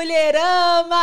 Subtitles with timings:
[0.00, 0.96] Mulherama!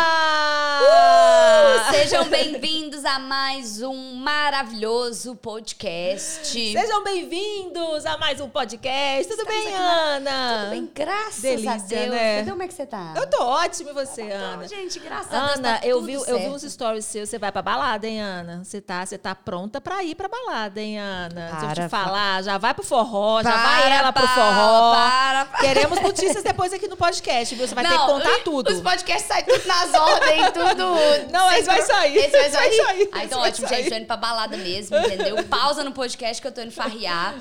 [0.82, 6.52] Uh, sejam bem-vindos a mais um maravilhoso podcast.
[6.52, 9.30] Sejam bem-vindos a mais um podcast.
[9.30, 10.60] Tudo Estamos bem, Ana?
[10.60, 12.10] Tudo bem, graças Delícia, a Deus.
[12.10, 12.40] Né?
[12.42, 13.14] Então, como é que você tá?
[13.16, 14.64] Eu tô ótimo e você, Ana?
[14.64, 15.58] Tô, gente, graças Ana, a Deus.
[15.60, 17.30] Ana, tá eu vi, eu vi uns stories seus.
[17.30, 18.66] Você vai pra balada, hein, Ana?
[18.66, 21.48] Você tá, você tá pronta pra ir pra balada, hein, Ana?
[21.50, 24.92] Para, Se eu te falar, já vai pro forró, para, já vai ela pro forró.
[24.92, 25.60] Para, para.
[25.62, 27.66] Queremos notícias depois aqui no podcast, viu?
[27.66, 28.70] Você vai Não, ter que contar tudo.
[28.70, 31.32] Os podcasts saem tudo nas ordens, tudo.
[31.32, 32.18] Não, esse vai sair.
[32.18, 32.98] Esse vai sair.
[33.12, 33.90] Ah, então ótimo, gente.
[33.90, 35.44] Tô indo pra balada mesmo, entendeu?
[35.48, 37.36] Pausa no podcast que eu tô indo farrear.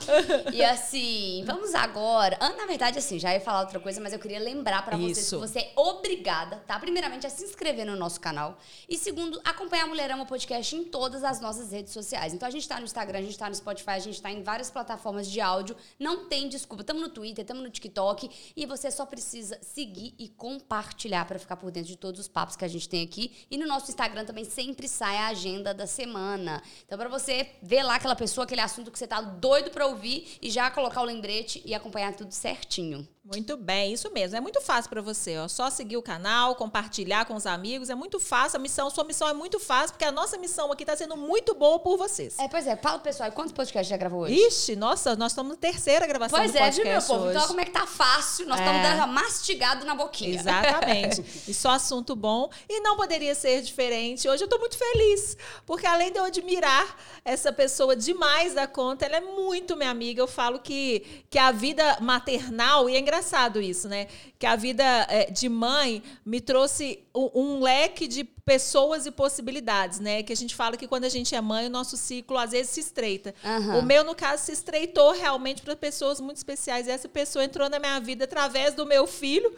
[0.53, 2.37] E assim, vamos agora.
[2.41, 5.31] Ah, na verdade, assim, já ia falar outra coisa, mas eu queria lembrar pra vocês
[5.31, 6.79] que você é obrigada, tá?
[6.79, 8.59] Primeiramente, a se inscrever no nosso canal.
[8.89, 12.33] E segundo, acompanhar a Mulherama Podcast em todas as nossas redes sociais.
[12.33, 14.43] Então a gente tá no Instagram, a gente tá no Spotify, a gente tá em
[14.43, 15.77] várias plataformas de áudio.
[15.99, 16.85] Não tem desculpa.
[16.85, 18.31] Tamo no Twitter, tamo no TikTok.
[18.57, 22.57] E você só precisa seguir e compartilhar para ficar por dentro de todos os papos
[22.57, 23.47] que a gente tem aqui.
[23.51, 26.63] E no nosso Instagram também sempre sai a agenda da semana.
[26.85, 30.39] Então, para você ver lá aquela pessoa, aquele assunto que você tá doido para ouvir
[30.43, 33.07] e já colocar o lembrete e acompanhar tudo certinho.
[33.27, 34.37] Muito bem, isso mesmo.
[34.37, 35.49] É muito fácil para você, ó.
[35.49, 37.91] Só seguir o canal, compartilhar com os amigos.
[37.91, 38.57] É muito fácil.
[38.59, 41.53] A missão, sua missão é muito fácil, porque a nossa missão aqui está sendo muito
[41.53, 42.39] boa por vocês.
[42.39, 42.77] É, pois é.
[42.77, 44.35] Fala, pessoal, quantos podcasts já gravou hoje?
[44.35, 47.31] Ixi, nossa, nós estamos na terceira gravação pois do podcast Pois é, meu povo.
[47.31, 48.47] Então, como é que tá fácil?
[48.47, 49.07] Nós estamos é.
[49.07, 50.39] mastigado na boquinha.
[50.39, 51.25] Exatamente.
[51.51, 52.49] e só assunto bom.
[52.69, 54.29] E não poderia ser diferente.
[54.29, 55.36] Hoje eu estou muito feliz,
[55.67, 60.21] porque além de eu admirar essa pessoa demais da conta, ela é muito minha amiga.
[60.21, 63.97] Eu falo que, que a vida maternal, e é engraçado isso, né?
[63.97, 64.09] né?
[64.39, 69.99] Que a vida é, de mãe me trouxe um, um, leque de pessoas e possibilidades,
[69.99, 70.23] né?
[70.23, 72.71] Que a gente fala que quando a gente é mãe, o nosso ciclo às vezes
[72.73, 73.35] se estreita.
[73.43, 73.79] Uhum.
[73.79, 76.87] O meu, no caso, se estreitou realmente para pessoas muito especiais.
[76.87, 79.55] E essa pessoa entrou na minha vida através do meu filho,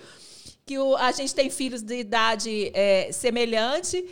[0.65, 4.05] que o, a gente tem filhos de idade é, semelhante.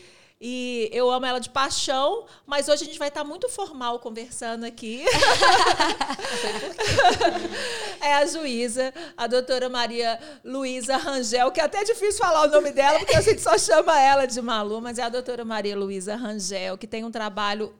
[0.48, 4.62] E eu amo ela de paixão, mas hoje a gente vai estar muito formal conversando
[4.62, 5.04] aqui.
[8.00, 12.70] é a juíza, a doutora Maria Luísa Rangel, que é até difícil falar o nome
[12.70, 16.14] dela, porque a gente só chama ela de Malu, mas é a doutora Maria Luísa
[16.14, 17.74] Rangel, que tem um trabalho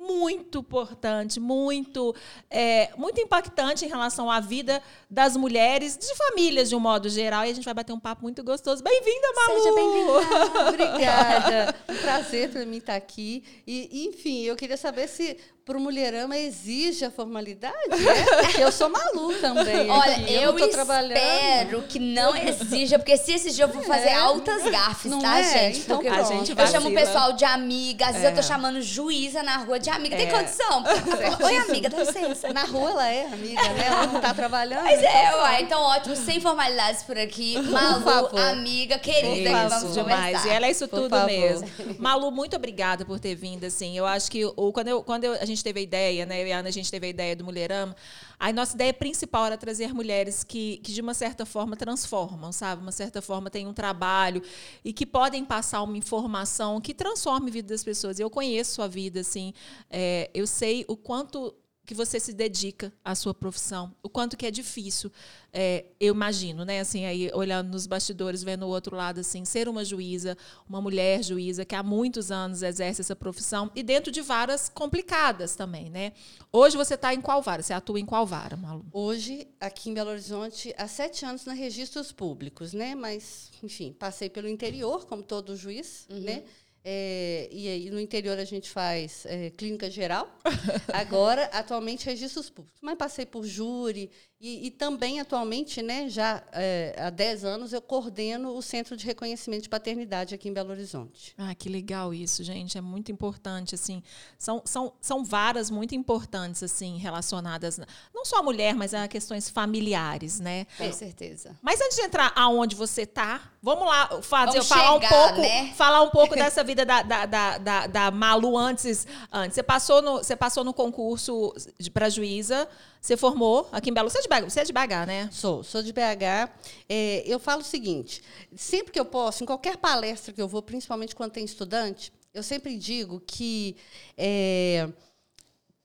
[0.00, 2.14] muito importante, muito,
[2.48, 7.44] é, muito impactante em relação à vida das mulheres, de famílias de um modo geral.
[7.44, 8.82] E a gente vai bater um papo muito gostoso.
[8.82, 9.60] Bem-vinda, Malu!
[9.60, 10.68] Seja bem-vinda!
[10.68, 11.74] Obrigada!
[11.88, 13.44] Um prazer para mim estar aqui.
[13.66, 15.36] E, enfim, eu queria saber se
[15.70, 18.64] para o Mulherama exige a formalidade, né?
[18.64, 19.88] Eu sou Malu também.
[19.88, 20.34] Olha, aqui.
[20.34, 24.14] eu, eu espero que não exija, porque se exigir eu vou fazer é.
[24.16, 25.44] altas gafes, não tá, é?
[25.44, 25.78] gente?
[25.78, 28.42] Então, porque a gente eu chamo o pessoal de amiga, às vezes eu tô é.
[28.42, 30.16] chamando juíza na rua de amiga.
[30.16, 30.30] Tem é.
[30.32, 30.82] condição?
[31.46, 32.52] Oi, amiga, dá licença.
[32.52, 33.86] Na rua ela é amiga, né?
[33.86, 34.82] Ela não tá trabalhando.
[34.82, 37.56] Mas é, então, uai, então ótimo, sem formalidades por aqui.
[37.62, 40.26] Malu, amiga, querida, isso, vamos demais.
[40.26, 40.48] Conversar.
[40.48, 41.26] E ela é isso por tudo favor.
[41.26, 41.70] mesmo.
[41.96, 43.96] Malu, muito obrigada por ter vindo, assim.
[43.96, 46.42] Eu acho que o, quando, eu, quando eu, a gente gente teve a ideia, né?
[46.42, 47.94] Eu e a Ana, a gente teve a ideia do Mulherama.
[48.38, 52.82] A nossa ideia principal era trazer mulheres que, que, de uma certa forma, transformam, sabe?
[52.82, 54.42] Uma certa forma, têm um trabalho
[54.84, 58.18] e que podem passar uma informação que transforme a vida das pessoas.
[58.18, 59.52] Eu conheço a vida, assim.
[59.90, 61.54] É, eu sei o quanto
[61.90, 65.10] que você se dedica à sua profissão, o quanto que é difícil,
[65.52, 66.78] é, eu imagino, né?
[66.78, 71.20] Assim, aí olhando nos bastidores, vendo o outro lado, assim, ser uma juíza, uma mulher
[71.24, 76.12] juíza que há muitos anos exerce essa profissão e dentro de varas complicadas também, né?
[76.52, 77.60] Hoje você está em qual vara?
[77.60, 78.86] Você atua em qual vara, Malu?
[78.92, 82.94] Hoje, aqui em Belo Horizonte, há sete anos na registros públicos, né?
[82.94, 86.20] Mas, enfim, passei pelo interior, como todo juiz, uhum.
[86.20, 86.44] né?
[86.82, 90.38] É, e aí no interior a gente faz é, clínica geral.
[90.92, 92.80] Agora, atualmente, registros públicos.
[92.82, 97.82] Mas passei por júri e, e também, atualmente, né, já é, há 10 anos, eu
[97.82, 101.34] coordeno o Centro de Reconhecimento de Paternidade aqui em Belo Horizonte.
[101.36, 102.78] Ah, que legal isso, gente.
[102.78, 104.02] É muito importante, assim.
[104.38, 107.78] São, são, são varas muito importantes, assim, relacionadas
[108.14, 110.66] não só à mulher, mas a questões familiares, né?
[110.78, 111.54] Com certeza.
[111.60, 115.40] Mas antes de entrar aonde você está, vamos lá fazer, vamos falar chegar, um pouco,
[115.42, 115.72] né?
[115.76, 119.54] falar um pouco dessa vida da, da, da, da, da Malu antes, antes.
[119.54, 121.52] Você passou no, você passou no concurso
[121.92, 122.66] para juíza,
[123.00, 124.10] você formou aqui em Belo.
[124.10, 125.28] Você é você é de BH né?
[125.32, 126.50] Sou, sou de BH.
[126.88, 128.22] É, eu falo o seguinte:
[128.54, 132.42] sempre que eu posso, em qualquer palestra que eu vou, principalmente quando tem estudante, eu
[132.42, 133.76] sempre digo que.
[134.16, 134.88] É,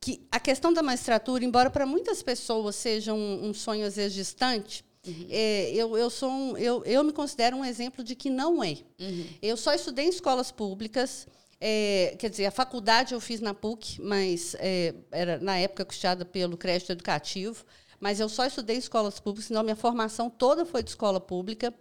[0.02, 4.14] que a questão da magistratura, embora para muitas pessoas seja um, um sonho às vezes
[4.14, 5.28] distante, Uhum.
[5.30, 8.78] É, eu, eu, sou um, eu, eu me considero um exemplo de que não é.
[9.00, 9.26] Uhum.
[9.42, 11.28] Eu só estudei em escolas públicas.
[11.60, 16.26] É, quer dizer, a faculdade eu fiz na PUC, mas é, era na época custeada
[16.26, 17.66] pelo crédito educativo.
[18.00, 21.74] mas eu só estudei escolas públicas, senão minha formação toda foi de escola pública.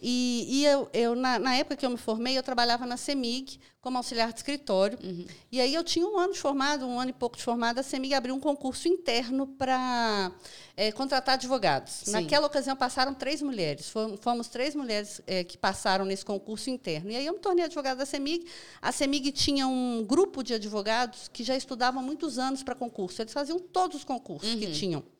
[0.00, 3.58] E, e eu, eu na, na, época que eu me formei, eu trabalhava na CEMIG
[3.80, 4.98] como auxiliar de escritório.
[5.02, 5.26] Uhum.
[5.52, 7.82] E aí eu tinha um ano de formado, um ano e pouco de formado, a
[7.82, 10.32] CEMIG abriu um concurso interno para
[10.76, 11.92] é, contratar advogados.
[12.04, 12.12] Sim.
[12.12, 13.88] Naquela ocasião passaram três mulheres.
[13.88, 17.10] Fomos, fomos três mulheres é, que passaram nesse concurso interno.
[17.10, 18.46] E aí eu me tornei advogada da CEMIG.
[18.80, 23.22] A CEMIG tinha um grupo de advogados que já estudavam muitos anos para concurso.
[23.22, 24.60] Eles faziam todos os concursos uhum.
[24.60, 25.13] que tinham.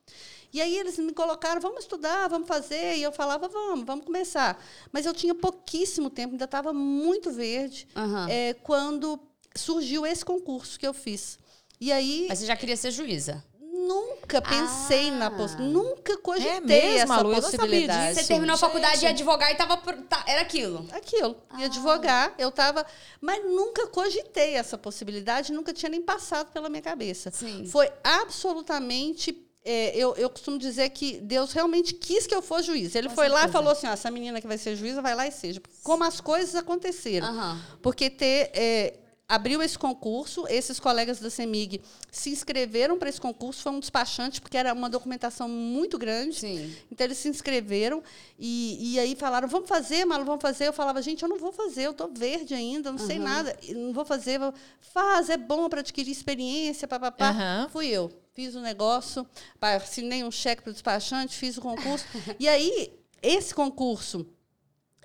[0.55, 2.97] E aí eles me colocaram, vamos estudar, vamos fazer.
[2.97, 4.57] E eu falava, vamos, vamos começar.
[4.93, 8.29] Mas eu tinha pouquíssimo tempo, ainda estava muito verde, uhum.
[8.29, 9.19] é, quando
[9.57, 11.41] surgiu esse concurso que eu fiz.
[11.81, 12.27] E aí.
[12.29, 13.45] Mas você já queria ser juíza?
[13.61, 15.17] Nunca pensei ah.
[15.17, 15.73] na possibilidade.
[15.73, 18.15] Nunca cogitei é mesmo, essa Malu, possibilidade.
[18.15, 19.77] Você terminou a faculdade de advogar e tava.
[19.77, 20.87] Tá, era aquilo.
[20.93, 21.37] Aquilo.
[21.51, 21.61] Ah.
[21.61, 22.87] Ia advogar, eu tava.
[23.21, 27.33] Mas nunca cogitei essa possibilidade, nunca tinha nem passado pela minha cabeça.
[27.33, 27.67] Sim.
[27.67, 32.95] Foi absolutamente é, eu, eu costumo dizer que Deus realmente quis que eu fosse juiz.
[32.95, 33.45] Ele Com foi certeza.
[33.45, 35.61] lá e falou assim: ah, essa menina que vai ser juíza, vai lá e seja.
[35.83, 37.33] Como as coisas aconteceram.
[37.33, 37.59] Uhum.
[37.81, 38.51] Porque ter.
[38.53, 41.81] É, abriu esse concurso, esses colegas da CEMIG
[42.13, 46.41] se inscreveram para esse concurso, foi um despachante, porque era uma documentação muito grande.
[46.41, 46.77] Sim.
[46.93, 48.03] Então, eles se inscreveram
[48.39, 50.69] e, e aí falaram, vamos fazer, Malu, vamos fazer.
[50.69, 53.07] Eu falava, gente, eu não vou fazer, eu estou verde ainda, não uhum.
[53.07, 54.39] sei nada, não vou fazer.
[54.39, 54.53] Vou...
[54.79, 57.31] Faz, é bom para adquirir experiência, papapá.
[57.31, 57.69] Uhum.
[57.71, 59.27] Fui eu fiz o um negócio,
[59.61, 62.05] assinei um cheque para o despachante, fiz o concurso.
[62.39, 62.93] e aí,
[63.23, 64.27] esse concurso,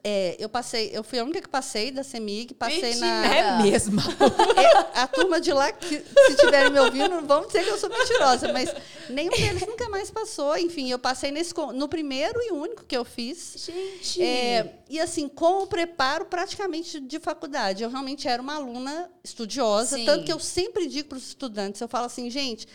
[0.03, 3.05] é, eu passei, eu fui a única que passei da CEMIG, passei Mentira.
[3.05, 3.35] na.
[3.35, 4.01] É mesmo.
[4.95, 7.89] a turma de lá, que, se estiverem me ouvindo, não vão dizer que eu sou
[7.89, 8.73] mentirosa, mas
[9.09, 10.57] nenhum deles nunca mais passou.
[10.57, 13.55] Enfim, eu passei nesse, no primeiro e único que eu fiz.
[13.57, 14.23] Gente!
[14.23, 17.83] É, e assim, com o preparo praticamente de faculdade.
[17.83, 20.05] Eu realmente era uma aluna estudiosa, Sim.
[20.05, 22.67] tanto que eu sempre digo para os estudantes, eu falo assim, gente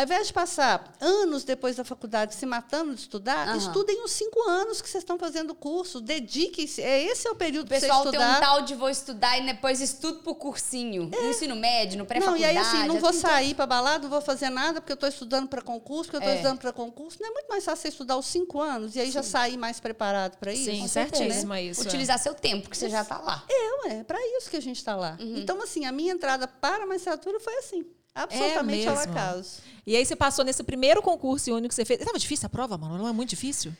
[0.00, 3.56] ao invés de passar anos depois da faculdade se matando de estudar, uhum.
[3.56, 6.00] estudem os cinco anos que vocês estão fazendo o curso.
[6.00, 6.80] Dediquem-se.
[6.80, 7.66] É, esse é o período.
[7.66, 11.10] O pessoal tem um tal de vou estudar e depois estudo pro cursinho.
[11.12, 11.20] É.
[11.20, 12.42] No ensino médio, no pré-faculdade.
[12.42, 14.94] Não, e aí assim, não vou sair para balada, não vou fazer nada porque eu
[14.94, 16.36] estou estudando para concurso, porque eu estou é.
[16.36, 17.18] estudando para concurso.
[17.20, 19.12] Não é muito mais fácil você estudar os cinco anos e aí Sim.
[19.12, 20.64] já sair mais preparado para isso?
[20.64, 21.64] Sim, certíssimo né?
[21.64, 21.82] isso.
[21.82, 23.44] Utilizar seu tempo, que você já está lá.
[23.50, 25.18] É, é para isso que a gente está lá.
[25.20, 25.36] Uhum.
[25.36, 27.84] Então, assim, a minha entrada para a magistratura foi assim.
[28.14, 29.62] Absolutamente é ao acaso.
[29.86, 32.00] E aí você passou nesse primeiro concurso único que você fez.
[32.00, 32.98] Estava difícil a prova, mano?
[32.98, 33.72] Não é muito difícil?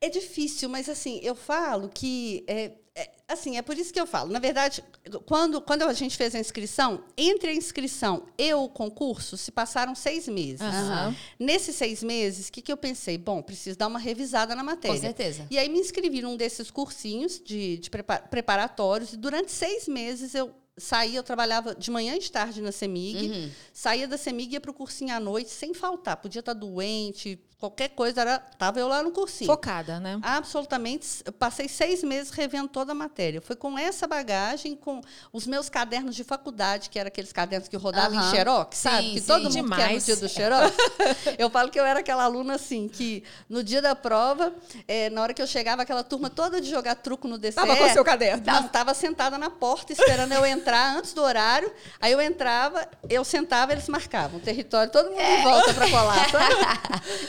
[0.00, 2.44] É difícil, mas assim, eu falo que.
[2.46, 4.30] É, é, assim, é por isso que eu falo.
[4.30, 4.84] Na verdade,
[5.26, 9.94] quando, quando a gente fez a inscrição, entre a inscrição e o concurso, se passaram
[9.94, 10.60] seis meses.
[10.60, 11.14] Uhum.
[11.40, 13.18] Nesses seis meses, o que, que eu pensei?
[13.18, 14.94] Bom, preciso dar uma revisada na matéria.
[14.94, 15.46] Com certeza.
[15.50, 17.90] E aí me inscrevi num desses cursinhos de, de
[18.30, 22.72] preparatórios, e durante seis meses eu saía, eu trabalhava de manhã e de tarde na
[22.72, 23.50] CEMIG, uhum.
[23.72, 26.16] saía da CEMIG e ia para o cursinho à noite sem faltar.
[26.16, 29.50] Podia estar doente, qualquer coisa, era, tava eu lá no cursinho.
[29.50, 30.18] Focada, né?
[30.22, 31.22] Absolutamente.
[31.24, 33.40] Eu passei seis meses revendo toda a matéria.
[33.40, 35.00] Foi com essa bagagem, com
[35.32, 38.28] os meus cadernos de faculdade, que eram aqueles cadernos que rodavam uhum.
[38.28, 39.02] em xerox, sabe?
[39.02, 39.82] Sim, que sim, todo mundo demais.
[39.82, 40.76] quer no dia do xerox.
[41.38, 44.52] eu falo que eu era aquela aluna, assim, que no dia da prova,
[44.86, 47.54] é, na hora que eu chegava, aquela turma toda de jogar truco no DCE...
[47.54, 48.42] Tava com o seu caderno.
[48.44, 51.72] Não, tava sentada na porta, esperando eu entrar antes do horário.
[52.00, 55.40] Aí eu entrava, eu sentava, eles marcavam o território, todo mundo é.
[55.40, 56.54] em volta para colar, sabe?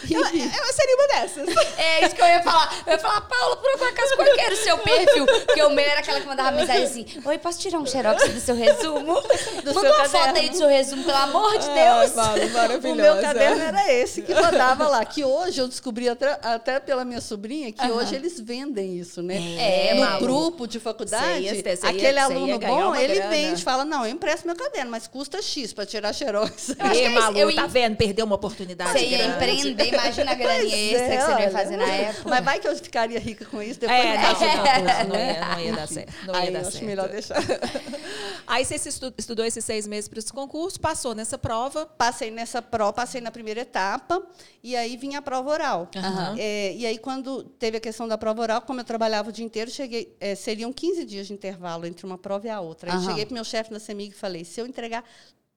[0.34, 1.56] eu, seria uma dessas.
[1.78, 2.74] É isso que eu ia falar.
[2.86, 5.26] Eu ia falar, Paula, por um acaso, qual que era o seu perfil?
[5.26, 8.40] Porque o meu era aquela que mandava mensagem assim: Oi, posso tirar um xerox do
[8.40, 9.16] seu resumo?
[9.64, 12.18] Do Manda uma foto aí do seu resumo, pelo amor de Deus.
[12.18, 12.86] Ai, maravilhoso.
[12.96, 15.04] O meu caderno era esse que mandava lá.
[15.04, 17.98] Que hoje eu descobri até, até pela minha sobrinha que uhum.
[17.98, 19.36] hoje eles vendem isso, né?
[19.58, 20.24] É, no maluco.
[20.24, 21.52] grupo de faculdade, ia,
[21.84, 23.30] aquele aluno bom, ele grana.
[23.30, 26.70] vende, fala: Não, eu empresto meu caderno, mas custa X para tirar xerox.
[26.70, 27.96] Eu acho que é Malu, eu tá vendo?
[27.96, 28.92] Perdeu uma oportunidade.
[28.92, 32.30] Você ia empreender, imagina a graninha extra é, que você olha, ia fazer na época.
[32.30, 34.00] Mas vai que eu ficaria rica com isso depois.
[34.00, 36.14] É, não, não, não, ia, não ia dar certo.
[36.26, 36.86] Não Aí ia dar acho certo.
[36.86, 37.38] melhor deixar.
[38.48, 38.76] Aí você
[39.18, 41.86] estudou esses seis meses para esse concurso, passou nessa prova?
[41.86, 44.22] Passei nessa prova, passei na primeira etapa,
[44.64, 45.90] e aí vinha a prova oral.
[45.96, 46.36] Uhum.
[46.38, 49.46] É, e aí, quando teve a questão da prova oral, como eu trabalhava o dia
[49.46, 52.92] inteiro, cheguei, é, seriam 15 dias de intervalo entre uma prova e a outra.
[52.92, 53.06] Aí uhum.
[53.06, 55.04] cheguei para o meu chefe na CEMIG e falei, se eu entregar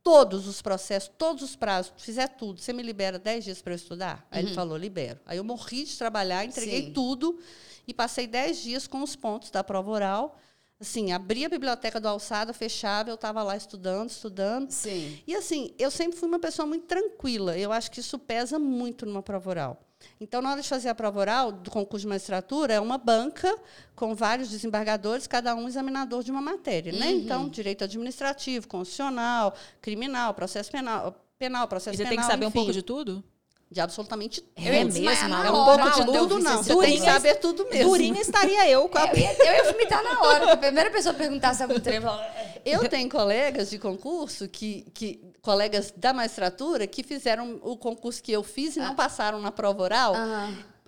[0.09, 3.77] todos os processos, todos os prazos, fizer tudo, você me libera 10 dias para eu
[3.77, 4.27] estudar?
[4.31, 4.49] Aí uhum.
[4.49, 5.21] ele falou, libero.
[5.27, 6.93] Aí eu morri de trabalhar, entreguei Sim.
[6.95, 7.39] tudo
[7.87, 10.39] e passei 10 dias com os pontos da prova oral.
[10.81, 14.71] Assim, abri a biblioteca do Alçada, fechava, eu estava lá estudando, estudando.
[14.71, 15.19] Sim.
[15.27, 17.59] E assim, eu sempre fui uma pessoa muito tranquila.
[17.59, 19.88] Eu acho que isso pesa muito numa prova oral.
[20.21, 23.57] Então, na hora de fazer a prova oral do concurso de magistratura, é uma banca
[23.95, 26.93] com vários desembargadores, cada um examinador de uma matéria.
[26.93, 26.99] Né?
[26.99, 27.05] Uhum.
[27.05, 27.19] Né?
[27.19, 32.17] Então, direito administrativo, constitucional, criminal, processo penal, penal processo e você penal.
[32.17, 32.59] tem que saber enfim.
[32.59, 33.25] um pouco de tudo?
[33.71, 34.67] de absolutamente tudo.
[34.67, 35.09] É mesmo?
[35.09, 36.63] É um pouco de tudo, não.
[36.63, 37.91] Você tem que saber tudo mesmo.
[37.91, 38.89] Durinha estaria eu.
[38.89, 39.07] Com a...
[39.09, 40.53] eu, ia, eu ia vomitar na hora.
[40.53, 42.11] A primeira pessoa perguntasse algum treino,
[42.65, 48.31] eu tenho colegas de concurso que, que colegas da magistratura que fizeram o concurso que
[48.31, 48.95] eu fiz e não ah.
[48.95, 50.15] passaram na prova oral.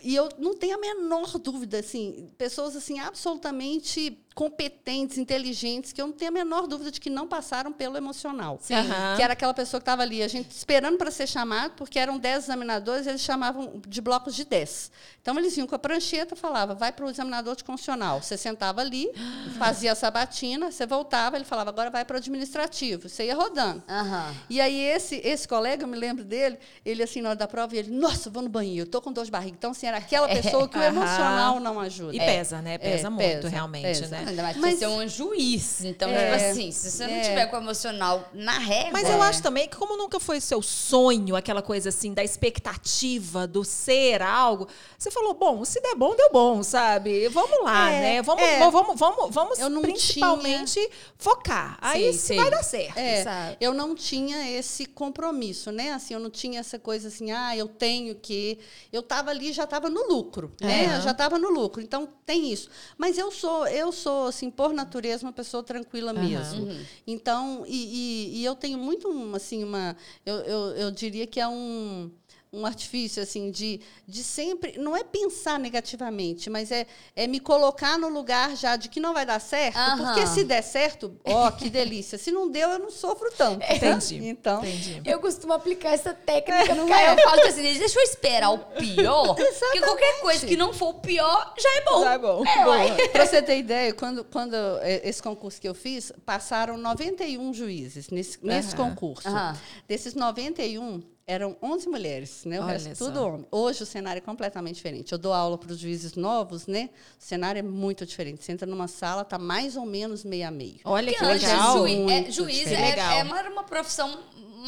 [0.03, 6.07] E eu não tenho a menor dúvida, assim, pessoas assim absolutamente competentes, inteligentes, que eu
[6.07, 8.61] não tenho a menor dúvida de que não passaram pelo emocional.
[8.71, 9.17] Uhum.
[9.17, 12.19] Que era aquela pessoa que estava ali, a gente esperando para ser chamado, porque eram
[12.19, 14.91] 10 examinadores, eles chamavam de blocos de 10.
[15.21, 18.23] Então, eles vinham com a prancheta, falava, vai para o examinador de constitucional.
[18.23, 19.11] Você sentava ali,
[19.59, 23.09] fazia a sabatina, você voltava, ele falava, agora vai para o administrativo.
[23.09, 23.83] Você ia rodando.
[23.89, 24.35] Uhum.
[24.49, 27.77] E aí, esse, esse colega, eu me lembro dele, ele assim, na hora da prova,
[27.77, 29.57] ele, nossa, vou no banheiro, estou com dor de barriga.
[29.59, 32.15] Então, assim, era aquela pessoa que o emocional não ajuda.
[32.15, 32.79] E pesa, né?
[32.79, 34.09] Pesa é, muito, pesa, realmente, pesa.
[34.09, 34.30] né?
[34.31, 35.85] Ainda mais mas, você é um juiz.
[35.85, 37.21] Então, é, tipo assim, se você não é.
[37.21, 38.91] tiver com o emocional na régua...
[38.93, 43.47] Mas eu acho também que como nunca foi seu sonho, aquela coisa assim, da expectativa,
[43.47, 44.69] do ser algo,
[44.99, 47.29] você falou, bom, se der bom, deu bom, sabe?
[47.29, 48.23] Vamos lá, é, né?
[48.23, 48.59] Vamos, é.
[48.59, 50.89] vamos, vamos, vamos principalmente tinha...
[51.17, 51.79] focar.
[51.81, 53.57] Aí sim, vai dar certo, é, sabe?
[53.61, 55.93] Eu não tinha esse compromisso, né?
[55.93, 58.59] Assim, eu não tinha essa coisa assim, ah, eu tenho que...
[58.93, 60.97] Eu estava ali, já estava no lucro, né?
[60.97, 61.81] Eu já estava no lucro.
[61.81, 62.69] Então, tem isso.
[62.97, 66.23] Mas eu sou, eu sou assim, por natureza, uma pessoa tranquila uhum.
[66.23, 66.65] mesmo.
[66.65, 66.81] Uhum.
[67.07, 69.97] Então, e, e, e, eu tenho muito, assim, uma.
[70.25, 72.11] Eu, eu, eu diria que é um
[72.53, 77.97] um artifício assim de, de sempre não é pensar negativamente mas é, é me colocar
[77.97, 79.99] no lugar já de que não vai dar certo uhum.
[79.99, 83.65] porque se der certo ó oh, que delícia se não deu eu não sofro tanto
[83.71, 85.01] entendi então entendi.
[85.05, 87.13] eu costumo aplicar essa técnica é, porque é?
[87.13, 90.95] eu falo assim deixa eu esperar o pior porque qualquer coisa que não for o
[90.95, 95.09] pior já é bom já é bom é, para você ter ideia quando quando é,
[95.09, 98.89] esse concurso que eu fiz passaram 91 juízes nesse, nesse uhum.
[98.89, 99.53] concurso uhum.
[99.87, 101.01] desses 91
[101.31, 102.59] eram 11 mulheres, né?
[102.59, 103.05] O Olha resto só.
[103.05, 103.47] tudo homem.
[103.53, 105.13] Hoje o cenário é completamente diferente.
[105.13, 106.91] Eu dou aula para os juízes novos, né?
[107.19, 108.43] O cenário é muito diferente.
[108.43, 110.81] Você entra numa sala, tá mais ou menos meio a meio.
[110.85, 111.79] Olha que legal.
[111.79, 114.19] Juiz, é, juiz é, é, uma, uma profissão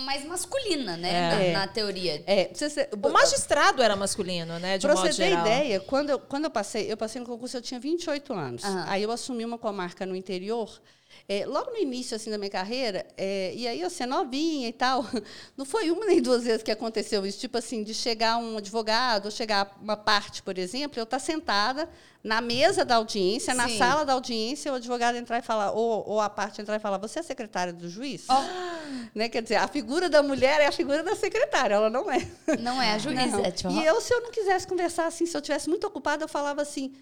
[0.04, 1.49] mais masculina, né?
[1.49, 1.52] É.
[1.52, 2.23] Na, na, teoria.
[2.26, 2.49] É.
[2.54, 4.78] Você, o magistrado era masculino, né?
[4.78, 7.62] De pra você ter ideia, quando eu, quando eu passei, eu passei no concurso, eu
[7.62, 8.62] tinha 28 anos.
[8.62, 8.85] Uhum.
[8.87, 10.81] Aí eu assumi uma comarca no interior
[11.29, 14.73] é, logo no início assim da minha carreira, é, e aí eu ser novinha e
[14.73, 15.05] tal,
[15.57, 19.26] não foi uma nem duas vezes que aconteceu isso, tipo assim, de chegar um advogado,
[19.26, 21.88] ou chegar uma parte, por exemplo, eu estar tá sentada
[22.23, 23.59] na mesa da audiência, Sim.
[23.59, 26.79] na sala da audiência, o advogado entrar e falar, ou, ou a parte entrar e
[26.79, 28.26] falar, você é secretária do juiz?
[28.29, 28.73] Oh.
[29.14, 29.29] Né?
[29.29, 32.29] Quer dizer, a figura da mulher é a figura da secretária, ela não é.
[32.61, 33.41] Não é a juíza.
[33.41, 33.73] É, tipo...
[33.73, 36.61] E eu, se eu não quisesse conversar assim, se eu tivesse muito ocupada, eu falava
[36.61, 36.93] assim,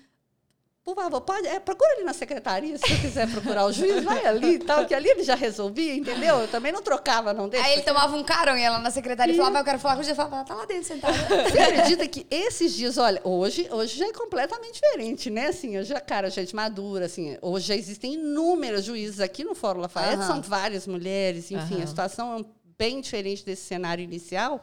[0.82, 4.25] por favor, pode, é, procura ali na secretaria, se você quiser procurar o juiz, vai
[4.25, 6.38] ali e tal, que ali ele já resolvia, entendeu?
[6.38, 7.66] Eu também não trocava, não deixa.
[7.66, 10.00] Aí ele tomava um carão e ela na secretaria e falava, eu quero falar com
[10.00, 11.14] o juiz, falava, tá lá dentro sentada.
[11.49, 15.49] Você acredita que esses dias, olha, hoje, hoje já é completamente diferente, né?
[15.49, 19.80] Assim, eu já, cara, gente madura, assim, hoje já existem inúmeros juízes aqui no Fórum
[19.80, 20.26] Lafayette, uhum.
[20.26, 21.82] são várias mulheres, enfim, uhum.
[21.82, 22.44] a situação é
[22.78, 24.62] bem diferente desse cenário inicial.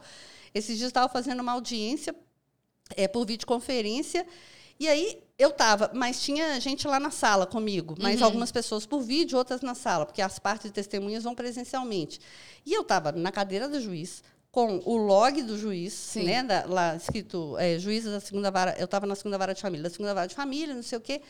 [0.52, 2.12] Esses dias eu estava fazendo uma audiência
[2.96, 4.26] é, por videoconferência,
[4.80, 8.26] e aí eu estava, mas tinha gente lá na sala comigo, mas uhum.
[8.26, 12.20] algumas pessoas por vídeo, outras na sala, porque as partes de testemunhas vão presencialmente.
[12.66, 16.24] E eu estava na cadeira do juiz, com o log do juiz, Sim.
[16.24, 19.62] né, da, lá escrito é, juiz da segunda vara, eu estava na segunda vara de
[19.62, 21.22] família, da segunda vara de família, não sei o quê,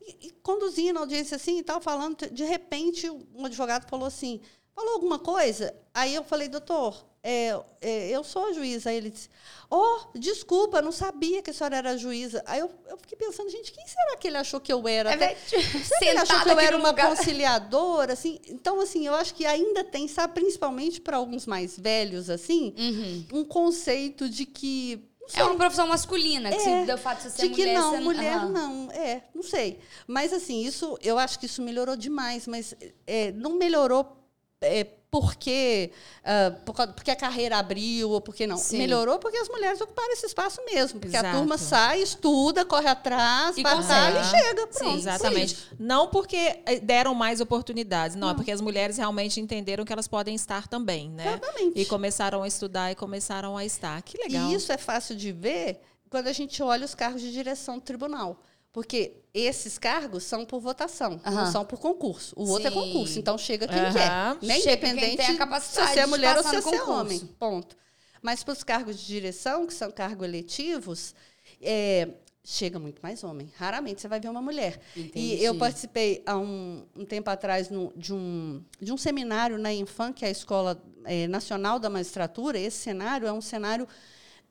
[0.00, 4.40] e, e conduzindo a audiência assim e tal, falando, de repente um advogado falou assim,
[4.74, 8.90] falou alguma coisa, aí eu falei, doutor, é, é, eu sou juíza.
[8.90, 9.28] Aí ele disse,
[9.70, 12.42] oh, desculpa, não sabia que a senhora era juíza.
[12.46, 15.10] Aí eu, eu fiquei pensando, gente, quem será que ele achou que eu era?
[15.10, 17.08] É, Até, será que ele achou que eu era uma lugar.
[17.08, 18.12] conciliadora?
[18.14, 18.40] Assim?
[18.48, 23.40] Então, assim, eu acho que ainda tem, sabe, principalmente para alguns mais velhos, assim, uhum.
[23.40, 27.48] um conceito de que é uma profissão masculina, que é, se, fato de você ser
[27.48, 28.48] de que mulher, não, mulher uhum.
[28.50, 29.78] não, é, não sei.
[30.06, 32.74] Mas assim, isso, eu acho que isso melhorou demais, mas
[33.06, 34.16] é, não melhorou
[34.60, 35.92] é, porque,
[36.24, 38.56] uh, porque a carreira abriu ou porque não.
[38.56, 38.78] Sim.
[38.78, 40.98] Melhorou porque as mulheres ocuparam esse espaço mesmo.
[40.98, 41.36] Porque Exato.
[41.36, 44.66] a turma sai, estuda, corre atrás, e batalha e chega.
[44.68, 44.90] Pronto.
[44.90, 45.54] Sim, exatamente.
[45.54, 45.76] Sim.
[45.78, 49.92] Não porque eh, deram mais oportunidades, não, não, é porque as mulheres realmente entenderam que
[49.92, 51.26] elas podem estar também, né?
[51.26, 51.78] Exatamente.
[51.78, 54.00] E começaram a estudar e começaram a estar.
[54.00, 54.50] Que legal.
[54.50, 55.78] E isso é fácil de ver
[56.08, 58.42] quando a gente olha os cargos de direção do tribunal.
[58.72, 61.32] Porque esses cargos são por votação, uhum.
[61.32, 62.34] não são por concurso.
[62.38, 62.52] O Sim.
[62.52, 63.92] outro é concurso, então chega quem uhum.
[63.92, 64.08] quer.
[64.42, 64.58] Né?
[64.58, 67.18] Independente quem tem a capacidade se você é mulher ou se você é homem.
[67.38, 67.76] Ponto.
[68.22, 71.14] Mas para os cargos de direção, que são cargos eletivos,
[71.60, 72.08] é,
[72.44, 73.52] chega muito mais homem.
[73.56, 74.80] Raramente você vai ver uma mulher.
[74.96, 75.18] Entendi.
[75.18, 79.72] E eu participei há um, um tempo atrás no, de, um, de um seminário na
[79.72, 82.58] Infam, que é a Escola é, Nacional da Magistratura.
[82.58, 83.86] Esse cenário é um cenário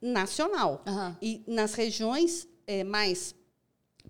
[0.01, 0.83] nacional.
[0.85, 1.15] Uhum.
[1.21, 3.33] E nas regiões é, mais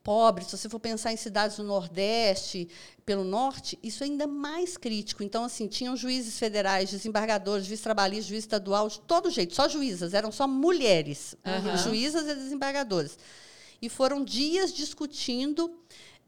[0.03, 2.67] pobres, se você for pensar em cidades do Nordeste,
[3.05, 5.23] pelo Norte, isso é ainda mais crítico.
[5.23, 10.13] Então, assim, tinham juízes federais, desembargadores, juiz trabalhista, juiz estadual, de todo jeito, só juízas,
[10.13, 11.77] eram só mulheres, uhum.
[11.77, 13.17] juízas e desembargadores.
[13.81, 15.71] E foram dias discutindo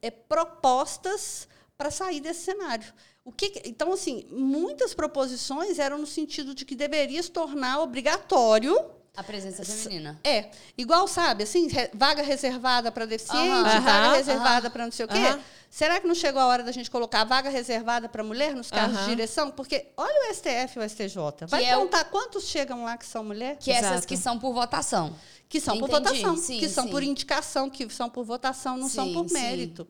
[0.01, 2.93] é, propostas para sair desse cenário.
[3.25, 8.77] O que, então, assim, muitas proposições eram no sentido de que deveria se tornar obrigatório
[9.15, 10.19] a presença feminina.
[10.23, 10.49] É.
[10.75, 13.81] Igual, sabe, assim, vaga reservada para deficiente, uhum.
[13.81, 14.15] vaga uhum.
[14.15, 15.39] reservada para não sei o quê.
[15.69, 18.97] Será que não chegou a hora da gente colocar vaga reservada para mulher nos carros
[18.99, 19.49] de direção?
[19.51, 21.47] Porque olha o STF e o STJ.
[21.47, 22.05] Vai que contar é o...
[22.05, 23.57] quantos chegam lá que são mulher?
[23.57, 23.85] Que Exato.
[23.85, 25.15] essas que são por votação.
[25.49, 25.91] Que são Entendi.
[25.91, 26.37] por votação.
[26.37, 26.91] Sim, que são sim.
[26.91, 29.87] por indicação, que são por votação, não sim, são por mérito.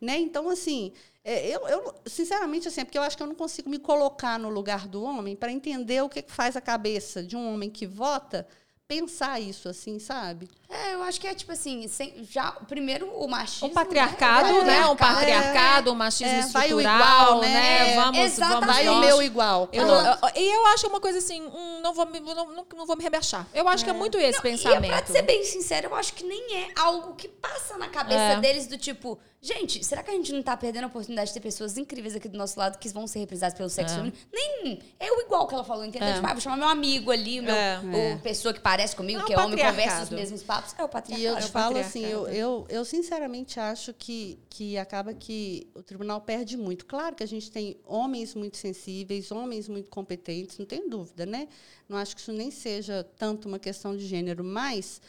[0.00, 0.18] Né?
[0.18, 3.68] Então, assim, é, eu, eu, sinceramente, assim, é porque eu acho que eu não consigo
[3.68, 7.52] me colocar no lugar do homem para entender o que faz a cabeça de um
[7.52, 8.46] homem que vota
[8.90, 10.48] pensar isso, assim, sabe?
[10.70, 13.66] É, eu acho que é tipo assim, sem, já primeiro o machismo.
[13.66, 14.78] Um patriarcado, né?
[14.78, 14.86] né?
[14.86, 17.48] Um patriarcado, é, um machismo é, estrutural, igual, né?
[17.48, 17.94] né?
[17.96, 18.60] Vamos, Exatamente.
[18.60, 18.74] vamos.
[18.74, 19.68] Vai o meu igual.
[19.72, 22.66] Eu não, eu, e eu acho uma coisa assim, hum, não, vou me, não, não,
[22.76, 23.48] não, vou me rebaixar.
[23.52, 23.84] Eu acho é.
[23.86, 24.84] que é muito esse não, pensamento.
[24.94, 28.20] E pra ser bem sincero, eu acho que nem é algo que passa na cabeça
[28.20, 28.40] é.
[28.40, 31.40] deles do tipo, gente, será que a gente não tá perdendo a oportunidade de ter
[31.40, 33.96] pessoas incríveis aqui do nosso lado que vão ser represadas pelo sexo é.
[33.96, 34.16] feminino?
[34.32, 36.14] Nem é o igual que ela falou, entendeu?
[36.14, 39.38] Tipo, ah, vou chamar meu amigo ali, meu, ou pessoa que parece comigo, que é
[39.38, 40.59] homem, conversa os mesmos papos.
[40.78, 41.20] É o patriarcado.
[41.20, 45.68] E eu te é falo assim, eu, eu, eu sinceramente acho que, que acaba que
[45.74, 46.86] o tribunal perde muito.
[46.86, 51.48] Claro que a gente tem homens muito sensíveis, homens muito competentes, não tem dúvida, né?
[51.88, 55.00] Não acho que isso nem seja tanto uma questão de gênero, mas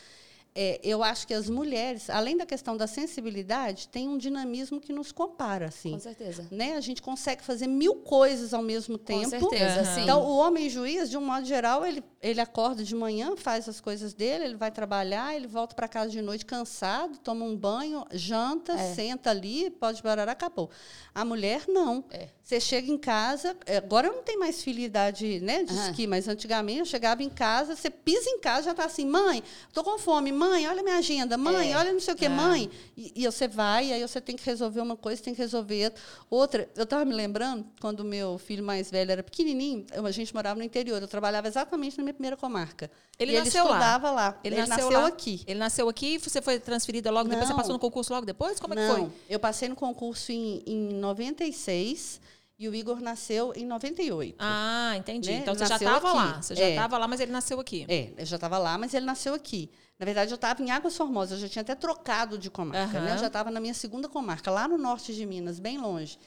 [0.53, 4.91] é, eu acho que as mulheres, além da questão da sensibilidade, tem um dinamismo que
[4.91, 5.93] nos compara, assim.
[5.93, 6.45] Com certeza.
[6.51, 6.75] Né?
[6.75, 9.23] A gente consegue fazer mil coisas ao mesmo tempo.
[9.23, 9.95] Com certeza, uhum.
[9.95, 10.01] sim.
[10.01, 13.81] Então, o homem juiz, de um modo geral, ele, ele acorda de manhã, faz as
[13.81, 18.05] coisas dele, ele vai trabalhar, ele volta para casa de noite cansado, toma um banho,
[18.11, 18.93] janta, é.
[18.93, 20.69] senta ali, pode parar, acabou.
[21.15, 22.03] A mulher, não.
[22.11, 22.29] É.
[22.43, 25.85] Você chega em casa, é, agora eu não tenho mais filha idade né, de uhum.
[25.85, 29.41] esqui, mas antigamente eu chegava em casa, você pisa em casa, já está assim, mãe,
[29.67, 31.77] estou com fome, mãe, olha minha agenda, mãe, é.
[31.77, 32.29] olha não sei o que, é.
[32.29, 32.69] mãe.
[32.95, 35.93] E, e, você vai, aí você tem que resolver uma coisa, tem que resolver
[36.29, 36.69] outra.
[36.75, 40.63] Eu estava me lembrando, quando meu filho mais velho era pequenininho, a gente morava no
[40.65, 42.89] interior, eu trabalhava exatamente na minha primeira comarca.
[43.17, 44.29] Ele, nasceu ele estudava lá.
[44.29, 44.39] lá.
[44.43, 45.43] Ele, ele nasceu, nasceu aqui.
[45.47, 47.31] Ele nasceu aqui, você foi transferida logo não.
[47.31, 48.59] depois, você passou no concurso logo depois?
[48.59, 49.09] Como é que foi?
[49.29, 52.21] Eu passei no concurso em, em 96
[52.61, 54.35] e o Igor nasceu em 98.
[54.37, 55.31] Ah, entendi.
[55.31, 55.37] Né?
[55.37, 56.41] Então você já estava lá.
[56.41, 56.99] Você já estava é.
[56.99, 57.85] lá, mas ele nasceu aqui.
[57.89, 59.71] É, eu já estava lá, mas ele nasceu aqui.
[59.97, 63.05] Na verdade, eu estava em Águas Formosas, eu já tinha até trocado de comarca, uhum.
[63.05, 63.13] né?
[63.13, 66.19] Eu já estava na minha segunda comarca, lá no norte de Minas, bem longe.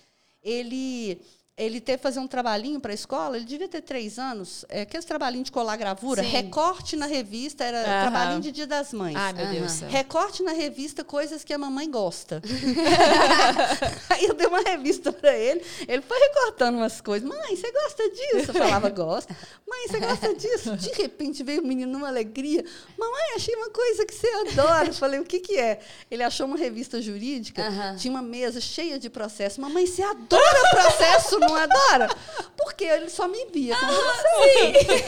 [0.43, 1.21] Ele
[1.57, 4.81] ele teve que fazer um trabalhinho para a escola, ele devia ter três anos, é,
[4.81, 6.29] aqueles trabalhinhos de colar gravura, Sim.
[6.29, 8.11] recorte na revista, era uhum.
[8.11, 9.15] trabalhinho de Dia das Mães.
[9.15, 9.53] Ai, meu uhum.
[9.53, 9.81] Deus.
[9.83, 12.43] Recorte na revista, coisas que a mamãe gosta.
[14.11, 17.29] Aí eu dei uma revista para ele, ele foi recortando umas coisas.
[17.29, 18.51] Mãe, você gosta disso?
[18.51, 19.33] Eu falava, gosto.
[19.65, 20.77] Mãe, você gosta disso?
[20.77, 22.65] De repente veio o menino numa alegria.
[22.99, 24.89] Mamãe, achei uma coisa que você adora.
[24.89, 25.79] Eu falei, o que, que é?
[26.11, 27.97] Ele achou uma revista jurídica, uhum.
[27.97, 29.61] tinha uma mesa cheia de processo.
[29.61, 32.09] Mamãe, você adora processo, não adora?
[32.57, 35.05] Porque ele só me via como ah, você.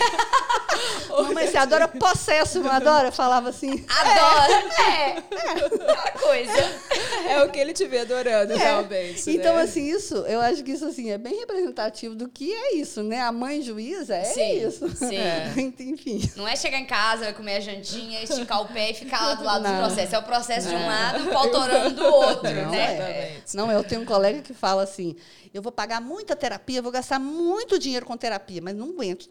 [1.22, 3.08] Mamãe, você adora processo, não adora?
[3.08, 3.84] Eu falava assim.
[3.88, 4.52] Adora.
[4.86, 5.10] É.
[5.10, 5.18] é.
[5.18, 6.10] é.
[6.10, 6.86] coisa.
[7.28, 8.56] É o que ele te vê adorando, é.
[8.56, 9.30] realmente.
[9.30, 9.62] Então, né?
[9.62, 13.20] assim, isso, eu acho que isso assim, é bem representativo do que é isso, né?
[13.20, 14.88] A mãe juíza é sim, isso.
[14.94, 15.16] Sim.
[15.16, 15.52] É.
[15.80, 16.30] Enfim.
[16.36, 19.44] Não é chegar em casa, comer a jantinha, esticar o pé e ficar lá do
[19.44, 19.72] lado não.
[19.72, 20.14] do processo.
[20.14, 20.76] É o processo não.
[20.76, 21.50] de um lado, o pau
[21.90, 22.96] do outro, não, né?
[22.96, 23.36] É.
[23.54, 25.16] Não, eu tenho um colega que fala assim:
[25.56, 29.28] eu vou pagar muita terapia, vou gastar muito dinheiro com terapia, mas não aguento.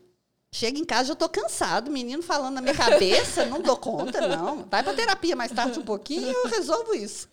[0.52, 4.66] Chega em casa, eu estou cansado, menino falando na minha cabeça, não dou conta, não.
[4.72, 7.30] Vai para terapia mais tarde um pouquinho e eu resolvo isso.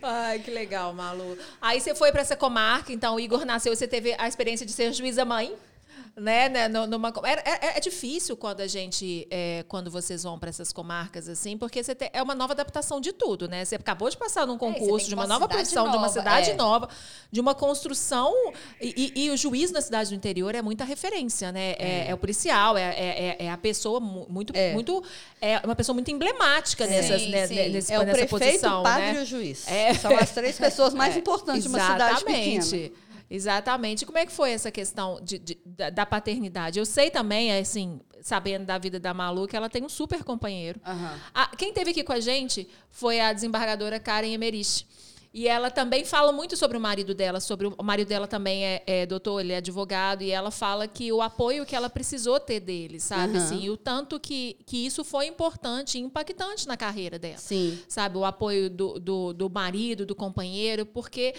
[0.00, 1.36] Ai, que legal, Malu.
[1.60, 4.72] Aí você foi para essa comarca, então o Igor nasceu, você teve a experiência de
[4.72, 5.56] ser juíza mãe?
[6.16, 10.48] Né, né numa, é, é, é, difícil quando a gente, é, quando vocês vão para
[10.48, 13.64] essas comarcas assim, porque você tem, é uma nova adaptação de tudo, né?
[13.64, 16.54] Você acabou de passar num é, concurso de uma nova posição, de uma cidade é.
[16.54, 16.88] nova,
[17.30, 18.32] de uma construção
[18.80, 21.74] e, e, e, o juiz na cidade do interior é muita referência, né?
[21.78, 25.04] É, o policial, é, é, a pessoa muito, muito,
[25.40, 27.68] é uma pessoa muito emblemática sim, nessas, né, sim.
[27.68, 29.18] Nesse, é o nessa prefeito, posição, o padre né?
[29.18, 29.66] e o juiz.
[30.00, 32.96] São as três pessoas mais importantes de uma cidade pequena.
[33.28, 34.06] Exatamente.
[34.06, 35.58] Como é que foi essa questão de, de,
[35.92, 36.78] da paternidade?
[36.78, 40.80] Eu sei também, assim, sabendo da vida da Malu, que ela tem um super companheiro.
[40.86, 41.18] Uhum.
[41.34, 44.86] A, quem teve aqui com a gente foi a desembargadora Karen Emerich.
[45.34, 48.82] E ela também fala muito sobre o marido dela, sobre o, marido dela também é,
[48.86, 52.58] é, doutor, ele é advogado, e ela fala que o apoio que ela precisou ter
[52.58, 53.36] dele, sabe?
[53.36, 53.44] Uhum.
[53.44, 57.36] Assim, o tanto que, que isso foi importante e impactante na carreira dela.
[57.36, 57.78] Sim.
[57.86, 58.16] Sabe?
[58.16, 61.34] O apoio do, do, do marido, do companheiro, porque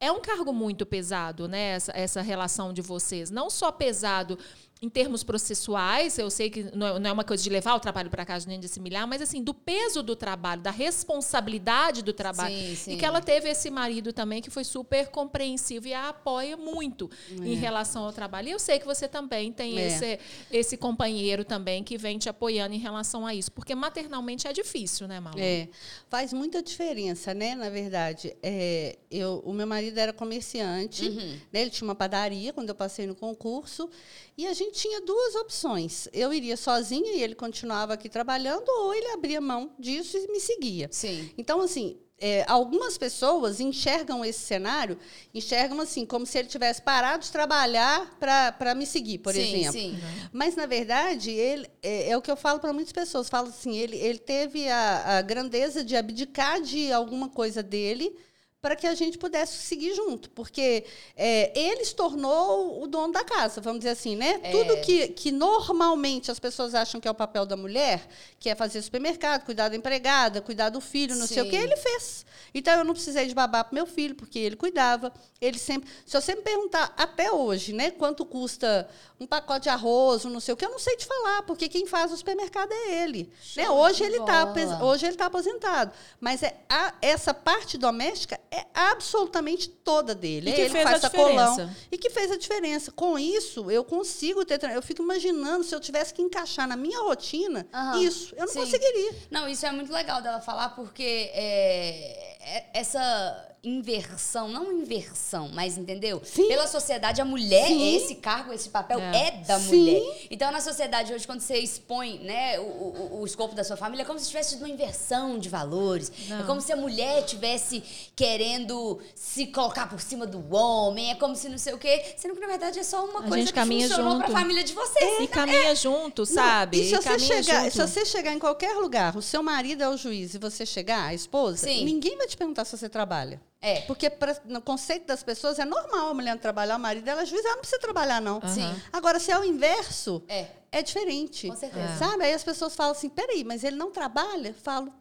[0.00, 1.70] é um cargo muito pesado, né?
[1.70, 3.30] Essa, essa relação de vocês.
[3.30, 4.38] Não só pesado
[4.82, 8.26] em termos processuais, eu sei que não é uma coisa de levar o trabalho para
[8.26, 12.54] casa nem de assimilar, mas assim, do peso do trabalho, da responsabilidade do trabalho.
[12.54, 12.92] Sim, sim.
[12.92, 17.10] E que ela teve esse marido também que foi super compreensivo e a apoia muito
[17.30, 17.46] é.
[17.46, 18.48] em relação ao trabalho.
[18.48, 19.86] E eu sei que você também tem é.
[19.86, 20.18] esse,
[20.50, 25.08] esse companheiro também que vem te apoiando em relação a isso, porque maternalmente é difícil,
[25.08, 25.38] né, Malu?
[25.40, 25.68] É,
[26.10, 28.36] faz muita diferença, né, na verdade.
[28.42, 31.38] É, eu, o meu marido era comerciante, uhum.
[31.50, 33.88] né, ele tinha uma padaria quando eu passei no concurso,
[34.36, 36.08] e a gente tinha duas opções.
[36.12, 40.38] Eu iria sozinha e ele continuava aqui trabalhando, ou ele abria mão disso e me
[40.38, 40.88] seguia.
[40.92, 41.30] Sim.
[41.36, 44.98] Então, assim, é, algumas pessoas enxergam esse cenário,
[45.34, 49.72] enxergam assim, como se ele tivesse parado de trabalhar para me seguir, por sim, exemplo.
[49.72, 49.98] Sim.
[50.32, 53.28] Mas, na verdade, ele é, é o que eu falo para muitas pessoas.
[53.28, 58.16] Falo assim, ele, ele teve a, a grandeza de abdicar de alguma coisa dele
[58.60, 60.84] para que a gente pudesse seguir junto, porque
[61.16, 64.40] é, ele se tornou o dono da casa, vamos dizer assim, né?
[64.42, 64.50] É.
[64.50, 68.08] Tudo que, que normalmente as pessoas acham que é o papel da mulher,
[68.40, 71.34] que é fazer supermercado, cuidar da empregada, cuidar do filho, não Sim.
[71.34, 72.26] sei o que, ele fez.
[72.54, 75.12] Então eu não precisei de babá para meu filho, porque ele cuidava.
[75.40, 78.88] Ele sempre, se eu sempre perguntar até hoje, né, quanto custa
[79.20, 81.68] um pacote de arroz, um não sei o que, eu não sei te falar, porque
[81.68, 83.30] quem faz o supermercado é ele.
[83.56, 83.70] Né?
[83.70, 89.68] Hoje ele está hoje ele está aposentado, mas é a, essa parte doméstica é absolutamente
[89.68, 90.50] toda dele.
[90.50, 92.90] E que ele fez faz a sacolão e que fez a diferença.
[92.92, 94.62] Com isso, eu consigo ter.
[94.64, 98.02] Eu fico imaginando se eu tivesse que encaixar na minha rotina uhum.
[98.02, 98.60] isso, eu não Sim.
[98.60, 99.14] conseguiria.
[99.30, 105.76] Não, isso é muito legal dela falar porque é, é, essa inversão, não inversão, mas
[105.76, 106.22] entendeu?
[106.24, 106.46] Sim.
[106.46, 107.96] Pela sociedade, a mulher, Sim.
[107.96, 109.76] esse cargo, esse papel é, é da Sim.
[109.76, 110.26] mulher.
[110.30, 114.02] Então, na sociedade hoje, quando você expõe né, o, o, o, escopo da sua família,
[114.02, 116.12] é como se tivesse uma inversão de valores.
[116.26, 116.40] É não.
[116.40, 117.82] É como se a mulher tivesse
[118.14, 122.14] querendo se colocar por cima do homem, é como se não sei o quê.
[122.16, 124.24] Sendo que, na verdade, é só uma a coisa que funcionou junto.
[124.26, 125.20] pra família de vocês.
[125.20, 125.74] É, e caminha é.
[125.74, 126.76] junto, sabe?
[126.76, 127.72] Não, e se, e você chegar, junto.
[127.72, 131.06] se você chegar em qualquer lugar, o seu marido é o juiz e você chegar,
[131.06, 133.40] a esposa, ninguém vai te perguntar se você trabalha.
[133.60, 133.80] É.
[133.82, 137.26] Porque pra, no conceito das pessoas é normal a mulher trabalhar, o marido dela é
[137.26, 138.36] juiz, ela não precisa trabalhar, não.
[138.36, 138.48] Uhum.
[138.48, 138.82] Sim.
[138.92, 141.48] Agora, se é o inverso, é, é diferente.
[141.48, 141.92] Com certeza.
[141.92, 141.96] É.
[141.96, 142.24] Sabe?
[142.24, 144.54] Aí as pessoas falam assim, peraí, mas ele não trabalha?
[144.62, 144.92] Falo,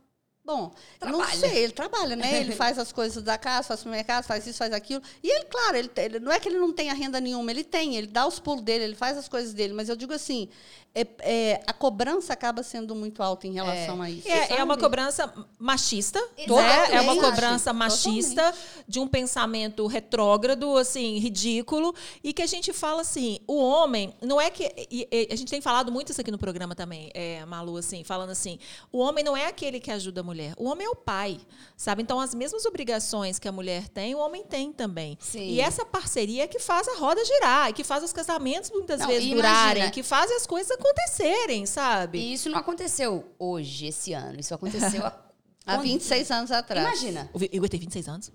[0.46, 1.24] Bom, trabalha.
[1.24, 2.40] não sei, ele trabalha, né?
[2.40, 5.02] Ele faz as coisas da casa, faz o mercado, faz isso, faz aquilo.
[5.24, 7.96] E ele, claro, ele, ele, não é que ele não tenha renda nenhuma, ele tem,
[7.96, 9.74] ele dá os pulos dele, ele faz as coisas dele.
[9.74, 10.48] Mas eu digo assim,
[10.96, 14.08] é, é, a cobrança acaba sendo muito alta em relação é.
[14.08, 14.30] a isso.
[14.30, 16.96] É, é, uma cobrança machista, né?
[16.96, 18.86] É uma cobrança machista Totalmente.
[18.88, 24.40] de um pensamento retrógrado, assim, ridículo, e que a gente fala assim, o homem, não
[24.40, 24.64] é que.
[24.90, 28.06] E, e, a gente tem falado muito isso aqui no programa também, é, Malu, assim,
[28.06, 28.58] falando assim,
[28.90, 31.38] o homem não é aquele que ajuda a mulher, o homem é o pai,
[31.76, 32.04] sabe?
[32.04, 35.18] Então, as mesmas obrigações que a mulher tem, o homem tem também.
[35.20, 35.50] Sim.
[35.50, 39.08] E essa parceria é que faz a roda girar, que faz os casamentos muitas não,
[39.08, 42.20] vezes durarem, que faz as coisas acontecerem, sabe?
[42.20, 44.40] E isso não aconteceu hoje, esse ano.
[44.40, 45.14] Isso aconteceu há,
[45.66, 46.86] há 26 anos atrás.
[46.86, 47.30] Imagina.
[47.34, 48.32] O Igor tem 26 anos?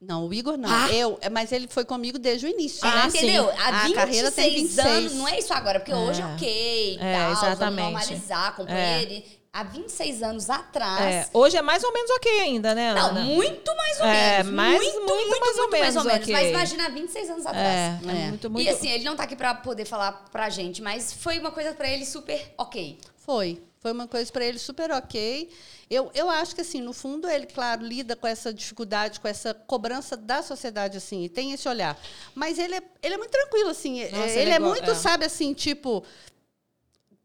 [0.00, 0.68] Não, o Igor não.
[0.68, 0.92] Ah.
[0.92, 3.08] Eu, mas ele foi comigo desde o início, ah, né?
[3.08, 3.50] Entendeu?
[3.50, 5.96] Há 26 a carreira tem 26 anos, não é isso agora, porque é.
[5.96, 7.58] hoje ok, é, tal, exatamente.
[7.58, 9.12] vamos normalizar, companheiro.
[9.12, 11.00] É há 26 anos atrás.
[11.00, 13.12] É, hoje é mais ou menos ok ainda, né, Ana?
[13.12, 14.52] Não, muito mais ou é, menos.
[14.52, 16.22] Mais, muito, muito, muito, mais, ou, menos, mais ou menos.
[16.22, 16.34] Okay.
[16.34, 17.66] Mas imagina, 26 anos atrás.
[17.66, 18.28] É, é.
[18.28, 18.66] Muito, muito...
[18.66, 21.72] E assim, ele não tá aqui pra poder falar pra gente, mas foi uma coisa
[21.72, 22.98] pra ele super ok.
[23.16, 23.62] Foi.
[23.80, 25.48] Foi uma coisa para ele super ok.
[25.88, 29.54] Eu, eu acho que, assim, no fundo, ele, claro, lida com essa dificuldade, com essa
[29.54, 31.96] cobrança da sociedade, assim, e tem esse olhar.
[32.34, 34.02] Mas ele é, ele é muito tranquilo, assim.
[34.10, 34.94] Nossa, ele, ele, é, é muito, é.
[34.94, 36.04] sabe, assim, tipo,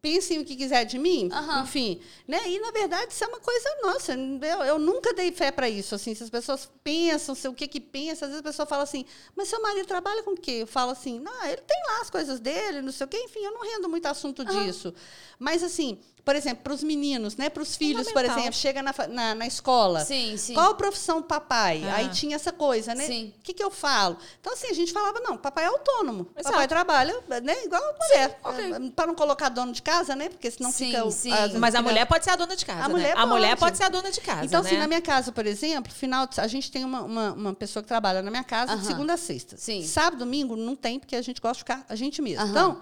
[0.01, 1.61] pensem o que quiser de mim, uhum.
[1.61, 2.39] enfim, né?
[2.49, 4.13] E na verdade isso é uma coisa nossa.
[4.13, 5.93] Eu, eu nunca dei fé para isso.
[5.93, 8.83] Assim, se as pessoas pensam, se o que que pensa, às vezes a pessoa fala
[8.83, 12.01] assim: "Mas seu marido trabalha com o quê?" Eu falo assim: "Não, ele tem lá
[12.01, 13.17] as coisas dele, não sei o quê".
[13.17, 14.65] Enfim, eu não rendo muito assunto uhum.
[14.65, 14.93] disso.
[15.37, 17.49] Mas assim, por exemplo, para os meninos, né?
[17.49, 20.05] Para os filhos, por exemplo, chega na, na, na, escola.
[20.05, 20.53] Sim, sim.
[20.53, 21.83] Qual a profissão do papai?
[21.85, 21.95] Ah.
[21.95, 23.05] Aí tinha essa coisa, né?
[23.05, 23.33] Sim.
[23.39, 24.17] O que, que eu falo?
[24.39, 26.27] Então, assim, a gente falava, não, papai é autônomo.
[26.35, 26.53] Exato.
[26.53, 27.63] Papai trabalha, né?
[27.63, 28.39] Igual a mulher.
[28.43, 28.91] Okay.
[28.91, 30.29] Para não colocar dono de casa, né?
[30.29, 31.09] Porque senão sim, fica.
[31.09, 31.31] Sim.
[31.31, 32.85] As, Mas a mulher pode ser a dona de casa.
[32.85, 32.93] A, né?
[32.93, 34.45] mulher, a mulher pode ser a dona de casa.
[34.45, 34.75] Então, assim, né?
[34.75, 37.87] assim, na minha casa, por exemplo, final a gente tem uma, uma, uma, pessoa que
[37.87, 38.81] trabalha na minha casa uh -huh.
[38.81, 39.57] de segunda a sexta.
[39.57, 39.85] Sim.
[39.85, 42.43] Sábado, domingo, não tem, porque a gente gosta de ficar a gente mesmo.
[42.43, 42.51] Uh -huh.
[42.51, 42.81] Então,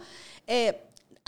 [0.52, 0.76] é,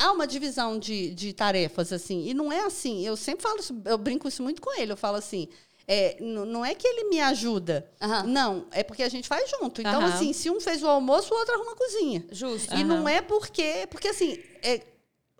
[0.01, 2.27] há uma divisão de, de tarefas, assim.
[2.27, 3.05] E não é assim.
[3.05, 4.91] Eu sempre falo isso, eu brinco isso muito com ele.
[4.91, 5.47] Eu falo assim.
[5.87, 7.85] é, não é que ele me ajuda.
[8.01, 8.23] Uhum.
[8.27, 9.81] Não, é porque a gente faz junto.
[9.81, 10.07] Então, uhum.
[10.07, 12.25] assim, se um fez o almoço, o outro arruma a cozinha.
[12.31, 12.73] Justo.
[12.73, 12.87] E uhum.
[12.87, 13.87] não é porque.
[13.89, 14.81] Porque, assim, é,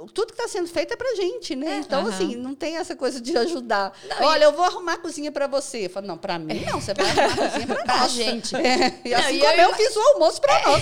[0.08, 1.76] tudo que está sendo feito é para gente, né?
[1.76, 2.10] É, então, uhum.
[2.10, 3.94] assim, não tem essa coisa de ajudar.
[4.08, 4.46] Não, Olha, e...
[4.46, 5.86] eu vou arrumar a cozinha para você.
[5.86, 8.12] Eu falo, não, para mim não, você vai arrumar a cozinha para nós.
[8.12, 8.56] gente.
[8.62, 10.82] É, e assim não, como eu, eu, fiz o almoço para nós.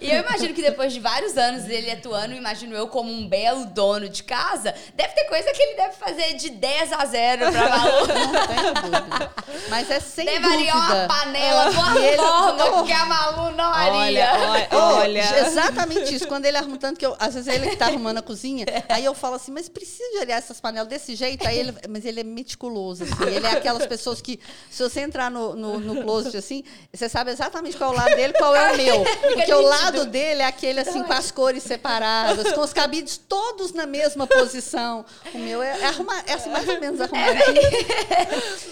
[0.00, 3.66] e eu imagino que depois de vários anos dele atuando, imagino eu como um belo
[3.66, 7.68] dono de casa, deve ter coisa que ele deve fazer de 10 a 0 para
[7.68, 8.06] Malu.
[8.06, 9.32] Não dúvida.
[9.68, 10.94] Mas é sem Levaria dúvida.
[10.94, 12.16] uma panela com a ele...
[12.16, 14.32] forma que a Malu não haria.
[14.32, 15.46] Olha, olha.
[15.46, 16.26] Exatamente isso.
[16.26, 18.84] Quando ele arruma tanto que eu, às vezes ele que tá arrumando a cozinha, cozinha.
[18.88, 21.46] Aí eu falo assim, mas precisa de olhar essas panelas desse jeito?
[21.46, 23.34] Aí ele, mas ele é meticuloso, assim.
[23.34, 24.38] Ele é aquelas pessoas que,
[24.70, 28.16] se você entrar no, no, no closet assim, você sabe exatamente qual é o lado
[28.16, 29.04] dele qual é o meu.
[29.34, 33.72] Porque o lado dele é aquele assim, com as cores separadas, com os cabides todos
[33.72, 35.04] na mesma posição.
[35.34, 37.40] O meu é, é, arrumar, é assim, mais ou menos arrumadinho.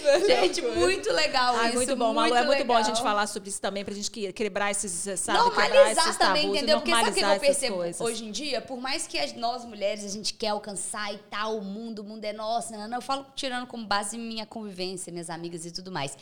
[0.04, 0.20] É.
[0.26, 1.76] gente, muito legal Ai, isso.
[1.76, 2.34] Muito bom, Malu.
[2.34, 5.38] É muito bom a gente falar sobre isso também, pra gente quebrar esses, sabe?
[5.38, 6.78] Normalizar esses também, entendeu?
[6.78, 8.60] Porque sabe o que eu percebo hoje em dia?
[8.60, 12.04] Por mais que nós mulheres mulheres a gente quer alcançar e tal, o mundo, o
[12.04, 12.72] mundo é nosso.
[12.72, 16.18] Não, não, eu falo tirando como base minha convivência, minhas amigas e tudo mais.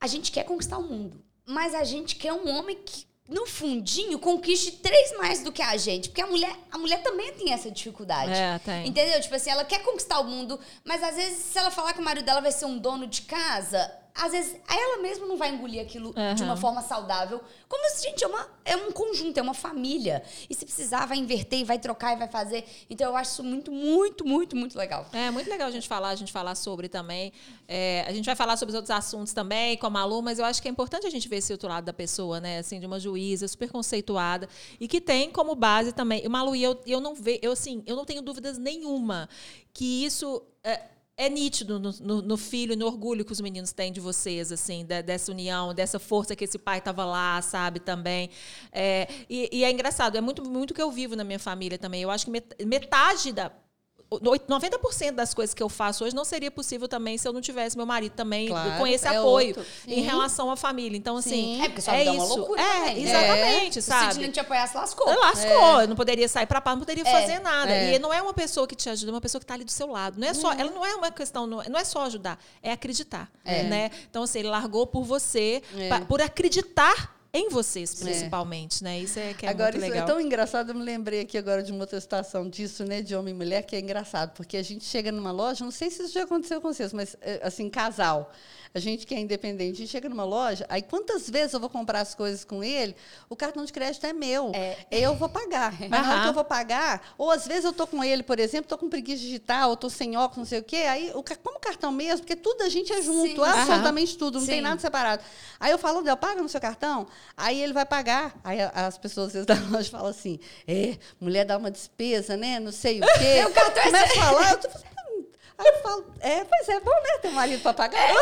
[0.00, 4.18] A gente quer conquistar o mundo, mas a gente quer um homem que no fundinho,
[4.18, 6.10] conquiste três mais do que a gente.
[6.10, 8.32] Porque a mulher, a mulher também tem essa dificuldade.
[8.32, 8.86] É, tem.
[8.86, 9.18] Entendeu?
[9.20, 12.04] Tipo assim, ela quer conquistar o mundo, mas às vezes, se ela falar que o
[12.04, 15.82] marido dela vai ser um dono de casa, às vezes ela mesma não vai engolir
[15.82, 16.34] aquilo uhum.
[16.34, 17.40] de uma forma saudável.
[17.68, 20.22] Como se, gente, é, uma, é um conjunto, é uma família.
[20.48, 22.64] E se precisar, vai inverter e vai trocar e vai fazer.
[22.88, 25.04] Então eu acho isso muito, muito, muito, muito legal.
[25.12, 27.32] É muito legal a gente falar, a gente falar sobre também.
[27.66, 30.44] É, a gente vai falar sobre os outros assuntos também, com a Malu, mas eu
[30.44, 32.58] acho que é importante a gente ver esse outro lado da pessoa, né?
[32.58, 34.48] Assim, de uma juíza super conceituada
[34.78, 36.26] e que tem como base também.
[36.28, 39.28] Malu, eu, eu não vejo, eu assim, eu não tenho dúvidas nenhuma
[39.72, 40.40] que isso.
[40.62, 44.50] É, é nítido no, no, no, filho, no orgulho que os meninos têm de vocês,
[44.50, 48.30] assim, dessa união, dessa força que esse pai estava lá, sabe, também.
[48.72, 52.02] É, e, e, é engraçado, é muito muito que eu vivo na minha família também.
[52.02, 53.50] Eu acho que metade da
[54.20, 57.76] 90% das coisas que eu faço hoje não seria possível também se eu não tivesse
[57.76, 60.96] meu marido também claro, com esse é apoio em relação à família.
[60.96, 61.30] Então, assim.
[61.30, 61.62] Sim.
[61.62, 62.36] É porque só é isso.
[62.36, 63.04] loucura é, também.
[63.04, 63.82] exatamente, é.
[63.82, 64.14] sabe?
[64.14, 65.06] Se não te apoiasse, lascou.
[65.06, 65.80] Lascou.
[65.80, 65.84] É.
[65.84, 67.10] Eu não poderia sair para paz, não poderia é.
[67.10, 67.72] fazer nada.
[67.72, 67.94] É.
[67.94, 69.70] E não é uma pessoa que te ajuda, é uma pessoa que está ali do
[69.70, 70.18] seu lado.
[70.18, 73.30] Não é só, ela não é uma questão, não é só ajudar, é acreditar.
[73.44, 73.90] Né?
[74.10, 75.62] Então, assim, ele largou por você,
[76.08, 78.04] por acreditar em vocês, é.
[78.04, 78.84] principalmente, é.
[78.84, 79.00] né?
[79.00, 79.96] Isso é que é agora, muito legal.
[79.96, 83.02] Isso é tão engraçado, eu me lembrei aqui agora de uma outra situação disso, né?
[83.02, 85.90] De homem e mulher, que é engraçado, porque a gente chega numa loja, não sei
[85.90, 88.32] se isso já aconteceu com vocês, mas é, assim, casal.
[88.76, 91.70] A gente que é independente, a gente chega numa loja, aí quantas vezes eu vou
[91.70, 92.96] comprar as coisas com ele,
[93.28, 94.50] o cartão de crédito é meu.
[94.52, 94.76] É.
[94.90, 95.72] Eu vou pagar.
[95.88, 98.40] Mas na hora que eu vou pagar, ou às vezes eu tô com ele, por
[98.40, 101.60] exemplo, tô com preguiça digital, ou tô sem óculos, não sei o quê, aí, como
[101.60, 103.48] cartão mesmo, porque tudo a gente é junto, Sim.
[103.48, 104.50] absolutamente tudo, não Sim.
[104.50, 105.22] tem nada separado.
[105.60, 107.06] Aí eu falo, Del, paga no seu cartão,
[107.36, 108.34] aí ele vai pagar.
[108.42, 112.58] Aí as pessoas às vezes da loja falam assim, é, mulher dá uma despesa, né,
[112.58, 113.44] não sei o quê.
[113.46, 114.93] o cartão é Começa a falar, eu tô
[115.56, 117.18] Aí eu falo, é, pois é, bom, né?
[117.22, 118.00] Ter um marido pra pagar.
[118.00, 118.14] É.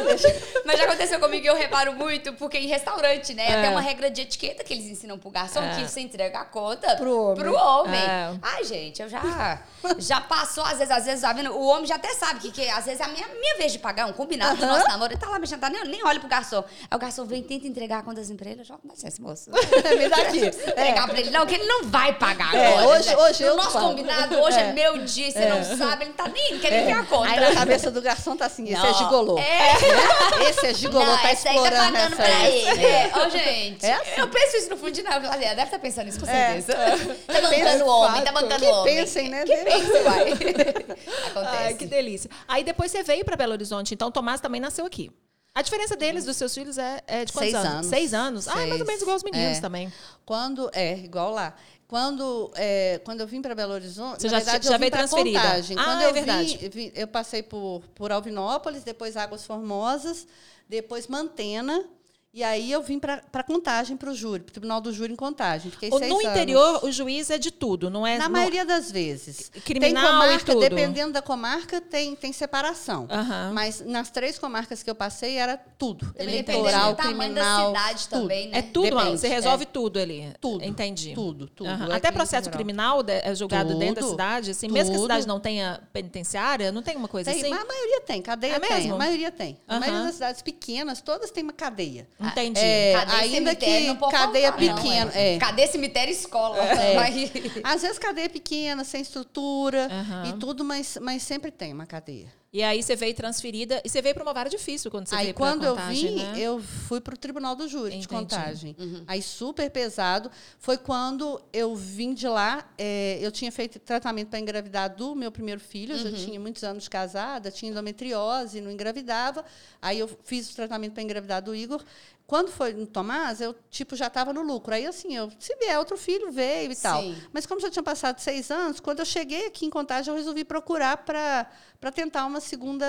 [0.64, 3.50] Mas já aconteceu comigo e eu reparo muito, porque em restaurante, né?
[3.50, 3.62] É.
[3.62, 5.74] Tem uma regra de etiqueta que eles ensinam pro garçom é.
[5.74, 7.36] que você entrega a conta pro homem.
[7.36, 8.00] Pro homem.
[8.00, 8.34] É.
[8.40, 9.60] Ai, gente, eu já,
[9.98, 11.52] já passou, às vezes, às vezes, tá vendo?
[11.52, 13.78] O homem já até sabe que, que às vezes, é a minha, minha vez de
[13.78, 14.60] pagar um combinado uh -huh.
[14.60, 15.12] do nosso namoro.
[15.12, 16.64] Ele tá lá mexendo, tá, nem, nem olha pro garçom.
[16.90, 18.62] Aí o garçom vem, tenta entregar a conta assim pra ele.
[18.62, 19.50] Eu já, dá licença, moço.
[19.50, 20.46] Me dá aqui.
[20.46, 21.30] Entregar pra ele.
[21.30, 22.88] Não, que ele não vai pagar é, agora.
[22.88, 24.72] Hoje, hoje eu nosso combinado, hoje é.
[24.72, 27.30] meu dia, você não sabe, ele tá nem, quer nem ver a conta.
[27.30, 28.86] Aí na cabeça do garçom tá assim, esse é não.
[28.86, 29.38] é gigolô.
[29.38, 29.72] É.
[29.72, 30.50] Né?
[30.50, 32.86] Esse é gigolô, não, tá explorando tá pagando essa pra ele.
[32.86, 33.12] É.
[33.14, 34.20] Ô, gente, é assim.
[34.20, 35.28] eu penso isso no fundo de nada.
[35.30, 36.60] Deve estar tá pensando isso com é.
[36.60, 36.72] certeza.
[36.72, 37.40] É.
[37.40, 38.94] Tá bancando o homem, tá bancando o homem.
[38.96, 39.44] pensem, né?
[39.44, 40.32] Que pensem, vai.
[41.30, 41.56] Acontece.
[41.64, 42.30] Ai, que delícia.
[42.46, 45.10] Aí depois você veio pra Belo Horizonte, então o Tomás também nasceu aqui.
[45.52, 47.72] A diferença deles, dos seus filhos, é, é de quantos Seis anos?
[47.72, 47.86] anos.
[47.86, 48.44] Seis anos?
[48.44, 48.56] Seis.
[48.56, 49.60] Ah, mais ou menos igual os meninos é.
[49.60, 49.92] também.
[50.24, 51.54] Quando, é, igual lá.
[51.90, 54.92] Quando, é, quando eu vim para Belo Horizonte, Você na já, verdade, já eu veio
[54.92, 55.40] transferida?
[55.40, 55.76] Contagem.
[55.76, 56.56] Ah, quando é eu verdade.
[56.56, 60.24] Vim, vim, eu passei por, por Alvinópolis, depois Águas Formosas,
[60.68, 61.84] depois Mantena,
[62.32, 65.16] e aí eu vim para contagem, para o júri, para o Tribunal do Júri em
[65.16, 65.68] contagem.
[65.68, 68.18] Fiquei seis no interior, o juiz é de tudo, não é?
[68.18, 69.50] Na maioria das vezes.
[69.64, 70.60] Criminal tem comarca, e tudo.
[70.60, 73.08] dependendo da comarca, tem, tem separação.
[73.10, 73.52] Uhum.
[73.52, 76.06] Mas nas três comarcas que eu passei, era tudo.
[76.12, 78.20] Também Eleitoral, criminal, da cidade tudo.
[78.20, 78.58] também, né?
[78.58, 79.66] É tudo, Depende, você resolve é.
[79.66, 80.32] tudo ali.
[80.40, 80.64] Tudo.
[80.64, 81.12] Entendi.
[81.14, 81.68] Tudo, tudo.
[81.68, 81.92] Uhum.
[81.92, 84.74] Até processo criminal é julgado tudo, dentro da cidade, assim, tudo.
[84.74, 87.50] mesmo que a cidade não tenha penitenciária, não tem uma coisa tem, assim?
[87.50, 88.76] Mas a maioria tem, cadeia é tem.
[88.76, 88.94] Mesmo?
[88.94, 89.58] A maioria tem.
[89.66, 89.80] A uhum.
[89.80, 92.06] maioria das cidades pequenas, todas têm uma cadeia.
[92.20, 92.60] Entendi.
[92.60, 95.10] É, ainda que cadeia pequena.
[95.14, 95.38] é.
[95.38, 96.58] Cadeia, cemitério, escola.
[96.58, 96.96] É.
[97.64, 100.30] Às vezes cadeia pequena, sem estrutura uhum.
[100.30, 102.39] e tudo, mas, mas sempre tem uma cadeia.
[102.52, 103.80] E aí você veio transferida.
[103.84, 106.16] E você veio para uma vara difícil quando você aí, veio para quando contagem, eu
[106.16, 106.40] vim, né?
[106.40, 108.02] eu fui para o tribunal do júri Entendi.
[108.02, 108.76] de contagem.
[108.76, 109.04] Uhum.
[109.06, 110.28] Aí super pesado.
[110.58, 112.68] Foi quando eu vim de lá.
[112.76, 115.94] é, eu tinha feito tratamento para engravidar do meu primeiro filho.
[115.94, 116.10] Eu Uhum.
[116.10, 119.44] já tinha muitos anos de casada, tinha endometriose, não engravidava.
[119.80, 121.84] Aí eu fiz o tratamento para engravidar do Igor.
[122.30, 124.72] Quando foi no Tomás, eu tipo já estava no lucro.
[124.72, 127.02] Aí assim, eu se vier outro filho veio e tal.
[127.02, 127.16] Sim.
[127.32, 130.44] Mas como já tinha passado seis anos, quando eu cheguei aqui em Contagem, eu resolvi
[130.44, 132.86] procurar para para tentar uma segunda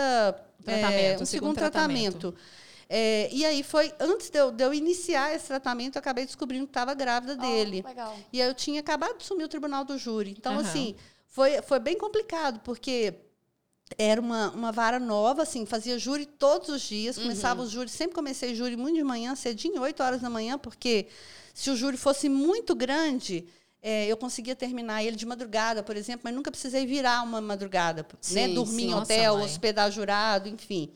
[0.64, 2.20] Tratamento, é, um segundo segundo tratamento.
[2.20, 2.36] tratamento.
[2.88, 6.68] É, e aí foi antes de eu, de eu iniciar esse tratamento, eu acabei descobrindo
[6.68, 7.82] que estava grávida dele.
[7.84, 8.16] Oh, legal.
[8.32, 10.36] E aí eu tinha acabado de assumir o tribunal do júri.
[10.38, 10.62] Então, Aham.
[10.62, 13.16] assim, foi, foi bem complicado, porque
[13.98, 18.16] era uma, uma vara nova, assim, fazia júri todos os dias, começava os júris, sempre
[18.16, 21.08] comecei júri muito de manhã, cedinho, 8 horas da manhã, porque
[21.54, 23.46] se o júri fosse muito grande,
[23.82, 28.04] é, eu conseguia terminar ele de madrugada, por exemplo, mas nunca precisei virar uma madrugada,
[28.04, 28.48] né?
[28.48, 28.88] Sim, Dormir sim.
[28.88, 29.46] em Nossa, hotel, mãe.
[29.46, 30.92] hospedar jurado, enfim.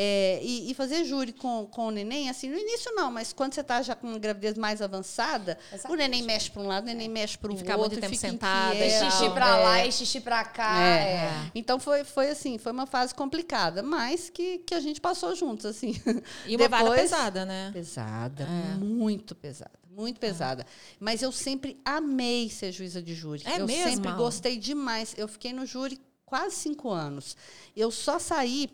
[0.00, 3.52] É, e, e fazer júri com, com o neném, assim, no início não, mas quando
[3.54, 5.92] você está já com uma gravidez mais avançada, Exato.
[5.92, 7.64] o neném mexe para um lado, o neném mexe para o outro.
[7.66, 9.88] ficar muito tempo fica sentada e inquieto, Xixi Não, pra lá é.
[9.88, 10.80] e xixi pra cá.
[10.80, 11.02] É.
[11.14, 11.50] é.
[11.52, 15.66] Então foi, foi assim, foi uma fase complicada, mas que, que a gente passou juntos,
[15.66, 16.00] assim.
[16.46, 17.70] E uma vara Depois- pesada, né?
[17.72, 18.76] Pesada, É.
[18.76, 20.64] muito pesada, muito pesada.
[21.00, 23.42] Mas eu sempre amei ser juíza de júri.
[23.44, 23.90] É eu mesmo?
[23.96, 25.12] sempre gostei demais.
[25.18, 27.36] Eu fiquei no júri quase cinco anos.
[27.76, 28.68] Eu só saí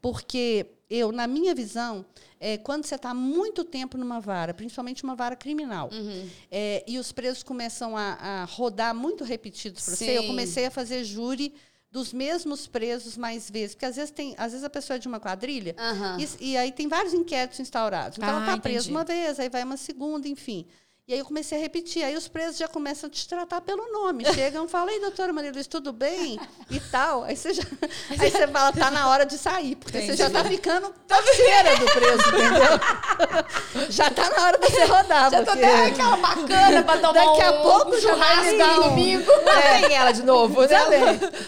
[0.00, 2.04] porque eu, na minha visão,
[2.40, 6.28] é, quando você está muito tempo numa vara, principalmente uma vara criminal, Uhum.
[6.50, 10.70] é, e os presos começam a, a rodar muito repetidos para você, eu comecei a
[10.70, 11.54] fazer júri
[11.92, 13.74] dos mesmos presos mais vezes.
[13.74, 16.18] Porque às vezes, tem, às vezes a pessoa é de uma quadrilha Aham.
[16.40, 18.16] e, e aí tem vários inquéritos instaurados.
[18.18, 20.66] Então Ah, ela está presa uma vez, aí vai uma segunda, enfim.
[21.10, 22.04] E aí eu comecei a repetir.
[22.04, 24.24] Aí os presos já começam a te tratar pelo nome.
[24.32, 26.38] Chegam e falam, ei, doutora Maria Luiz, tudo bem?
[26.70, 27.24] E tal.
[27.24, 27.64] Aí você, já,
[28.10, 31.84] aí você fala, tá na hora de sair, porque você já está ficando parceira do
[31.86, 33.90] preso, entendeu?
[33.90, 35.30] já tá na hora de você rodar.
[35.32, 38.56] Já tô porque- até aquela bacana pra tomar Daqui a um, pouco um já vai
[38.56, 39.32] dar um- domingo.
[39.44, 40.78] Lá vem ela de novo, né?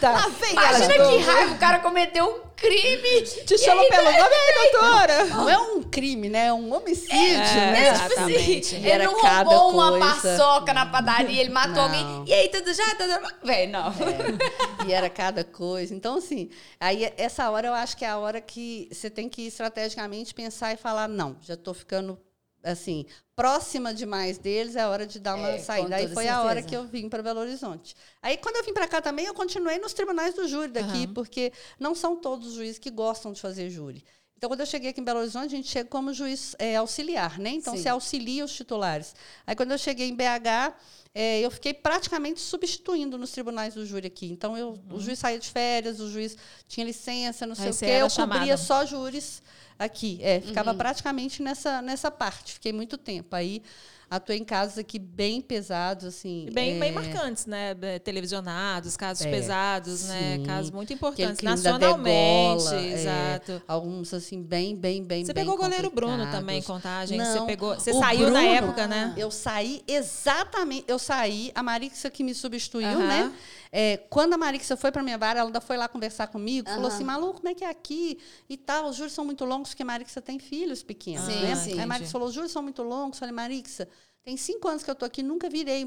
[0.00, 0.10] Tá.
[0.10, 1.30] Lá vem ela de Imagina que novo.
[1.30, 3.22] raiva, o cara cometeu um crime.
[3.44, 5.24] Te chama pelo nome, ei, doutora.
[5.26, 6.46] Não é um crime, né?
[6.46, 7.88] É um homicídio, É, né?
[7.88, 8.74] É, tipo assim, Exatamente.
[8.74, 10.36] E ele era não cada roubou uma coisa.
[10.36, 11.82] paçoca na padaria, ele matou Não.
[11.82, 12.24] alguém.
[12.26, 12.84] E aí, tudo já?
[12.94, 13.34] Tudo...
[13.44, 13.88] Véi, não.
[13.88, 15.94] É, e era cada coisa.
[15.94, 16.48] Então, assim,
[16.80, 20.72] aí essa hora eu acho que é a hora que você tem que estrategicamente pensar
[20.72, 22.18] e falar, não, já estou ficando
[22.62, 25.96] assim, próxima demais deles, é hora de dar uma É, saída.
[25.96, 26.68] Aí foi a hora certeza.
[26.68, 27.94] que eu vim para Belo Horizonte.
[28.22, 31.14] Aí, quando eu vim para cá também, eu continuei nos tribunais do júri daqui, Aham.
[31.14, 34.04] porque não são todos os juízes que gostam de fazer júri.
[34.36, 37.38] Então, quando eu cheguei aqui em Belo Horizonte, a gente chega como juiz é, auxiliar,
[37.38, 37.50] né?
[37.50, 37.82] Então, Sim.
[37.82, 39.14] você auxilia os titulares.
[39.46, 40.74] Aí, quando eu cheguei em BH,
[41.14, 44.26] é, eu fiquei praticamente substituindo nos tribunais do júri aqui.
[44.26, 47.78] Então, eu, o juiz saía de férias, o juiz tinha licença, não sei Aí o
[47.78, 47.86] quê.
[47.86, 48.40] Eu chamada.
[48.40, 49.40] cobria só júris
[49.84, 50.18] aqui.
[50.22, 50.78] É, ficava Uhum.
[50.78, 52.54] praticamente nessa, nessa parte.
[52.54, 53.34] Fiquei muito tempo.
[53.36, 53.62] Aí,
[54.10, 56.46] atuei em casos aqui bem pesados, assim.
[56.48, 57.74] E Bem, é, bem marcantes, né?
[58.04, 60.36] Televisionados, casos É, pesados, né?
[60.38, 60.44] sim.
[60.44, 61.42] Casos muito importantes.
[61.42, 63.62] Nacionalmente, degola, é, exato.
[63.66, 67.16] Alguns, assim, bem, bem, bem, Você bem pegou o goleiro Bruno também em contagem.
[67.18, 67.74] Não, você pegou.
[67.74, 69.14] Você saiu na Bruno- época, né?
[69.16, 70.84] Eu saí exatamente.
[70.86, 73.06] Eu saí, a Marixa que me substituiu, Aham.
[73.06, 73.32] né?
[73.74, 76.88] É, quando a Marixa foi para minha vara, ela ainda foi lá conversar comigo, falou
[76.88, 76.94] Aham.
[76.94, 78.18] assim: Malu, como é que é aqui?
[78.48, 81.26] E tal, os juros são muito longos, porque a Marixa tem filhos pequenos.
[81.26, 81.54] Sim, né?
[81.56, 81.72] sim.
[81.78, 83.16] Aí a Marixa falou: os juros são muito longos.
[83.16, 83.88] Eu falei, Marixa.
[84.24, 85.84] Tem cinco anos que eu tô aqui, nunca virei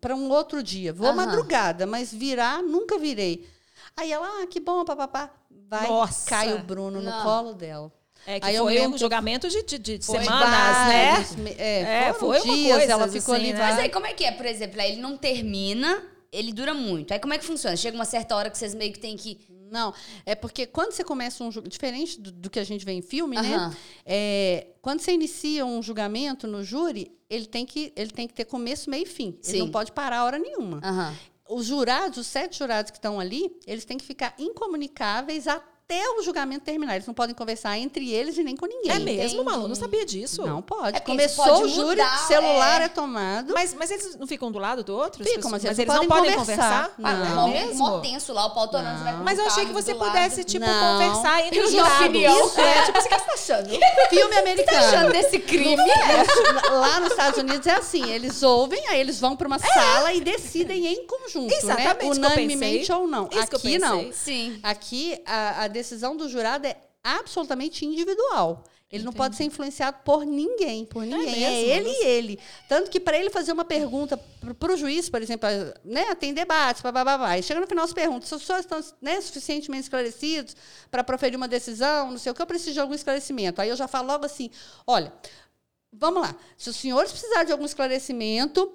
[0.00, 0.92] para um outro dia.
[0.92, 1.16] Vou Aham.
[1.16, 3.48] madrugada, mas virar, nunca virei.
[3.96, 5.30] Aí ela, ah, que bom, papapá.
[5.50, 6.30] Vai, Nossa.
[6.30, 7.22] cai o Bruno no Não.
[7.24, 7.90] colo dela.
[8.26, 11.12] É que Aí foi lembro um julgamento de, de, de Foi semanas, né?
[11.12, 13.58] vários É, É, foi uma dias, coisa, ela ficou assim, ali né?
[13.58, 14.32] Mas aí, vários- como é que é?
[14.32, 16.02] Por exemplo, aí ele não termina,
[16.34, 17.12] ele dura muito.
[17.12, 17.76] Aí como é que funciona?
[17.76, 19.38] Chega uma certa hora que vocês meio que tem que.
[19.70, 19.94] Não,
[20.26, 23.02] é porque quando você começa um julgamento, diferente do, do que a gente vê em
[23.02, 23.68] filme, Aham.
[23.70, 23.76] né?
[24.04, 28.44] É, quando você inicia um julgamento no júri, ele tem que, ele tem que ter
[28.44, 29.38] começo, meio e fim.
[29.42, 29.58] Ele Sim.
[29.60, 30.80] não pode parar a hora nenhuma.
[30.84, 31.14] Aham.
[31.48, 35.73] Os jurados, os sete jurados que estão ali, eles têm que ficar incomunicáveis até
[36.18, 36.94] o julgamento terminar.
[36.94, 38.90] Eles não podem conversar entre eles e nem com ninguém.
[38.90, 39.44] É mesmo, Entendi.
[39.44, 39.68] Malu?
[39.68, 40.44] Não sabia disso.
[40.46, 40.96] Não pode.
[40.96, 42.84] É Começou pode o júri, mudar, celular é.
[42.84, 43.52] é, tomado.
[43.52, 45.22] Mas, mas eles não ficam do lado do outro?
[45.22, 45.52] Ficam, pessoas?
[45.52, 46.90] mas eles eles não podem podem conversar.
[46.90, 46.94] conversar?
[46.98, 47.32] Não.
[47.32, 47.78] Ah, Mó- é mesmo?
[47.78, 50.36] Mó tenso lá, o pau torando, você vai com Mas eu achei que você pudesse,
[50.38, 50.46] lado.
[50.48, 50.92] tipo, Não.
[50.98, 52.16] conversar entre os jurados.
[52.16, 53.68] Isso é, tipo, você que tá achando?
[54.08, 54.78] filme tá americano.
[54.78, 55.76] achando desse crime?
[55.90, 60.12] É, lá nos Estados Unidos é assim, eles ouvem, aí eles vão para uma sala
[60.12, 61.92] e decidem em conjunto, Exatamente né?
[61.92, 63.28] o que eu Unanimemente ou não.
[63.38, 64.10] Aqui não.
[64.12, 64.58] Sim.
[64.62, 68.64] Aqui a, a decisão do jurado é absolutamente individual.
[68.90, 69.04] Ele Entendi.
[69.04, 71.44] não pode ser influenciado por ninguém, por é ninguém.
[71.44, 72.38] É, é ele e ele.
[72.68, 75.48] Tanto que para ele fazer uma pergunta para o juiz, por exemplo,
[75.84, 79.84] né, tem debates, blá, chega no final se pergunta se os senhores estão né, suficientemente
[79.84, 80.56] esclarecidos
[80.92, 83.60] para proferir uma decisão, não sei o que, eu preciso de algum esclarecimento.
[83.60, 84.48] Aí eu já falo logo assim,
[84.86, 85.12] olha,
[85.92, 88.72] vamos lá, se os senhores precisarem de algum esclarecimento,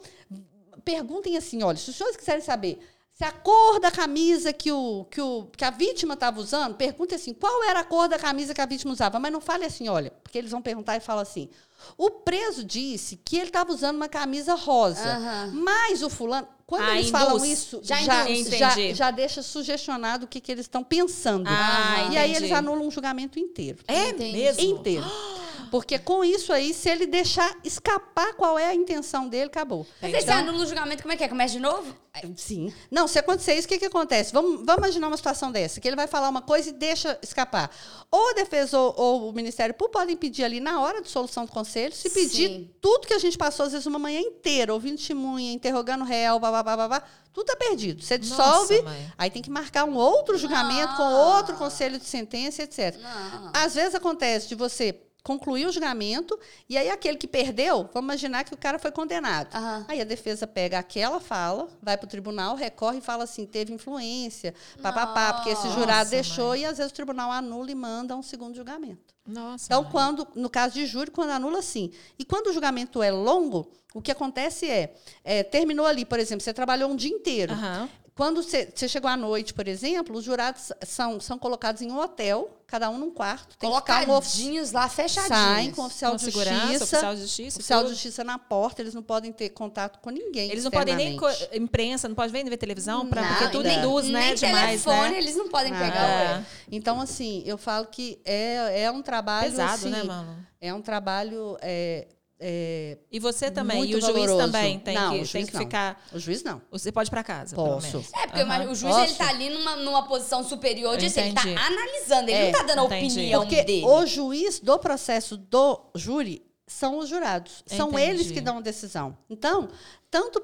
[0.83, 2.77] perguntem assim, olha, se os senhores quiserem saber
[3.19, 7.13] se a cor da camisa que, o, que, o, que a vítima estava usando, pergunte
[7.13, 9.19] assim, qual era a cor da camisa que a vítima usava?
[9.19, 11.49] Mas não fale assim, olha, porque eles vão perguntar e falam assim.
[11.97, 15.17] O preso disse que ele estava usando uma camisa rosa.
[15.17, 15.63] Uhum.
[15.65, 16.47] Mas o fulano.
[16.65, 17.23] Quando ah, eles induz.
[17.23, 18.25] falam isso, já, já,
[18.57, 21.45] já, já, deixa sugestionado o que, que eles estão pensando.
[21.47, 23.79] Ah, e aí eles anulam um julgamento inteiro.
[23.85, 24.37] É entendi.
[24.37, 24.63] mesmo?
[24.63, 25.05] Inteiro.
[25.69, 29.85] Porque com isso aí, se ele deixar escapar qual é a intenção dele, acabou.
[30.01, 31.27] Mas então, você anula o julgamento, como é que é?
[31.27, 31.95] Começa de novo?
[32.35, 32.73] Sim.
[32.89, 34.33] Não, se acontecer isso, o que, que acontece?
[34.33, 37.71] Vamos, vamos imaginar uma situação dessa, que ele vai falar uma coisa e deixa escapar.
[38.11, 41.45] Ou a defesa ou, ou o Ministério Público podem pedir ali na hora de solução
[41.45, 42.69] do conselho, se pedir Sim.
[42.81, 46.63] tudo que a gente passou, às vezes, uma manhã inteira, ouvindo testemunha, interrogando réu, babá,
[46.63, 48.03] babá, tudo está perdido.
[48.03, 52.63] Você dissolve, Nossa, aí tem que marcar um outro julgamento com outro conselho de sentença,
[52.63, 52.97] etc.
[52.99, 53.51] Não.
[53.53, 54.93] Às vezes acontece de você
[55.23, 59.53] concluir o julgamento, e aí aquele que perdeu, vamos imaginar que o cara foi condenado.
[59.53, 59.85] Uhum.
[59.87, 63.73] Aí a defesa pega aquela fala, vai para o tribunal, recorre e fala assim, teve
[63.73, 66.61] influência, papapá, porque esse jurado deixou, mãe.
[66.61, 69.13] e às vezes o tribunal anula e manda um segundo julgamento.
[69.27, 69.91] Nossa, então, mãe.
[69.91, 71.91] quando, no caso de júri, quando anula, sim.
[72.17, 74.93] E quando o julgamento é longo, o que acontece é,
[75.23, 77.53] é terminou ali, por exemplo, você trabalhou um dia inteiro.
[77.53, 77.89] Uhum.
[78.19, 82.49] Quando você, chegou à noite, por exemplo, os jurados são, são colocados em um hotel,
[82.67, 83.55] cada um num quarto.
[83.57, 85.39] Tem Colocadinhos lá, fechadinhos.
[85.39, 86.83] Saem com o oficial com de justiça.
[86.83, 87.57] Oficial de justiça.
[87.59, 90.51] Oficial de justiça na porta, eles não podem ter contato com ninguém.
[90.51, 91.17] Eles não podem nem
[91.53, 94.19] imprensa, não podem ver televisão, pra, porque tudo induz, né?
[94.19, 95.17] Nem demais, telefone, né?
[95.17, 96.09] eles não podem pegar.
[96.09, 96.45] É.
[96.69, 99.49] Então, assim, eu falo que é, é um trabalho.
[99.49, 100.45] Pesado, assim, né, mano?
[100.59, 101.57] É um trabalho.
[101.61, 102.05] É,
[102.41, 104.27] é, e você também, e o valoroso.
[104.27, 106.01] juiz também tem não, que, tem que ficar.
[106.13, 106.61] O juiz não.
[106.71, 107.53] Você pode ir para casa.
[107.53, 107.97] Posso.
[108.15, 108.71] É, porque uhum.
[108.71, 112.31] o juiz ele tá ali numa, numa posição superior de assim, ele tá analisando, ele
[112.31, 113.85] é, não tá dando a opinião porque dele.
[113.85, 117.63] O juiz do processo do júri são os jurados.
[117.65, 118.03] São Entendi.
[118.03, 119.17] eles que dão a decisão.
[119.29, 119.67] Então,
[120.11, 120.43] tanto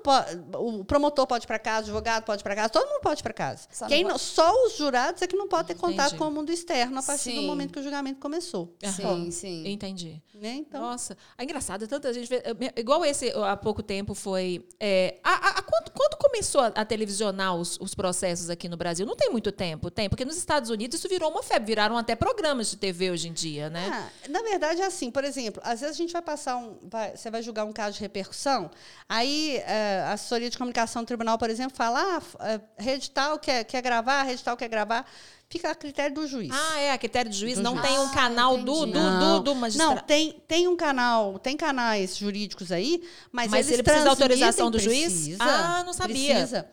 [0.54, 3.22] o promotor pode ir para casa, o advogado pode ir para casa, todo mundo pode
[3.22, 3.68] ir para casa.
[3.72, 5.94] Só, Quem não, só os jurados é que não pode ter Entendi.
[5.94, 7.36] contato com o mundo externo a partir sim.
[7.36, 8.76] do momento que o julgamento começou.
[8.84, 9.68] Sim, sim.
[9.68, 10.22] Entendi.
[10.36, 10.56] Né?
[10.56, 12.44] Então, Nossa, é engraçado, tanta gente vê,
[12.76, 14.68] igual esse há pouco tempo foi.
[14.80, 18.76] É, a, a, a quando, quando, começou a, a televisionar os, os, processos aqui no
[18.76, 19.06] Brasil?
[19.06, 22.16] Não tem muito tempo, tem, porque nos Estados Unidos isso virou uma febre, viraram até
[22.16, 23.90] programas de TV hoje em dia, né?
[23.92, 27.16] Ah, na verdade é assim, por exemplo, às vezes a gente vai passar um, vai,
[27.16, 28.70] você vai julgar um caso de repercussão,
[29.08, 33.40] aí é, a assessoria de comunicação do tribunal, por exemplo, fala, ah, é, rede tal
[33.40, 35.06] quer, quer gravar, rede tal quer gravar.
[35.48, 36.52] Fica a critério do juiz.
[36.52, 37.56] Ah, é, a critério do juiz.
[37.56, 37.88] Do não juiz.
[37.88, 39.96] tem um canal ah, do, do, do, do magistrado.
[39.96, 44.12] Não, tem, tem um canal, tem canais jurídicos aí, mas, mas eles ele precisa da
[44.12, 45.14] autorização do juiz?
[45.14, 46.36] Precisa, ah, não sabia.
[46.36, 46.68] Precisa.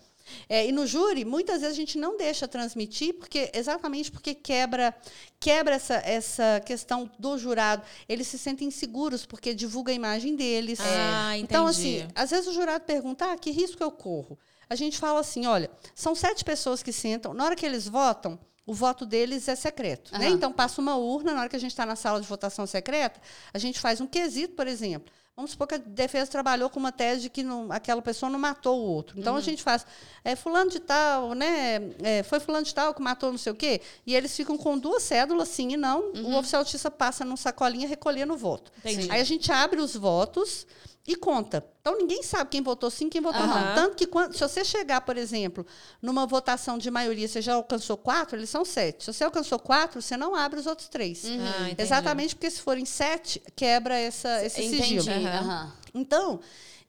[0.49, 4.95] É, e no júri, muitas vezes a gente não deixa transmitir, porque exatamente porque quebra,
[5.39, 7.83] quebra essa, essa questão do jurado.
[8.09, 10.78] Eles se sentem inseguros porque divulga a imagem deles.
[10.80, 11.37] Ah.
[11.39, 14.39] Então, assim, às vezes o jurado pergunta: ah, que risco eu corro?
[14.68, 18.39] A gente fala assim: olha, são sete pessoas que sentam, na hora que eles votam,
[18.66, 20.12] o voto deles é secreto.
[20.12, 20.18] Uhum.
[20.18, 20.28] Né?
[20.28, 23.20] Então, passa uma urna, na hora que a gente está na sala de votação secreta,
[23.53, 25.12] a gente faz um quesito, por exemplo.
[25.35, 28.39] Vamos supor que a defesa trabalhou com uma tese de que não, aquela pessoa não
[28.39, 29.18] matou o outro.
[29.18, 29.39] Então uhum.
[29.39, 29.87] a gente faz,
[30.22, 31.76] é, fulano de tal, né?
[32.03, 33.80] É, foi fulano de tal que matou não sei o quê.
[34.07, 36.12] E eles ficam com duas cédulas, sim e não.
[36.14, 36.35] Uhum.
[36.35, 38.70] O oficial de justiça passa num sacolinha recolhendo o voto.
[38.80, 39.11] Entendi.
[39.11, 40.66] Aí a gente abre os votos
[41.07, 41.64] e conta.
[41.80, 43.48] Então ninguém sabe quem votou sim, quem votou uhum.
[43.48, 43.74] não.
[43.74, 45.66] Tanto que quando, se você chegar, por exemplo,
[46.00, 49.05] numa votação de maioria, você já alcançou quatro, eles são sete.
[49.05, 51.24] Se você alcançou quatro, você não abre os outros três.
[51.24, 51.38] Uhum.
[51.40, 55.00] Ah, Exatamente porque se forem sete, quebra essa, esse entendi.
[55.00, 55.07] sigilo.
[55.11, 55.70] Uhum.
[55.94, 56.40] Então,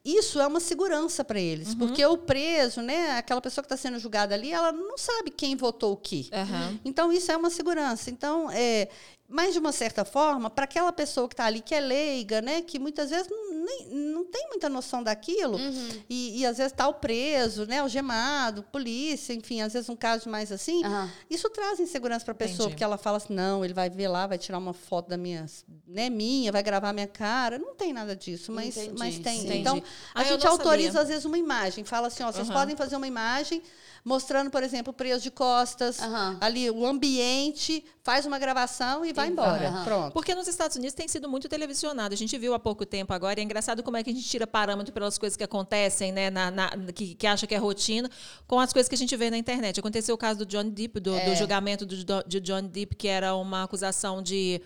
[0.04, 1.78] isso é uma segurança para eles, uhum.
[1.78, 5.56] porque o preso, né, aquela pessoa que está sendo julgada ali, ela não sabe quem
[5.56, 6.26] votou o quê.
[6.30, 6.78] Uhum.
[6.84, 8.10] Então isso é uma segurança.
[8.10, 8.90] Então, é,
[9.26, 12.60] mas de uma certa forma, para aquela pessoa que está ali que é leiga, né,
[12.60, 15.88] que muitas vezes não, nem, não tem muita noção daquilo uhum.
[16.08, 20.28] e, e, às vezes está o preso, né, algemado, polícia, enfim, às vezes um caso
[20.28, 20.82] mais assim,
[21.30, 22.70] isso traz insegurança para a pessoa, Entendi.
[22.70, 25.46] porque ela fala assim, não, ele vai ver lá, vai tirar uma foto da minha,
[25.86, 29.40] né, minha, vai gravar minha cara, não tem nada disso, mas, mas tem.
[29.40, 29.58] Sim.
[29.58, 29.82] Então
[30.14, 31.02] a ah, gente autoriza sabia.
[31.02, 32.54] às vezes uma imagem, fala assim, ó, vocês uhum.
[32.54, 33.62] podem fazer uma imagem
[34.04, 36.36] mostrando, por exemplo, preso de costas, uhum.
[36.38, 39.70] ali o ambiente, faz uma gravação e vai embora.
[39.70, 39.84] Uhum.
[39.84, 40.12] Pronto.
[40.12, 42.12] Porque nos Estados Unidos tem sido muito televisionado.
[42.12, 44.28] A gente viu há pouco tempo agora, e é engraçado como é que a gente
[44.28, 48.10] tira parâmetro pelas coisas que acontecem, né, na, na que, que, acha que é rotina,
[48.46, 49.80] com as coisas que a gente vê na internet.
[49.80, 51.30] Aconteceu o caso do John Depp, do, é.
[51.30, 51.96] do julgamento do,
[52.26, 54.60] de John Depp, que era uma acusação de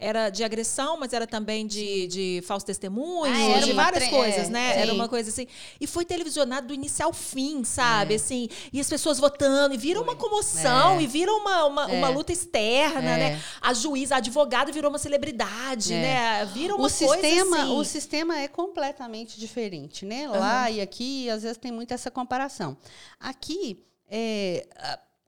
[0.00, 4.50] era de agressão, mas era também de, de falso testemunho, ah, de várias coisas, é,
[4.50, 4.72] né?
[4.72, 4.80] Sim.
[4.80, 5.46] Era uma coisa assim.
[5.78, 8.14] E foi televisionado do início ao fim, sabe?
[8.14, 8.16] É.
[8.16, 11.02] Assim, e as pessoas votando, e viram uma comoção, é.
[11.02, 12.10] e viram uma, uma, uma é.
[12.10, 13.32] luta externa, né?
[13.32, 13.40] É.
[13.60, 16.46] A juíza, a advogada virou uma celebridade, né?
[16.46, 17.72] Viram uma o sistema, assim.
[17.72, 20.26] O sistema é completamente diferente, né?
[20.28, 20.76] Lá uhum.
[20.76, 22.76] e aqui, às vezes tem muito essa comparação.
[23.18, 24.66] Aqui, é,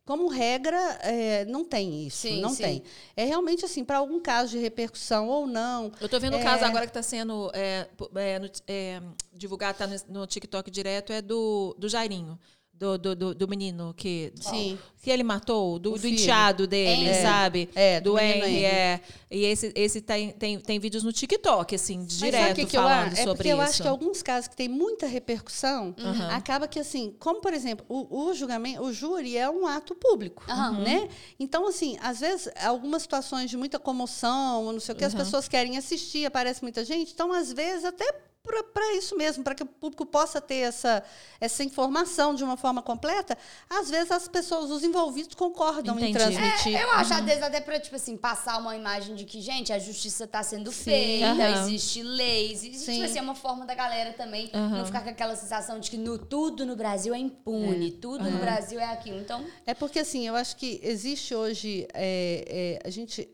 [0.05, 2.23] como regra, é, não tem isso.
[2.23, 2.63] Sim, não sim.
[2.63, 2.83] tem.
[3.17, 5.93] É realmente assim, para algum caso de repercussão ou não.
[6.01, 6.43] Eu estou vendo o é...
[6.43, 11.23] caso agora que está sendo é, é, é, divulgado, está no, no, TikTok direto, é
[11.23, 12.39] do, do Jairinho
[12.73, 14.79] do, do, do, do menino que, Sim.
[15.01, 17.23] que ele matou, do, do enteado dele, é.
[17.23, 17.69] sabe?
[17.75, 19.01] É, do, do Henry, é.
[19.31, 23.19] E esse, esse tem, tem, tem vídeos no TikTok, assim, direto que que falando eu,
[23.19, 23.57] é sobre isso.
[23.57, 26.31] Eu acho que alguns casos que tem muita repercussão, uhum.
[26.31, 30.45] acaba que, assim, como, por exemplo, o, o julgamento, o júri é um ato público,
[30.49, 30.81] uhum.
[30.81, 31.09] né?
[31.39, 35.09] Então, assim, às vezes, algumas situações de muita comoção, não sei o que, uhum.
[35.09, 39.55] as pessoas querem assistir, aparece muita gente, então, às vezes, até para isso mesmo, para
[39.55, 41.03] que o público possa ter essa,
[41.41, 43.39] essa informação de uma forma completa,
[43.71, 46.11] às vezes as pessoas, os envolvidos, concordam Entendi.
[46.11, 46.77] em transmitir.
[46.77, 47.19] É, eu acho, uhum.
[47.19, 50.43] às vezes, até para, tipo assim, passar uma imagem de que, gente, a justiça está
[50.43, 50.85] sendo Sim.
[50.85, 51.63] feita, uhum.
[51.63, 54.71] existe leis, existe, tipo assim, é uma forma da galera também uhum.
[54.71, 58.01] não ficar com aquela sensação de que no, tudo no Brasil é impune, é.
[58.01, 59.21] tudo no Brasil é aquilo.
[59.21, 59.45] Então...
[59.65, 63.29] É porque, assim, eu acho que existe hoje, é, é, a gente,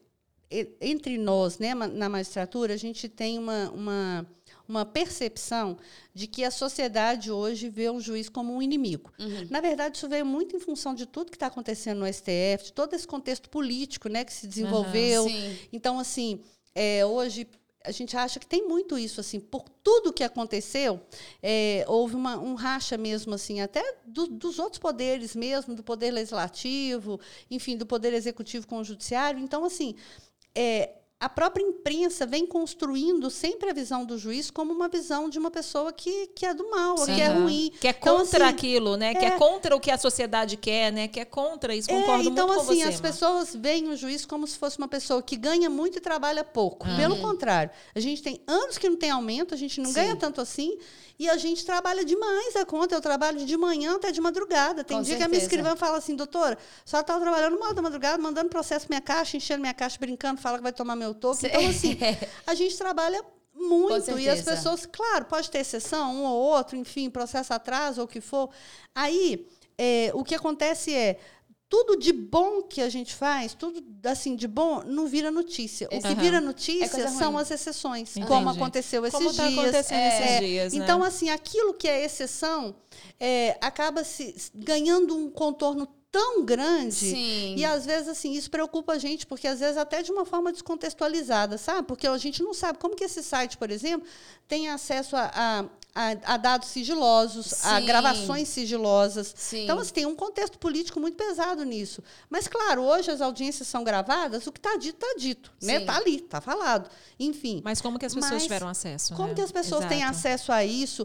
[0.81, 4.38] entre nós, né, na magistratura, a gente tem uma, uma
[4.69, 5.79] uma percepção
[6.15, 9.11] de que a sociedade hoje vê o juiz como um inimigo.
[9.19, 9.47] Uhum.
[9.49, 12.73] Na verdade, isso veio muito em função de tudo que está acontecendo no STF, de
[12.75, 15.25] todo esse contexto político né, que se desenvolveu.
[15.25, 16.43] Uhum, então, assim,
[16.75, 17.49] é, hoje
[17.85, 21.01] a gente acha que tem muito isso assim por tudo que aconteceu
[21.43, 26.11] é, houve uma, um racha mesmo assim até do, dos outros poderes mesmo do poder
[26.11, 29.95] legislativo enfim do poder executivo com o judiciário então assim
[30.55, 35.37] é, a própria imprensa vem construindo sempre a visão do juiz como uma visão de
[35.37, 37.17] uma pessoa que, que é do mal, Sim.
[37.17, 37.73] que é ruim.
[37.81, 39.11] Que é então, contra então, assim, aquilo, né?
[39.11, 41.09] É, que é contra o que a sociedade quer, né?
[41.09, 41.89] Que é contra isso.
[41.89, 42.89] Concordo é, então, muito assim, com você.
[42.89, 46.45] as pessoas veem o juiz como se fosse uma pessoa que ganha muito e trabalha
[46.45, 46.87] pouco.
[46.87, 46.97] Uhum.
[46.97, 49.95] Pelo contrário, a gente tem anos que não tem aumento, a gente não Sim.
[49.95, 50.79] ganha tanto assim.
[51.19, 52.95] E a gente trabalha demais a conta.
[52.95, 54.85] Eu trabalho de manhã até de madrugada.
[54.85, 55.19] Tem Com dia certeza.
[55.19, 58.87] que a minha escrivã fala assim, doutora, senhora estava trabalhando mal da madrugada, mandando processo
[58.89, 61.97] minha caixa, enchendo minha caixa, brincando, fala que vai tomar meu Então, assim,
[62.47, 64.19] a gente trabalha muito.
[64.19, 68.09] E as pessoas, claro, pode ter exceção, um ou outro, enfim, processo atraso ou o
[68.09, 68.51] que for.
[68.95, 69.47] Aí,
[69.77, 71.19] é, o que acontece é
[71.69, 75.87] tudo de bom que a gente faz, tudo assim de bom, não vira notícia.
[75.93, 78.27] O que vira notícia é são as exceções, Entendi.
[78.27, 79.59] como aconteceu esses como tá dias.
[79.59, 80.83] Acontecendo é, esses dias né?
[80.83, 82.75] Então, assim, aquilo que é exceção
[83.21, 86.95] é, acaba se ganhando um contorno tão grande.
[86.95, 87.55] Sim.
[87.57, 90.53] E às vezes, assim, isso preocupa a gente, porque às vezes até de uma forma
[90.53, 91.87] descontextualizada, sabe?
[91.87, 94.07] Porque a gente não sabe como que esse site, por exemplo,
[94.47, 95.65] tem acesso a, a
[95.99, 97.69] a, a dados sigilosos, Sim.
[97.69, 99.35] a gravações sigilosas.
[99.37, 99.65] Sim.
[99.65, 102.05] Então, assim, tem um contexto político muito pesado nisso.
[102.31, 105.53] Mas, claro, hoje as audiências são gravadas, o que está dito, está dito.
[105.61, 105.85] Está né?
[105.85, 106.89] Tá ali, está falado.
[107.19, 107.61] Enfim.
[107.65, 109.15] Mas como que as pessoas tiveram acesso?
[109.15, 109.35] Como né?
[109.35, 109.95] que as pessoas Exato.
[109.95, 111.05] têm acesso a isso?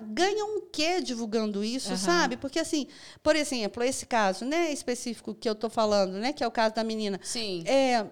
[0.00, 1.96] Ganham o quê divulgando isso, uhum.
[1.96, 2.36] sabe?
[2.36, 2.86] Porque, assim,
[3.22, 6.74] por exemplo, esse caso né, específico que eu estou falando, né, que é o caso
[6.74, 7.20] da menina.
[7.22, 7.62] Sim.
[7.66, 8.06] É,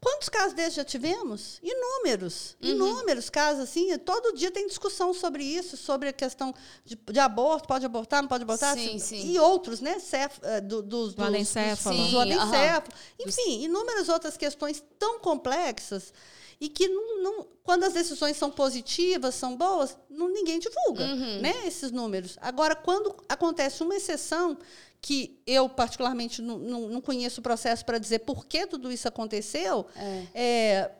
[0.00, 1.60] Quantos casos desses já tivemos?
[1.62, 2.70] Inúmeros, uhum.
[2.70, 3.96] inúmeros casos assim.
[3.98, 8.28] Todo dia tem discussão sobre isso, sobre a questão de, de aborto, pode abortar, não
[8.28, 9.30] pode abortar, sim, sim.
[9.30, 9.98] e outros, né?
[9.98, 11.94] Cef, eh, do, dos, do anencéfalo.
[11.94, 12.94] Dos, do anencéfalo.
[13.18, 13.28] Uhum.
[13.28, 16.14] Enfim, inúmeras outras questões tão complexas
[16.60, 21.40] e que não, não, quando as decisões são positivas, são boas, não, ninguém divulga uhum.
[21.40, 22.36] né, esses números.
[22.40, 24.58] Agora, quando acontece uma exceção,
[25.00, 29.08] que eu particularmente não, não, não conheço o processo para dizer por que tudo isso
[29.08, 30.26] aconteceu, é.
[30.34, 30.90] É,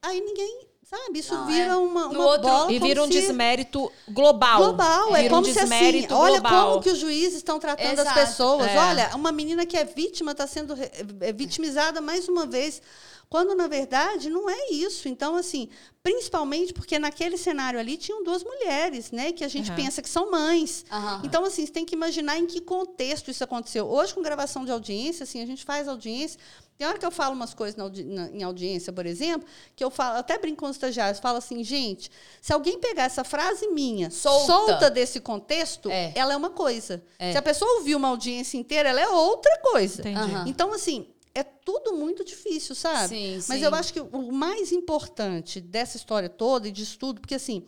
[0.00, 1.20] aí ninguém Sabe?
[1.20, 1.76] Isso não, vira é.
[1.76, 2.70] uma, uma outro, bola.
[2.70, 3.12] E vira um se...
[3.12, 4.58] desmérito global.
[4.58, 5.16] Global.
[5.16, 8.10] É é como um se assim, olha como que os juízes estão tratando Exato.
[8.10, 8.66] as pessoas.
[8.66, 8.78] É.
[8.78, 10.74] Olha, uma menina que é vítima está sendo
[11.20, 12.82] é, vitimizada mais uma vez.
[13.28, 15.08] Quando, na verdade, não é isso.
[15.08, 15.68] Então, assim,
[16.02, 19.32] principalmente porque naquele cenário ali tinham duas mulheres, né?
[19.32, 19.76] Que a gente uhum.
[19.76, 20.84] pensa que são mães.
[20.90, 21.20] Uhum.
[21.24, 23.86] Então, assim, você tem que imaginar em que contexto isso aconteceu.
[23.86, 26.38] Hoje, com gravação de audiência, assim, a gente faz audiência.
[26.76, 29.46] Tem hora que eu falo umas coisas na na, em audiência, por exemplo,
[29.76, 32.10] que eu falo, até brinco com os estagiários, falo assim, gente,
[32.40, 36.12] se alguém pegar essa frase minha, solta, solta desse contexto, é.
[36.14, 37.02] ela é uma coisa.
[37.18, 37.32] É.
[37.32, 40.02] Se a pessoa ouvir uma audiência inteira, ela é outra coisa.
[40.02, 40.48] Uhum.
[40.48, 43.08] Então, assim, é tudo muito difícil, sabe?
[43.08, 43.64] Sim, Mas sim.
[43.64, 47.66] eu acho que o mais importante dessa história toda e de estudo, porque assim,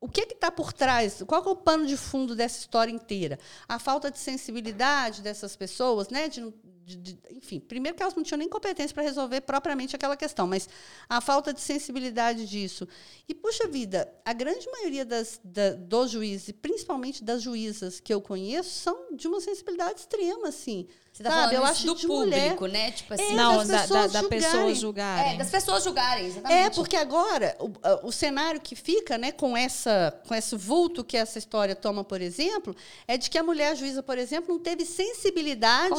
[0.00, 1.22] o que está por trás?
[1.26, 3.38] Qual é o pano de fundo dessa história inteira?
[3.68, 6.26] A falta de sensibilidade dessas pessoas, né?
[6.26, 6.40] De,
[6.86, 10.46] de, de, enfim, primeiro que elas não tinham nem competência para resolver propriamente aquela questão,
[10.46, 10.66] mas
[11.06, 12.88] a falta de sensibilidade disso.
[13.28, 18.22] E, puxa vida, a grande maioria das, da, dos juízes, principalmente das juízas que eu
[18.22, 20.88] conheço, são de uma sensibilidade extrema, assim.
[21.20, 21.54] Você tá sabe?
[21.54, 22.72] eu acho do público, mulher.
[22.72, 22.92] né?
[22.92, 25.34] Tipo assim, é, não, da, da, da pessoa julgarem.
[25.34, 26.58] É, das pessoas julgarem, exatamente.
[26.58, 31.18] É, porque agora o, o cenário que fica, né, com essa com esse vulto que
[31.18, 32.74] essa história toma, por exemplo,
[33.06, 35.94] é de que a mulher juíza, por exemplo, não teve sensibilidade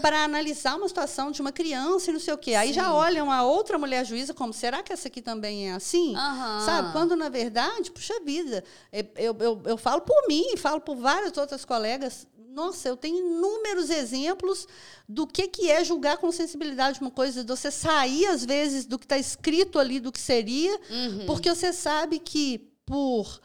[0.00, 2.54] para analisar uma situação de uma criança e não sei o quê.
[2.54, 2.74] Aí Sim.
[2.74, 6.14] já olham a outra mulher juíza como, será que essa aqui também é assim?
[6.14, 6.60] Uhum.
[6.64, 6.92] Sabe?
[6.92, 11.64] Quando, na verdade, puxa vida, eu, eu, eu falo por mim, falo por várias outras
[11.64, 14.66] colegas, nossa, eu tenho inúmeros exemplos
[15.08, 18.98] do que, que é julgar com sensibilidade uma coisa, de você sair, às vezes, do
[18.98, 21.26] que está escrito ali, do que seria, uhum.
[21.26, 23.40] porque você sabe que, por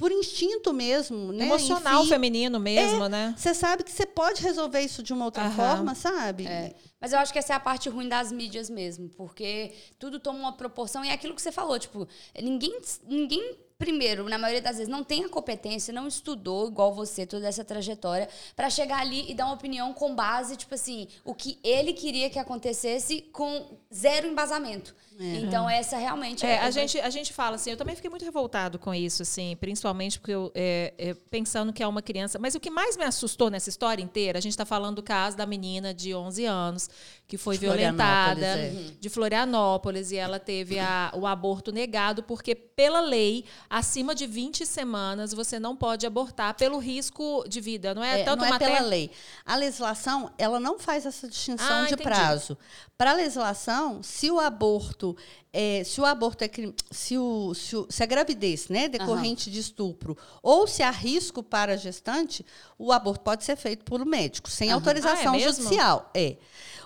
[0.00, 1.44] por instinto mesmo, né?
[1.44, 3.34] Emocional Enfim, feminino mesmo, é, né?
[3.36, 6.46] Você sabe que você pode resolver isso de uma outra forma, sabe?
[6.46, 6.74] É.
[6.98, 10.38] Mas eu acho que essa é a parte ruim das mídias mesmo, porque tudo toma
[10.38, 14.76] uma proporção e é aquilo que você falou, tipo, ninguém, ninguém primeiro, na maioria das
[14.76, 19.24] vezes, não tem a competência, não estudou igual você toda essa trajetória para chegar ali
[19.30, 23.78] e dar uma opinião com base, tipo assim, o que ele queria que acontecesse com
[23.92, 24.94] zero embasamento.
[25.20, 25.36] É.
[25.36, 26.52] Então, essa realmente é.
[26.52, 29.54] é a, gente, a gente fala assim, eu também fiquei muito revoltado com isso, assim,
[29.60, 32.38] principalmente porque eu, é, é, pensando que é uma criança.
[32.38, 35.36] Mas o que mais me assustou nessa história inteira, a gente está falando do caso
[35.36, 36.88] da menina de 11 anos,
[37.28, 38.72] que foi de violentada é.
[38.98, 44.66] de Florianópolis, e ela teve a, o aborto negado, porque, pela lei, acima de 20
[44.66, 48.22] semanas, você não pode abortar pelo risco de vida, não é?
[48.22, 49.12] é Tanto não é pela lei.
[49.46, 52.02] A legislação, ela não faz essa distinção ah, de entendi.
[52.02, 52.58] prazo.
[52.98, 55.16] Para a legislação, se o aborto
[55.52, 56.50] é, se o aborto é
[56.90, 59.52] se, o, se, o, se a gravidez né, decorrente uhum.
[59.52, 62.44] de estupro ou se há risco para a gestante,
[62.78, 64.74] o aborto pode ser feito por um médico, sem uhum.
[64.74, 66.10] autorização ah, é judicial.
[66.14, 66.36] É.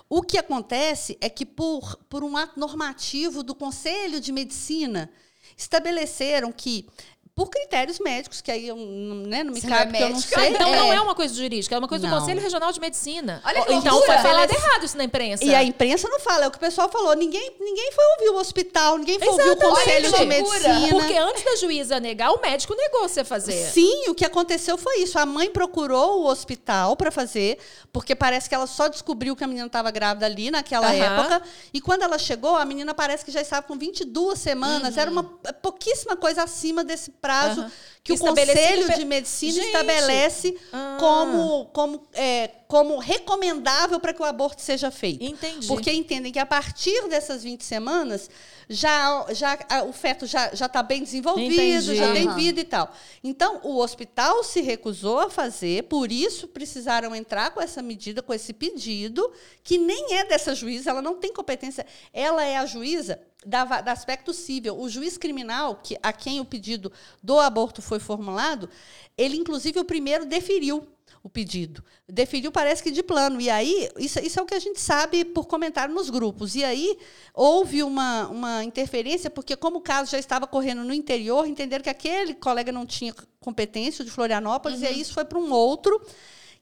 [0.07, 5.09] O que acontece é que, por, por um ato normativo do Conselho de Medicina,
[5.57, 6.87] estabeleceram que
[7.35, 10.09] por critérios médicos, que aí eu, né, não me Você cabe, não é porque eu
[10.09, 10.49] não sei.
[10.51, 10.77] Então é.
[10.77, 12.15] não é uma coisa jurídica, é uma coisa não.
[12.15, 13.41] do Conselho Regional de Medicina.
[13.43, 15.43] Olha que então foi falado errado isso na imprensa.
[15.43, 17.13] E a imprensa não fala, é o que o pessoal falou.
[17.13, 19.65] Ninguém, ninguém foi ouvir o hospital, ninguém foi Exatamente.
[19.65, 20.89] ouvir o Conselho de Medicina.
[20.91, 23.69] Porque antes da juíza negar, o médico negou você fazer.
[23.69, 25.19] Sim, o que aconteceu foi isso.
[25.19, 27.57] A mãe procurou o hospital para fazer,
[27.91, 31.03] porque parece que ela só descobriu que a menina estava grávida ali naquela uhum.
[31.03, 31.41] época.
[31.73, 34.95] E quando ela chegou, a menina parece que já estava com 22 semanas.
[34.95, 35.01] Uhum.
[35.01, 35.23] Era uma
[35.61, 37.61] pouquíssima coisa acima desse prazo.
[37.61, 37.71] Uhum
[38.05, 39.65] que o Conselho de Medicina Gente.
[39.65, 40.95] estabelece ah.
[40.99, 45.23] como, como, é, como recomendável para que o aborto seja feito.
[45.23, 45.65] Entendi.
[45.65, 48.29] Porque entendem que a partir dessas 20 semanas
[48.69, 51.95] já, já o feto já está bem desenvolvido, Entendi.
[51.95, 52.93] já tem vida e tal.
[53.23, 58.31] Então, o hospital se recusou a fazer, por isso precisaram entrar com essa medida, com
[58.35, 59.31] esse pedido,
[59.63, 61.83] que nem é dessa juíza, ela não tem competência.
[62.13, 64.77] Ela é a juíza da, da aspecto civil.
[64.77, 66.91] O juiz criminal, que, a quem o pedido
[67.21, 68.69] do aborto foi formulado,
[69.17, 70.87] ele, inclusive, o primeiro deferiu
[71.23, 71.83] o pedido.
[72.07, 73.41] Deferiu, parece que de plano.
[73.41, 76.55] E aí, isso, isso é o que a gente sabe por comentário nos grupos.
[76.55, 76.97] E aí,
[77.33, 81.89] houve uma, uma interferência, porque, como o caso já estava correndo no interior, entenderam que
[81.89, 84.85] aquele colega não tinha competência de Florianópolis, uhum.
[84.85, 85.99] e aí isso foi para um outro,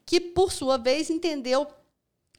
[0.06, 1.66] que, por sua vez, entendeu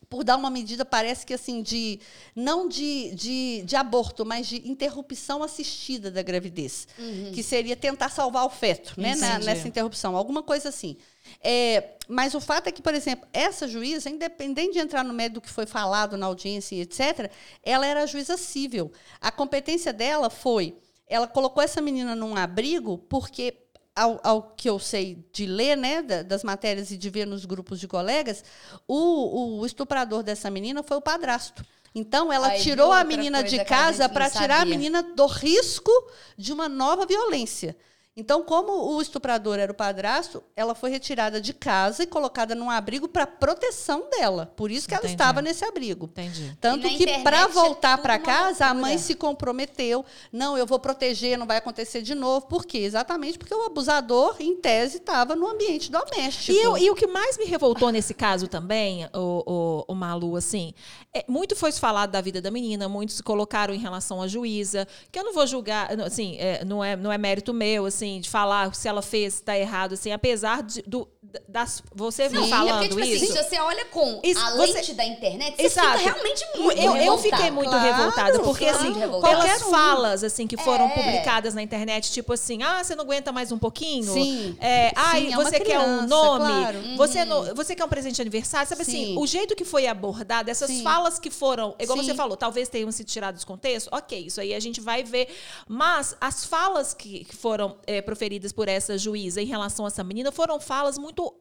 [0.10, 2.00] por dar uma medida, parece que assim, de
[2.36, 6.88] não de, de, de aborto, mas de interrupção assistida da gravidez.
[6.98, 7.32] Uhum.
[7.34, 10.98] Que seria tentar salvar o feto né, na, nessa interrupção, alguma coisa assim.
[11.42, 15.36] É, mas o fato é que, por exemplo, essa juíza, independente de entrar no médio
[15.36, 17.32] do que foi falado na audiência, etc.,
[17.64, 18.92] ela era juíza civil.
[19.20, 20.78] A competência dela foi.
[21.08, 23.65] Ela colocou essa menina num abrigo porque
[23.96, 27.80] ao, ao, que eu sei de ler, né, das matérias e de ver nos grupos
[27.80, 28.44] de colegas,
[28.88, 31.66] o, o estuprador dessa menina foi o padrasto.
[31.94, 35.92] Então, ela Aí tirou a menina de casa para tirar a menina do risco
[36.38, 37.76] de uma nova violência.
[38.18, 42.70] Então, como o estuprador era o padrasto, ela foi retirada de casa e colocada num
[42.70, 44.54] abrigo para proteção dela.
[44.56, 45.08] Por isso que Entendi.
[45.08, 46.06] ela estava nesse abrigo.
[46.06, 46.58] Entendi.
[46.62, 50.06] Tanto que para é voltar é para casa, a mãe se comprometeu.
[50.32, 52.46] Não, eu vou proteger, não vai acontecer de novo.
[52.46, 52.78] Por quê?
[52.78, 56.58] Exatamente porque o abusador, em tese, estava no ambiente doméstico.
[56.58, 60.38] E, eu, e, o que mais me revoltou nesse caso também, o, o, o Malu,
[60.38, 60.74] assim,
[61.14, 64.88] é, muito foi falado da vida da menina, muitos se colocaram em relação à juíza,
[65.12, 68.20] que eu não vou julgar, assim, é, não, é, não é mérito meu, assim, assim,
[68.22, 71.08] de falar se ela fez, tá errado, assim, apesar de, do,
[71.48, 73.24] das, você Sim, falando é porque, tipo assim, isso.
[73.26, 75.98] Assim, se você olha com isso, a você, lente da internet, você exato.
[75.98, 79.42] fica realmente muito eu, eu fiquei muito claro, revoltada, porque claro, assim, revoltada.
[79.42, 80.90] pelas falas assim que foram é.
[80.90, 84.12] publicadas na internet, tipo assim, ah, você não aguenta mais um pouquinho?
[84.12, 84.56] Sim.
[84.60, 86.46] É, ai, é você quer um nome?
[86.46, 86.80] Claro.
[86.98, 87.26] Você, uhum.
[87.26, 88.68] no, você quer um presente de aniversário?
[88.68, 89.04] Sabe assim, Sim.
[89.04, 90.84] assim, o jeito que foi abordado, essas Sim.
[90.84, 92.06] falas que foram, igual Sim.
[92.06, 95.28] você falou, talvez tenham sido tiradas do contexto, ok, isso aí a gente vai ver.
[95.68, 100.04] Mas as falas que, que foram é, proferidas por essa juíza em relação a essa
[100.04, 101.34] menina foram falas muito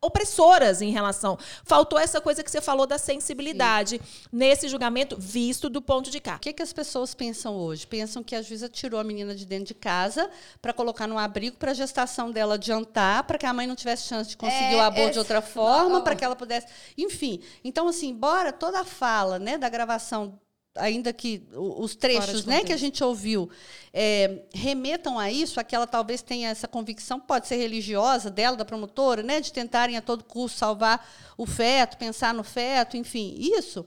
[0.00, 1.38] opressoras em relação.
[1.64, 4.28] Faltou essa coisa que você falou da sensibilidade Sim.
[4.32, 6.36] nesse julgamento visto do ponto de cá.
[6.36, 7.86] O que, que as pessoas pensam hoje?
[7.86, 10.30] Pensam que a juíza tirou a menina de dentro de casa
[10.60, 14.08] para colocar no abrigo para a gestação dela adiantar, para que a mãe não tivesse
[14.08, 16.66] chance de conseguir é, o aborto é, de outra forma, para que ela pudesse.
[16.96, 17.40] Enfim.
[17.64, 20.38] Então, assim, embora toda a fala né, da gravação
[20.76, 23.50] ainda que os trechos né, que a gente ouviu
[23.92, 28.56] é, remetam a isso, a que ela talvez tenha essa convicção, pode ser religiosa dela,
[28.56, 31.06] da promotora, né, de tentarem a todo custo salvar
[31.36, 33.84] o feto, pensar no feto, enfim, isso,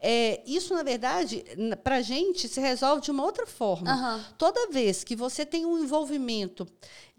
[0.00, 1.42] é, isso na verdade,
[1.82, 3.94] para a gente se resolve de uma outra forma.
[3.94, 4.24] Uhum.
[4.36, 6.66] Toda vez que você tem um envolvimento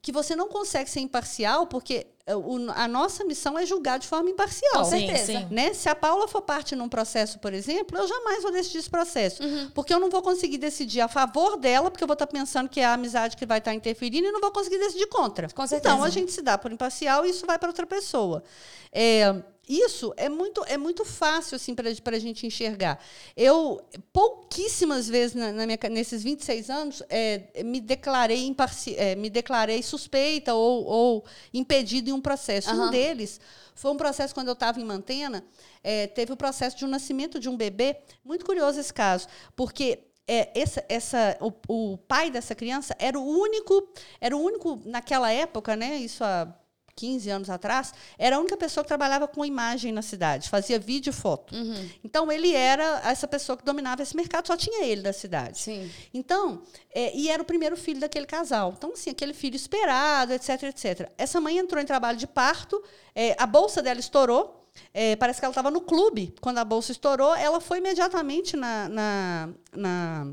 [0.08, 2.32] que você não consegue ser imparcial, porque é,
[2.76, 4.72] a nossa missão é julgar de forma imparcial.
[4.76, 5.26] Com certeza.
[5.26, 5.74] Sim, Né?
[5.74, 9.44] Se a Paula for parte num processo, por exemplo, eu jamais vou decidir esse processo.
[9.44, 9.70] Uhum.
[9.72, 12.80] Porque eu não vou conseguir decidir a favor dela, porque eu vou estar pensando que
[12.80, 15.50] é a amizade que vai estar interferindo, e não vou conseguir decidir contra.
[15.50, 15.94] Com certeza.
[15.94, 18.42] Então, a gente se dá por imparcial e isso vai para outra pessoa.
[18.94, 19.36] É,
[19.68, 23.04] isso é muito, é muito fácil assim, para a gente enxergar.
[23.36, 23.82] Eu,
[24.14, 29.84] pouquíssimas vezes na, na minha, nesses 26 anos, é, me, declarei imparci, é, me declarei
[29.84, 32.70] suspeita ou, ou impedida em um processo.
[32.72, 32.88] Uhum.
[32.88, 33.40] Um deles
[33.76, 35.44] foi um processo quando eu estava em Mantena,
[35.84, 37.98] é, teve o processo de um nascimento de um bebê.
[38.26, 43.24] Muito curioso esse caso, porque é, essa, essa, o, o, pai dessa criança era o
[43.24, 43.88] único,
[44.20, 45.98] era o único naquela época, né?
[45.98, 46.54] Isso há
[46.98, 51.12] 15 anos atrás, era a única pessoa que trabalhava com imagem na cidade, fazia vídeo
[51.12, 51.56] e foto.
[51.56, 51.90] Uhum.
[52.04, 55.60] Então, ele era essa pessoa que dominava esse mercado, só tinha ele da cidade.
[55.60, 55.90] Sim.
[56.14, 58.74] Então, é, e era o primeiro filho daquele casal.
[58.76, 61.12] Então, assim, aquele filho esperado, etc, etc.
[61.18, 62.84] Essa mãe entrou em trabalho de parto,
[63.16, 66.34] é, a bolsa dela estourou, é, parece que ela estava no clube.
[66.42, 70.28] Quando a bolsa estourou, ela foi imediatamente na, na, na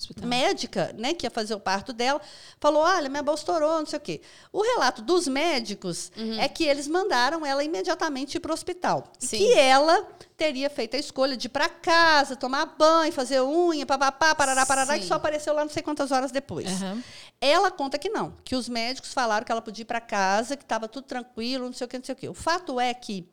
[0.00, 0.28] Hospital.
[0.28, 2.20] médica, né, que ia fazer o parto dela,
[2.58, 4.20] falou: olha, minha bolsa estourou, não sei o quê.
[4.52, 6.40] O relato dos médicos uhum.
[6.40, 9.04] é que eles mandaram ela imediatamente ir para o hospital.
[9.18, 9.38] Sim.
[9.38, 14.34] Que ela teria feito a escolha de ir para casa, tomar banho, fazer unha, papapá,
[14.34, 15.00] parará, parará, Sim.
[15.00, 16.80] que só apareceu lá não sei quantas horas depois.
[16.80, 17.02] Uhum.
[17.38, 20.62] Ela conta que não, que os médicos falaram que ela podia ir para casa, que
[20.62, 22.28] estava tudo tranquilo, não sei o quê, não sei o quê.
[22.28, 23.28] O fato é que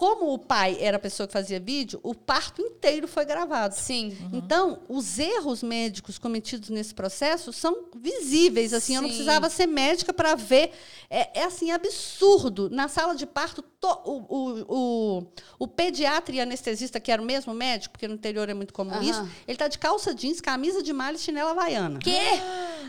[0.00, 3.74] como o pai era a pessoa que fazia vídeo, o parto inteiro foi gravado.
[3.74, 4.16] Sim.
[4.18, 4.38] Uhum.
[4.38, 8.72] Então, os erros médicos cometidos nesse processo são visíveis.
[8.72, 8.96] Assim, Sim.
[8.96, 10.72] eu não precisava ser médica para ver.
[11.10, 12.70] É, é, assim absurdo.
[12.70, 15.26] Na sala de parto, to, o, o, o,
[15.58, 18.94] o, pediatra e anestesista, que era o mesmo médico, porque no interior é muito comum
[18.94, 19.02] uhum.
[19.02, 21.98] isso, ele está de calça jeans, camisa de malha e chinela havaiana.
[21.98, 22.40] Quê?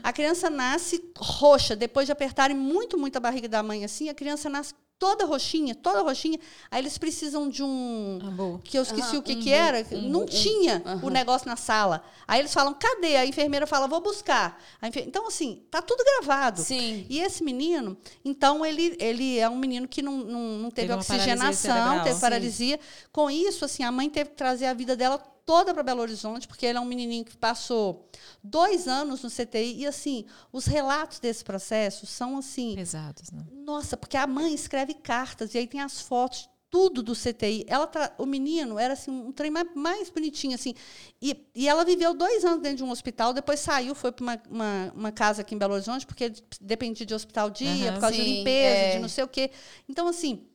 [0.02, 4.14] A criança nasce roxa, depois de apertarem muito, muito a barriga da mãe assim, a
[4.14, 6.40] criança nasce toda roxinha, toda roxinha.
[6.70, 8.20] Aí eles precisam de um.
[8.22, 8.62] Amor.
[8.64, 9.84] Que eu esqueci uhum, o que, que era.
[10.04, 12.04] Não tinha o negócio na sala.
[12.28, 13.16] Aí eles falam, cadê?
[13.16, 14.62] A enfermeira fala, vou buscar.
[14.84, 15.04] Enfer...
[15.08, 16.62] Então, assim, tá tudo gravado.
[16.62, 17.08] Sim.
[17.10, 21.00] E esse menino, então, ele, ele é um menino que não, não, não teve, teve
[21.00, 22.80] oxigenação, teve paralisia.
[23.12, 26.48] Com isso, assim, a mãe teve que trazer a vida dela toda para Belo Horizonte,
[26.48, 28.10] porque ele é um menininho que passou
[28.44, 33.46] dois anos no CTI e assim os relatos desse processo são assim pesados, né?
[33.52, 37.66] Nossa, porque a mãe escreve cartas e aí tem as fotos tudo do CTI.
[37.68, 38.14] Ela tra...
[38.18, 40.74] o menino era assim um trem mais, bonitinho assim
[41.22, 44.42] e, e ela viveu dois anos dentro de um hospital, depois saiu, foi para uma,
[44.50, 46.32] uma, uma, casa aqui em Belo Horizonte porque
[46.62, 48.92] dependia de hospital dia uhum, por causa sim, de limpeza, é.
[48.94, 49.52] de não sei o quê.
[49.90, 50.48] Então assim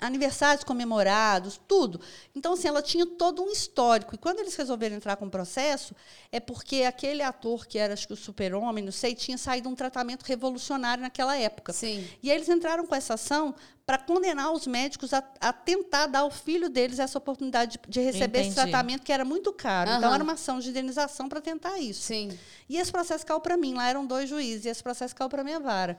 [0.00, 2.00] aniversários comemorados, tudo.
[2.34, 4.14] Então, assim, ela tinha todo um histórico.
[4.14, 5.94] E quando eles resolveram entrar com o processo,
[6.32, 9.74] é porque aquele ator, que era, acho que o super-homem, não sei, tinha saído um
[9.74, 11.72] tratamento revolucionário naquela época.
[11.72, 12.06] Sim.
[12.22, 13.54] E aí eles entraram com essa ação
[13.86, 18.00] para condenar os médicos a, a, tentar dar ao filho deles essa oportunidade de, de
[18.00, 18.46] receber Entendi.
[18.46, 19.90] esse tratamento, que era muito caro.
[19.90, 19.96] Uhum.
[19.98, 22.02] Então, era uma ação de indenização para tentar isso.
[22.02, 22.36] Sim.
[22.66, 23.74] E esse processo caiu para mim.
[23.74, 25.98] Lá eram dois juízes, e esse processo caiu para minha vara.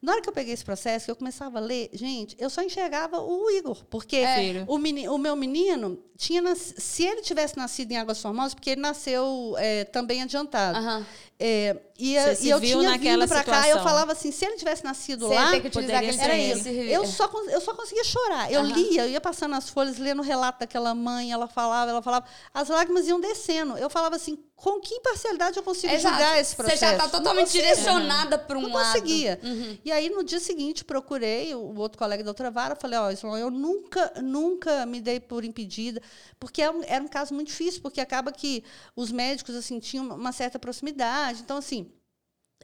[0.00, 2.62] Na hora que eu peguei esse processo, que eu começava a ler, gente, eu só
[2.62, 4.64] enxergava o Igor, porque é.
[4.68, 8.70] o, meni, o, meu menino tinha nas, se ele tivesse nascido em Águas Formosas, porque
[8.70, 10.78] ele nasceu é, também adiantado.
[10.78, 11.04] Uhum.
[11.38, 15.28] É, e, e eu tinha vindo para cá, eu falava assim, se ele tivesse nascido
[15.28, 16.68] Você lá, ter que utilizar aquele era isso.
[16.68, 18.50] Eu só só, eu só conseguia chorar.
[18.50, 18.72] Eu uhum.
[18.72, 22.26] lia, eu ia passando as folhas, lendo o relato daquela mãe, ela falava, ela falava,
[22.52, 23.76] as lágrimas iam descendo.
[23.76, 26.14] Eu falava assim, com que imparcialidade eu consigo Exato.
[26.14, 26.78] julgar esse processo?
[26.78, 28.86] Você já está totalmente direcionada para um não lado.
[28.86, 29.38] Não conseguia.
[29.42, 29.78] Uhum.
[29.84, 33.36] E aí, no dia seguinte, procurei o outro colega da outra vara, falei, ó, oh,
[33.36, 36.00] eu nunca, nunca me dei por impedida,
[36.40, 38.64] porque era é um, era um caso muito difícil, porque acaba que
[38.94, 41.42] os médicos, assim, tinham uma certa proximidade.
[41.42, 41.92] Então, assim,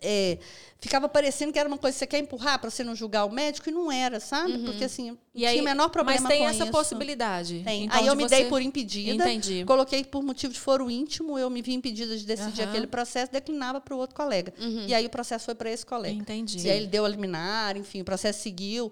[0.03, 0.39] é,
[0.83, 3.31] ficava parecendo que era uma coisa que você quer empurrar para você não julgar o
[3.31, 4.55] médico e não era, sabe?
[4.55, 4.65] Uhum.
[4.65, 6.73] Porque assim, e aí, tinha o menor problema Mas tem essa isso.
[6.73, 7.63] possibilidade.
[7.65, 7.85] Tem.
[7.85, 8.37] Então, aí eu me você...
[8.37, 9.25] dei por impedida.
[9.25, 9.65] Entendi.
[9.65, 12.69] Coloquei por motivo de foro íntimo, eu me vi impedida de decidir uhum.
[12.69, 14.53] aquele processo, declinava para o outro colega.
[14.59, 14.87] Uhum.
[14.89, 16.15] E aí o processo foi para esse colega.
[16.15, 16.67] Entendi.
[16.67, 18.91] E aí ele deu a liminar, enfim, o processo seguiu.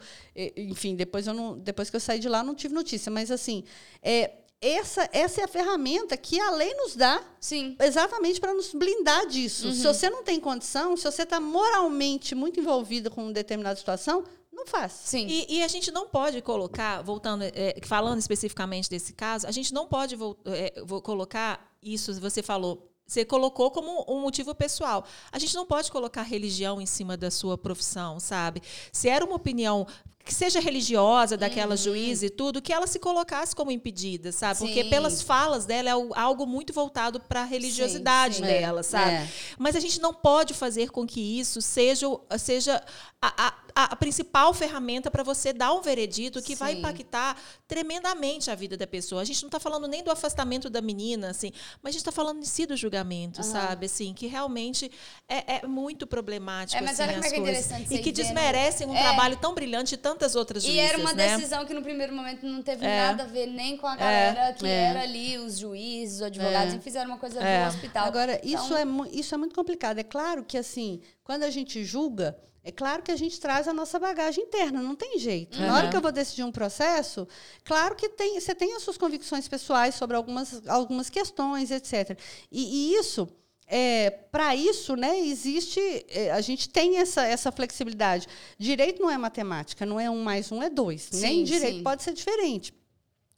[0.57, 3.11] Enfim, depois eu não, depois que eu saí de lá, não tive notícia.
[3.11, 3.65] Mas assim,
[4.01, 4.31] é,
[4.61, 7.77] essa, essa é a ferramenta que a lei nos dá Sim.
[7.81, 9.69] exatamente para nos blindar disso.
[9.69, 9.75] Uhum.
[9.75, 14.23] Se você não tem condição, se você está moralmente muito envolvida com uma determinada situação,
[14.53, 14.93] não faz.
[14.93, 15.27] Sim.
[15.27, 19.73] E, e, a gente não pode colocar, voltando, é, falando especificamente desse caso, a gente
[19.73, 20.71] não pode é,
[21.03, 25.05] colocar isso, você falou, você colocou como um motivo pessoal.
[25.33, 28.63] A gente não pode colocar religião em cima da sua profissão, sabe?
[28.93, 29.87] Se era uma opinião
[30.25, 31.77] que seja religiosa daquela uhum.
[31.77, 34.59] juíza e tudo, que ela se colocasse como impedida, sabe?
[34.59, 34.67] Sim.
[34.67, 38.49] Porque pelas falas dela é algo muito voltado para a religiosidade sim, sim.
[38.49, 39.13] dela, sabe?
[39.13, 39.29] É.
[39.59, 42.07] Mas a gente não pode fazer com que isso seja,
[42.39, 42.83] seja
[43.21, 48.55] a, a, a principal ferramenta para você dar um veredito que vai impactar tremendamente a
[48.55, 49.23] vida da pessoa.
[49.23, 51.53] A gente não está falando nem do afastamento da menina, assim,
[51.83, 53.51] mas a gente está falando em si do julgamento, uhum.
[53.51, 53.87] sabe?
[53.87, 54.91] Assim, que realmente
[55.29, 56.83] é, é muito problemático.
[56.83, 57.95] É, mas assim, olha como é é interessante.
[57.95, 59.03] E que desmerecem um é.
[59.03, 60.81] trabalho tão brilhante de tantas outras juízes.
[60.81, 61.37] E era uma né?
[61.37, 63.07] decisão que no primeiro momento não teve é.
[63.07, 64.53] nada a ver nem com a galera é.
[64.53, 64.71] que é.
[64.71, 68.07] era ali, os juízes, os advogados, e fizeram uma coisa do hospital.
[68.07, 69.99] Agora, então, isso, é, isso é muito complicado.
[69.99, 73.73] É claro que, assim, quando a gente julga é claro que a gente traz a
[73.73, 75.59] nossa bagagem interna, não tem jeito.
[75.59, 75.67] Uhum.
[75.67, 77.27] Na hora que eu vou decidir um processo,
[77.65, 82.19] claro que tem, você tem as suas convicções pessoais sobre algumas, algumas questões, etc.
[82.53, 83.27] E, e isso,
[83.71, 88.27] é, para isso, né, existe, é, a gente tem essa, essa flexibilidade.
[88.59, 91.09] Direito não é matemática, não é um mais um, é dois.
[91.13, 91.83] Sim, Nem direito sim.
[91.85, 92.75] pode ser diferente.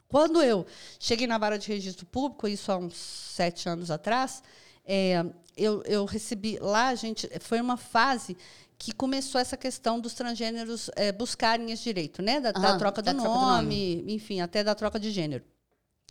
[0.09, 0.65] Quando eu
[0.99, 4.43] cheguei na vara de registro público, isso há uns sete anos atrás,
[4.87, 5.23] é,
[5.55, 8.35] eu, eu recebi lá, a gente, foi uma fase
[8.79, 12.41] que começou essa questão dos transgêneros é, buscarem esse direito, né?
[12.41, 15.45] Da, da, troca, do, da nome, troca do nome, enfim, até da troca de gênero.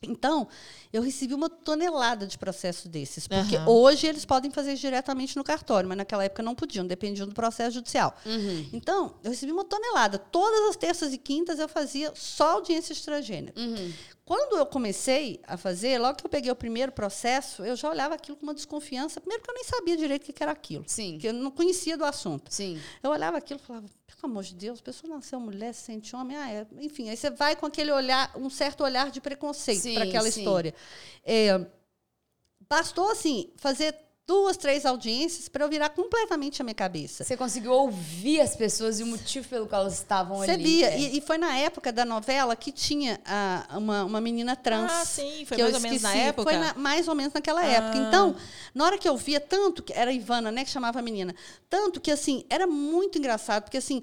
[0.03, 0.47] Então,
[0.91, 3.69] eu recebi uma tonelada de processos desses, porque uhum.
[3.69, 7.75] hoje eles podem fazer diretamente no cartório, mas naquela época não podiam, dependiam do processo
[7.75, 8.15] judicial.
[8.25, 8.69] Uhum.
[8.73, 10.17] Então, eu recebi uma tonelada.
[10.17, 13.53] Todas as terças e quintas eu fazia só audiência transgênero.
[13.59, 13.93] Uhum.
[14.25, 18.15] Quando eu comecei a fazer, logo que eu peguei o primeiro processo, eu já olhava
[18.15, 19.19] aquilo com uma desconfiança.
[19.19, 20.83] Primeiro, porque eu nem sabia direito o que era aquilo.
[20.87, 21.13] Sim.
[21.13, 22.51] Porque eu não conhecia do assunto.
[22.51, 22.79] Sim.
[23.03, 23.87] Eu olhava aquilo e falava,
[24.21, 26.37] pelo amor de Deus, a pessoa nasceu mulher, se sente homem.
[26.37, 26.67] Ah, é.
[26.77, 30.39] Enfim, aí você vai com aquele olhar, um certo olhar de preconceito para aquela sim.
[30.39, 30.75] história.
[31.23, 31.65] É,
[32.69, 33.95] bastou, assim, fazer
[34.27, 37.23] duas, três audiências para eu virar completamente a minha cabeça.
[37.23, 40.63] Você conseguiu ouvir as pessoas e o motivo pelo qual elas estavam Você ali.
[40.63, 40.87] Você via.
[40.89, 40.99] É.
[40.99, 44.91] E, e, foi na época da novela que tinha a, uma, uma menina trans.
[44.91, 45.45] Ah, sim.
[45.45, 46.49] Foi mais ou menos na época?
[46.49, 47.65] Foi na, mais ou menos naquela ah.
[47.65, 47.97] época.
[47.97, 48.35] Então,
[48.73, 51.35] na hora que eu via tanto, que era a Ivana, né, que chamava a menina,
[51.69, 54.01] tanto que, assim, era muito engraçado, porque, assim,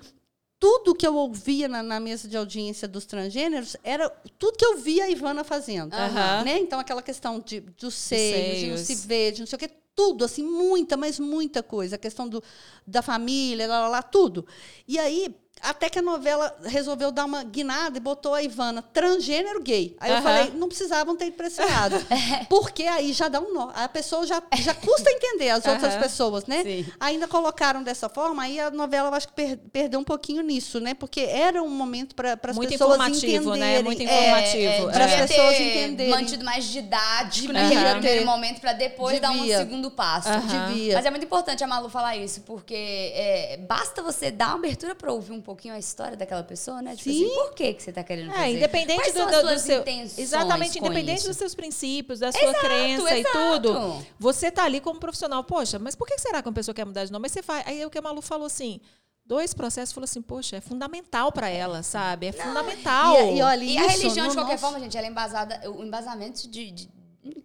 [0.60, 4.76] tudo que eu ouvia na, na, mesa de audiência dos transgêneros era tudo que eu
[4.76, 5.94] via a Ivana fazendo.
[5.94, 6.44] Uhum.
[6.44, 6.58] Né?
[6.58, 9.70] Então, aquela questão de, dos seios, de não se ver, de não sei o quê,
[9.98, 11.96] tudo, assim, muita, mas muita coisa.
[11.96, 12.40] A questão do,
[12.86, 14.46] da família, lá, lá, lá, tudo.
[14.86, 19.62] E aí, até que a novela resolveu dar uma guinada e botou a Ivana transgênero
[19.62, 19.96] gay.
[20.00, 21.96] Aí eu falei, não precisavam ter esse lado.
[22.48, 23.70] Porque aí já dá um nó.
[23.74, 26.62] A pessoa já, já custa entender as outras pessoas, né?
[26.62, 26.86] Sim.
[27.00, 30.80] Ainda colocaram dessa forma, aí a novela eu acho que per, perdeu um pouquinho nisso,
[30.80, 30.94] né?
[30.94, 33.58] Porque era um momento para as pessoas informativo, entenderem.
[33.58, 33.82] Né?
[33.82, 34.62] Muito informativo.
[34.62, 36.10] É, é, para as pessoas entenderem.
[36.10, 37.92] mantido mais didático naquele uhum.
[37.92, 39.28] primeiro momento para depois Devia.
[39.28, 40.28] dar um segundo passo.
[40.28, 40.68] Uhum.
[40.68, 40.94] Devia.
[40.94, 42.74] Mas é muito importante a Malu falar isso, porque
[43.14, 46.94] é, basta você dar uma abertura para ouvir um pouquinho a história daquela pessoa, né?
[46.94, 47.24] Tipo assim, Sim.
[47.24, 48.46] assim, por que, que você está querendo é, fazer?
[48.46, 49.82] É, independente do, do, do seu.
[50.18, 51.28] Exatamente, independente isso?
[51.28, 53.38] dos seus princípios, da sua exato, crença exato.
[53.38, 54.04] e tudo.
[54.18, 55.42] Você tá ali como profissional.
[55.42, 57.22] Poxa, mas por que será que uma pessoa quer mudar de nome?
[57.22, 57.66] Mas você faz.
[57.66, 58.78] Aí o que a Malu falou assim
[59.24, 62.28] dois processos falou assim, poxa, é fundamental para ela, sabe?
[62.28, 62.46] É Não.
[62.46, 63.14] fundamental.
[63.14, 64.64] E, e, olha, e isso, a religião, de qualquer nosso...
[64.64, 66.88] forma, gente, ela é embasada, o embasamento de, de,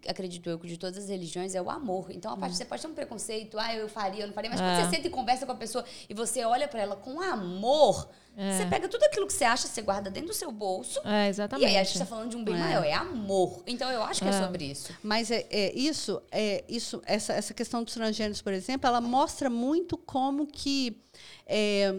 [0.07, 2.11] acredito eu, que de todas as religiões é o amor.
[2.11, 2.57] Então, a parte, hum.
[2.57, 4.63] você pode ter um preconceito, ah, eu faria, eu não faria, mas é.
[4.63, 8.09] quando você senta e conversa com a pessoa e você olha para ela com amor,
[8.37, 8.57] é.
[8.57, 10.99] você pega tudo aquilo que você acha, você guarda dentro do seu bolso.
[11.05, 11.67] É, exatamente.
[11.67, 12.59] E aí a gente está falando de um bem é.
[12.59, 13.63] maior, é amor.
[13.65, 14.39] Então, eu acho que é, é.
[14.39, 14.93] sobre isso.
[15.01, 19.49] Mas é, é, isso, é isso essa, essa questão dos transgêneros, por exemplo, ela mostra
[19.49, 21.01] muito como que
[21.47, 21.93] é,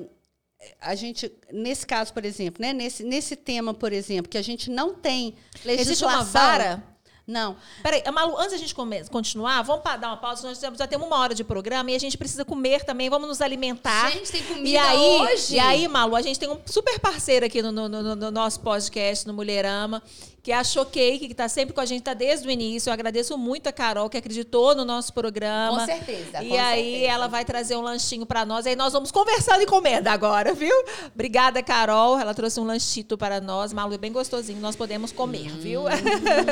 [0.81, 4.70] a gente, nesse caso, por exemplo, né, nesse, nesse tema, por exemplo, que a gente
[4.70, 5.83] não tem legislação...
[5.83, 6.93] Existe uma vara
[7.27, 7.57] não.
[7.83, 8.75] Peraí, Malu, antes da gente
[9.11, 12.18] continuar, vamos dar uma pausa, nós já temos uma hora de programa e a gente
[12.18, 14.11] precisa comer também, vamos nos alimentar.
[14.12, 15.55] Gente, tem comida e aí, hoje.
[15.55, 18.61] E aí, Malu, a gente tem um super parceiro aqui no, no, no, no nosso
[18.61, 20.03] podcast, no Mulherama,
[20.45, 22.90] que é a Showcake, que está sempre com a gente, está desde o início.
[22.90, 25.78] Eu agradeço muito a Carol, que acreditou no nosso programa.
[25.80, 26.45] Com certeza.
[26.45, 27.12] E com aí certeza.
[27.12, 28.66] ela vai trazer um lanchinho para nós.
[28.66, 30.74] Aí nós vamos conversando e comendo agora, viu?
[31.14, 32.18] Obrigada, Carol.
[32.18, 33.72] Ela trouxe um lanchito para nós.
[33.72, 34.61] Malu, é bem gostosinho.
[34.61, 35.61] Nós podemos comer, hum.
[35.61, 35.84] viu?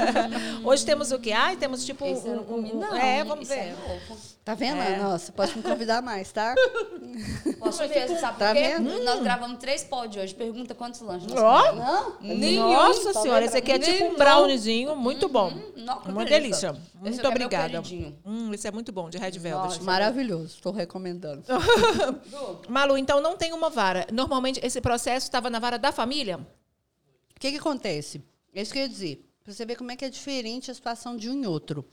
[0.65, 1.33] Hoje temos o quê?
[1.33, 3.59] Ai, temos tipo um, um, não, É, vamos ver.
[3.59, 3.75] É
[4.45, 4.81] tá vendo?
[4.81, 4.97] É.
[4.99, 6.55] Nossa, pode me convidar mais, tá?
[7.59, 8.75] Posso ver, sabe tá por quê?
[8.77, 8.91] Vendo?
[8.91, 9.05] Hum.
[9.05, 10.35] Nós gravamos três pódios hoje.
[10.35, 11.73] Pergunta quantos lanches nós oh.
[11.77, 12.21] Não?
[12.21, 12.73] Nenhum.
[12.73, 15.51] Nossa senhora, esse aqui é tipo um browniezinho, muito bom.
[15.51, 16.71] Hum, nossa, Uma delícia.
[16.71, 17.83] Esse Muito é obrigada.
[18.25, 19.65] hum, esse é muito bom, de Red Velvet.
[19.65, 21.43] Nossa, maravilhoso, estou recomendando.
[22.69, 24.07] Malu, então não tem uma vara.
[24.13, 26.39] Normalmente esse processo estava na vara da família?
[26.39, 28.23] O que, que acontece?
[28.55, 29.29] É isso que eu ia dizer.
[29.43, 31.85] Pra você ver como é que é diferente a situação de um e outro.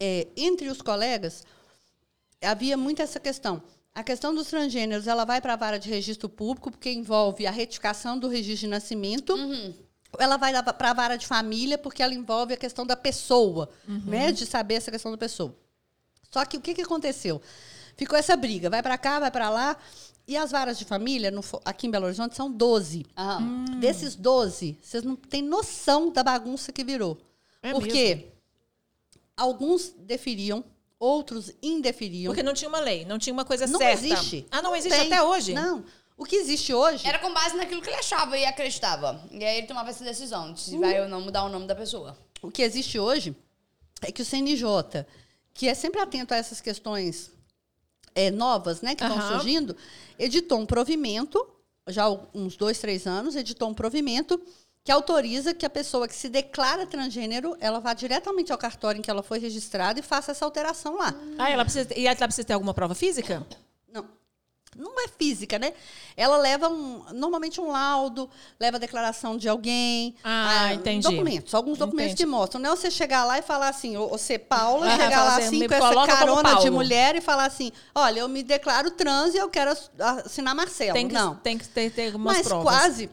[0.00, 1.44] É, entre os colegas,
[2.42, 3.62] havia muito essa questão.
[3.94, 7.50] A questão dos transgêneros, ela vai para a vara de registro público, porque envolve a
[7.50, 9.34] retificação do registro de nascimento.
[9.34, 9.74] Uhum.
[10.18, 14.02] Ela vai para a vara de família, porque ela envolve a questão da pessoa, Uhum.
[14.06, 14.32] né?
[14.32, 15.54] De saber essa questão da pessoa.
[16.30, 17.42] Só que o que, que aconteceu?
[17.96, 19.76] Ficou essa briga, vai para cá, vai para lá.
[20.26, 23.04] E as varas de família, no, aqui em Belo Horizonte, são 12.
[23.18, 23.42] Aham.
[23.42, 23.80] Hum.
[23.80, 27.18] Desses 12, vocês não têm noção da bagunça que virou.
[27.62, 27.92] É Por mesmo?
[27.98, 28.28] quê?
[29.40, 30.62] Alguns deferiam,
[30.98, 32.30] outros indeferiam.
[32.30, 34.04] Porque não tinha uma lei, não tinha uma coisa não certa.
[34.04, 34.46] existe.
[34.50, 35.06] Ah, não, existe tem.
[35.06, 35.54] até hoje?
[35.54, 35.82] Não.
[36.14, 39.26] O que existe hoje Era com base naquilo que ele achava e acreditava.
[39.30, 41.74] E aí ele tomava essa decisão de se vai ou não mudar o nome da
[41.74, 42.18] pessoa.
[42.42, 43.34] o que existe hoje
[44.02, 45.06] é que o CNJ,
[45.54, 47.30] que é sempre atento a essas questões
[48.14, 49.74] é, novas, né, que estão surgindo,
[50.18, 51.48] editou um provimento,
[51.88, 54.38] já há uns dois, três anos, editou um provimento
[54.82, 59.02] que autoriza que a pessoa que se declara transgênero, ela vá diretamente ao cartório em
[59.02, 61.14] que ela foi registrada e faça essa alteração lá.
[61.38, 63.46] Ah, ela precisa, e ela precisa ter alguma prova física?
[63.92, 64.08] Não.
[64.76, 65.72] Não é física, né?
[66.16, 70.14] Ela leva um, normalmente um laudo, leva a declaração de alguém.
[70.22, 71.08] Ah, entendi.
[71.08, 72.22] Documentos, alguns documentos Entendi.
[72.24, 72.60] que mostram.
[72.62, 75.44] Não é você chegar lá e falar assim, ou você, Paula, Ah, chegar lá assim,
[75.64, 79.38] assim com essa carona de mulher e falar assim: olha, eu me declaro trans e
[79.38, 79.90] eu quero ass-
[80.24, 80.92] assinar Marcelo.
[80.94, 81.34] Tem que, não.
[81.34, 82.62] tem que ter, ter algumas Mas provas.
[82.72, 83.10] quase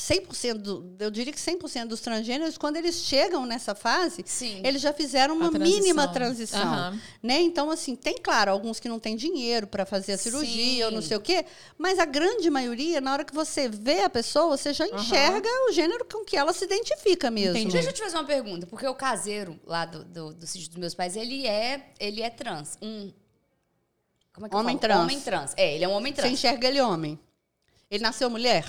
[0.00, 4.60] 100%, do, eu diria que 100% dos transgêneros, quando eles chegam nessa fase, Sim.
[4.64, 5.80] eles já fizeram uma transição.
[5.80, 6.62] mínima transição.
[6.62, 7.00] Aham.
[7.20, 7.40] Né?
[7.40, 11.02] Então, assim, tem, claro, alguns que não têm dinheiro para fazer a cirurgia ou não
[11.02, 11.08] Sim.
[11.08, 11.44] sei o quê,
[11.76, 15.72] mas a grande maioria, na hora que você vê a pessoa, você já enxerga o
[15.72, 17.56] gênero com que ela se identifica mesmo.
[17.56, 17.72] Entendi.
[17.72, 20.78] Deixa eu te fazer uma pergunta, porque o caseiro lá do, do, do sítio dos
[20.78, 22.78] meus pais, ele é, ele é trans.
[22.80, 23.12] Um.
[24.32, 24.80] Como é que eu Homem falo?
[24.80, 25.00] trans.
[25.02, 25.54] Homem trans.
[25.56, 26.32] É, ele é um homem Você trans.
[26.32, 27.18] enxerga ele homem.
[27.90, 28.64] Ele nasceu mulher?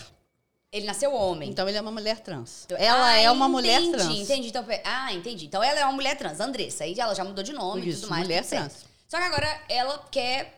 [0.71, 1.49] Ele nasceu homem.
[1.49, 2.63] Então ele é uma mulher trans.
[2.65, 4.19] Então- Ela Ah, é uma mulher entendi, trans.
[4.19, 5.45] Entendi, então, ah, entendi.
[5.47, 6.83] Então ela é uma mulher trans, Andressa.
[6.83, 8.23] Aí ela já mudou de nome e tudo mais.
[8.23, 8.69] mulher tudo certo.
[8.69, 8.85] trans.
[9.07, 10.53] Só que agora ela quer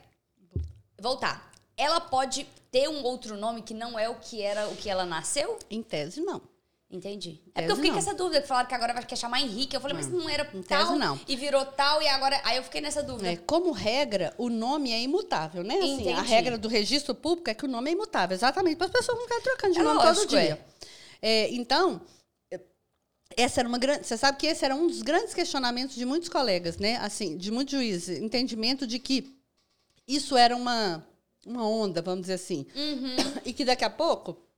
[1.00, 1.50] voltar.
[1.78, 5.06] Ela pode ter um outro nome que não é o que era o que ela
[5.06, 5.58] nasceu?
[5.70, 6.42] Em tese, não.
[6.92, 7.42] Entendi.
[7.56, 7.98] É porque eu fiquei não.
[7.98, 9.74] com essa dúvida, que falaram que agora vai quer chamar Henrique.
[9.74, 11.18] Eu falei, mas não era tal não.
[11.26, 12.42] e virou tal e agora.
[12.44, 13.32] Aí eu fiquei nessa dúvida.
[13.32, 15.76] É, como regra, o nome é imutável, né?
[15.76, 16.28] Assim, a Entendi.
[16.28, 19.24] regra do registro público é que o nome é imutável, exatamente, para as pessoas não
[19.24, 20.66] ficarem trocando de É nome lógico, todo dia.
[21.22, 22.02] É, então,
[22.52, 22.60] é,
[23.38, 24.06] essa era uma grande.
[24.06, 26.98] Você sabe que esse era um dos grandes questionamentos de muitos colegas, né?
[26.98, 29.34] Assim, de muitos juízes, entendimento de que
[30.06, 31.08] isso era uma,
[31.46, 32.66] uma onda, vamos dizer assim.
[32.76, 33.16] Uhum.
[33.46, 34.51] E que daqui a pouco.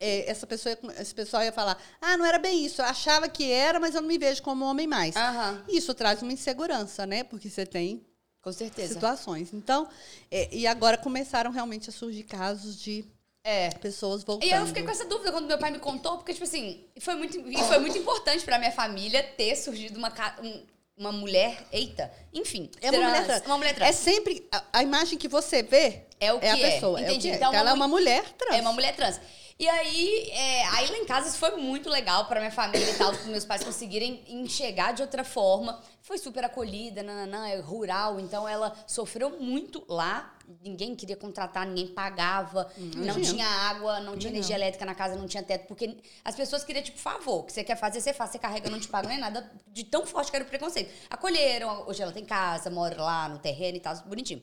[0.00, 3.50] É, essa pessoa, esse pessoal ia falar: ah, não era bem isso, eu achava que
[3.50, 5.16] era, mas eu não me vejo como homem mais.
[5.16, 7.24] Aham, Isso traz uma insegurança, né?
[7.24, 8.04] Porque você tem
[8.40, 8.94] com certeza.
[8.94, 9.52] situações.
[9.52, 9.88] Então,
[10.30, 13.04] é, e agora começaram realmente a surgir casos de
[13.44, 13.70] É.
[13.70, 14.48] pessoas voltando.
[14.48, 17.14] E eu fiquei com essa dúvida quando meu pai me contou, porque, tipo assim, foi
[17.16, 17.34] muito,
[17.66, 20.62] foi muito importante pra minha família ter surgido uma, um-
[20.96, 21.64] uma mulher.
[21.72, 22.70] Eita, enfim.
[22.80, 23.46] É uma trans, mulher trans.
[23.46, 23.88] Uma mulher trans.
[23.88, 26.70] É sempre a, a imagem que você vê É o que é a é.
[26.74, 26.98] pessoa.
[27.00, 27.28] É o Entendi.
[27.28, 27.36] que é.
[27.36, 28.56] Então, Então, ela é uma uma mulher trans.
[28.56, 29.20] É uma mulher trans.
[29.60, 32.94] E aí, é, aí lá em casa isso foi muito legal pra minha família e
[32.94, 35.82] tal, para meus pais conseguirem enxergar de outra forma.
[36.00, 40.32] Foi super acolhida, nananã, é rural, então ela sofreu muito lá.
[40.62, 43.24] Ninguém queria contratar, ninguém pagava, não imagino.
[43.24, 46.84] tinha água, não tinha energia elétrica na casa, não tinha teto, porque as pessoas queriam,
[46.84, 49.18] tipo, favor, o que você quer fazer, você faz, você carrega, não te paga nem
[49.18, 50.94] nada, de tão forte que era o preconceito.
[51.10, 54.40] Acolheram, hoje ela tem casa, mora lá no terreno e tal, bonitinho.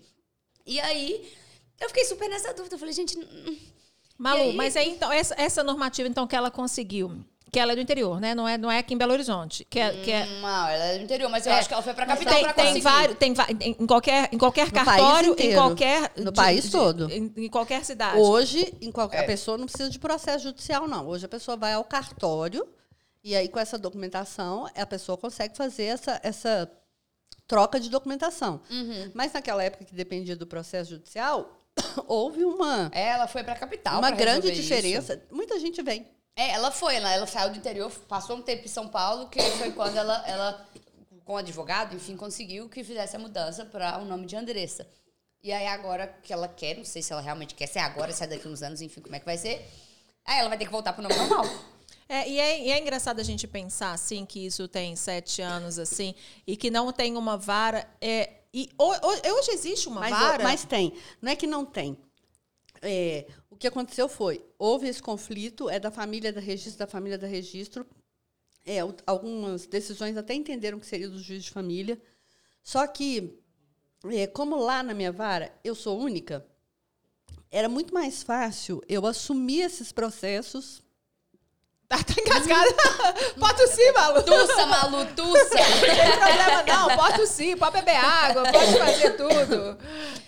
[0.66, 1.34] E aí,
[1.80, 3.58] eu fiquei super nessa dúvida, eu falei, gente, hum,
[4.18, 4.56] Malu, aí?
[4.56, 7.12] mas aí então, essa, essa normativa então que ela conseguiu,
[7.52, 8.36] que ela é do interior, né?
[8.36, 9.66] Não é, não é aqui em Belo Horizonte.
[9.70, 10.26] Que é, que é...
[10.26, 12.34] Não, ela é do interior, mas eu é, acho que ela foi para a capital
[12.34, 13.34] tem, tem vários, tem
[13.80, 17.84] em qualquer em qualquer no cartório, em qualquer no de, país todo, em, em, qualquer
[17.86, 18.18] cidade.
[18.20, 19.22] Hoje, em qualquer é.
[19.22, 21.08] a pessoa não precisa de processo judicial não.
[21.08, 22.68] Hoje a pessoa vai ao cartório
[23.24, 26.70] e aí com essa documentação a pessoa consegue fazer essa essa
[27.48, 28.60] troca de documentação.
[28.70, 29.12] Uhum.
[29.14, 31.58] Mas naquela época que dependia do processo judicial,
[32.08, 35.14] houve uma ela foi para a capital uma grande diferença.
[35.14, 35.36] Isso.
[35.36, 36.08] Muita gente vem
[36.38, 39.42] é, ela foi, ela, ela saiu do interior, passou um tempo em São Paulo, que
[39.42, 40.70] foi quando ela, ela
[41.24, 44.86] com o advogado, enfim, conseguiu que fizesse a mudança para o nome de Andressa.
[45.42, 48.12] E aí agora que ela quer, não sei se ela realmente quer, se é agora,
[48.12, 49.66] se é daqui uns anos, enfim, como é que vai ser.
[50.26, 51.46] Aí ela vai ter que voltar pro nome normal.
[52.08, 55.80] É, e, é, e é engraçado a gente pensar, assim, que isso tem sete anos,
[55.80, 56.14] assim,
[56.46, 57.88] e que não tem uma vara.
[58.02, 60.44] É, e hoje existe uma mas, vara.
[60.44, 60.94] Mas tem.
[61.22, 61.98] Não é que não tem.
[62.82, 67.18] É, o que aconteceu foi, houve esse conflito, é da família da registro, da família
[67.18, 67.86] da registro.
[68.66, 72.02] É, algumas decisões até entenderam que seria do juiz de família.
[72.64, 73.38] Só que,
[74.06, 76.46] é, como lá na minha vara eu sou única,
[77.52, 80.82] era muito mais fácil eu assumir esses processos
[81.88, 82.74] Tá, tá engasgada.
[83.40, 84.24] pode tossir, Malu.
[84.24, 85.56] Tussa, Malu, tussa.
[85.86, 86.98] Não tem problema, não.
[86.98, 89.78] Pode tossir, pode beber água, pode fazer tudo.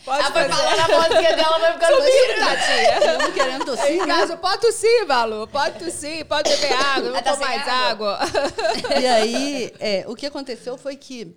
[0.05, 0.49] Pode ela fazer.
[0.49, 3.17] falando a vozinha dela, vai ficando Subindo, tia.
[3.17, 4.05] Não querendo tossir, né?
[4.05, 5.47] caso, pode tossir, Malu.
[5.47, 8.19] Pode tossir, pode beber água, não tá mais água.
[8.21, 8.99] água.
[9.01, 11.35] E aí, é, o que aconteceu foi que,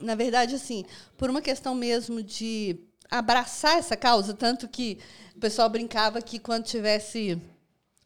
[0.00, 0.84] na verdade, assim,
[1.16, 4.98] por uma questão mesmo de abraçar essa causa, tanto que
[5.36, 7.40] o pessoal brincava que quando tivesse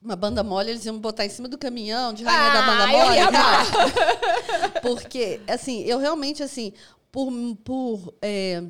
[0.02, 2.86] uma banda mole, eles iam botar em cima do caminhão de rainha ah, da banda
[2.86, 3.16] mole.
[3.16, 6.72] Ia Porque, assim, eu realmente, assim,
[7.12, 7.30] por,
[7.62, 8.62] por é,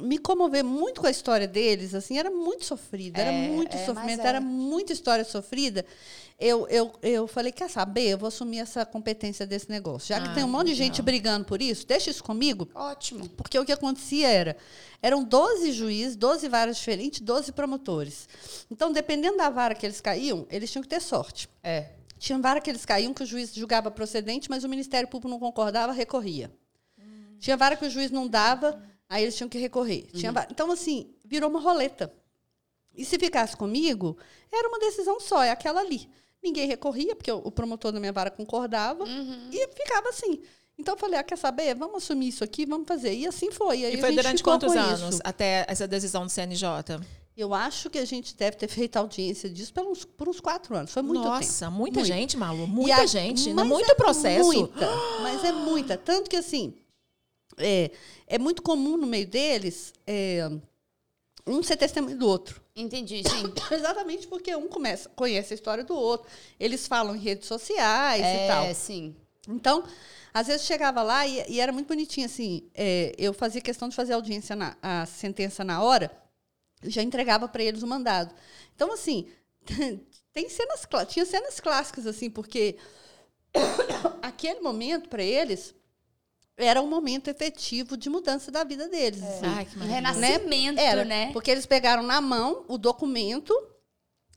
[0.00, 3.84] me comover muito com a história deles, assim, era muito sofrida, é, era muito é,
[3.84, 5.86] sofrimento, era muita história sofrida
[6.40, 8.08] eu, eu, eu falei, quer saber?
[8.08, 10.08] Eu vou assumir essa competência desse negócio.
[10.08, 12.66] Já que tem um monte de gente brigando por isso, deixa isso comigo.
[12.74, 13.28] Ótimo.
[13.30, 14.56] Porque o que acontecia era,
[15.02, 18.26] eram 12 juízes, 12 varas diferentes, 12 promotores.
[18.70, 21.46] Então, dependendo da vara que eles caíam, eles tinham que ter sorte.
[21.62, 21.90] É.
[22.18, 25.38] Tinha vara que eles caíam que o juiz julgava procedente, mas o Ministério Público não
[25.38, 26.50] concordava, recorria.
[26.98, 27.36] Hum.
[27.38, 30.08] Tinha vara que o juiz não dava, aí eles tinham que recorrer.
[30.14, 30.48] Tinha vara...
[30.50, 32.10] Então, assim, virou uma roleta.
[32.94, 34.16] E se ficasse comigo,
[34.50, 36.08] era uma decisão só, é aquela ali.
[36.42, 39.50] Ninguém recorria, porque o promotor da minha vara concordava, uhum.
[39.52, 40.40] e ficava assim.
[40.78, 41.74] Então eu falei, ah, quer saber?
[41.74, 43.12] Vamos assumir isso aqui, vamos fazer.
[43.12, 43.84] E assim foi.
[43.84, 45.22] Aí e foi durante quantos anos isso.
[45.22, 46.66] até essa decisão do CNJ?
[47.36, 50.74] Eu acho que a gente deve ter feito audiência disso por uns, por uns quatro
[50.74, 50.92] anos.
[50.92, 51.52] Foi muito Nossa, tempo.
[51.52, 52.06] Nossa, muita muito.
[52.06, 52.66] gente, Malu.
[52.66, 53.52] Muita a, gente.
[53.52, 54.46] Mas muito é processo.
[54.46, 54.86] Muita,
[55.22, 55.96] mas é muita.
[55.96, 56.74] Tanto que, assim,
[57.58, 57.90] é,
[58.26, 60.50] é muito comum no meio deles é,
[61.46, 62.59] um ser testemunho do outro.
[62.80, 63.74] Entendi, sim.
[63.74, 66.28] Exatamente porque um começa, conhece a história do outro.
[66.58, 68.64] Eles falam em redes sociais é, e tal.
[68.64, 69.14] É, sim.
[69.48, 69.84] Então,
[70.32, 72.68] às vezes chegava lá e, e era muito bonitinho, assim.
[72.74, 76.10] É, eu fazia questão de fazer a audiência, na, a sentença na hora,
[76.84, 78.34] já entregava para eles o mandado.
[78.74, 79.28] Então, assim,
[80.32, 82.76] tem cenas, tinha cenas clássicas, assim, porque
[84.22, 85.74] aquele momento, para eles,
[86.60, 89.22] era um momento efetivo de mudança da vida deles.
[89.22, 89.26] É.
[89.26, 90.84] Assim, Ai, que renascimento, né?
[90.84, 91.32] Era, né?
[91.32, 93.54] Porque eles pegaram na mão o documento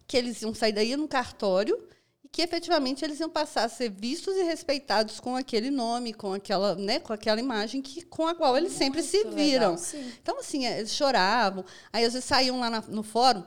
[0.08, 1.88] que eles iam sair daí no cartório
[2.24, 6.34] e que efetivamente eles iam passar a ser vistos e respeitados com aquele nome, com
[6.34, 9.76] aquela, né, com aquela imagem que, com a qual eles Muito sempre se viram.
[9.76, 11.64] Legal, então, assim, eles choravam.
[11.92, 13.44] Aí, às vezes, saíam lá na, no fórum,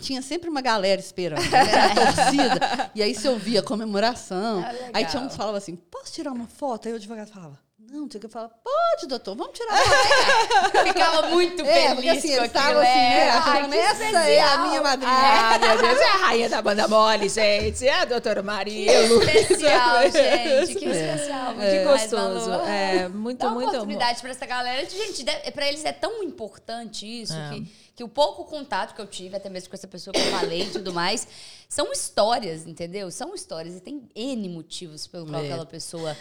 [0.00, 1.94] tinha sempre uma galera esperando, né?
[1.94, 2.90] torcida.
[2.94, 4.60] e aí se ouvia a comemoração.
[4.60, 6.86] Ah, aí tinha um que falava assim: posso tirar uma foto?
[6.86, 7.58] Aí o advogado falava:
[7.90, 12.42] não, tinha que falar, pode, doutor, vamos tirar uma Ficava muito é, feliz assim, com
[12.42, 12.80] aquilo.
[12.80, 13.30] Assim, né?
[13.30, 15.10] Ai, essa é a minha madrinha.
[15.10, 17.86] Ah, meu Deus, é a rainha da banda mole, gente.
[17.86, 19.20] É a doutora Marilo.
[19.20, 20.74] Que especial, gente.
[20.74, 21.14] Que é.
[21.14, 21.54] especial.
[21.54, 22.52] Muito que gostoso.
[22.66, 24.86] É, muito, Dá muito oportunidade para essa galera.
[24.88, 27.50] Gente, para eles é tão importante isso é.
[27.50, 30.30] que que o pouco contato que eu tive, até mesmo com essa pessoa que eu
[30.30, 31.26] falei e tudo mais,
[31.68, 33.10] são histórias, entendeu?
[33.10, 35.46] São histórias e tem N motivos pelo qual é.
[35.46, 36.16] aquela pessoa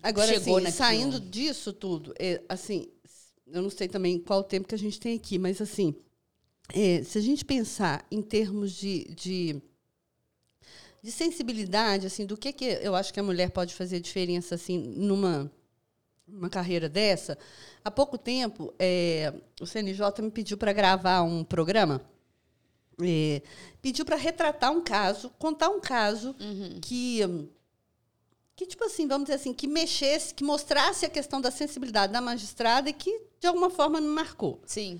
[0.00, 2.88] Agora, chegou assim, saindo disso tudo, é, assim,
[3.48, 5.96] eu não sei também qual o tempo que a gente tem aqui, mas assim,
[6.72, 9.60] é, se a gente pensar em termos de, de,
[11.02, 14.78] de, sensibilidade, assim, do que, que eu acho que a mulher pode fazer diferença assim
[14.78, 15.50] numa
[16.26, 17.38] uma carreira dessa,
[17.84, 22.00] há pouco tempo é, o CNJ me pediu para gravar um programa.
[23.00, 23.42] É,
[23.82, 26.78] pediu para retratar um caso, contar um caso uhum.
[26.80, 27.20] que
[28.56, 32.22] que tipo assim, vamos dizer assim, que mexesse, que mostrasse a questão da sensibilidade da
[32.22, 34.62] magistrada e que de alguma forma me marcou.
[34.64, 34.98] Sim.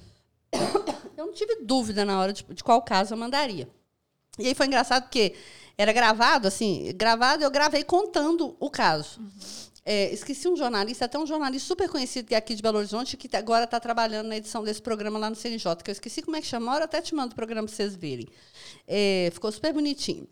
[1.16, 3.66] Eu não tive dúvida na hora de, de qual caso eu mandaria.
[4.38, 5.34] E aí foi engraçado porque
[5.78, 9.20] era gravado, assim, gravado, eu gravei contando o caso.
[9.20, 9.65] Uhum.
[9.88, 13.36] É, esqueci um jornalista, até um jornalista super conhecido é aqui de Belo Horizonte, que
[13.36, 16.40] agora está trabalhando na edição desse programa lá no CNJ, que eu esqueci como é
[16.40, 18.26] que chama, eu até te mando o programa para vocês verem.
[18.84, 20.26] É, ficou super bonitinho.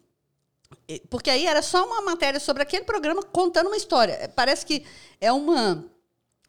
[1.09, 4.15] Porque aí era só uma matéria sobre aquele programa contando uma história.
[4.15, 4.85] É, parece que
[5.21, 5.85] é uma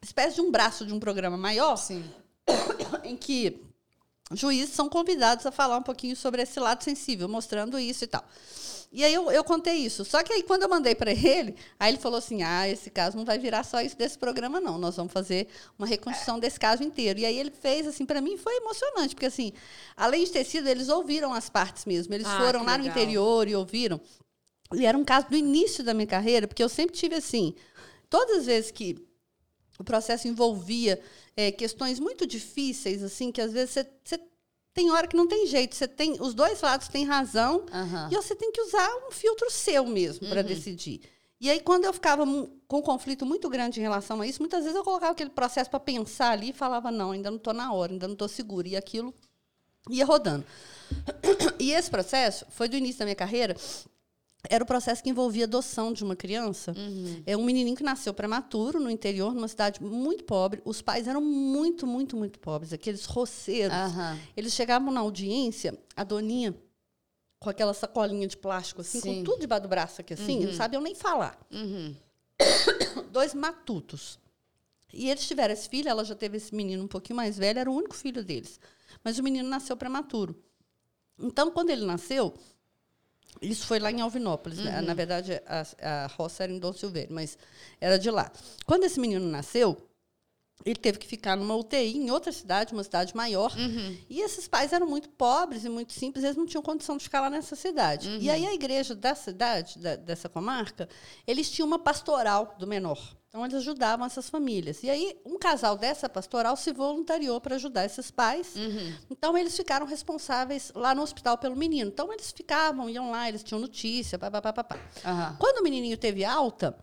[0.02, 2.04] espécie de um braço de um programa maior, Sim.
[3.04, 3.62] em que
[4.32, 8.24] juízes são convidados a falar um pouquinho sobre esse lado sensível, mostrando isso e tal.
[8.92, 10.04] E aí eu, eu contei isso.
[10.04, 13.16] Só que aí quando eu mandei para ele, aí ele falou assim: ah, esse caso
[13.16, 14.78] não vai virar só isso desse programa, não.
[14.78, 15.48] Nós vamos fazer
[15.78, 17.18] uma reconstrução desse caso inteiro.
[17.18, 19.52] E aí ele fez, assim, para mim foi emocionante, porque assim,
[19.96, 22.14] além de ter sido, eles ouviram as partes mesmo.
[22.14, 24.00] Eles ah, foram lá no interior e ouviram.
[24.72, 27.54] E era um caso do início da minha carreira, porque eu sempre tive assim,
[28.08, 28.96] todas as vezes que
[29.78, 31.00] o processo envolvia
[31.36, 34.20] é, questões muito difíceis, assim, que às vezes você
[34.76, 35.74] tem hora que não tem jeito.
[35.74, 38.08] Você tem os dois lados têm razão uhum.
[38.10, 40.46] e você tem que usar um filtro seu mesmo para uhum.
[40.46, 41.00] decidir.
[41.40, 42.24] E aí quando eu ficava
[42.68, 45.70] com um conflito muito grande em relação a isso, muitas vezes eu colocava aquele processo
[45.70, 48.68] para pensar ali e falava não, ainda não estou na hora, ainda não estou segura
[48.68, 49.14] e aquilo
[49.90, 50.44] ia rodando.
[51.58, 53.56] E esse processo foi do início da minha carreira
[54.50, 56.72] era o processo que envolvia adoção de uma criança.
[56.76, 57.22] Uhum.
[57.26, 60.60] É um menininho que nasceu prematuro no interior, numa cidade muito pobre.
[60.64, 63.76] Os pais eram muito, muito, muito pobres, aqueles roceiros.
[63.76, 64.18] Uhum.
[64.36, 66.54] Eles chegavam na audiência, a doninha
[67.38, 69.16] com aquela sacolinha de plástico assim, Sim.
[69.16, 70.46] com tudo debaixo do braço aqui assim, uhum.
[70.46, 71.38] não sabiam nem falar.
[71.50, 71.94] Uhum.
[73.12, 74.18] Dois matutos.
[74.92, 77.70] E eles tiveram esse filho, ela já teve esse menino um pouquinho mais velho, era
[77.70, 78.58] o único filho deles.
[79.04, 80.42] Mas o menino nasceu prematuro.
[81.18, 82.34] Então, quando ele nasceu,
[83.40, 84.58] isso foi lá em Alvinópolis.
[84.58, 84.70] Né?
[84.70, 84.76] Uhum.
[84.76, 84.80] Né?
[84.82, 87.36] Na verdade, a, a roça era em Dom Silveiro, mas
[87.80, 88.30] era de lá.
[88.64, 89.76] Quando esse menino nasceu,
[90.64, 93.54] ele teve que ficar numa UTI em outra cidade, uma cidade maior.
[93.56, 93.96] Uhum.
[94.08, 97.20] E esses pais eram muito pobres e muito simples, eles não tinham condição de ficar
[97.20, 98.08] lá nessa cidade.
[98.08, 98.18] Uhum.
[98.20, 100.88] E aí a igreja da cidade, da, dessa comarca,
[101.26, 103.16] eles tinham uma pastoral do menor.
[103.36, 104.82] Então, eles ajudavam essas famílias.
[104.82, 108.56] E aí, um casal dessa pastoral se voluntariou para ajudar esses pais.
[108.56, 108.94] Uhum.
[109.10, 111.90] Então, eles ficaram responsáveis lá no hospital pelo menino.
[111.90, 114.64] Então, eles ficavam, iam lá, eles tinham notícia, papapá.
[115.04, 115.36] Uhum.
[115.38, 116.78] Quando o menininho teve alta,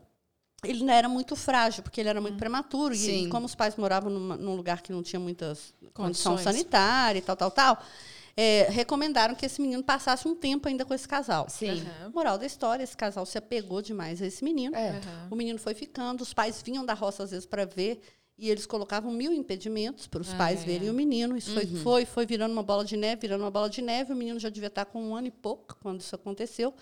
[0.64, 2.40] ele não era muito frágil, porque ele era muito uhum.
[2.40, 2.94] prematuro.
[2.94, 7.24] E, e, como os pais moravam numa, num lugar que não tinha muitas condições sanitárias
[7.24, 7.84] e tal, tal, tal
[8.36, 11.48] é, recomendaram que esse menino passasse um tempo ainda com esse casal.
[11.50, 11.82] Sim.
[11.82, 12.12] Uhum.
[12.14, 14.76] Moral da história, esse casal se apegou demais a esse menino.
[14.76, 14.92] É.
[14.92, 15.28] Uhum.
[15.32, 18.02] O menino foi ficando, os pais vinham da roça às vezes para ver
[18.36, 20.66] e eles colocavam mil impedimentos para os ah, pais é.
[20.66, 21.38] verem o menino.
[21.38, 21.56] Isso uhum.
[21.56, 24.12] foi, foi, foi virando uma bola de neve, virando uma bola de neve.
[24.12, 26.74] O menino já devia estar com um ano e pouco quando isso aconteceu.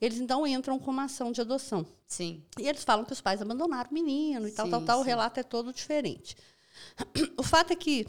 [0.00, 1.84] Eles então entram com uma ação de adoção.
[2.06, 2.44] Sim.
[2.58, 5.00] E eles falam que os pais abandonaram o menino e sim, tal, tal, tal.
[5.00, 6.36] O relato é todo diferente.
[7.36, 8.06] O fato é que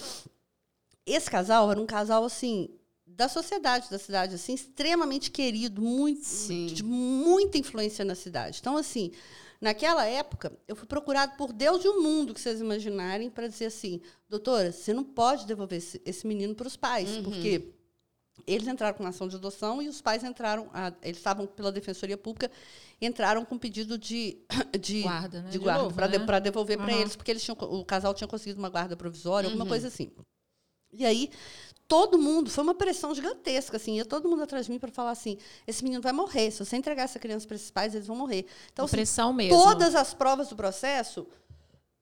[1.06, 2.70] esse casal era um casal assim
[3.16, 6.22] da sociedade da cidade, assim, extremamente querido, muito,
[6.74, 8.58] de muita influência na cidade.
[8.60, 9.12] Então, assim,
[9.62, 13.66] naquela época, eu fui procurado por Deus e o mundo, que vocês imaginarem, para dizer
[13.66, 17.24] assim, doutora, você não pode devolver esse, esse menino para os pais, uhum.
[17.24, 17.74] porque
[18.48, 22.18] eles entraram com ação de adoção e os pais entraram, a, eles estavam pela Defensoria
[22.18, 22.50] Pública,
[23.00, 24.40] entraram com pedido de,
[24.82, 25.50] de guarda, né?
[25.52, 26.40] de guarda de para né?
[26.40, 26.86] de, devolver uhum.
[26.86, 29.54] para eles, porque eles tinham, o casal tinha conseguido uma guarda provisória, uhum.
[29.54, 30.12] alguma coisa assim.
[30.96, 31.32] E aí,
[31.94, 35.12] todo mundo, foi uma pressão gigantesca, assim, ia todo mundo atrás de mim para falar
[35.12, 35.38] assim,
[35.68, 38.48] esse menino vai morrer, se você entregar essa criança para esses pais, eles vão morrer.
[38.72, 39.56] Então, assim, pressão mesmo.
[39.56, 41.28] Todas as provas do processo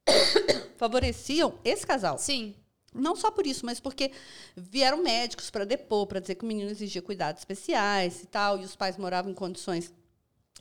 [0.80, 2.18] favoreciam esse casal.
[2.18, 2.56] Sim.
[2.94, 4.14] Não só por isso, mas porque
[4.56, 8.64] vieram médicos para depor, para dizer que o menino exigia cuidados especiais e tal, e
[8.64, 9.94] os pais moravam em condições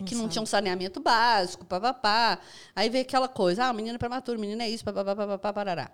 [0.04, 2.40] que não tinham saneamento básico, papapá.
[2.74, 5.88] Aí veio aquela coisa, ah, o menino é prematuro, o menino é isso, papapá, parará.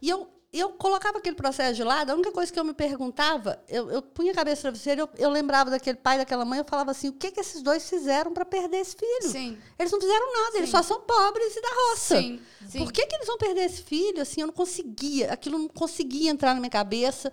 [0.00, 3.62] E eu eu colocava aquele processo de lado, a única coisa que eu me perguntava,
[3.68, 6.64] eu, eu punha a cabeça no travesseiro, eu, eu lembrava daquele pai, daquela mãe, eu
[6.64, 9.30] falava assim, o que, que esses dois fizeram para perder esse filho?
[9.30, 9.58] Sim.
[9.78, 10.58] Eles não fizeram nada, Sim.
[10.58, 12.20] eles só são pobres e da roça.
[12.20, 12.40] Sim.
[12.66, 12.78] Sim.
[12.78, 14.22] Por que, que eles vão perder esse filho?
[14.22, 17.30] Assim, eu não conseguia, aquilo não conseguia entrar na minha cabeça,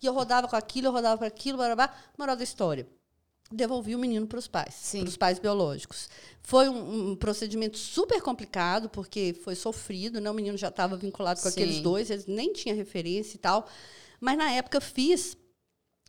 [0.00, 1.94] e eu rodava com aquilo, eu rodava com aquilo, blá, blá, blá.
[2.16, 2.88] moral da história
[3.52, 6.08] devolvi o menino para os pais, para os pais biológicos.
[6.42, 10.30] Foi um, um, procedimento super complicado, porque foi sofrido, né?
[10.30, 11.60] o menino já estava vinculado com Sim.
[11.60, 13.68] aqueles dois, eles nem tinha referência e tal.
[14.20, 15.36] Mas na época fiz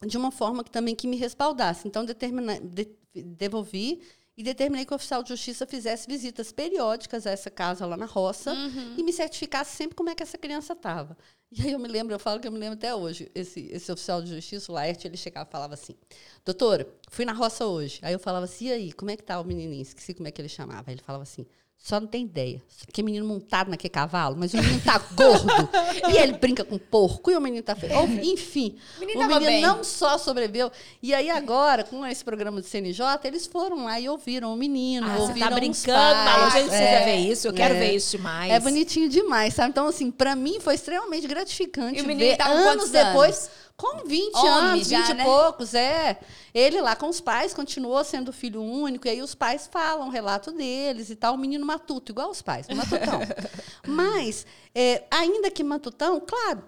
[0.06, 1.88] de uma forma que também que me respaldasse.
[1.88, 4.02] Então determina, de, devolvi
[4.38, 8.06] e determinei que o oficial de justiça fizesse visitas periódicas a essa casa lá na
[8.06, 8.96] roça uhum.
[8.98, 11.18] e me certificasse sempre como é que essa criança estava.
[11.52, 13.90] E aí eu me lembro, eu falo que eu me lembro até hoje, esse, esse
[13.90, 15.96] oficial de justiça, o Laerte, ele chegava e falava assim,
[16.44, 18.00] doutora, fui na roça hoje.
[18.02, 19.82] Aí eu falava assim, e aí, como é que tá o menininho?
[19.82, 20.84] Esqueci como é que ele chamava.
[20.88, 21.46] Aí ele falava assim,
[21.78, 22.64] Só não tem ideia.
[22.92, 25.70] Que menino montado naquele cavalo, mas o menino tá gordo.
[26.12, 27.30] e ele brinca com porco.
[27.30, 27.94] E o menino tá feio.
[28.24, 30.72] Enfim, menino, o menino não só sobreviveu.
[31.02, 35.06] E aí agora, com esse programa do CNJ, eles foram lá e ouviram o menino.
[35.06, 36.44] Ah, ouviram você tá brincando, Malu.
[36.44, 37.48] A gente precisa é, ver isso.
[37.48, 38.52] Eu quero é, ver isso demais.
[38.52, 39.70] É bonitinho demais, sabe?
[39.70, 43.65] Então, assim, pra mim foi extremamente gratificante e o menino ver tá anos depois...
[43.78, 45.24] Com 20 Homem, anos, 20 já, e né?
[45.24, 46.20] poucos, é.
[46.54, 50.12] Ele lá com os pais continuou sendo filho único, e aí os pais falam o
[50.12, 53.20] relato deles e tal, o menino matuto, igual os pais, matutão.
[53.86, 56.64] Mas, é, ainda que matutão, claro,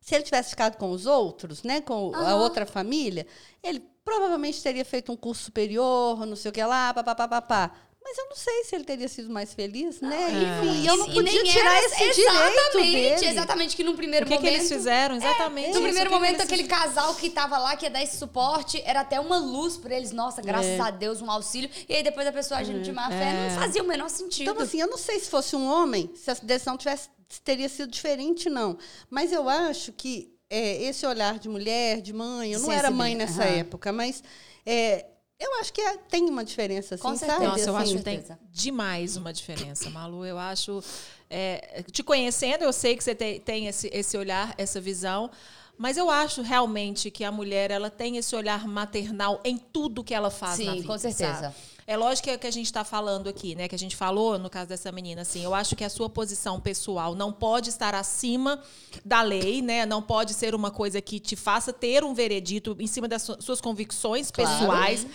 [0.00, 2.14] se ele tivesse ficado com os outros, né, com uhum.
[2.14, 3.26] a outra família,
[3.60, 7.72] ele provavelmente teria feito um curso superior, não sei o que lá, papapá.
[8.08, 10.16] Mas eu não sei se ele teria sido mais feliz, né?
[10.16, 13.30] Ah, Enfim, e eu não podia tirar esse exatamente, direito dele.
[13.32, 14.48] Exatamente, que no primeiro o que momento...
[14.48, 15.70] O que eles fizeram, exatamente.
[15.70, 19.00] É, no primeiro momento, aquele casal que tava lá, que ia dar esse suporte, era
[19.00, 20.12] até uma luz para eles.
[20.12, 20.80] Nossa, graças é.
[20.80, 21.68] a Deus, um auxílio.
[21.88, 22.82] E aí depois a pessoa agindo é.
[22.82, 23.50] de má fé, não é.
[23.50, 24.52] fazia o menor sentido.
[24.52, 27.08] Então, assim, eu não sei se fosse um homem, se a decisão tivesse,
[27.42, 28.78] teria sido diferente, não.
[29.10, 33.16] Mas eu acho que é, esse olhar de mulher, de mãe, eu não era mãe
[33.16, 33.58] nessa uhum.
[33.58, 34.22] época, mas...
[34.64, 35.06] É,
[35.38, 37.40] eu acho que é, tem uma diferença, assim, Com certeza.
[37.40, 37.46] sabe?
[37.46, 40.24] Nossa, eu assim, acho que tem demais uma diferença, Malu.
[40.24, 40.82] Eu acho.
[41.28, 45.30] É, te conhecendo, eu sei que você tem, tem esse, esse olhar, essa visão.
[45.78, 50.14] Mas eu acho realmente que a mulher ela tem esse olhar maternal em tudo que
[50.14, 50.86] ela faz Sim, na vida.
[50.86, 51.34] com certeza.
[51.34, 51.54] Sabe?
[51.88, 53.68] É lógico que é o que a gente está falando aqui, né?
[53.68, 55.44] Que a gente falou no caso dessa menina, assim.
[55.44, 58.60] Eu acho que a sua posição pessoal não pode estar acima
[59.04, 59.86] da lei, né?
[59.86, 63.60] Não pode ser uma coisa que te faça ter um veredito em cima das suas
[63.60, 64.50] convicções claro.
[64.50, 65.06] pessoais.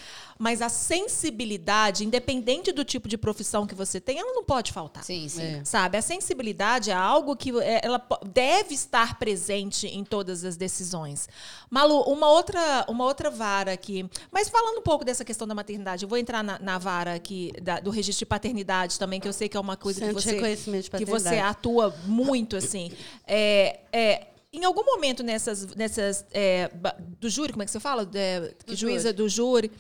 [0.42, 5.04] Mas a sensibilidade, independente do tipo de profissão que você tem, ela não pode faltar.
[5.04, 5.44] Sim, sim.
[5.44, 5.64] É.
[5.64, 6.00] Sabe?
[6.00, 11.30] A sensibilidade é algo que é, ela deve estar presente em todas as decisões.
[11.70, 14.10] Malu, uma outra, uma outra vara aqui.
[14.32, 17.54] Mas falando um pouco dessa questão da maternidade, eu vou entrar na, na vara aqui
[17.62, 20.58] da, do registro de paternidade também, que eu sei que é uma coisa que você,
[20.98, 22.92] que você atua muito, assim.
[23.28, 26.72] É, é, em algum momento nessas, nessas é,
[27.20, 28.10] do júri, como é que você fala?
[28.16, 29.72] É, que juíza do júri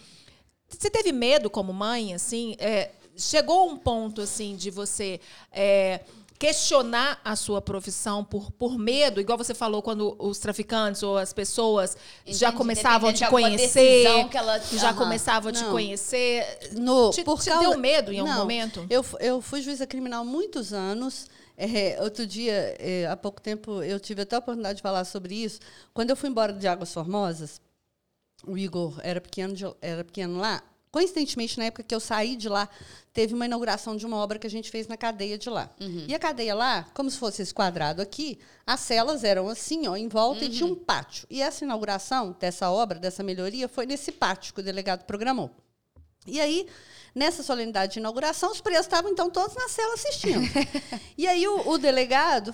[0.77, 2.55] você teve medo como mãe, assim?
[2.59, 5.19] É, chegou um ponto, assim, de você
[5.51, 6.01] é,
[6.41, 11.31] questionar a sua profissão por, por medo, igual você falou quando os traficantes ou as
[11.31, 16.43] pessoas Entendi, já começavam a te conhecer, ela, já começavam a te conhecer.
[16.71, 18.83] No, te, por te causa, deu medo em algum momento?
[18.89, 21.27] Eu, eu fui juíza criminal muitos anos.
[21.55, 25.35] É, outro dia, é, há pouco tempo, eu tive até a oportunidade de falar sobre
[25.35, 25.59] isso.
[25.93, 27.61] Quando eu fui embora de Águas Formosas,
[28.45, 30.63] o Igor era pequeno, de, era pequeno lá.
[30.91, 32.67] Coincidentemente, na época que eu saí de lá,
[33.13, 35.69] teve uma inauguração de uma obra que a gente fez na cadeia de lá.
[35.79, 36.05] Uhum.
[36.07, 38.37] E a cadeia lá, como se fosse esse quadrado aqui,
[38.67, 40.47] as celas eram assim, ó, em volta uhum.
[40.47, 41.25] e tinha um pátio.
[41.29, 45.49] E essa inauguração dessa obra, dessa melhoria, foi nesse pátio que o delegado programou.
[46.27, 46.67] E aí,
[47.15, 50.41] nessa solenidade de inauguração, os presos estavam, então, todos na cela assistindo.
[51.17, 52.53] e aí o, o delegado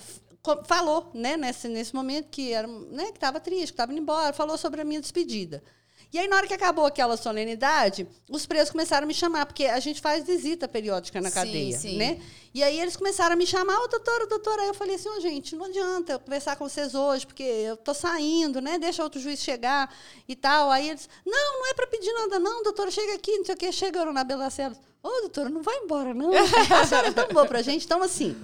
[0.64, 4.32] falou, né, nesse, nesse momento que era, né, que estava triste, que estava indo embora,
[4.32, 5.62] falou sobre a minha despedida.
[6.10, 9.66] E aí, na hora que acabou aquela solenidade, os presos começaram a me chamar, porque
[9.66, 12.18] a gente faz visita periódica na cadeia, sim, né?
[12.54, 14.62] E aí eles começaram a me chamar, ô oh, doutora, doutora.
[14.62, 17.76] Aí eu falei assim, oh, gente, não adianta eu conversar com vocês hoje, porque eu
[17.76, 18.78] tô saindo, né?
[18.78, 19.94] Deixa outro juiz chegar
[20.26, 20.70] e tal.
[20.70, 23.58] Aí eles, não, não é para pedir nada, não, doutora, chega aqui, não sei o
[23.58, 23.70] quê.
[23.70, 24.78] Chegaram na Belacelos.
[25.02, 26.32] Ô, oh, doutora, não vai embora, não.
[26.32, 27.84] A senhora é tão boa pra gente.
[27.84, 28.34] Então, assim,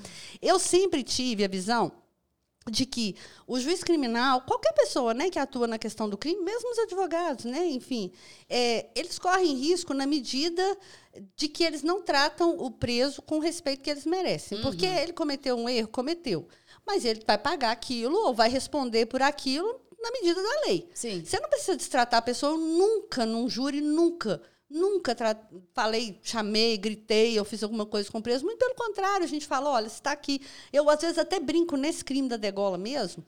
[0.40, 1.90] eu sempre tive a visão
[2.70, 3.14] de que
[3.46, 7.44] o juiz criminal, qualquer pessoa né, que atua na questão do crime, mesmo os advogados,
[7.44, 8.10] né, enfim,
[8.48, 10.76] é, eles correm risco na medida
[11.36, 14.58] de que eles não tratam o preso com o respeito que eles merecem.
[14.58, 14.64] Uhum.
[14.64, 16.48] Porque ele cometeu um erro, cometeu.
[16.86, 20.88] Mas ele vai pagar aquilo ou vai responder por aquilo na medida da lei.
[20.94, 21.24] Sim.
[21.24, 24.42] Você não precisa destratar a pessoa nunca, num júri, nunca.
[24.68, 25.14] Nunca
[25.72, 28.44] falei, chamei, gritei, eu fiz alguma coisa com o preso.
[28.44, 30.40] Muito pelo contrário, a gente fala, olha, você está aqui.
[30.72, 33.24] Eu, às vezes, até brinco nesse crime da degola mesmo.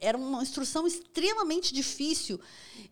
[0.00, 2.40] Era uma instrução extremamente difícil.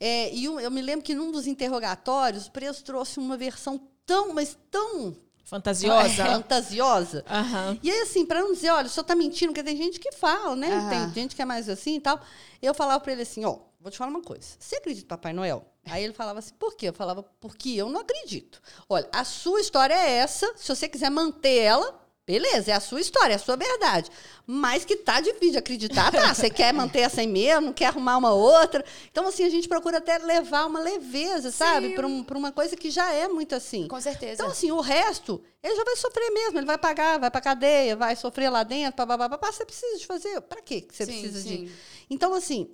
[0.01, 3.81] É, e eu, eu me lembro que num dos interrogatórios, o preso trouxe uma versão
[4.05, 5.16] tão, mas tão
[5.49, 6.27] Fantasiosa.
[6.28, 7.24] fantasiosa.
[7.27, 7.78] Uhum.
[7.82, 10.12] E aí, assim, para não dizer, olha, o senhor está mentindo, porque tem gente que
[10.12, 10.77] fala, né?
[10.77, 10.89] Uhum.
[10.90, 12.20] Tem gente que é mais assim e tal.
[12.61, 14.47] Eu falava para ele assim, ó, vou te falar uma coisa.
[14.59, 15.65] Você acredita em Papai Noel?
[15.90, 16.89] Aí ele falava assim, por quê?
[16.89, 18.60] Eu falava, porque eu não acredito.
[18.89, 21.98] Olha, a sua história é essa, se você quiser manter ela,
[22.28, 24.10] beleza, é a sua história, é a sua verdade.
[24.47, 26.35] Mas que tá difícil de acreditar, tá?
[26.35, 28.85] Você quer manter essa aí mesmo, não quer arrumar uma outra.
[29.10, 31.94] Então, assim, a gente procura até levar uma leveza, sabe?
[31.94, 33.89] Para um, uma coisa que já é muito assim.
[33.89, 34.35] Com certeza.
[34.35, 37.97] Então, assim, o resto, ele já vai sofrer mesmo, ele vai pagar, vai pra cadeia,
[37.97, 39.51] vai sofrer lá dentro, papapá, papá.
[39.51, 40.39] Você precisa de fazer.
[40.43, 41.65] Para quê que você sim, precisa sim.
[41.65, 41.73] de.
[42.10, 42.70] Então, assim,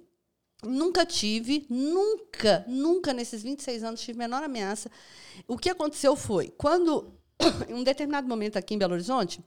[0.65, 4.91] Nunca tive, nunca, nunca nesses 26 anos tive menor ameaça.
[5.47, 7.13] O que aconteceu foi, quando
[7.69, 9.41] em um determinado momento aqui em Belo Horizonte,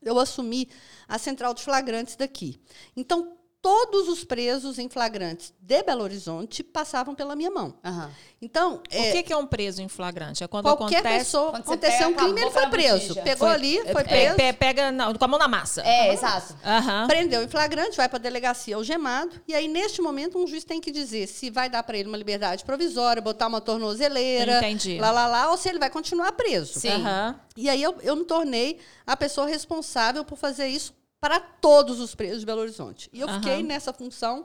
[0.00, 0.68] eu assumi
[1.06, 2.60] a central de flagrantes daqui.
[2.96, 7.72] Então, todos os presos em flagrantes de Belo Horizonte passavam pela minha mão.
[7.84, 8.10] Uhum.
[8.42, 10.42] Então, é, o que, que é um preso em flagrante?
[10.42, 13.14] É quando qualquer acontece, pessoa quando aconteceu um crime, ele foi preso.
[13.14, 14.40] Pegou foi, ali, foi preso.
[14.40, 15.80] É, pega com a mão na massa.
[15.82, 16.54] É, exato.
[16.54, 17.06] Uhum.
[17.06, 20.80] Prendeu em flagrante, vai para a delegacia algemado, e aí neste momento um juiz tem
[20.80, 24.98] que dizer se vai dar para ele uma liberdade provisória, botar uma tornozeleira, Entendi.
[24.98, 26.80] lá lá lá, ou se ele vai continuar preso.
[26.80, 26.96] Sim.
[26.96, 27.34] Uhum.
[27.56, 30.92] E aí eu, eu me tornei a pessoa responsável por fazer isso
[31.22, 33.08] para todos os presos de Belo Horizonte.
[33.12, 33.34] E eu uhum.
[33.34, 34.44] fiquei nessa função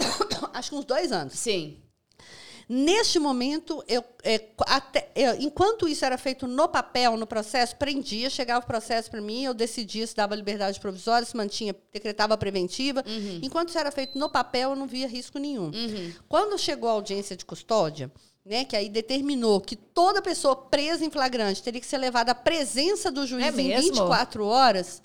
[0.54, 1.34] acho que uns dois anos.
[1.34, 1.76] Sim.
[2.66, 8.30] Neste momento, eu, é, até, eu, enquanto isso era feito no papel, no processo, prendia,
[8.30, 13.04] chegava o processo para mim, eu decidia se dava liberdade provisória, se mantinha, decretava preventiva.
[13.06, 13.40] Uhum.
[13.42, 15.66] Enquanto isso era feito no papel, eu não via risco nenhum.
[15.66, 16.12] Uhum.
[16.30, 18.10] Quando chegou a audiência de custódia,
[18.42, 22.34] né, que aí determinou que toda pessoa presa em flagrante teria que ser levada à
[22.34, 25.02] presença do juiz é em 24 horas,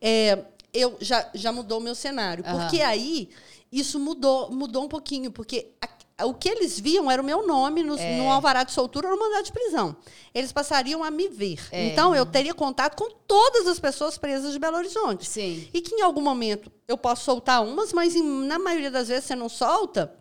[0.00, 2.44] é, eu já, já mudou o meu cenário.
[2.46, 2.58] Uhum.
[2.58, 3.28] Porque aí
[3.70, 7.82] isso mudou, mudou um pouquinho, porque a, o que eles viam era o meu nome
[7.82, 8.18] no, é.
[8.18, 9.96] no alvará de soltura ou no mandado de prisão.
[10.34, 11.60] Eles passariam a me ver.
[11.70, 11.88] É.
[11.88, 15.26] Então, eu teria contato com todas as pessoas presas de Belo Horizonte.
[15.26, 15.68] Sim.
[15.72, 19.24] E que em algum momento eu posso soltar umas, mas em, na maioria das vezes
[19.24, 20.19] você não solta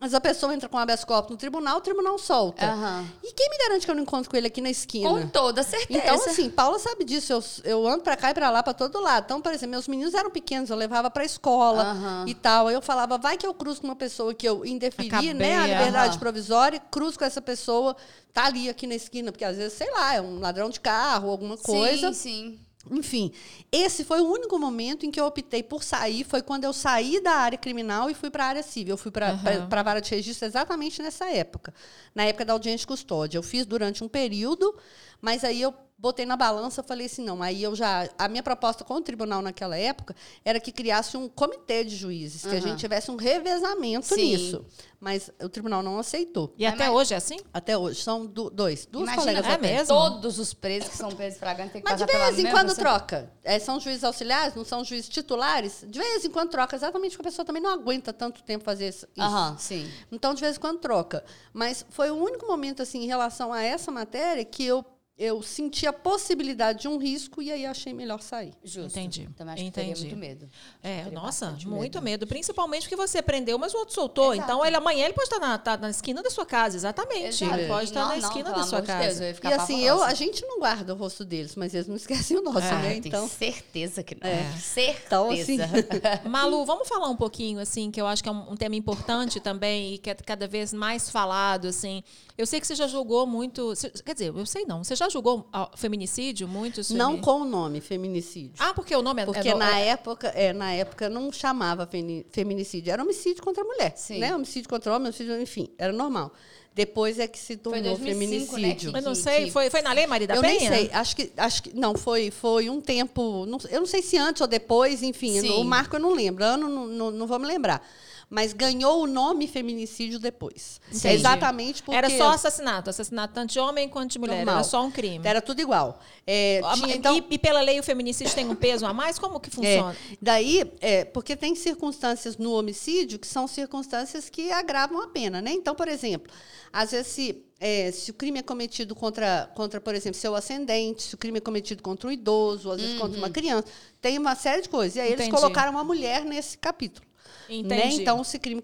[0.00, 2.74] mas a pessoa entra com habeas corpus no tribunal, o tribunal solta.
[2.74, 3.06] Uhum.
[3.22, 5.10] E quem me garante que eu não encontro com ele aqui na esquina?
[5.10, 6.00] Com toda certeza.
[6.00, 7.34] Então, assim, Paula sabe disso.
[7.34, 9.24] Eu, eu ando pra cá e pra lá, pra todo lado.
[9.24, 12.28] Então, por exemplo, meus meninos eram pequenos, eu levava pra escola uhum.
[12.28, 12.68] e tal.
[12.68, 15.66] Aí eu falava, vai que eu cruzo com uma pessoa que eu indeferi, né, a
[15.66, 16.20] liberdade uhum.
[16.20, 17.94] provisória, cruzo com essa pessoa,
[18.32, 21.28] tá ali aqui na esquina, porque às vezes, sei lá, é um ladrão de carro,
[21.28, 22.10] alguma coisa.
[22.14, 22.60] Sim, sim.
[22.90, 23.30] Enfim,
[23.70, 26.24] esse foi o único momento em que eu optei por sair.
[26.24, 28.94] Foi quando eu saí da área criminal e fui para a área civil.
[28.94, 29.68] Eu fui para uhum.
[29.70, 31.74] a vara de registro exatamente nessa época,
[32.14, 33.36] na época da audiência de custódia.
[33.36, 34.74] Eu fiz durante um período,
[35.20, 38.82] mas aí eu botei na balança, falei assim, não, aí eu já, a minha proposta
[38.82, 42.50] com o tribunal naquela época era que criasse um comitê de juízes, uhum.
[42.50, 44.36] que a gente tivesse um revezamento Sim.
[44.36, 44.64] nisso.
[44.98, 46.52] Mas o tribunal não aceitou.
[46.58, 47.38] E até hoje é assim?
[47.54, 48.02] Até hoje.
[48.02, 48.84] São do, dois.
[48.84, 49.54] Duas Imagina, colegas.
[49.54, 49.86] É mesmo?
[49.88, 53.32] Todos os presos que são presos flagrantes têm que Mas de vez em quando troca.
[53.42, 55.86] É, são juízes auxiliares, não são juízes titulares.
[55.88, 58.88] De vez em quando troca, exatamente porque a pessoa também não aguenta tanto tempo fazer
[58.88, 59.06] isso.
[59.18, 59.90] Aham, sim.
[60.12, 61.24] Então, de vez em quando troca.
[61.50, 64.84] Mas foi o único momento, assim, em relação a essa matéria que eu
[65.20, 68.54] eu senti a possibilidade de um risco e aí achei melhor sair.
[68.64, 68.98] Justo.
[68.98, 69.28] Entendi.
[69.36, 69.92] Também acho Entendi.
[69.92, 70.48] que muito medo.
[70.82, 72.00] É, nossa, muito medo.
[72.00, 72.26] medo.
[72.26, 74.32] Principalmente porque você prendeu, mas o outro soltou.
[74.32, 74.50] Exato.
[74.50, 77.44] Então, ele amanhã ele pode estar na, tá na esquina da sua casa, exatamente.
[77.44, 77.60] Exato.
[77.60, 79.20] Ele pode estar não, na esquina não, da sua casa.
[79.20, 82.38] Deus, e assim, eu, a gente não guarda o rosto deles, mas eles não esquecem
[82.38, 82.96] o nosso, é, né?
[82.96, 84.26] Então, certeza que não.
[84.26, 84.50] É.
[84.58, 85.02] Certeza.
[85.06, 85.58] Então, assim,
[86.30, 89.38] Malu, vamos falar um pouquinho, assim, que eu acho que é um, um tema importante
[89.38, 92.02] também e que é cada vez mais falado, assim.
[92.40, 93.74] Eu sei que você já julgou muito.
[94.02, 94.82] Quer dizer, eu sei não.
[94.82, 95.46] Você já julgou
[95.76, 96.80] feminicídio muito?
[96.94, 98.52] Não com o nome feminicídio.
[98.58, 101.86] Ah, porque o nome é Porque é, na é, época, é, na época não chamava
[102.30, 104.20] feminicídio, era homicídio contra a mulher, Sim.
[104.20, 104.34] né?
[104.34, 106.32] Homicídio contra o homem, homicídio, enfim, era normal.
[106.74, 108.92] Depois é que se tornou 2005, feminicídio.
[108.92, 109.00] Né?
[109.00, 110.54] Eu não sei, que, foi, foi na lei Maria da eu Penha?
[110.54, 113.86] Eu nem sei, acho que, acho que não, foi, foi um tempo, não, eu não
[113.86, 115.50] sei se antes ou depois, enfim, Sim.
[115.50, 117.84] o marco eu não lembro, ano não, não, não vou me lembrar
[118.30, 120.80] mas ganhou o nome feminicídio depois.
[120.88, 121.08] Entendi.
[121.08, 121.96] Exatamente porque...
[121.96, 124.54] Era só assassinato, assassinato tanto de homem quanto de mulher, Normal.
[124.54, 125.26] era só um crime.
[125.26, 125.98] Era tudo igual.
[126.24, 127.16] É, tinha, então...
[127.16, 129.18] e, e, pela lei o feminicídio tem um peso a mais?
[129.18, 129.92] Como que funciona?
[129.92, 135.42] É, daí, é, porque tem circunstâncias no homicídio que são circunstâncias que agravam a pena,
[135.42, 135.50] né?
[135.50, 136.32] Então, por exemplo,
[136.72, 141.02] às vezes se é, se o crime é cometido contra, contra, por exemplo, seu ascendente,
[141.02, 143.00] se o crime é cometido contra um idoso, às vezes uhum.
[143.00, 143.32] contra uma uhum.
[143.32, 143.66] criança,
[144.00, 144.96] tem uma série de coisas.
[144.96, 145.28] E aí Entendi.
[145.28, 147.09] eles colocaram uma mulher nesse capítulo.
[147.50, 147.90] Né?
[147.92, 148.62] Então, esse crime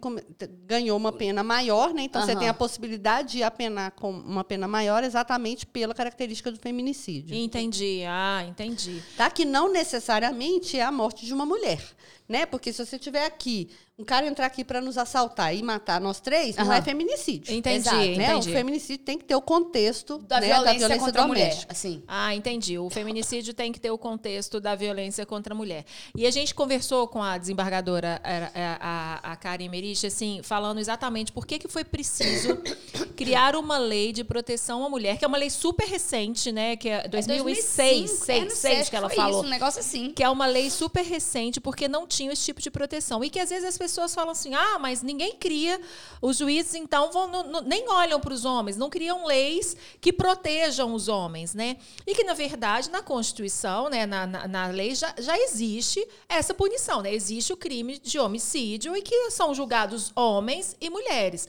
[0.64, 2.02] ganhou uma pena maior, né?
[2.02, 2.26] Então, uhum.
[2.26, 7.36] você tem a possibilidade de apenar com uma pena maior exatamente pela característica do feminicídio.
[7.36, 9.02] Entendi, ah, entendi.
[9.16, 9.30] Tá?
[9.30, 11.82] Que não necessariamente é a morte de uma mulher,
[12.28, 12.47] né?
[12.47, 16.20] Porque se você tiver aqui um cara entrar aqui para nos assaltar e matar nós
[16.20, 16.66] três, uhum.
[16.66, 17.55] não é feminicídio.
[17.55, 18.36] Entendi, Exato, né?
[18.36, 21.65] O feminicídio tem que ter o contexto da, né, violência, da violência contra a mulher.
[21.66, 22.03] Assim.
[22.07, 22.78] Ah, entendi.
[22.78, 25.86] O feminicídio tem que ter o contexto da violência contra a mulher.
[26.15, 31.32] E a gente conversou com a desembargadora, a, a, a Karen Merich, assim, falando exatamente
[31.32, 32.55] por que, que foi preciso
[33.16, 36.77] criar uma lei de proteção à mulher, que é uma lei super recente, né?
[36.77, 39.40] Que é 2006, é 2005, 6, é, que ela falou.
[39.40, 40.11] Isso, um negócio assim.
[40.11, 43.22] Que é uma lei super recente, porque não tinha esse tipo de proteção.
[43.22, 45.80] E que às vezes as pessoas falam assim: ah, mas ninguém cria,
[46.20, 51.09] os juízes então vão, nem olham para os homens, não criam leis que protejam os
[51.09, 51.76] homens, né?
[52.06, 56.55] E que, na verdade, na Constituição, né, na, na, na lei, já, já existe essa
[56.55, 57.14] punição, né?
[57.14, 61.47] Existe o crime de homicídio e que são julgados homens e mulheres.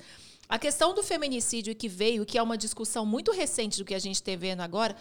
[0.50, 4.00] A questão do feminicídio que veio, que é uma discussão muito recente do que a
[4.00, 4.96] gente está vendo agora,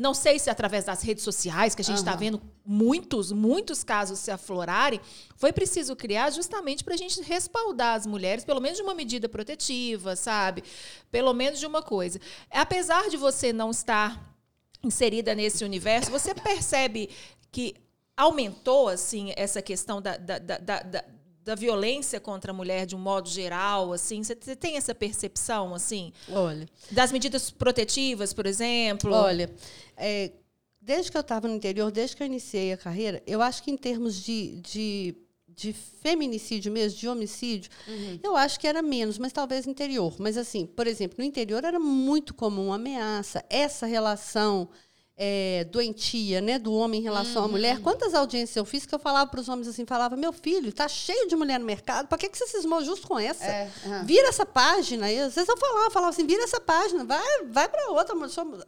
[0.00, 2.18] não sei se através das redes sociais, que a gente está uhum.
[2.18, 4.98] vendo muitos, muitos casos se aflorarem,
[5.36, 9.28] foi preciso criar justamente para a gente respaldar as mulheres, pelo menos de uma medida
[9.28, 10.64] protetiva, sabe?
[11.10, 12.18] Pelo menos de uma coisa.
[12.50, 14.34] Apesar de você não estar
[14.82, 17.10] inserida nesse universo, você percebe
[17.52, 17.74] que
[18.16, 21.04] aumentou assim essa questão da, da, da, da
[21.42, 24.22] da violência contra a mulher de um modo geral, assim?
[24.22, 26.12] Você tem essa percepção, assim?
[26.28, 26.68] Olha.
[26.90, 29.12] Das medidas protetivas, por exemplo?
[29.12, 29.50] Olha,
[29.96, 30.32] é,
[30.80, 33.70] desde que eu estava no interior, desde que eu iniciei a carreira, eu acho que
[33.70, 35.14] em termos de, de,
[35.48, 38.18] de feminicídio mesmo, de homicídio, uhum.
[38.22, 40.14] eu acho que era menos, mas talvez interior.
[40.18, 44.68] Mas, assim, por exemplo, no interior era muito comum ameaça, essa relação
[45.22, 47.48] é, doentia, né, do homem em relação uhum.
[47.48, 47.78] à mulher.
[47.82, 50.88] Quantas audiências eu fiz que eu falava para os homens assim, falava, meu filho, tá
[50.88, 53.44] cheio de mulher no mercado, para que, que você cismou justo com essa?
[53.44, 54.04] É, uhum.
[54.06, 55.12] Vira essa página.
[55.12, 58.16] E às vezes eu falava, falava assim, vira essa página, vai, vai para outra.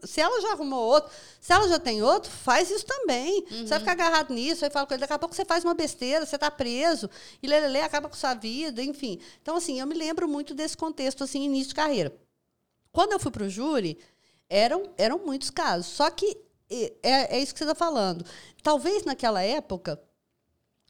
[0.03, 1.11] Se ela já arrumou outro,
[1.41, 3.47] se ela já tem outro, faz isso também.
[3.51, 3.63] Uhum.
[3.63, 5.73] Você vai ficar agarrado nisso, aí fala com ele, daqui a pouco você faz uma
[5.73, 7.09] besteira, você está preso,
[7.43, 9.19] e lelele acaba com sua vida, enfim.
[9.41, 12.15] Então, assim, eu me lembro muito desse contexto, assim, início de carreira.
[12.93, 13.99] Quando eu fui para o júri,
[14.49, 15.87] eram, eram muitos casos.
[15.87, 16.37] Só que
[17.03, 18.25] é, é isso que você está falando.
[18.63, 20.01] Talvez naquela época,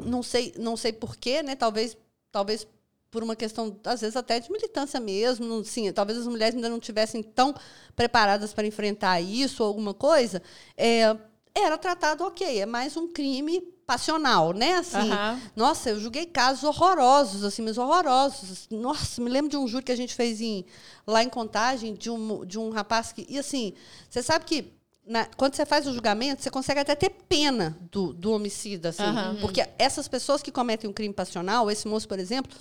[0.00, 1.56] não sei, não sei porquê, né?
[1.56, 1.96] Talvez,
[2.30, 2.66] talvez
[3.10, 5.64] por uma questão, às vezes, até de militância mesmo.
[5.64, 7.54] Sim, talvez as mulheres ainda não tivessem tão
[7.94, 10.42] preparadas para enfrentar isso ou alguma coisa.
[10.76, 11.16] É,
[11.54, 14.74] era tratado, ok, é mais um crime passional, né?
[14.74, 15.40] Assim, uhum.
[15.54, 18.68] nossa, eu julguei casos horrorosos, assim, mas horrorosos.
[18.70, 20.64] Nossa, me lembro de um júri que a gente fez em,
[21.06, 23.26] lá em Contagem, de um, de um rapaz que.
[23.28, 23.74] E assim,
[24.08, 24.72] você sabe que.
[25.04, 29.02] Na, quando você faz o julgamento, você consegue até ter pena do, do homicida, assim.
[29.02, 29.40] Uhum.
[29.40, 32.56] Porque essas pessoas que cometem um crime passional, esse moço, por exemplo,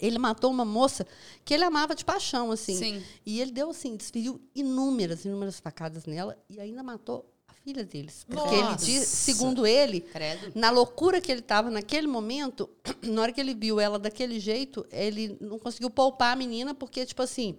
[0.00, 1.06] ele matou uma moça
[1.44, 2.74] que ele amava de paixão, assim.
[2.74, 3.02] Sim.
[3.24, 7.30] E ele deu, assim, desferiu inúmeras, inúmeras facadas nela e ainda matou
[7.68, 8.24] filha deles.
[8.26, 8.84] Porque Nossa.
[8.84, 10.52] ele diz, segundo ele, Credo.
[10.54, 12.68] na loucura que ele estava naquele momento,
[13.02, 17.04] na hora que ele viu ela daquele jeito, ele não conseguiu poupar a menina, porque,
[17.04, 17.58] tipo assim,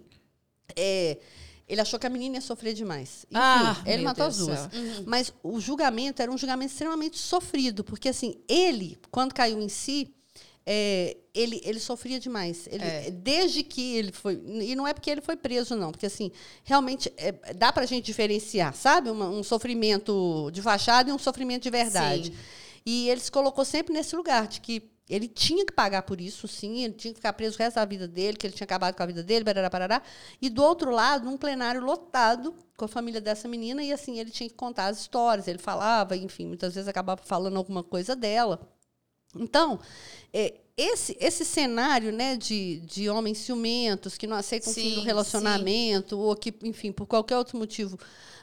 [0.76, 1.18] é,
[1.68, 3.24] ele achou que a menina ia sofrer demais.
[3.30, 4.60] Enfim, ah, ele matou Deus as duas.
[4.74, 5.04] Uhum.
[5.06, 10.12] Mas o julgamento era um julgamento extremamente sofrido, porque, assim, ele, quando caiu em si,
[10.66, 12.66] é, ele, ele sofria demais.
[12.70, 13.10] Ele, é.
[13.10, 14.40] Desde que ele foi.
[14.44, 16.30] E não é porque ele foi preso, não, porque assim,
[16.64, 19.10] realmente é, dá para a gente diferenciar, sabe?
[19.10, 22.30] Uma, um sofrimento de fachada e um sofrimento de verdade.
[22.30, 22.36] Sim.
[22.84, 26.46] E ele se colocou sempre nesse lugar de que ele tinha que pagar por isso,
[26.46, 28.94] sim, ele tinha que ficar preso o resto da vida dele, que ele tinha acabado
[28.94, 30.02] com a vida dele, barará, parará.
[30.40, 34.30] E do outro lado, um plenário lotado com a família dessa menina, e assim, ele
[34.30, 38.60] tinha que contar as histórias, ele falava, enfim, muitas vezes acabava falando alguma coisa dela.
[39.36, 39.78] Então,
[40.32, 44.94] é, esse, esse cenário né, de, de homens ciumentos que não aceitam sim, o fim
[44.96, 46.22] do relacionamento, sim.
[46.22, 47.98] ou que, enfim, por qualquer outro motivo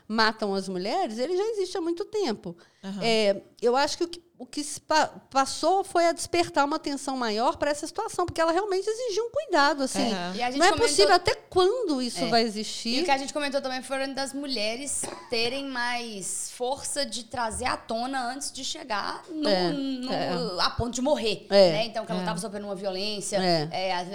[0.08, 2.56] matam as mulheres, ele já existe há muito tempo.
[2.84, 3.02] Uhum.
[3.02, 7.18] É, eu acho que o que o que pa passou foi a despertar uma atenção
[7.18, 10.14] maior para essa situação, porque ela realmente exigia um cuidado, assim.
[10.14, 10.34] É.
[10.34, 10.78] Não é comentou...
[10.78, 12.28] possível até quando isso é.
[12.28, 13.00] vai existir.
[13.00, 17.66] E o que a gente comentou também foram das mulheres terem mais força de trazer
[17.66, 19.72] à tona antes de chegar no, é.
[19.72, 20.64] no é.
[20.64, 21.48] a ponto de morrer.
[21.50, 21.72] É.
[21.72, 21.86] Né?
[21.88, 22.42] Então, que ela estava é.
[22.42, 23.40] sofrendo uma violência,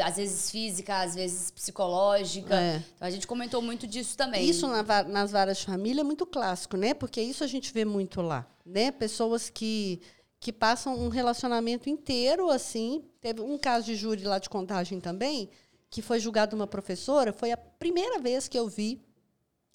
[0.04, 2.54] às vezes física, às vezes psicológica.
[2.94, 4.48] Então, a gente comentou muito disso também.
[4.48, 6.94] Isso na, nas varas de família é muito clássico, né?
[6.94, 8.90] Porque isso a gente vê muito lá né?
[8.90, 10.01] Pessoas que
[10.43, 13.05] que passam um relacionamento inteiro assim.
[13.20, 15.48] Teve um caso de júri lá de contagem também,
[15.89, 19.01] que foi julgado uma professora, foi a primeira vez que eu vi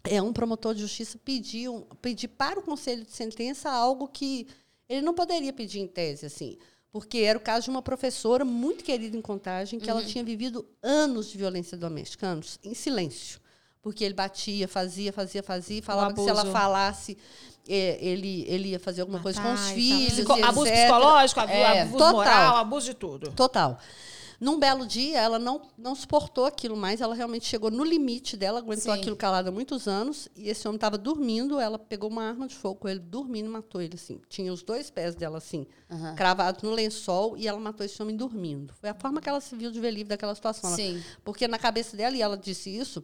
[0.03, 4.47] é um promotor de justiça pedir, um, pedir para o conselho de sentença algo que
[4.87, 6.57] ele não poderia pedir em tese assim,
[6.91, 9.99] porque era o caso de uma professora muito querida em contagem que uhum.
[9.99, 13.39] ela tinha vivido anos de violência doméstica, anos em silêncio,
[13.81, 17.17] porque ele batia, fazia, fazia, fazia, falava que se ela falasse
[17.67, 20.13] ele, ele ia fazer alguma coisa com os filhos.
[20.13, 23.31] Psico abuso psicológico, abuso, é, abuso total, moral, abuso de tudo.
[23.31, 23.79] Total.
[24.39, 28.59] Num belo dia, ela não, não suportou aquilo mais, ela realmente chegou no limite dela,
[28.59, 28.99] aguentou Sim.
[28.99, 32.53] aquilo calado há muitos anos, e esse homem estava dormindo, ela pegou uma arma de
[32.53, 34.21] fogo com ele, dormindo e matou ele, assim.
[34.29, 36.15] Tinha os dois pés dela, assim, uhum.
[36.15, 38.75] cravados no lençol, e ela matou esse homem dormindo.
[38.79, 40.69] Foi a forma que ela se viu de ver livre daquela situação.
[40.75, 40.95] Sim.
[40.97, 43.03] Ela, porque na cabeça dela, e ela disse isso,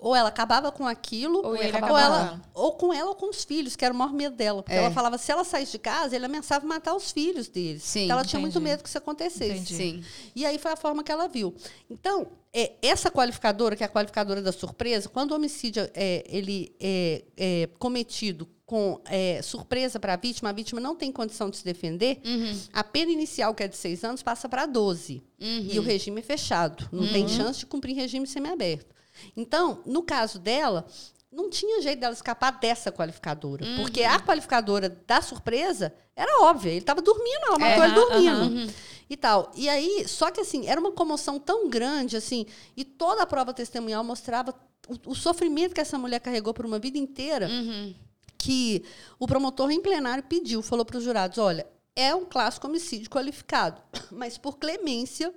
[0.00, 3.76] ou ela acabava com aquilo, ou, ou, ela, ou com ela ou com os filhos,
[3.76, 4.62] que era o maior medo dela.
[4.62, 4.78] Porque é.
[4.78, 7.82] ela falava, se ela saísse de casa, ele ameaçava matar os filhos deles.
[7.82, 8.30] Sim, então ela entendi.
[8.30, 9.74] tinha muito medo que isso acontecesse.
[9.74, 10.04] Sim.
[10.34, 11.54] E aí foi a forma que ela viu.
[11.88, 16.74] Então, é, essa qualificadora, que é a qualificadora da surpresa, quando o homicídio é, ele
[16.80, 21.56] é, é cometido com é, surpresa para a vítima, a vítima não tem condição de
[21.56, 22.56] se defender, uhum.
[22.72, 25.22] a pena inicial, que é de seis anos, passa para 12.
[25.40, 25.68] Uhum.
[25.72, 26.88] E o regime é fechado.
[26.92, 27.12] Não uhum.
[27.12, 28.94] tem chance de cumprir regime semiaberto.
[29.36, 30.86] Então, no caso dela,
[31.30, 33.64] não tinha jeito dela escapar dessa qualificadora.
[33.64, 33.76] Uhum.
[33.76, 36.70] Porque a qualificadora da surpresa era óbvia.
[36.70, 38.42] Ele estava dormindo, ela matou ele dormindo.
[38.42, 38.70] Uhum.
[39.08, 39.50] E tal.
[39.54, 43.54] E aí, só que assim, era uma comoção tão grande, assim, e toda a prova
[43.54, 44.54] testemunhal mostrava
[44.88, 47.94] o, o sofrimento que essa mulher carregou por uma vida inteira, uhum.
[48.36, 48.84] que
[49.18, 53.80] o promotor em plenário pediu, falou para os jurados: olha, é um clássico homicídio qualificado,
[54.10, 55.32] mas por clemência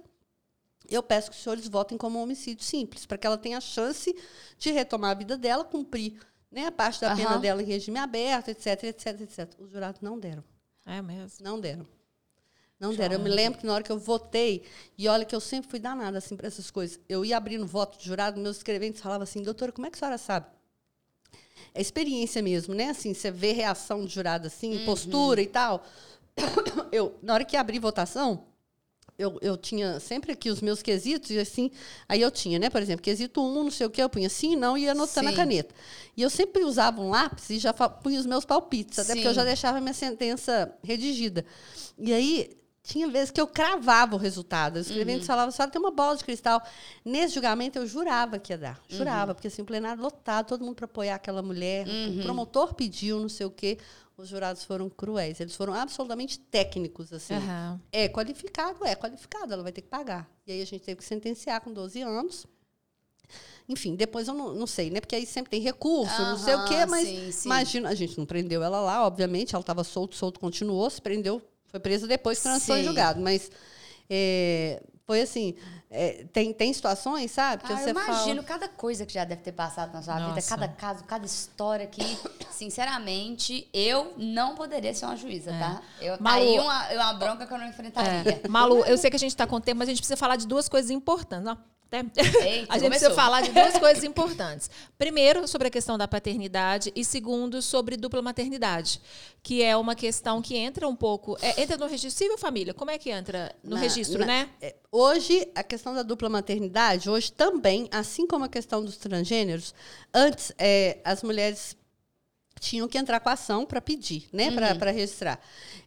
[0.89, 3.61] eu peço que os senhores votem como um homicídio simples, para que ela tenha a
[3.61, 4.15] chance
[4.57, 6.19] de retomar a vida dela, cumprir
[6.51, 7.17] né, a parte da uhum.
[7.17, 9.49] pena dela em regime aberto, etc, etc, etc.
[9.59, 10.43] Os jurados não deram.
[10.85, 11.43] É mesmo?
[11.43, 11.87] Não deram.
[12.79, 13.15] Não deram.
[13.15, 14.63] Eu me lembro que na hora que eu votei,
[14.97, 17.97] e olha que eu sempre fui danada assim, para essas coisas, eu ia abrindo voto
[17.97, 20.47] de jurado, meus escreventes falavam assim, doutora, como é que a senhora sabe?
[21.73, 22.89] É experiência mesmo, né?
[22.89, 24.85] Assim, você vê reação de jurado assim, uhum.
[24.85, 25.83] postura e tal.
[26.91, 28.45] Eu, na hora que abri votação,
[29.17, 31.71] eu, eu tinha sempre aqui os meus quesitos, e assim,
[32.07, 32.69] aí eu tinha, né?
[32.69, 34.91] Por exemplo, quesito 1, um, não sei o que, eu punha sim, não, e ia
[34.91, 35.33] anotando sim.
[35.33, 35.73] a caneta.
[36.17, 39.19] E eu sempre usava um lápis e já punha os meus palpites, até sim.
[39.19, 41.45] porque eu já deixava a minha sentença redigida.
[41.97, 44.77] E aí, tinha vezes que eu cravava o resultado.
[44.77, 45.27] Os escreventes uhum.
[45.27, 46.61] falavam, só tem uma bola de cristal.
[47.05, 48.81] Nesse julgamento, eu jurava que ia dar.
[48.89, 49.35] Jurava, uhum.
[49.35, 51.87] porque assim, o plenário lotado, todo mundo para apoiar aquela mulher.
[51.87, 52.19] Uhum.
[52.19, 53.77] O promotor pediu, não sei o quê
[54.17, 55.39] os jurados foram cruéis.
[55.39, 57.35] Eles foram absolutamente técnicos, assim.
[57.35, 57.79] Uhum.
[57.91, 60.29] É qualificado, é qualificado, ela vai ter que pagar.
[60.45, 62.45] E aí a gente teve que sentenciar com 12 anos.
[63.67, 64.99] Enfim, depois eu não, não sei, né?
[64.99, 67.47] Porque aí sempre tem recurso, uhum, não sei o quê, mas sim, sim.
[67.47, 71.41] imagina, a gente não prendeu ela lá, obviamente, ela estava solto, solto, continuou, se prendeu,
[71.67, 73.21] foi presa depois que transitou em julgado.
[73.21, 73.49] Mas
[74.09, 75.55] é, foi assim,
[75.95, 77.63] é, tem, tem situações, sabe?
[77.63, 78.59] Que ah, você eu imagino fala...
[78.59, 80.33] cada coisa que já deve ter passado na sua Nossa.
[80.33, 82.01] vida, cada caso, cada história que,
[82.49, 85.59] sinceramente, eu não poderia ser uma juíza, é.
[85.59, 85.81] tá?
[86.01, 88.41] Eu, tá Malu, aí uma, uma bronca que eu não enfrentaria.
[88.43, 88.47] É.
[88.47, 90.47] Malu, eu sei que a gente está com tempo, mas a gente precisa falar de
[90.47, 91.47] duas coisas importantes.
[91.47, 91.55] Ó.
[91.93, 92.03] Né?
[92.17, 92.89] Eita, a gente começou.
[92.89, 94.67] precisa falar de duas coisas importantes.
[94.97, 98.99] Primeiro, sobre a questão da paternidade e segundo, sobre dupla maternidade,
[99.43, 102.73] que é uma questão que entra um pouco, é, entra no registro civil família.
[102.73, 104.49] Como é que entra no na, registro, na, né?
[104.59, 109.75] É, hoje a questão da dupla maternidade, hoje também, assim como a questão dos transgêneros,
[110.11, 111.77] antes é, as mulheres
[112.63, 114.77] tinham que entrar com a ação para pedir, né, uhum.
[114.79, 115.39] para registrar.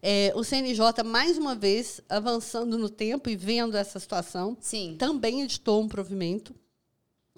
[0.02, 4.94] É, o CNJ, mais uma vez, avançando no tempo e vendo essa situação, Sim.
[4.98, 6.54] também editou um provimento.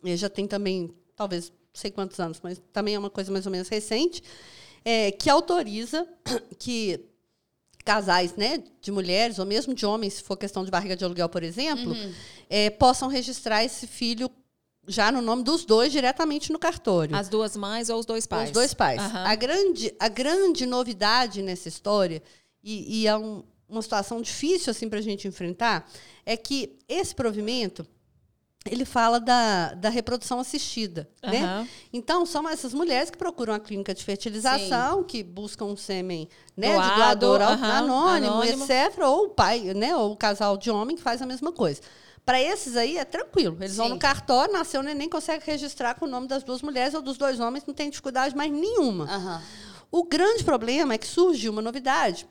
[0.02, 3.46] Ele já tem também, talvez, não sei quantos anos, mas também é uma coisa mais
[3.46, 4.22] ou menos recente,
[4.84, 6.06] é, que autoriza
[6.58, 7.00] que
[7.84, 11.28] casais né, de mulheres, ou mesmo de homens, se for questão de barriga de aluguel,
[11.28, 12.12] por exemplo, uhum.
[12.50, 14.28] é, possam registrar esse filho
[14.88, 17.14] já no nome dos dois diretamente no cartório.
[17.14, 18.48] As duas mães ou os dois pais?
[18.48, 19.00] Os dois pais.
[19.00, 19.18] Uhum.
[19.18, 22.22] A, grande, a grande novidade nessa história,
[22.64, 25.88] e, e é um, uma situação difícil assim para a gente enfrentar,
[26.24, 27.86] é que esse provimento
[28.66, 31.08] ele fala da, da reprodução assistida.
[31.24, 31.30] Uhum.
[31.30, 31.68] Né?
[31.92, 35.04] Então, são essas mulheres que procuram a clínica de fertilização, Sim.
[35.04, 38.98] que buscam um sêmen né, Doado, de doador uhum, anônimo, anônimo, etc.
[39.04, 41.80] Ou o pai, né, ou o casal de homem que faz a mesma coisa.
[42.28, 43.56] Para esses aí é tranquilo.
[43.58, 43.78] Eles Sim.
[43.78, 47.00] vão no cartório, nasceu o neném, consegue registrar com o nome das duas mulheres ou
[47.00, 49.04] dos dois homens, não tem dificuldade mais nenhuma.
[49.04, 49.40] Uhum.
[49.90, 52.28] O grande problema é que surgiu uma novidade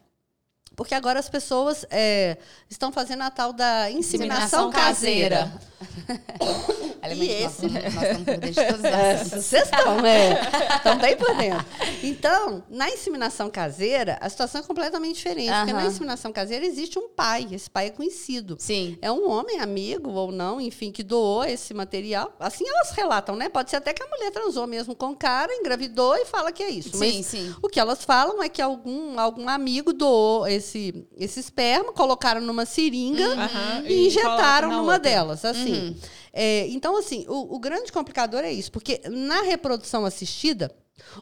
[0.77, 2.37] porque agora as pessoas é,
[2.69, 5.51] estão fazendo a tal da inseminação, inseminação caseira.
[5.51, 5.67] caseira.
[7.15, 7.67] e esse...
[7.67, 10.41] Nós estamos por dentro de todas é, Vocês estão, é.
[10.75, 11.65] Estão bem por dentro.
[12.03, 15.51] Então, na inseminação caseira, a situação é completamente diferente.
[15.51, 17.47] Porque na inseminação caseira existe um pai.
[17.51, 18.55] Esse pai é conhecido.
[18.59, 18.99] Sim.
[19.01, 22.31] É um homem, amigo ou não, enfim, que doou esse material.
[22.39, 23.49] Assim elas relatam, né?
[23.49, 26.61] Pode ser até que a mulher transou mesmo com o cara, engravidou e fala que
[26.61, 26.97] é isso.
[26.97, 27.55] Sim, Mas sim.
[27.63, 32.41] O que elas falam é que algum, algum amigo doou esse esse, esse esperma, colocaram
[32.41, 33.85] numa seringa uhum.
[33.85, 34.99] e, e injetaram numa outra.
[34.99, 35.45] delas.
[35.45, 35.73] Assim.
[35.73, 35.95] Uhum.
[36.33, 40.71] É, então, assim, o, o grande complicador é isso, porque na reprodução assistida,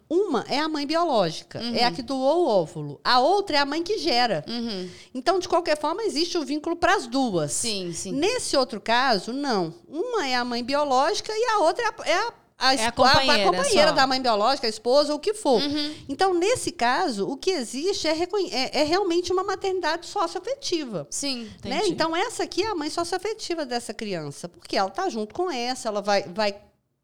[0.10, 1.76] uma é a mãe biológica, uhum.
[1.76, 3.00] é a que doou o óvulo.
[3.04, 4.44] A outra é a mãe que gera.
[4.48, 4.90] Uhum.
[5.14, 7.52] Então, de qualquer forma, existe o vínculo para as duas.
[7.52, 8.12] Sim, sim.
[8.12, 9.74] Nesse outro caso, não.
[9.88, 12.92] Uma é a mãe biológica e a outra é a, é a a, é a
[12.92, 15.62] companheira, a companheira da mãe biológica, a esposa, o que for.
[15.62, 15.96] Uhum.
[16.08, 21.06] Então, nesse caso, o que existe é, é, é realmente uma maternidade socioafetiva.
[21.10, 21.82] Sim, né?
[21.86, 25.90] Então, essa aqui é a mãe socioafetiva dessa criança, porque ela está junto com essa,
[25.90, 26.56] ela vai, vai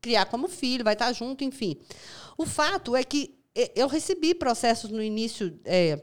[0.01, 1.77] criar como filho, vai estar tá junto, enfim.
[2.37, 3.37] O fato é que
[3.75, 6.01] eu recebi processos no início é,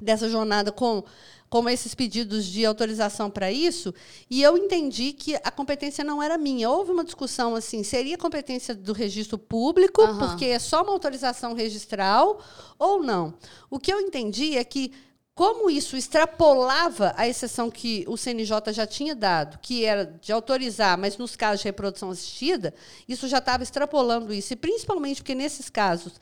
[0.00, 1.04] dessa jornada com
[1.50, 3.92] como esses pedidos de autorização para isso,
[4.30, 6.70] e eu entendi que a competência não era minha.
[6.70, 10.18] Houve uma discussão assim, seria competência do registro público, uhum.
[10.18, 12.40] porque é só uma autorização registral
[12.78, 13.34] ou não.
[13.68, 14.92] O que eu entendi é que
[15.34, 20.98] como isso extrapolava a exceção que o CNJ já tinha dado, que era de autorizar,
[20.98, 22.74] mas nos casos de reprodução assistida,
[23.08, 24.52] isso já estava extrapolando isso.
[24.52, 26.20] E principalmente porque nesses casos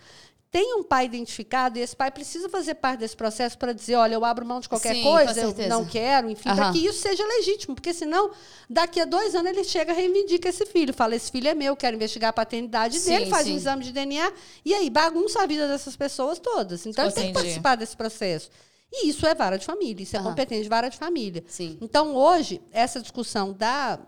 [0.51, 4.15] tem um pai identificado e esse pai precisa fazer parte desse processo para dizer, olha,
[4.15, 6.57] eu abro mão de qualquer Sim, coisa, eu não quero, enfim, uhum.
[6.57, 8.31] para que isso seja legítimo, porque senão
[8.69, 11.77] daqui a dois anos ele chega e reivindica esse filho, fala, esse filho é meu,
[11.77, 13.53] quero investigar a paternidade sim, dele, faz sim.
[13.53, 14.33] um exame de DNA
[14.65, 16.87] e aí bagunça a vida dessas pessoas todas.
[16.87, 18.51] Então ele tem que participar desse processo.
[18.91, 21.45] E isso é vara de família, isso é competente de vara de família.
[21.47, 21.77] Sim.
[21.81, 23.99] Então, hoje, essa discussão da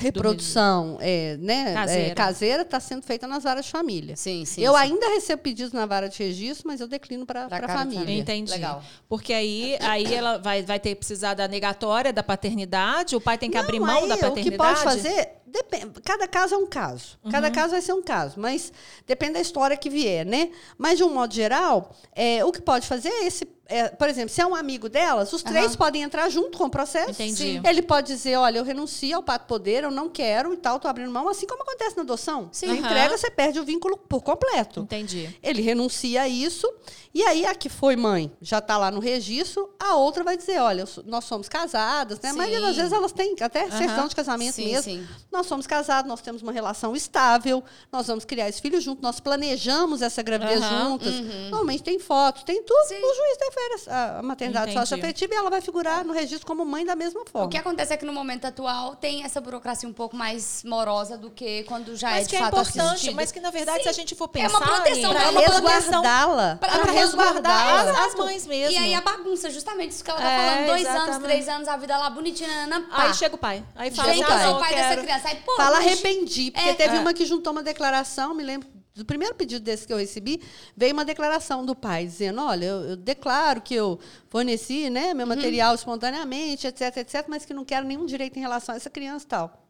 [0.00, 4.16] reprodução é, né, é, caseira está sendo feita nas varas de família.
[4.16, 4.62] Sim, sim.
[4.62, 4.78] Eu sim.
[4.78, 7.76] ainda recebo pedidos na vara de registro, mas eu declino para a família.
[7.76, 8.20] família.
[8.20, 8.52] Entendi.
[8.52, 8.82] Legal.
[9.08, 13.36] Porque aí, aí ela vai, vai ter que precisar da negatória da paternidade, o pai
[13.36, 14.48] tem que Não, abrir mão aí, da paternidade.
[14.48, 17.18] O que pode fazer, depende, cada caso é um caso.
[17.24, 17.32] Uhum.
[17.32, 18.72] Cada caso vai ser um caso, mas
[19.04, 20.50] depende da história que vier, né?
[20.76, 24.30] Mas, de um modo geral, é, o que pode fazer é esse é, por exemplo,
[24.30, 25.76] se é um amigo delas, os três uhum.
[25.76, 27.10] podem entrar junto com o processo.
[27.10, 27.60] Entendi.
[27.62, 30.88] Ele pode dizer, olha, eu renuncio ao pato poder, eu não quero e tal, estou
[30.90, 32.48] abrindo mão, assim como acontece na adoção.
[32.50, 32.68] Sim.
[32.68, 32.78] Na uhum.
[32.78, 34.80] entrega, você perde o vínculo por completo.
[34.80, 35.36] Entendi.
[35.42, 36.66] Ele renuncia a isso,
[37.12, 40.60] e aí a que foi mãe já está lá no registro, a outra vai dizer,
[40.60, 42.32] olha, nós somos casadas, né?
[42.32, 43.70] Mas às vezes elas têm até uhum.
[43.70, 44.82] certidão de casamento sim, mesmo.
[44.82, 45.08] Sim.
[45.30, 47.62] Nós somos casados, nós temos uma relação estável,
[47.92, 51.12] nós vamos criar esse filho junto, nós planejamos essa gravidez juntas.
[51.12, 51.50] Uhum.
[51.50, 52.96] Normalmente tem fotos, tem tudo, sim.
[52.96, 53.57] o juiz defere
[53.88, 57.46] a, a maternidade sócio-afetiva e ela vai figurar no registro como mãe da mesma forma.
[57.46, 61.16] O que acontece é que no momento atual tem essa burocracia um pouco mais morosa
[61.16, 63.14] do que quando já mas é de é fato importante, assistido.
[63.14, 63.84] Mas que, na verdade, Sim.
[63.84, 64.46] se a gente for pensar...
[64.46, 65.12] É uma proteção.
[65.12, 66.56] Para resguardá-la.
[66.56, 68.74] Para resguardar as, as, mães mesmo.
[68.74, 70.66] E aí a bagunça, justamente isso que ela tá é, falando.
[70.66, 71.10] Dois exatamente.
[71.10, 73.04] anos, três anos, a vida lá bonitinha, na pá.
[73.04, 73.64] Aí chega o pai.
[73.74, 74.88] Aí fala, Gente, assim, eu sou o pai quero.
[74.88, 75.28] dessa criança.
[75.28, 77.00] Aí, pô, fala arrependi, porque é, teve é.
[77.00, 80.40] uma que juntou uma declaração, me lembro do primeiro pedido desse que eu recebi,
[80.76, 83.98] veio uma declaração do pai, dizendo: olha, eu, eu declaro que eu
[84.28, 85.34] forneci né, meu uhum.
[85.34, 89.24] material espontaneamente, etc, etc, mas que não quero nenhum direito em relação a essa criança
[89.24, 89.64] e tal.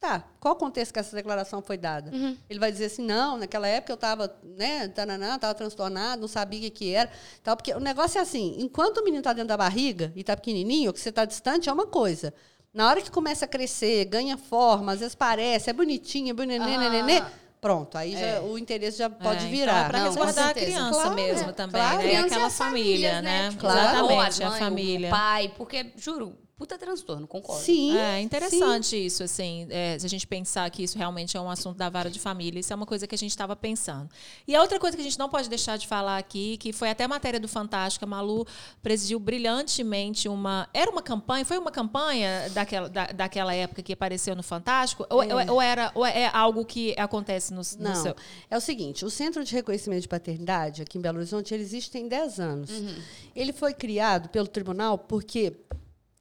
[0.00, 2.12] Tá, qual o contexto que essa declaração foi dada?
[2.14, 2.36] Uhum.
[2.48, 6.62] Ele vai dizer assim, não, naquela época eu estava, né, estava transtornado, não sabia o
[6.62, 7.10] que, que era.
[7.42, 10.36] Tal, porque o negócio é assim, enquanto o menino está dentro da barriga e está
[10.36, 12.32] pequenininho, que você está distante, é uma coisa.
[12.72, 16.80] Na hora que começa a crescer, ganha forma, às vezes parece, é bonitinho, é bonitinho,
[17.20, 17.32] ah.
[17.60, 18.34] Pronto, aí é.
[18.34, 19.72] já, o interesse já pode é, virar.
[19.72, 21.98] Então é para resguardar a criança claro, mesmo também, claro.
[21.98, 22.16] né?
[22.16, 23.48] Aquela família, família, né?
[23.50, 23.78] Tipo, claro.
[23.80, 25.08] Exatamente, a, mãe, a família.
[25.08, 27.62] O pai, porque, juro, puta transtorno, concordo.
[27.62, 27.96] Sim.
[27.96, 29.04] É interessante sim.
[29.04, 32.10] isso, assim, é, se a gente pensar que isso realmente é um assunto da vara
[32.10, 34.10] de família, isso é uma coisa que a gente estava pensando.
[34.46, 36.90] E a outra coisa que a gente não pode deixar de falar aqui, que foi
[36.90, 38.44] até matéria do Fantástico, a Malu
[38.82, 40.68] presidiu brilhantemente uma.
[40.74, 45.04] Era uma campanha, foi uma campanha daquela, da, daquela época que apareceu no Fantástico?
[45.08, 45.14] É.
[45.14, 48.16] Ou, ou, era, ou é algo que acontece no, no não, seu.
[48.50, 51.88] É o seguinte: o Centro de Reconhecimento de Paternidade, aqui em Belo Horizonte, ele existe
[51.88, 52.70] tem 10 anos.
[52.70, 52.96] Uhum.
[53.36, 55.54] Ele foi criado pelo tribunal porque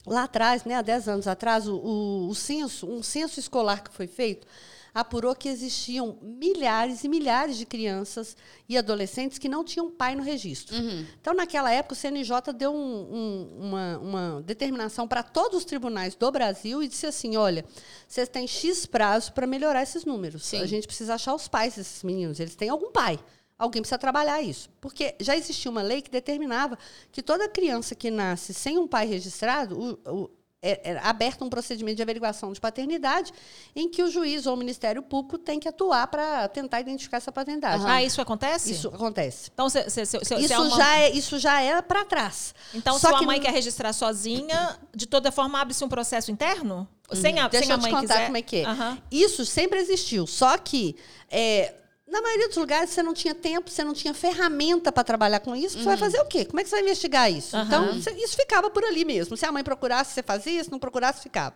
[0.08, 3.92] Lá atrás, né, há 10 anos atrás, o, o, o censo, um censo escolar que
[3.94, 4.48] foi feito,
[5.00, 8.36] apurou que existiam milhares e milhares de crianças
[8.68, 10.76] e adolescentes que não tinham pai no registro.
[10.76, 11.06] Uhum.
[11.22, 16.16] Então, naquela época, o CNJ deu um, um, uma, uma, determinação para todos os tribunais
[16.16, 17.64] do Brasil e disse assim: olha,
[18.08, 20.46] vocês têm X prazo para melhorar esses números.
[20.46, 20.62] Sim.
[20.62, 22.40] A gente precisa achar os pais desses meninos.
[22.40, 23.20] Eles têm algum pai.
[23.58, 24.70] Alguém precisa trabalhar isso.
[24.80, 26.78] Porque já existia uma lei que determinava
[27.12, 30.30] que toda criança que nasce sem um pai registrado, o, o,
[30.62, 33.32] é, é, aberto um procedimento de averiguação de paternidade
[33.76, 37.32] em que o juiz ou o Ministério Público tem que atuar para tentar identificar essa
[37.32, 37.84] paternidade.
[37.84, 37.90] Uhum.
[37.90, 38.72] Ah, isso acontece?
[38.72, 39.52] Isso acontece.
[39.54, 40.76] Então, se, se, se, isso, é uma...
[40.76, 42.54] já é, isso já é para trás.
[42.74, 46.88] Então, Só se a mãe quer registrar sozinha, de toda forma, abre-se um processo interno?
[47.10, 47.22] Uhum.
[47.22, 48.26] Sem a, Deixa sem a mãe eu te contar quiser...
[48.26, 48.70] como é que é.
[48.70, 48.98] Uhum.
[49.12, 50.28] Isso sempre existiu.
[50.28, 50.96] Só que...
[51.30, 51.74] É,
[52.08, 55.56] na maioria dos lugares você não tinha tempo, você não tinha ferramenta para trabalhar com
[55.56, 55.78] isso.
[55.78, 56.00] Você vai uhum.
[56.00, 56.46] fazer o quê?
[56.46, 57.56] Como é que você vai investigar isso?
[57.56, 57.64] Uhum.
[57.64, 59.36] Então, isso ficava por ali mesmo.
[59.36, 61.56] Se a mãe procurasse, você fazia, se não procurasse, ficava.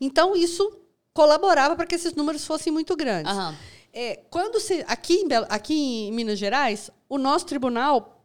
[0.00, 0.78] Então, isso
[1.12, 3.32] colaborava para que esses números fossem muito grandes.
[3.32, 3.54] Uhum.
[3.92, 8.19] É, quando se, aqui, em, aqui em Minas Gerais, o nosso tribunal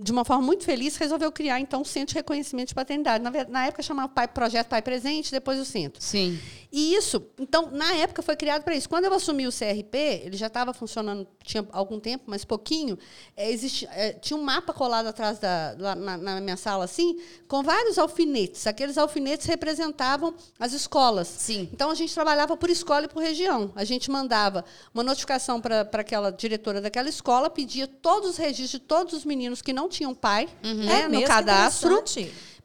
[0.00, 3.22] de uma forma muito feliz, resolveu criar, então, o Centro de Reconhecimento de Paternidade.
[3.22, 6.02] Na, na época, chamava pai, Projeto Pai Presente, depois o Centro.
[6.02, 6.38] Sim.
[6.72, 8.88] E isso, então, na época, foi criado para isso.
[8.88, 12.98] Quando eu assumi o CRP, ele já estava funcionando, tinha algum tempo, mas pouquinho,
[13.36, 13.54] é,
[13.92, 17.18] é, tinha um mapa colado atrás da, lá, na, na, minha sala, assim,
[17.48, 18.66] com vários alfinetes.
[18.66, 21.28] Aqueles alfinetes representavam as escolas.
[21.28, 21.68] Sim.
[21.72, 23.72] Então, a gente trabalhava por escola e por região.
[23.74, 28.78] A gente mandava uma notificação para aquela diretora daquela escola, pedia todos os registros de
[28.80, 30.74] todos os meninos que não tinham pai uhum.
[30.74, 32.02] né, é no cadastro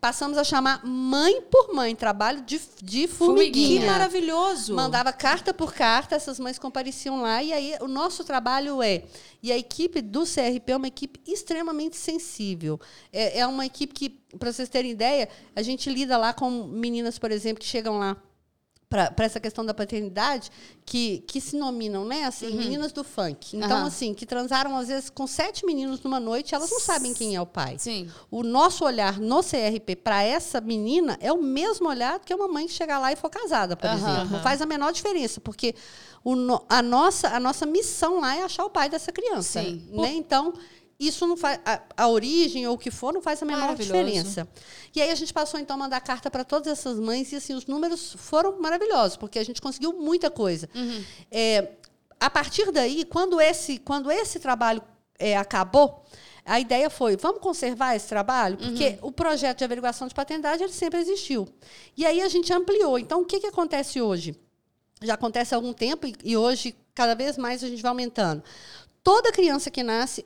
[0.01, 3.81] passamos a chamar mãe por mãe, trabalho de, de formiguinha.
[3.81, 4.73] Que maravilhoso!
[4.73, 9.03] Mandava carta por carta, essas mães compareciam lá, e aí o nosso trabalho é.
[9.43, 12.81] E a equipe do CRP é uma equipe extremamente sensível.
[13.13, 17.19] É, é uma equipe que, para vocês terem ideia, a gente lida lá com meninas,
[17.19, 18.17] por exemplo, que chegam lá
[18.91, 20.51] para essa questão da paternidade
[20.85, 22.25] que, que se nominam, né?
[22.25, 22.57] Assim, uhum.
[22.57, 23.55] meninas do funk.
[23.55, 23.85] Então, uhum.
[23.85, 27.41] assim, que transaram às vezes com sete meninos numa noite, elas não sabem quem é
[27.41, 27.77] o pai.
[27.79, 28.09] Sim.
[28.29, 32.67] O nosso olhar no CRP para essa menina é o mesmo olhar que uma mãe
[32.67, 33.95] que chegar lá e for casada, por uhum.
[33.95, 34.29] exemplo.
[34.29, 35.73] Não faz a menor diferença, porque
[36.21, 36.35] o,
[36.67, 39.63] a, nossa, a nossa missão lá é achar o pai dessa criança.
[39.63, 39.87] Sim.
[39.89, 40.11] Né?
[40.15, 40.53] Então,
[41.07, 44.47] isso não faz a, a, origem ou o que for não faz a menor diferença.
[44.95, 47.55] E aí a gente passou então a mandar carta para todas essas mães e assim
[47.55, 50.69] os números foram maravilhosos porque a gente conseguiu muita coisa.
[50.75, 51.03] Uhum.
[51.31, 51.69] É,
[52.19, 54.81] a partir daí, quando esse quando esse trabalho
[55.17, 56.03] é, acabou,
[56.45, 58.57] a ideia foi, vamos conservar esse trabalho?
[58.57, 59.09] Porque uhum.
[59.09, 61.47] o projeto de averiguação de paternidade ele sempre existiu.
[61.97, 62.99] E aí a gente ampliou.
[62.99, 64.35] Então, o que, que acontece hoje?
[65.01, 68.43] Já acontece há algum tempo e, e hoje, cada vez mais, a gente vai aumentando
[69.03, 70.25] toda criança que nasce,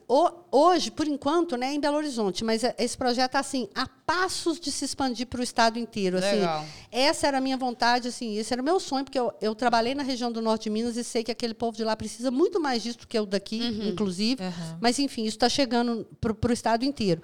[0.51, 4.59] hoje, por enquanto, né, em Belo Horizonte, mas é, esse projeto está assim, a passos
[4.59, 6.17] de se expandir para o estado inteiro.
[6.17, 6.65] Assim, Legal.
[6.91, 9.95] essa era a minha vontade, assim, esse era o meu sonho, porque eu, eu, trabalhei
[9.95, 12.59] na região do norte de Minas e sei que aquele povo de lá precisa muito
[12.59, 13.89] mais disso do que o daqui, uhum.
[13.89, 14.43] inclusive.
[14.43, 14.77] Uhum.
[14.79, 17.21] Mas, enfim, isso está chegando para o estado inteiro.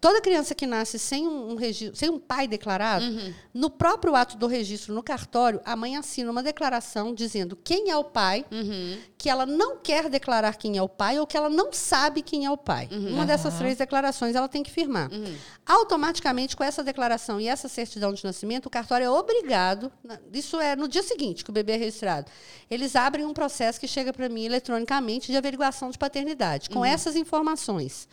[0.00, 3.32] Toda criança que nasce sem um, um registro, sem um pai declarado, uhum.
[3.54, 7.96] no próprio ato do registro no cartório, a mãe assina uma declaração dizendo quem é
[7.96, 8.98] o pai, uhum.
[9.16, 12.44] que ela não quer declarar quem é o pai ou que ela não sabe quem
[12.44, 12.88] é o pai.
[12.90, 13.14] Uhum.
[13.14, 15.10] Uma dessas três declarações ela tem que firmar.
[15.12, 15.36] Uhum.
[15.66, 19.92] Automaticamente, com essa declaração e essa certidão de nascimento, o cartório é obrigado,
[20.32, 22.30] isso é no dia seguinte que o bebê é registrado,
[22.70, 26.84] eles abrem um processo que chega para mim eletronicamente de averiguação de paternidade, com uhum.
[26.84, 28.08] essas informações.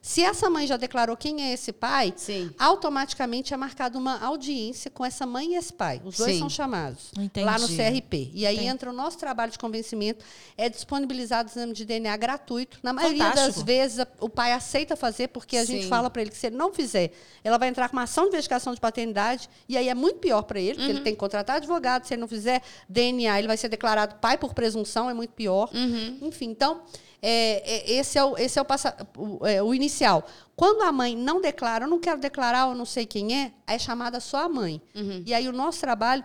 [0.00, 2.50] Se essa mãe já declarou quem é esse pai, Sim.
[2.58, 6.00] automaticamente é marcada uma audiência com essa mãe e esse pai.
[6.04, 6.38] Os dois Sim.
[6.38, 7.44] são chamados Entendi.
[7.44, 8.30] lá no CRP.
[8.32, 8.68] E aí Entendi.
[8.68, 10.24] entra o nosso trabalho de convencimento,
[10.56, 12.78] é disponibilizado o exame de DNA gratuito.
[12.82, 13.56] Na maioria Fantástico.
[13.56, 15.74] das vezes, o pai aceita fazer, porque a Sim.
[15.74, 17.12] gente fala para ele que se ele não fizer,
[17.42, 20.42] ela vai entrar com uma ação de investigação de paternidade, e aí é muito pior
[20.42, 20.96] para ele, porque uhum.
[20.96, 22.04] ele tem que contratar advogado.
[22.04, 25.70] Se ele não fizer DNA, ele vai ser declarado pai por presunção, é muito pior.
[25.74, 26.18] Uhum.
[26.22, 26.82] Enfim, então.
[27.20, 30.24] É, é, esse é, o, esse é, o, passa, o, é, o, inicial.
[30.54, 33.78] Quando a mãe não declara, eu não quero declarar, eu não sei quem é, é
[33.78, 34.82] chamada só a mãe.
[34.94, 35.22] Uhum.
[35.24, 36.24] E aí o nosso trabalho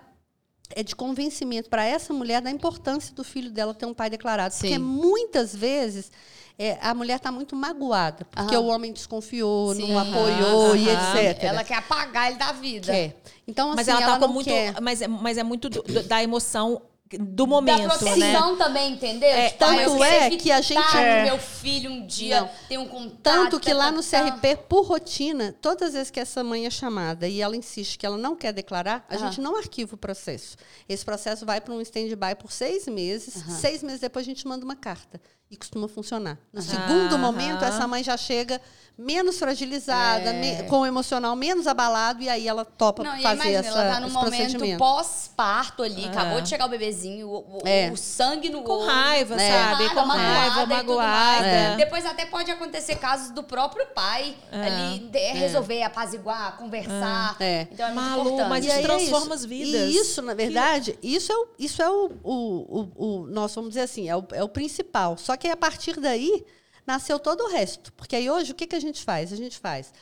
[0.75, 4.53] é de convencimento para essa mulher da importância do filho dela ter um pai declarado.
[4.53, 4.61] Sim.
[4.61, 6.11] Porque muitas vezes
[6.57, 8.63] é, a mulher está muito magoada, porque uhum.
[8.63, 9.91] o homem desconfiou, Sim.
[9.91, 10.75] não apoiou uhum.
[10.75, 11.43] e etc.
[11.43, 12.91] Ela quer apagar ele da vida.
[12.91, 13.15] Quer.
[13.47, 14.45] Então, assim, mas ela, ela tá com muito.
[14.47, 14.81] Quer.
[14.81, 16.81] Mas, é, mas é muito do, da emoção
[17.19, 18.57] do momento, da proteção né?
[18.57, 19.29] também, entendeu?
[19.29, 21.23] É, tipo, tanto é que a gente é.
[21.23, 22.49] meu filho um dia Não.
[22.67, 23.21] tem um contato.
[23.21, 27.27] Tanto que lá no CRP, por rotina, todas as vezes que essa mãe é chamada
[27.27, 30.57] e ela insiste que ela não quer declarar, a gente não arquiva o processo.
[30.87, 33.33] Esse processo vai para um stand-by por seis meses.
[33.59, 35.21] Seis meses depois a gente manda uma carta
[35.53, 36.37] e costuma funcionar.
[36.51, 38.59] No segundo momento, essa mãe já chega
[38.97, 40.33] menos fragilizada, é.
[40.33, 43.93] me, com o emocional menos abalado, e aí ela topa Não, fazer imagina, essa, ela
[43.95, 47.89] tá no momento pós-parto ali, acabou de chegar o bebezinho, o, o, é.
[47.91, 49.51] o sangue no Com raiva, é.
[49.51, 49.89] sabe?
[49.89, 51.45] Com raiva, magoada.
[51.45, 51.75] É.
[51.75, 54.61] Depois até pode acontecer casos do próprio pai é.
[54.61, 55.33] ali de, é.
[55.33, 57.35] resolver, apaziguar, conversar.
[57.39, 57.67] É.
[57.71, 58.49] Então é muito Malu, importante.
[58.49, 59.91] Mas isso transforma as vidas.
[59.91, 61.07] E isso, na verdade, que...
[61.07, 64.23] isso é, o, isso é o, o, o, o, nós vamos dizer assim, é o,
[64.33, 65.17] é o principal.
[65.17, 66.45] Só que a partir daí
[66.85, 67.91] nasceu todo o resto.
[67.93, 69.31] Porque aí hoje o que, que a gente faz?
[69.31, 69.93] A gente faz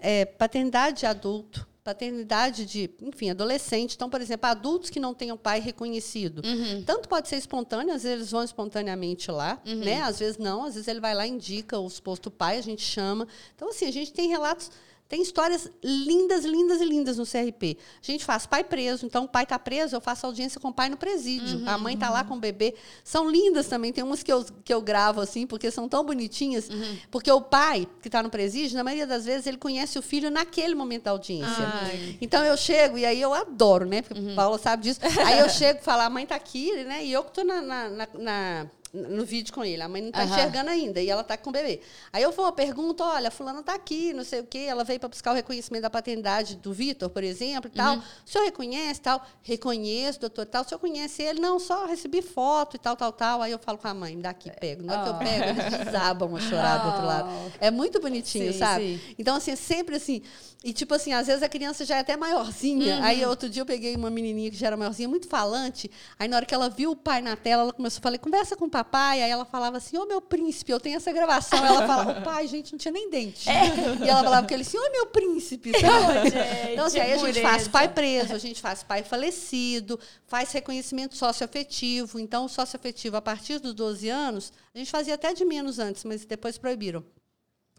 [0.00, 3.94] é, paternidade de adulto, paternidade de, enfim, adolescente.
[3.94, 6.42] Então, por exemplo, adultos que não tenham pai reconhecido.
[6.44, 6.82] Uhum.
[6.82, 9.76] Tanto pode ser espontâneo, às vezes eles vão espontaneamente lá, uhum.
[9.76, 10.00] né?
[10.02, 12.82] Às vezes não, às vezes ele vai lá e indica o suposto pai, a gente
[12.82, 13.28] chama.
[13.54, 14.70] Então, assim, a gente tem relatos
[15.14, 17.78] tem histórias lindas, lindas e lindas no CRP.
[18.02, 20.72] A gente faz pai preso, então o pai está preso, eu faço audiência com o
[20.72, 21.58] pai no presídio.
[21.58, 22.14] Uhum, a mãe está uhum.
[22.14, 22.74] lá com o bebê.
[23.04, 26.68] São lindas também, tem umas que eu, que eu gravo assim, porque são tão bonitinhas.
[26.68, 26.98] Uhum.
[27.12, 30.32] Porque o pai que está no presídio, na maioria das vezes, ele conhece o filho
[30.32, 31.64] naquele momento da audiência.
[31.64, 32.18] Ai.
[32.20, 34.02] Então eu chego, e aí eu adoro, né?
[34.02, 34.34] Porque uhum.
[34.34, 34.98] Paula sabe disso.
[35.24, 37.04] Aí eu chego e falo, a mãe está aqui, né?
[37.04, 39.82] E eu que estou na, na, na, na no vídeo com ele.
[39.82, 40.30] A mãe não está uhum.
[40.30, 41.80] enxergando ainda e ela está com o bebê.
[42.12, 44.66] Aí eu vou, pergunto, olha, a fulana está aqui, não sei o quê.
[44.68, 47.96] Ela veio para buscar o reconhecimento da paternidade do Vitor, por exemplo, e tal.
[47.96, 48.02] Uhum.
[48.26, 49.26] O senhor reconhece tal?
[49.42, 50.62] Reconheço, doutor, tal.
[50.62, 51.40] O senhor conhece ele?
[51.40, 53.42] Não, só recebi foto e tal, tal, tal.
[53.42, 54.82] Aí eu falo com a mãe, me dá aqui, pego.
[54.82, 55.04] Na hora oh.
[55.04, 56.82] que eu pego, eles desabam a chorar oh.
[56.82, 57.52] do outro lado.
[57.60, 58.98] É muito bonitinho, sim, sabe?
[58.98, 59.14] Sim.
[59.18, 60.22] Então, assim, é sempre assim.
[60.62, 62.96] E, tipo assim, às vezes a criança já é até maiorzinha.
[62.96, 63.04] Uhum.
[63.04, 65.90] Aí, outro dia, eu peguei uma menininha que já era maiorzinha, muito falante.
[66.18, 68.56] Aí, na hora que ela viu o pai na tela, ela começou a falar, conversa
[68.56, 71.10] com o papai papai, aí ela falava assim, ô oh, meu príncipe, eu tenho essa
[71.12, 71.64] gravação.
[71.64, 73.48] Ela falava, o pai, gente, não tinha nem dente.
[73.48, 74.04] É.
[74.04, 75.72] E ela falava que ele assim, ô oh, meu príncipe.
[75.72, 76.30] Sabe?
[76.30, 80.52] gente, então, assim, aí a gente faz pai preso, a gente faz pai falecido, faz
[80.52, 82.18] reconhecimento socioafetivo.
[82.18, 86.24] Então, socioafetivo, a partir dos 12 anos, a gente fazia até de menos antes, mas
[86.24, 87.04] depois proibiram.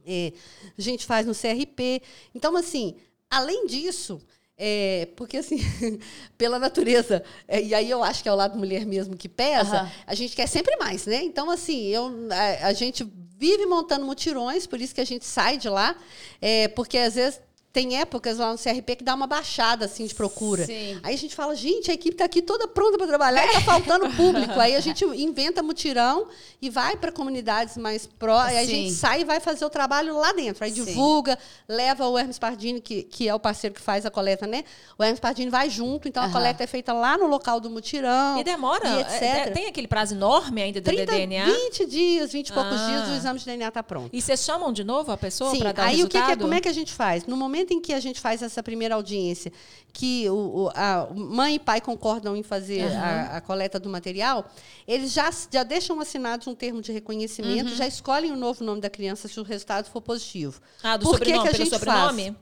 [0.05, 0.33] É,
[0.77, 2.01] a gente faz no CRP.
[2.33, 2.95] Então, assim,
[3.29, 4.21] além disso,
[4.57, 5.57] é, porque, assim,
[6.37, 9.83] pela natureza, é, e aí eu acho que é o lado mulher mesmo que pesa,
[9.83, 9.89] uhum.
[10.07, 11.21] a gente quer sempre mais, né?
[11.23, 13.05] Então, assim, eu, a, a, gente
[13.37, 15.95] vive montando mutirões, por isso que a gente sai de lá,
[16.41, 17.41] é, porque às vezes
[17.75, 20.65] tem épocas lá no CRP que dá uma baixada assim de procura.
[20.65, 20.97] Sim.
[21.03, 24.09] Aí a gente fala, gente, a equipe está aqui toda pronta para trabalhar está faltando
[24.15, 24.57] público.
[24.57, 26.25] Aí a gente inventa mutirão
[26.61, 28.39] e vai para comunidades mais pró.
[28.39, 30.63] Aí a gente sai e vai fazer o trabalho lá dentro.
[30.63, 30.85] Aí Sim.
[30.85, 31.37] divulga,
[31.67, 34.63] leva o Hermes Pardini, que, que é o parceiro que faz a coleta, né?
[34.97, 36.29] O Hermes Pardini vai junto, então uhum.
[36.29, 38.39] a coleta é feita lá no local do mutirão.
[38.39, 38.87] E demora?
[38.87, 39.21] E etc.
[39.21, 41.45] É, tem aquele prazo enorme ainda do 30, DNA?
[41.45, 42.55] 20 dias, 20 e ah.
[42.55, 44.11] poucos dias, o exame de DNA está pronto.
[44.13, 46.37] E vocês chamam de novo a pessoa para dar Aí o, o que, que é,
[46.37, 47.25] como é que a gente faz?
[47.25, 49.51] No momento momento em que a gente faz essa primeira audiência,
[49.91, 52.97] que o, a mãe e pai concordam em fazer uhum.
[52.97, 54.49] a, a, coleta do material,
[54.87, 57.75] eles já, já deixam assinados um termo de reconhecimento, uhum.
[57.75, 60.61] já escolhem o novo nome da criança se o resultado for positivo.
[60.83, 62.23] Ah, do Por sobrenome, que, que a gente sobrenome?
[62.25, 62.35] Faz?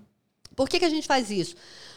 [0.56, 1.56] Por que, que a gente faz isso?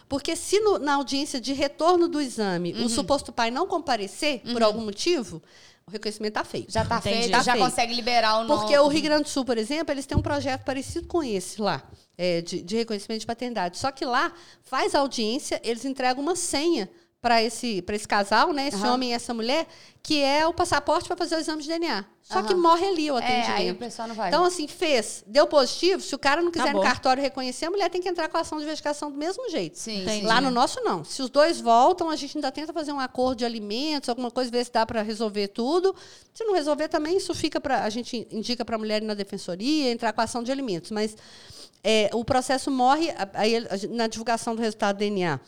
[0.08, 2.84] Porque se no, na audiência de retorno do exame uhum.
[2.84, 4.66] o suposto pai não comparecer por uhum.
[4.66, 5.42] algum motivo,
[5.88, 6.72] o reconhecimento está feito.
[6.72, 7.64] Já está feito, tá já feito.
[7.64, 8.60] consegue liberar o nome.
[8.60, 11.62] Porque o Rio Grande do Sul, por exemplo, eles têm um projeto parecido com esse
[11.62, 11.80] lá
[12.18, 13.78] é, de, de reconhecimento de paternidade.
[13.78, 14.32] Só que lá
[14.64, 16.90] faz audiência, eles entregam uma senha
[17.26, 18.68] para esse, esse casal, né?
[18.68, 18.94] Esse uhum.
[18.94, 19.66] homem e essa mulher,
[20.00, 22.04] que é o passaporte para fazer o exame de DNA.
[22.22, 22.46] Só uhum.
[22.46, 23.50] que morre ali o atendimento.
[23.50, 24.28] É, aí o pessoal não vai.
[24.28, 26.84] Então, assim, fez, deu positivo, se o cara não quiser Acabou.
[26.84, 29.50] no cartório reconhecer, a mulher tem que entrar com a ação de investigação do mesmo
[29.50, 29.76] jeito.
[29.76, 31.02] Sim, Lá no nosso, não.
[31.02, 34.48] Se os dois voltam, a gente ainda tenta fazer um acordo de alimentos, alguma coisa,
[34.48, 35.96] ver se dá para resolver tudo.
[36.32, 37.82] Se não resolver também, isso fica para.
[37.82, 40.92] A gente indica para a mulher ir na defensoria, entrar com a ação de alimentos.
[40.92, 41.16] Mas
[41.82, 45.40] é, o processo morre aí, na divulgação do resultado do DNA.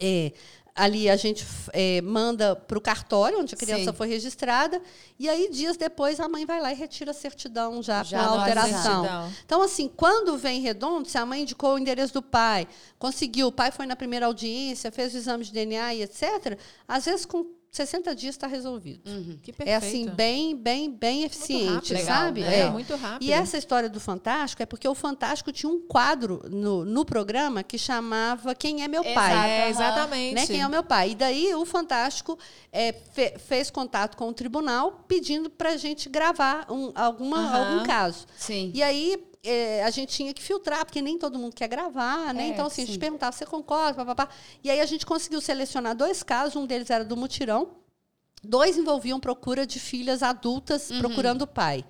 [0.00, 0.32] É,
[0.76, 3.96] ali a gente é, manda para o cartório onde a criança Sim.
[3.96, 4.80] foi registrada
[5.18, 8.34] e aí dias depois a mãe vai lá e retira a certidão já, já com
[8.34, 9.32] a alteração.
[9.44, 13.52] Então assim, quando vem redondo, se a mãe indicou o endereço do pai, conseguiu, o
[13.52, 17.55] pai foi na primeira audiência, fez o exame de DNA e etc, às vezes com
[17.70, 19.08] 60 dias está resolvido.
[19.10, 19.38] Uhum.
[19.58, 22.40] é assim, bem, bem, bem eficiente, rápido, sabe?
[22.40, 22.66] Legal, né?
[22.66, 22.70] é.
[22.70, 23.28] muito rápido.
[23.28, 27.62] E essa história do Fantástico é porque o Fantástico tinha um quadro no, no programa
[27.62, 29.50] que chamava Quem é Meu Pai?
[29.50, 30.34] É, exatamente.
[30.34, 30.46] Né?
[30.46, 31.10] Quem é o meu pai?
[31.10, 32.38] E daí o Fantástico
[32.72, 37.74] é, fe, fez contato com o tribunal pedindo para a gente gravar um, alguma, uhum.
[37.74, 38.26] algum caso.
[38.36, 38.70] Sim.
[38.74, 42.44] E aí é, a gente tinha que filtrar, porque nem todo mundo quer gravar, né?
[42.44, 42.82] É, então, assim, sim.
[42.82, 44.32] a gente perguntava, você concorda, papapá.
[44.62, 47.76] E aí a gente conseguiu selecionar dois casos, um deles era do mutirão,
[48.42, 50.98] dois envolviam procura de filhas adultas uhum.
[50.98, 51.84] procurando o pai.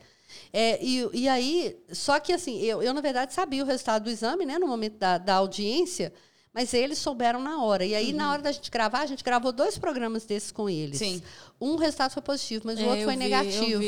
[0.52, 4.10] É, e, e aí, só que assim, eu, eu, na verdade, sabia o resultado do
[4.10, 6.12] exame, né, no momento da, da audiência,
[6.52, 7.84] mas eles souberam na hora.
[7.84, 8.16] E aí, uhum.
[8.16, 10.98] na hora da gente gravar, a gente gravou dois programas desses com eles.
[10.98, 11.22] Sim.
[11.60, 13.82] Um resultado foi positivo, mas o é, outro foi vi, negativo.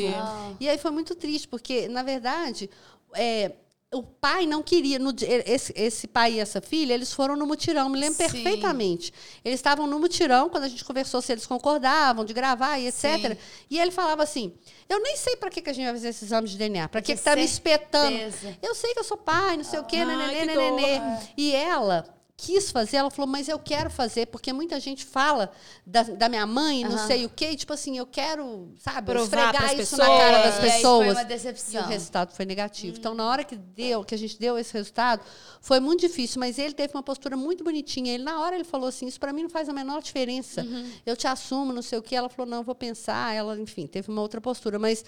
[0.61, 2.69] E aí foi muito triste, porque, na verdade,
[3.15, 3.53] é,
[3.93, 4.99] o pai não queria.
[4.99, 5.15] No,
[5.47, 8.31] esse, esse, pai e essa filha, eles foram no mutirão, me lembro Sim.
[8.31, 9.13] perfeitamente.
[9.45, 13.03] Eles estavam no mutirão, quando a gente conversou se eles concordavam de gravar e etc.
[13.03, 13.37] Sim.
[13.71, 14.53] E ele falava assim:
[14.89, 16.89] Eu nem sei para que, que a gente vai fazer esse exame de DNA.
[16.89, 18.17] Para que está me espetando?
[18.63, 21.01] Eu sei que eu sou pai, não sei ah, o quê, nenê, nenê, nenê.
[21.37, 25.51] E ela quis fazer, ela falou, mas eu quero fazer, porque muita gente fala
[25.85, 29.65] da, da minha mãe, não sei o quê, tipo assim, eu quero, sabe, Provar esfregar
[29.75, 30.09] isso pessoas.
[30.09, 30.81] na cara das pessoas.
[30.81, 31.83] E, foi uma decepção.
[31.83, 32.95] e o resultado foi negativo.
[32.95, 32.99] Hum.
[33.01, 35.21] Então, na hora que deu, que a gente deu esse resultado,
[35.61, 38.15] foi muito difícil, mas ele teve uma postura muito bonitinha.
[38.15, 40.63] Ele, na hora, ele falou assim, isso para mim não faz a menor diferença.
[40.63, 40.93] Uhum.
[41.05, 42.15] Eu te assumo, não sei o quê.
[42.15, 43.35] Ela falou, não, vou pensar.
[43.35, 45.05] Ela, enfim, teve uma outra postura, mas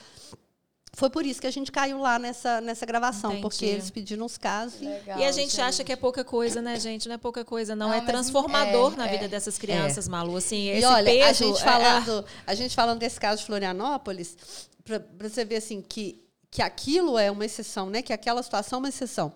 [0.93, 3.43] foi por isso que a gente caiu lá nessa, nessa gravação, Entendi.
[3.43, 4.81] porque eles pediram os casos.
[4.81, 7.09] Legal, e a gente, gente, acha que é pouca coisa, né, gente?
[7.09, 7.89] Não é pouca coisa, não.
[7.89, 10.11] não é transformador é, na é, vida dessas crianças, é.
[10.11, 10.37] Malu.
[10.37, 14.37] Assim, e olha, peso, a gente, é, falando, a gente falando desse caso de Florianópolis,
[14.85, 18.03] para você ver assim, que, que aquilo é uma exceção, né?
[18.03, 19.33] Que aquela situação é uma exceção.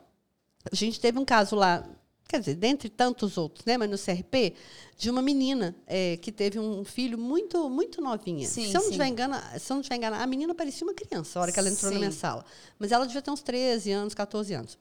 [0.70, 1.84] A gente teve um caso lá
[2.28, 4.54] quer dizer, dentre tantos outros, né, mas no CRP,
[4.96, 8.46] de uma menina é, que teve um filho muito muito novinha.
[8.46, 11.38] Sim, se, eu não estiver enganada, se eu não estiver a menina parecia uma criança
[11.38, 11.94] a hora que ela entrou sim.
[11.94, 12.44] na minha sala.
[12.78, 14.78] Mas ela devia ter uns 13 anos, 14 anos.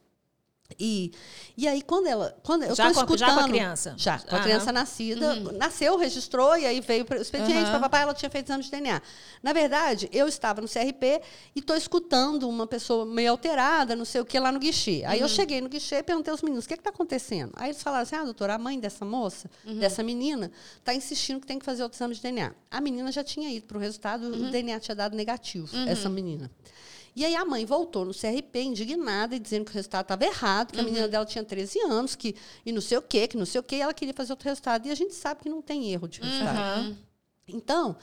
[0.78, 1.12] E,
[1.56, 2.36] e aí, quando ela.
[2.42, 3.94] Quando eu já, com, escutando, já com a criança?
[3.96, 5.34] Já, com a criança nascida.
[5.34, 5.52] Uhum.
[5.58, 7.70] Nasceu, registrou, e aí veio o expediente.
[7.70, 7.80] Uhum.
[7.80, 9.00] Papai, ela tinha feito exame de DNA.
[9.42, 11.20] Na verdade, eu estava no CRP
[11.54, 15.04] e estou escutando uma pessoa meio alterada, não sei o que, lá no guichê.
[15.06, 15.26] Aí uhum.
[15.26, 17.52] eu cheguei no guichê e perguntei aos meninos: o que está acontecendo?
[17.56, 19.78] Aí eles falaram assim: ah, doutora, a mãe dessa moça, uhum.
[19.78, 22.54] dessa menina, está insistindo que tem que fazer outro exame de DNA.
[22.70, 24.50] A menina já tinha ido para o resultado, o uhum.
[24.50, 26.50] DNA tinha dado negativo, essa menina.
[27.16, 30.72] E aí a mãe voltou no CRP indignada e dizendo que o resultado estava errado,
[30.72, 30.82] que uhum.
[30.82, 32.34] a menina dela tinha 13 anos, que
[32.66, 34.48] e não sei o quê, que não sei o quê, e ela queria fazer outro
[34.48, 34.86] resultado.
[34.86, 36.88] E a gente sabe que não tem erro de resultado.
[36.88, 36.96] Uhum.
[37.46, 37.96] Então,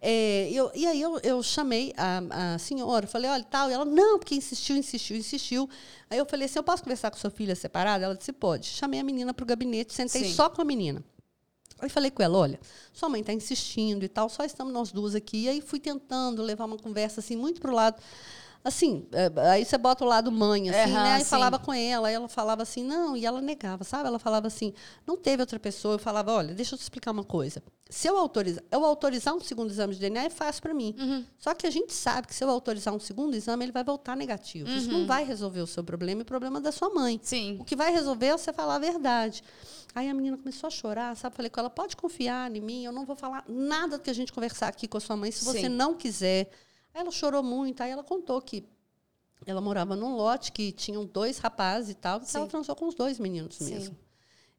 [0.00, 3.84] é, eu, e aí eu, eu chamei a, a, senhora, falei, olha, tal, e ela,
[3.84, 5.70] não, porque insistiu, insistiu, insistiu.
[6.10, 8.04] Aí eu falei assim, eu posso conversar com sua filha separada?
[8.04, 8.66] Ela disse, pode.
[8.66, 10.34] Chamei a menina para o gabinete, sentei Sim.
[10.34, 11.02] só com a menina.
[11.80, 12.60] Aí falei com ela, olha,
[12.92, 15.44] sua mãe está insistindo e tal, só estamos nós duas aqui.
[15.44, 18.02] E aí fui tentando levar uma conversa assim muito para o lado
[18.62, 21.12] assim, é, aí você bota o lado mãe, assim, uhum, né?
[21.14, 21.30] Aí sim.
[21.30, 24.08] falava com ela, ela falava assim, não, e ela negava, sabe?
[24.08, 24.72] Ela falava assim,
[25.06, 25.94] não teve outra pessoa.
[25.94, 27.62] Eu falava, olha, deixa eu te explicar uma coisa.
[27.88, 30.94] Se eu autorizar, eu autorizar um segundo exame de DNA é fácil para mim.
[30.98, 31.24] Uhum.
[31.38, 34.16] Só que a gente sabe que se eu autorizar um segundo exame, ele vai voltar
[34.16, 34.68] negativo.
[34.68, 34.76] Uhum.
[34.76, 35.06] Isso não uhum.
[35.06, 37.18] vai resolver o seu problema e o problema da sua mãe.
[37.22, 37.56] Sim.
[37.58, 39.42] O que vai resolver é você falar a verdade.
[39.94, 41.34] Aí a menina começou a chorar, sabe?
[41.34, 44.14] Falei com ela, pode confiar em mim, eu não vou falar nada do que a
[44.14, 45.68] gente conversar aqui com a sua mãe se você Sim.
[45.68, 46.50] não quiser.
[46.98, 48.64] Ela chorou muito, aí ela contou que
[49.46, 52.94] ela morava num lote que tinham dois rapazes e tal, e ela transou com os
[52.94, 53.72] dois meninos Sim.
[53.72, 53.96] mesmo.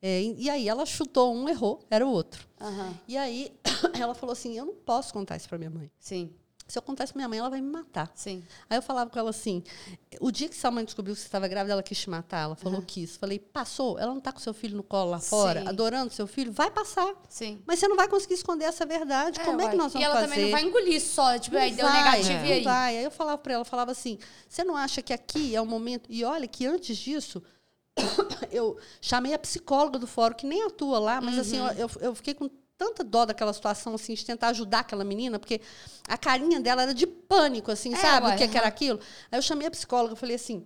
[0.02, 2.48] É, e aí ela chutou um, errou, era o outro.
[2.62, 2.94] Uhum.
[3.06, 3.54] E aí
[4.00, 5.92] ela falou assim: eu não posso contar isso para minha mãe.
[6.00, 6.34] Sim.
[6.70, 8.12] Se eu pra minha mãe, ela vai me matar.
[8.14, 8.44] Sim.
[8.70, 9.64] Aí eu falava com ela assim:
[10.22, 12.44] o dia que sua mãe descobriu que você estava grávida, ela quis te matar.
[12.44, 12.86] Ela falou uhum.
[12.86, 13.18] que isso.
[13.18, 13.98] Falei, passou.
[13.98, 15.68] Ela não está com seu filho no colo lá fora, Sim.
[15.68, 16.52] adorando seu filho?
[16.52, 17.12] Vai passar.
[17.28, 17.60] Sim.
[17.66, 19.42] Mas você não vai conseguir esconder essa verdade.
[19.42, 20.04] É, Como é que nós vamos fazer?
[20.04, 20.28] E ela fazer?
[20.28, 21.40] também não vai engolir só.
[21.40, 22.48] Tipo, não aí vai, deu negativo é.
[22.48, 22.64] e aí?
[22.64, 22.98] Vai.
[22.98, 26.06] Aí eu falava para ela, falava assim: você não acha que aqui é o momento.
[26.08, 27.42] E olha que antes disso.
[28.52, 31.66] eu chamei a psicóloga do fórum, que nem atua lá, mas assim, uhum.
[31.66, 35.38] assim, eu, eu fiquei com tanta dó daquela situação, assim, de tentar ajudar aquela menina,
[35.38, 35.60] porque
[36.08, 38.28] a carinha dela era de pânico, assim, é, sabe?
[38.28, 39.00] Ué, o que, que, era aquilo.
[39.30, 40.66] Aí eu chamei a psicóloga, falei assim.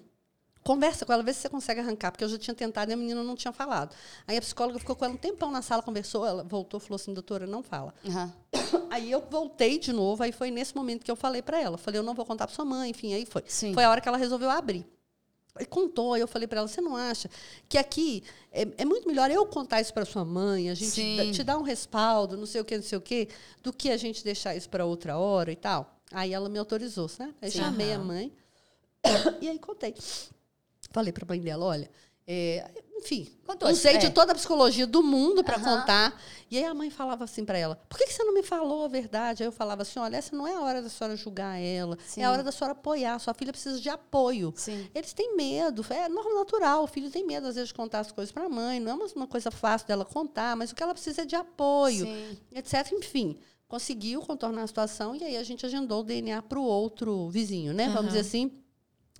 [0.64, 2.95] Conversa com ela, vê se você consegue arrancar, porque eu já tinha tentado e a
[2.95, 3.94] menina não tinha falado.
[4.26, 7.14] Aí a psicóloga ficou com ela um tempão na sala, conversou, ela voltou falou assim:
[7.14, 7.94] doutora, não fala.
[8.06, 8.31] Uhum.
[8.90, 11.77] Aí eu voltei de novo, aí foi nesse momento que eu falei para ela.
[11.77, 13.44] Falei, eu não vou contar para sua mãe, enfim, aí foi.
[13.48, 13.73] Sim.
[13.73, 14.85] Foi a hora que ela resolveu abrir.
[15.60, 17.30] E contou, aí eu falei para ela: você não acha
[17.70, 21.32] que aqui é, é, muito melhor eu contar isso para sua mãe, a gente dá,
[21.32, 23.28] te dar um respaldo, não sei o que, não sei o que,
[23.62, 26.00] do que a gente deixar isso para outra hora e tal?
[26.12, 27.34] Aí ela me autorizou, né?
[27.40, 28.02] Aí Sim, chamei uhum.
[28.02, 28.34] a mãe
[29.42, 29.94] e aí contei.
[30.90, 31.90] Falei para a mãe dela: olha,
[32.28, 32.70] é,
[33.04, 33.98] enfim, Contou, usei é.
[33.98, 35.64] de toda a psicologia do mundo para uhum.
[35.64, 36.20] contar.
[36.50, 38.86] E aí a mãe falava assim para ela: por que, que, você não me falou
[38.86, 39.44] a verdade?
[39.44, 42.22] Aí eu falava assim: olha, essa não é a hora da senhora julgar ela, Sim.
[42.22, 43.20] é a hora da senhora apoiar.
[43.20, 44.54] Sua filha precisa de apoio.
[44.56, 44.88] Sim.
[44.95, 46.84] Eles têm medo, é natural.
[46.84, 48.80] O filho tem medo, às vezes, de contar as coisas para a mãe.
[48.80, 52.06] Não é uma coisa fácil dela contar, mas o que ela precisa é de apoio,
[52.06, 52.38] Sim.
[52.54, 52.91] etc.
[52.94, 57.28] Enfim conseguiu contornar a situação e aí a gente agendou o DNA para o outro
[57.30, 57.88] vizinho, né?
[57.88, 57.94] Uhum.
[57.94, 58.52] Vamos dizer assim.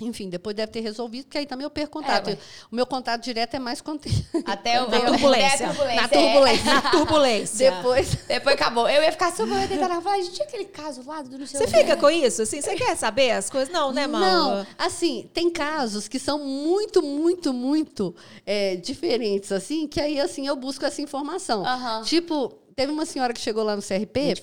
[0.02, 2.32] Enfim, depois deve ter resolvido, porque aí também eu perco contato.
[2.32, 2.38] É,
[2.72, 4.02] o meu contato direto é mais quando.
[4.44, 5.68] Até o na turbulência.
[5.68, 6.70] Na turbulência.
[6.70, 6.74] É.
[6.74, 7.72] Na turbulência.
[7.72, 8.90] depois, depois acabou.
[8.90, 12.10] Eu ia ficar super eu tentando falar, gente, aquele caso lá do Você fica com
[12.10, 12.42] isso?
[12.42, 13.72] Assim, você quer saber as coisas?
[13.72, 14.26] Não, né, Malu?
[14.26, 14.68] Não.
[14.80, 18.16] Assim, tem casos que são muito, muito, muito
[18.48, 21.64] é, diferentes, assim, que aí, assim, eu busco essa informação.
[22.04, 24.34] Tipo, Teve uma senhora que chegou lá no CRP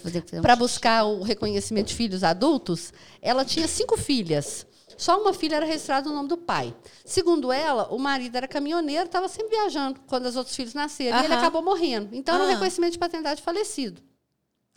[0.41, 2.93] para buscar o reconhecimento de filhos adultos.
[3.21, 4.67] Ela tinha cinco filhas.
[5.01, 6.77] Só uma filha era registrada no nome do pai.
[7.07, 11.17] Segundo ela, o marido era caminhoneiro, estava sempre viajando quando os outros filhos nasceram.
[11.17, 11.23] Uhum.
[11.23, 12.15] E ele acabou morrendo.
[12.15, 14.03] Então, era um reconhecimento de paternidade falecido.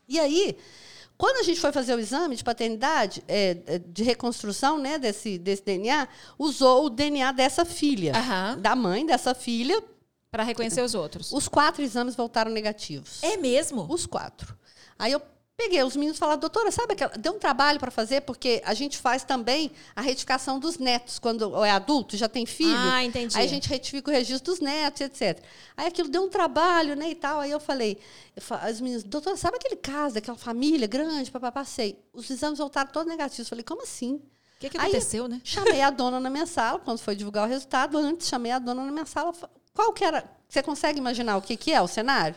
[0.07, 0.57] E aí,
[1.17, 5.37] quando a gente foi fazer o exame de paternidade, é, é de reconstrução né, desse,
[5.37, 6.07] desse DNA,
[6.39, 8.61] usou o DNA dessa filha, uhum.
[8.61, 9.83] da mãe dessa filha.
[10.31, 11.33] Para reconhecer os outros.
[11.33, 13.21] Os quatro exames voltaram negativos.
[13.21, 13.85] É mesmo?
[13.89, 14.57] Os quatro.
[14.97, 15.21] Aí eu
[15.55, 18.73] Peguei os meninos e falaram, doutora, sabe que deu um trabalho para fazer, porque a
[18.73, 22.75] gente faz também a retificação dos netos, quando é adulto, já tem filho.
[22.75, 23.37] Ah, entendi.
[23.37, 25.43] Aí a gente retifica o registro dos netos, etc.
[25.77, 27.39] Aí aquilo deu um trabalho, né, e tal.
[27.39, 27.99] Aí eu falei,
[28.35, 32.03] os meninos, doutora, sabe aquele caso, daquela família grande, papá, passei.
[32.11, 33.45] Os exames voltaram todos negativos.
[33.45, 34.15] Eu falei, como assim?
[34.15, 35.41] O que, que aconteceu, Aí, né?
[35.43, 38.83] Chamei a dona na minha sala, quando foi divulgar o resultado, antes chamei a dona
[38.83, 39.31] na minha sala.
[39.71, 40.23] Qual que era?
[40.49, 42.35] Você consegue imaginar o que, que é o cenário?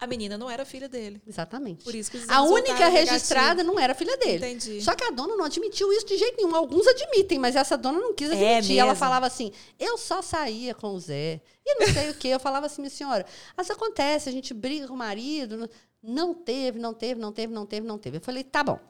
[0.00, 1.20] A menina não era filha dele.
[1.26, 1.84] Exatamente.
[1.84, 4.38] Por isso que A única registrada não era filha dele.
[4.38, 4.80] Entendi.
[4.80, 6.56] Só que a dona não admitiu isso de jeito nenhum.
[6.56, 8.78] Alguns admitem, mas essa dona não quis é admitir.
[8.78, 11.42] É ela falava assim: eu só saía com o Zé.
[11.66, 12.28] E não sei o quê.
[12.28, 15.68] Eu falava assim, minha senhora, mas acontece, a gente briga com o marido.
[16.02, 18.16] Não teve, não teve, não teve, não teve, não teve.
[18.16, 18.80] Eu falei, tá bom.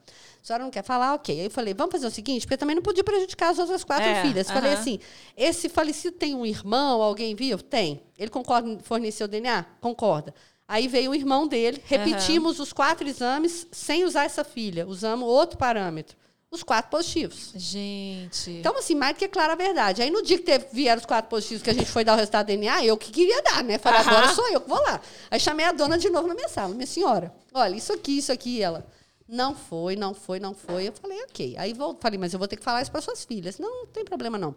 [0.41, 1.15] A senhora não quer falar?
[1.15, 1.37] Ok.
[1.37, 3.83] Aí eu falei, vamos fazer o seguinte, porque eu também não podia prejudicar as outras
[3.83, 4.47] quatro é, filhas.
[4.47, 4.55] Uh -huh.
[4.55, 5.01] Falei assim:
[5.37, 7.59] esse falecido tem um irmão, alguém viu?
[7.59, 8.01] Tem.
[8.17, 9.67] Ele concorda em fornecer o DNA?
[9.81, 10.33] Concorda.
[10.71, 12.63] Aí veio o irmão dele, repetimos uhum.
[12.63, 16.17] os quatro exames sem usar essa filha, usamos outro parâmetro.
[16.49, 17.51] Os quatro positivos.
[17.57, 18.53] Gente.
[18.53, 20.01] Então, assim, mais do que clara a verdade.
[20.01, 22.17] Aí, no dia que teve, vieram os quatro positivos, que a gente foi dar o
[22.17, 23.79] resultado do DNA, eu que queria dar, né?
[23.79, 24.09] Falei, uhum.
[24.09, 25.01] agora sou eu que vou lá.
[25.29, 26.73] Aí, chamei a dona de novo na minha sala.
[26.73, 28.63] Minha senhora, olha, isso aqui, isso aqui.
[28.63, 28.87] ela,
[29.29, 30.87] não foi, não foi, não foi.
[30.87, 31.57] Eu falei, ok.
[31.59, 33.59] Aí, vou, falei, mas eu vou ter que falar isso para suas filhas.
[33.59, 34.55] Não, não tem problema, não.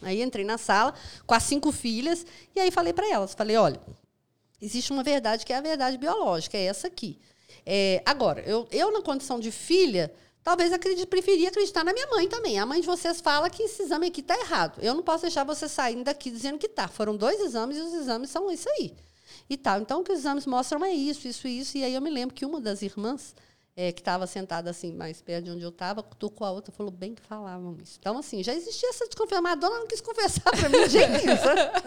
[0.00, 0.94] Aí, entrei na sala
[1.26, 2.26] com as cinco filhas
[2.56, 3.80] e aí falei para elas, falei, olha,
[4.62, 7.18] existe uma verdade que é a verdade biológica, é essa aqui.
[7.66, 10.10] É, agora, eu, eu, na condição de filha
[10.42, 12.58] Talvez acredite, preferia acreditar na minha mãe também.
[12.58, 14.80] A mãe de vocês fala que esse exame aqui está errado.
[14.82, 16.88] Eu não posso deixar vocês saindo daqui dizendo que está.
[16.88, 18.92] Foram dois exames e os exames são isso aí.
[19.48, 19.80] E tal.
[19.80, 21.78] Então, o que os exames mostram é isso, isso, isso.
[21.78, 23.36] E aí eu me lembro que uma das irmãs
[23.74, 26.92] é, que estava sentada assim, mais perto de onde eu estava, tocou a outra falou
[26.92, 27.96] bem que falavam isso.
[27.98, 31.24] Então, assim, já existia essa desconfiança, mas a dona não quis confessar para mim, gente,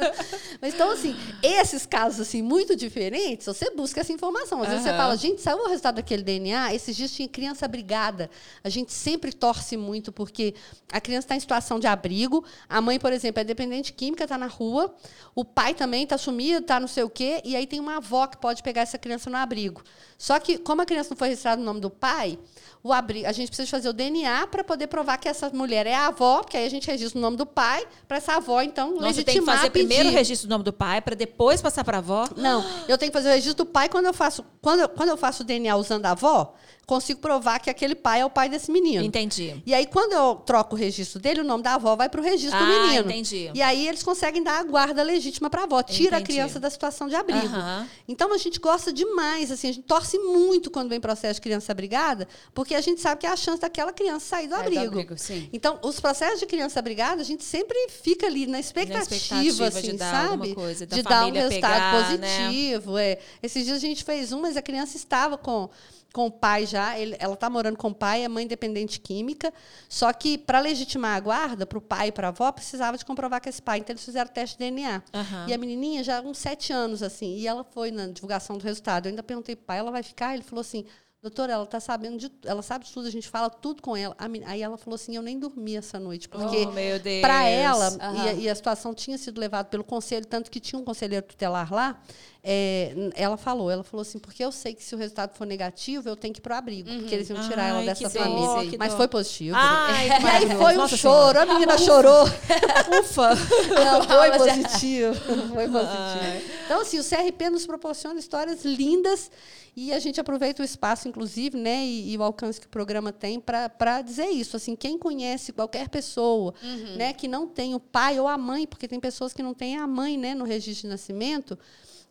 [0.60, 4.62] mas, então, assim, esses casos, assim, muito diferentes, você busca essa informação.
[4.62, 4.72] Às uhum.
[4.72, 8.32] vezes você fala, gente, saiu o resultado daquele DNA, esses dias tinha criança brigada.
[8.64, 10.56] A gente sempre torce muito, porque
[10.92, 14.40] a criança está em situação de abrigo, a mãe, por exemplo, é dependente química, está
[14.40, 14.96] na rua,
[15.36, 18.26] o pai também está sumido, está não sei o quê, e aí tem uma avó
[18.26, 19.84] que pode pegar essa criança no abrigo.
[20.18, 22.40] Só que, como a criança não foi registrada no nome do pai,
[22.84, 23.26] o abri...
[23.26, 26.42] a gente precisa fazer o DNA para poder provar que essa mulher é a avó,
[26.42, 29.34] porque aí a gente registra o nome do pai, para essa avó, então, Nossa, legitimar
[29.34, 29.88] tem que fazer pedir.
[29.88, 32.28] primeiro o registro do nome do pai, para depois passar para a avó?
[32.36, 35.10] Não, eu tenho que fazer o registro do pai quando eu faço, quando eu, quando
[35.10, 38.50] eu faço o DNA usando a avó, consigo provar que aquele pai é o pai
[38.50, 39.04] desse menino.
[39.04, 39.62] Entendi.
[39.66, 42.24] E aí, quando eu troco o registro dele, o nome da avó vai para o
[42.24, 43.10] registro ah, do menino.
[43.10, 43.52] Entendi.
[43.54, 46.24] E aí eles conseguem dar a guarda legítima para a avó, tira entendi.
[46.24, 47.56] a criança da situação de abrigo.
[47.56, 47.88] Uhum.
[48.08, 51.72] Então a gente gosta demais, assim, a gente torce muito quando vem processo de criança
[51.72, 54.92] abrigada, porque a gente sabe que é a chance daquela criança sair do é, abrigo.
[54.92, 55.16] Do abrigo
[55.52, 59.68] então, os processos de criança abrigada, a gente sempre fica ali na expectativa, na expectativa
[59.68, 60.56] assim, de dar sabe?
[60.56, 62.38] Coisa, de dar um resultado pegar, né?
[62.38, 62.94] positivo.
[62.94, 63.12] Né?
[63.12, 63.20] É.
[63.42, 65.70] Esses dias a gente fez um, mas a criança estava com
[66.16, 69.54] com o pai já, ele, ela está morando com o pai, é mãe independente química,
[69.90, 73.04] só que para legitimar a guarda, para o pai e para a avó, precisava de
[73.04, 75.04] comprovar que esse pai, então eles fizeram teste de DNA.
[75.14, 75.50] Uhum.
[75.50, 79.08] E a menininha já uns sete anos, assim, e ela foi na divulgação do resultado.
[79.08, 80.34] Eu ainda perguntei para o pai, ela vai ficar?
[80.34, 80.86] Ele falou assim,
[81.26, 84.16] doutora, ela está sabendo de ela sabe de tudo, a gente fala tudo com ela.
[84.46, 88.16] Aí ela falou assim, eu nem dormi essa noite, porque oh, para ela, uhum.
[88.16, 91.26] e, a, e, a, situação tinha sido levada pelo conselho, tanto que tinha um conselheiro
[91.26, 92.00] tutelar lá,
[92.48, 96.08] é, ela falou, ela falou assim, porque eu sei que se o resultado for negativo,
[96.08, 97.00] eu tenho que ir pro abrigo, uhum.
[97.00, 98.70] porque eles iam tirar Ai, ela dessa família.
[98.70, 98.98] Dó, Mas dó.
[98.98, 99.58] foi positivo.
[99.60, 101.42] Ai, e aí foi um Nossa choro, senhora.
[101.42, 102.26] a menina chorou.
[103.02, 103.30] Ufa!
[103.84, 105.16] Não, foi positivo.
[105.16, 106.52] Foi positivo.
[106.66, 109.32] Então, assim, o CRP nos proporciona histórias lindas
[109.76, 113.12] e a gente aproveita o espaço, inclusive, né, e, e o alcance que o programa
[113.12, 114.56] tem para dizer isso.
[114.56, 116.96] Assim, quem conhece qualquer pessoa uhum.
[116.96, 119.78] né, que não tem o pai ou a mãe, porque tem pessoas que não têm
[119.78, 121.58] a mãe né, no registro de nascimento,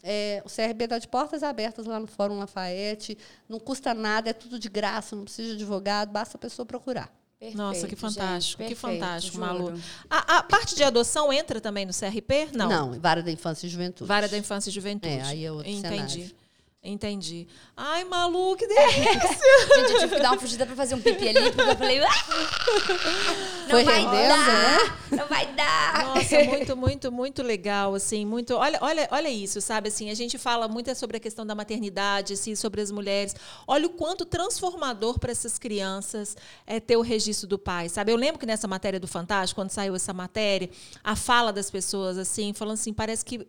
[0.06, 3.16] é, o CRB está de portas abertas lá no Fórum Lafayette,
[3.48, 7.10] não custa nada, é tudo de graça, não precisa de advogado, basta a pessoa procurar.
[7.40, 9.74] Perfeito, Nossa, que fantástico, gente, perfeito, que fantástico, Malu.
[10.08, 12.50] A, a, parte de adoção entra também no CRP?
[12.54, 12.68] Não.
[12.68, 14.06] Não, Vara da Infância e Juventude.
[14.06, 15.14] Vara da Infância e Juventude.
[15.14, 16.12] É, aí é outro Entendi.
[16.12, 16.43] Cenário.
[16.86, 17.48] Entendi.
[17.74, 19.02] Ai, Malu, que delícia!
[19.74, 22.04] Gente, eu tive que dar uma fugida pra fazer um pipi ali, porque eu falei.
[22.04, 22.10] Ah,
[23.62, 24.96] não Foi vai rendendo, dar, né?
[25.12, 26.04] Não vai dar.
[26.04, 28.54] Nossa, muito, muito, muito legal, assim, muito.
[28.54, 29.88] Olha, olha, olha isso, sabe?
[29.88, 33.34] Assim, a gente fala muito sobre a questão da maternidade, assim, sobre as mulheres.
[33.66, 36.36] Olha o quanto transformador para essas crianças
[36.66, 38.12] é ter o registro do pai, sabe?
[38.12, 40.68] Eu lembro que nessa matéria do Fantástico, quando saiu essa matéria,
[41.02, 43.46] a fala das pessoas, assim, falando assim, parece que é,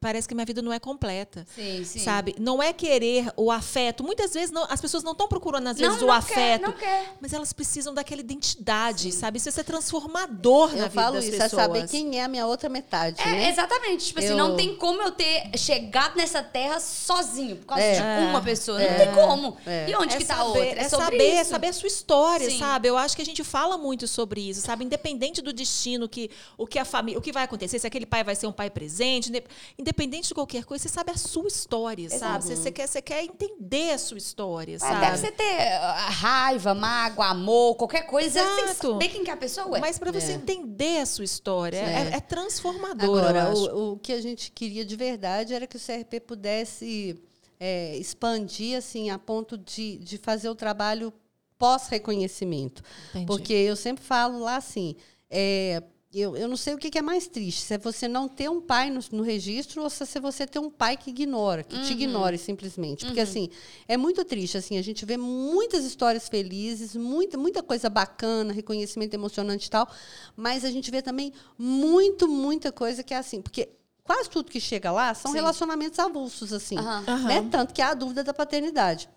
[0.00, 1.46] parece que minha vida não é completa.
[1.54, 2.00] Sim, sim.
[2.00, 2.34] Sabe?
[2.38, 4.04] Não é querer o afeto.
[4.04, 6.34] Muitas vezes não, as pessoas não estão procurando, às vezes, não, o não afeto.
[6.34, 7.16] Quer, não quer.
[7.20, 9.18] Mas elas precisam daquela identidade, sim.
[9.18, 9.38] sabe?
[9.38, 11.52] Isso é transformador eu na vida falo das isso, pessoas.
[11.52, 13.22] é saber quem é a minha outra metade.
[13.22, 13.48] É, né?
[13.48, 14.06] exatamente.
[14.06, 14.24] Tipo eu...
[14.24, 18.20] assim, não tem como eu ter chegado nessa terra sozinho, por causa é.
[18.20, 18.78] de uma pessoa.
[18.78, 19.06] Não é.
[19.06, 19.56] tem como.
[19.64, 19.88] É.
[19.88, 20.64] E onde é que tá a outra?
[20.64, 21.40] É, é saber, isso.
[21.40, 22.58] é saber a sua história, sim.
[22.58, 22.88] sabe?
[22.88, 24.84] Eu acho que a gente fala muito sobre isso, sabe?
[24.84, 28.22] Independente do destino, que, o que a família, o que vai acontecer, se aquele pai
[28.22, 29.30] vai ser um pai presente,
[29.78, 32.20] independente de qualquer coisa, você sabe a sua história, Exato.
[32.20, 32.44] sabe?
[32.44, 35.00] Você, você, quer, você quer entender a sua história, sabe?
[35.00, 38.40] Deve você ter ah, raiva, mágoa, amor, qualquer coisa.
[38.40, 38.48] Exato.
[38.48, 39.80] Você tem que saber quem que é a pessoa é.
[39.80, 40.34] Mas para você é.
[40.34, 43.18] entender a sua história, é, é, é transformador.
[43.18, 47.20] Agora, o, o, que a gente queria de verdade era que o CRP pudesse
[47.58, 51.12] é, expandir assim, a ponto de, de fazer o trabalho
[51.58, 52.82] pós-reconhecimento.
[53.26, 54.96] Porque eu sempre falo lá assim.
[55.30, 55.82] É,
[56.14, 58.50] eu, eu não sei o que, que, é mais triste, se é você não ter
[58.50, 61.74] um pai no, no registro ou se é você ter um pai que ignora, que
[61.74, 61.82] uhum.
[61.82, 63.06] te ignore simplesmente.
[63.06, 63.24] Porque, uhum.
[63.24, 63.50] assim,
[63.88, 64.58] é muito triste.
[64.58, 69.88] Assim, a gente vê muitas histórias felizes, muita, muita coisa bacana, reconhecimento emocionante e tal,
[70.36, 73.40] mas a gente vê também muito, muita coisa que é assim.
[73.40, 73.70] Porque
[74.04, 75.38] quase tudo que chega lá são Sim.
[75.38, 76.76] relacionamentos avulsos, assim.
[76.78, 77.24] Uhum.
[77.24, 77.48] Né?
[77.50, 79.08] Tanto que há a dúvida da paternidade.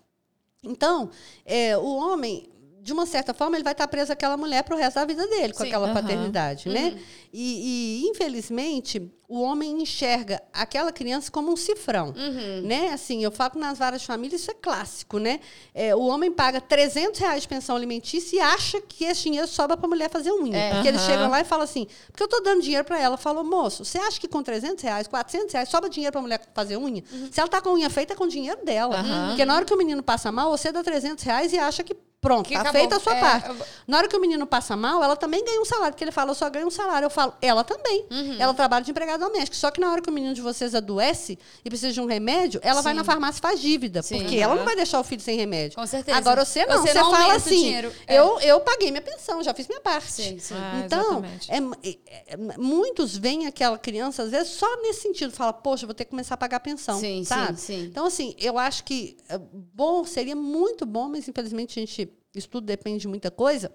[0.62, 1.10] Então,
[1.44, 2.48] é, o homem
[2.86, 5.26] de uma certa forma, ele vai estar preso àquela mulher para o resto da vida
[5.26, 5.66] dele, com Sim.
[5.66, 5.94] aquela uhum.
[5.94, 6.90] paternidade, né?
[6.94, 7.02] Uhum.
[7.32, 12.62] E, e, infelizmente, o homem enxerga aquela criança como um cifrão, uhum.
[12.62, 12.90] né?
[12.90, 15.40] Assim, eu falo nas várias famílias, isso é clássico, né?
[15.74, 19.76] É, o homem paga 300 reais de pensão alimentícia e acha que esse dinheiro sobra
[19.76, 20.56] para a mulher fazer unha.
[20.56, 20.74] É.
[20.74, 23.16] Porque eles chegam lá e falam assim, porque eu estou dando dinheiro para ela.
[23.16, 26.40] Falou, moço, você acha que com 300 reais, 400 reais, sobra dinheiro para a mulher
[26.54, 27.02] fazer unha?
[27.12, 27.28] Uhum.
[27.32, 29.04] Se ela está com unha feita, é com dinheiro dela.
[29.26, 31.96] Porque na hora que o menino passa mal, você dá 300 reais e acha que
[32.26, 33.48] Pronto, que tá feita a sua é, parte.
[33.48, 33.56] Eu...
[33.86, 36.32] Na hora que o menino passa mal, ela também ganha um salário, porque ele fala,
[36.32, 37.06] eu só ganho um salário.
[37.06, 38.04] Eu falo, ela também.
[38.10, 38.36] Uhum.
[38.36, 39.56] Ela trabalha de empregada doméstica.
[39.56, 42.60] Só que na hora que o menino de vocês adoece e precisa de um remédio,
[42.64, 42.84] ela Sim.
[42.84, 44.02] vai na farmácia e faz dívida.
[44.02, 44.18] Sim.
[44.18, 44.42] Porque uhum.
[44.42, 45.76] ela não vai deixar o filho sem remédio.
[45.76, 46.18] Com certeza.
[46.18, 46.78] Agora você não.
[46.78, 47.90] Você, você não fala assim, é.
[48.08, 50.10] eu, eu paguei minha pensão, já fiz minha parte.
[50.10, 50.54] Sim, sim.
[50.56, 51.58] Ah, então, é,
[51.88, 55.30] é, é, muitos veem aquela criança, às vezes, só nesse sentido.
[55.30, 56.98] Fala, poxa, vou ter que começar a pagar pensão.
[56.98, 57.60] Sim, sabe?
[57.60, 57.84] sim, sim.
[57.84, 62.48] Então, assim, eu acho que é, bom, seria muito bom, mas infelizmente a gente isso
[62.48, 63.72] tudo depende de muita coisa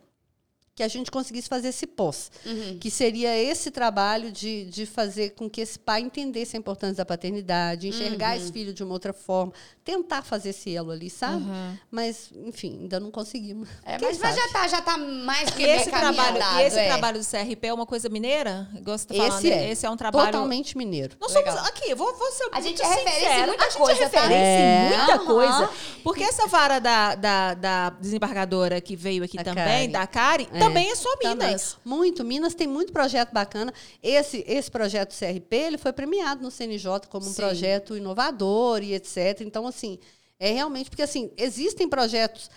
[0.74, 2.78] que a gente conseguisse fazer esse pós, uhum.
[2.80, 7.06] que seria esse trabalho de, de fazer com que esse pai entendesse a importância da
[7.06, 8.42] paternidade, enxergar uhum.
[8.42, 9.52] esse filho de uma outra forma,
[9.84, 11.44] tentar fazer esse elo ali, sabe?
[11.44, 11.78] Uhum.
[11.92, 13.68] Mas, enfim, ainda não conseguimos.
[13.84, 16.88] É, mas, mas, já está já tá mais que e esse trabalho E esse é.
[16.88, 18.70] trabalho do CRP é uma coisa mineira?
[18.82, 19.72] Gosto falando, esse é.
[19.72, 20.32] Esse é um trabalho...
[20.32, 21.18] Totalmente mineiro.
[21.20, 21.50] Nós somos...
[21.68, 24.36] Aqui, vou, vou ser A gente é referência em muita a coisa, gente é referência
[24.36, 24.94] é.
[24.94, 25.70] em muita coisa.
[26.02, 29.88] Porque essa vara da, da, da desembargadora que veio aqui a também, Kari.
[29.90, 30.60] da Kari, é.
[30.74, 31.78] Também é só Minas.
[31.84, 32.24] Muito.
[32.24, 33.74] Minas tem muito projeto bacana.
[34.02, 37.36] Esse, esse projeto CRP, ele foi premiado no CNJ como um Sim.
[37.36, 39.42] projeto inovador e etc.
[39.42, 40.00] Então, assim,
[40.40, 40.90] é realmente...
[40.90, 42.50] Porque, assim, existem projetos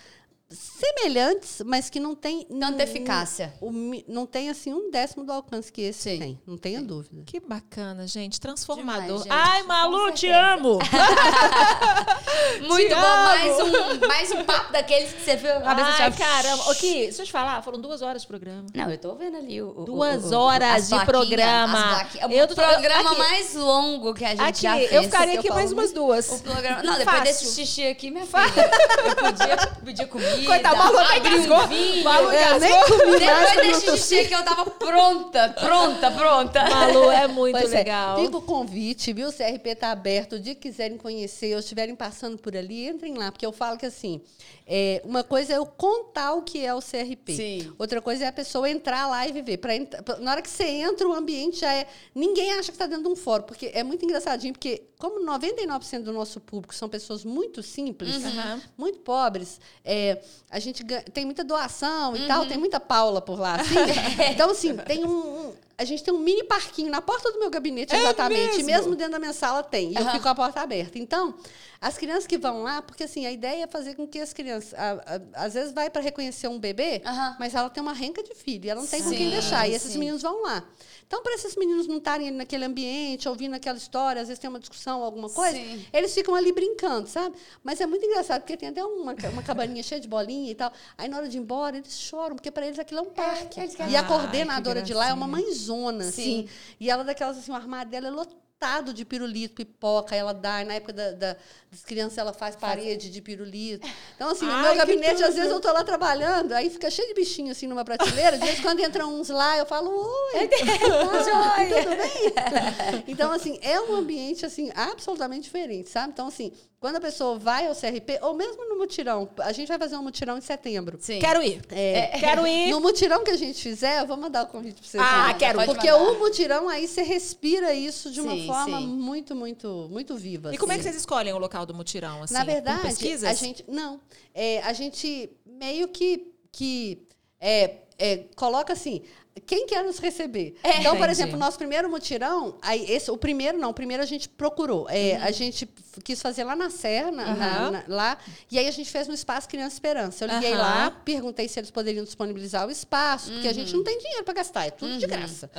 [0.55, 3.53] semelhantes, mas que não tem tanta eficácia.
[3.61, 6.19] Um, não tem assim um décimo do alcance que esse Sim.
[6.19, 6.85] tem, não tenha Sim.
[6.85, 7.23] dúvida.
[7.25, 9.23] Que bacana, gente, transformador.
[9.23, 9.31] Demais, gente.
[9.31, 10.79] Ai, Malu, te amo.
[12.61, 13.25] Muito te bom, amo.
[13.25, 16.71] mais um, mais um papo daqueles que você viu Ai, caramba.
[16.71, 18.67] Aqui, deixa eu te falar, foram duas horas de programa.
[18.73, 22.07] Não, eu tô vendo ali o, duas o, o, horas de programa.
[22.29, 23.19] Eu o programa aqui.
[23.19, 24.91] mais longo que a gente aqui, já fez.
[24.91, 26.29] Eu ficaria aqui mais umas duas.
[26.29, 27.23] O programa, não, depois Fácil.
[27.23, 28.71] desse xixi aqui, minha filha,
[29.05, 31.67] eu podia pedir comida Coitado, Malu até engasgou.
[31.67, 32.03] Vinho.
[32.03, 36.69] Malu é, nem comi Depois desse xixi que eu tava pronta, pronta, pronta.
[36.69, 37.77] Malu, é muito pois é.
[37.77, 38.19] legal.
[38.19, 38.25] É.
[38.25, 39.29] Fica o convite, viu?
[39.29, 40.33] O CRP tá aberto.
[40.33, 43.31] O dia que quiserem conhecer ou estiverem passando por ali, entrem lá.
[43.31, 44.21] Porque eu falo que, assim,
[44.67, 47.35] é, uma coisa é eu contar o que é o CRP.
[47.35, 47.73] Sim.
[47.77, 49.57] Outra coisa é a pessoa entrar lá e viver.
[49.57, 49.73] Pra,
[50.19, 51.87] na hora que você entra, o ambiente já é...
[52.15, 53.43] Ninguém acha que está dentro de um fórum.
[53.43, 58.61] Porque é muito engraçadinho, porque como 99% do nosso público são pessoas muito simples, uhum.
[58.77, 60.83] muito pobres, é, a gente
[61.13, 62.17] tem muita doação uhum.
[62.17, 63.55] e tal, tem muita Paula por lá.
[63.55, 63.75] Assim.
[64.31, 67.93] então, assim, tem um, a gente tem um mini parquinho na porta do meu gabinete,
[67.93, 68.63] é exatamente.
[68.63, 68.65] Mesmo?
[68.65, 69.91] mesmo dentro da minha sala tem.
[69.91, 70.03] E uhum.
[70.03, 70.97] eu fico com a porta aberta.
[70.97, 71.35] Então,
[71.81, 74.73] as crianças que vão lá, porque assim, a ideia é fazer com que as crianças.
[74.73, 74.93] A,
[75.35, 77.35] a, às vezes vai para reconhecer um bebê, uhum.
[77.37, 79.67] mas ela tem uma renca de filho, e ela não tem sim, com quem deixar.
[79.67, 79.99] E esses sim.
[79.99, 80.63] meninos vão lá.
[81.07, 84.59] Então, para esses meninos não estarem naquele ambiente, ouvindo aquela história, às vezes tem uma
[84.59, 85.85] discussão, alguma coisa, sim.
[85.93, 87.35] eles ficam ali brincando, sabe?
[87.63, 90.71] Mas é muito engraçado, porque tem até uma, uma cabaninha cheia de bolinha e tal.
[90.97, 93.09] Aí, na hora de ir embora, eles choram, porque para eles aquilo é um é,
[93.09, 93.59] parque.
[93.59, 95.27] É, e a coordenadora de lá é uma
[95.65, 96.47] mãezona, assim.
[96.79, 100.63] E ela, daquelas assim, o armário dela é lotado de pirulito, pipoca, ela dá.
[100.63, 101.35] Na época da, da,
[101.69, 103.87] das crianças, ela faz parede de pirulito.
[104.15, 107.13] Então, assim, no meu gabinete, às vezes eu tô lá trabalhando, aí fica cheio de
[107.13, 108.37] bichinho assim numa prateleira.
[108.37, 110.57] De vez quando entram uns lá, eu falo, oi, tá,
[111.83, 113.03] tudo bem?
[113.07, 116.13] Então, assim, é um ambiente assim, absolutamente diferente, sabe?
[116.13, 119.77] Então, assim, quando a pessoa vai ao CRP, ou mesmo no mutirão, a gente vai
[119.77, 120.97] fazer um mutirão em setembro.
[120.99, 121.19] Sim.
[121.19, 121.61] Quero ir.
[121.71, 122.69] É, é, quero ir.
[122.69, 125.03] No mutirão que a gente fizer, eu vou mandar o convite para vocês.
[125.03, 125.63] Ah, quero.
[125.65, 126.11] Porque mandar.
[126.11, 128.87] o mutirão aí você respira isso de uma sim, forma sim.
[128.87, 130.53] muito, muito, muito viva.
[130.53, 130.89] E como é que assim.
[130.89, 132.23] vocês escolhem o local do mutirão?
[132.23, 132.87] Assim, Na verdade,
[133.25, 133.99] a gente não.
[134.33, 137.05] É, a gente meio que que
[137.39, 139.01] é, é, coloca assim,
[139.41, 140.55] quem quer nos receber?
[140.63, 144.05] É, então, por exemplo, nosso primeiro mutirão, aí esse, o primeiro não, o primeiro a
[144.05, 144.87] gente procurou.
[144.89, 145.23] É, uhum.
[145.23, 145.69] A gente
[146.03, 147.83] quis fazer lá na Serra, uhum.
[147.87, 148.17] lá,
[148.49, 150.23] e aí a gente fez no Espaço Criança Esperança.
[150.23, 150.57] Eu liguei uhum.
[150.57, 154.33] lá, perguntei se eles poderiam disponibilizar o espaço, porque a gente não tem dinheiro para
[154.35, 155.49] gastar, é tudo de graça.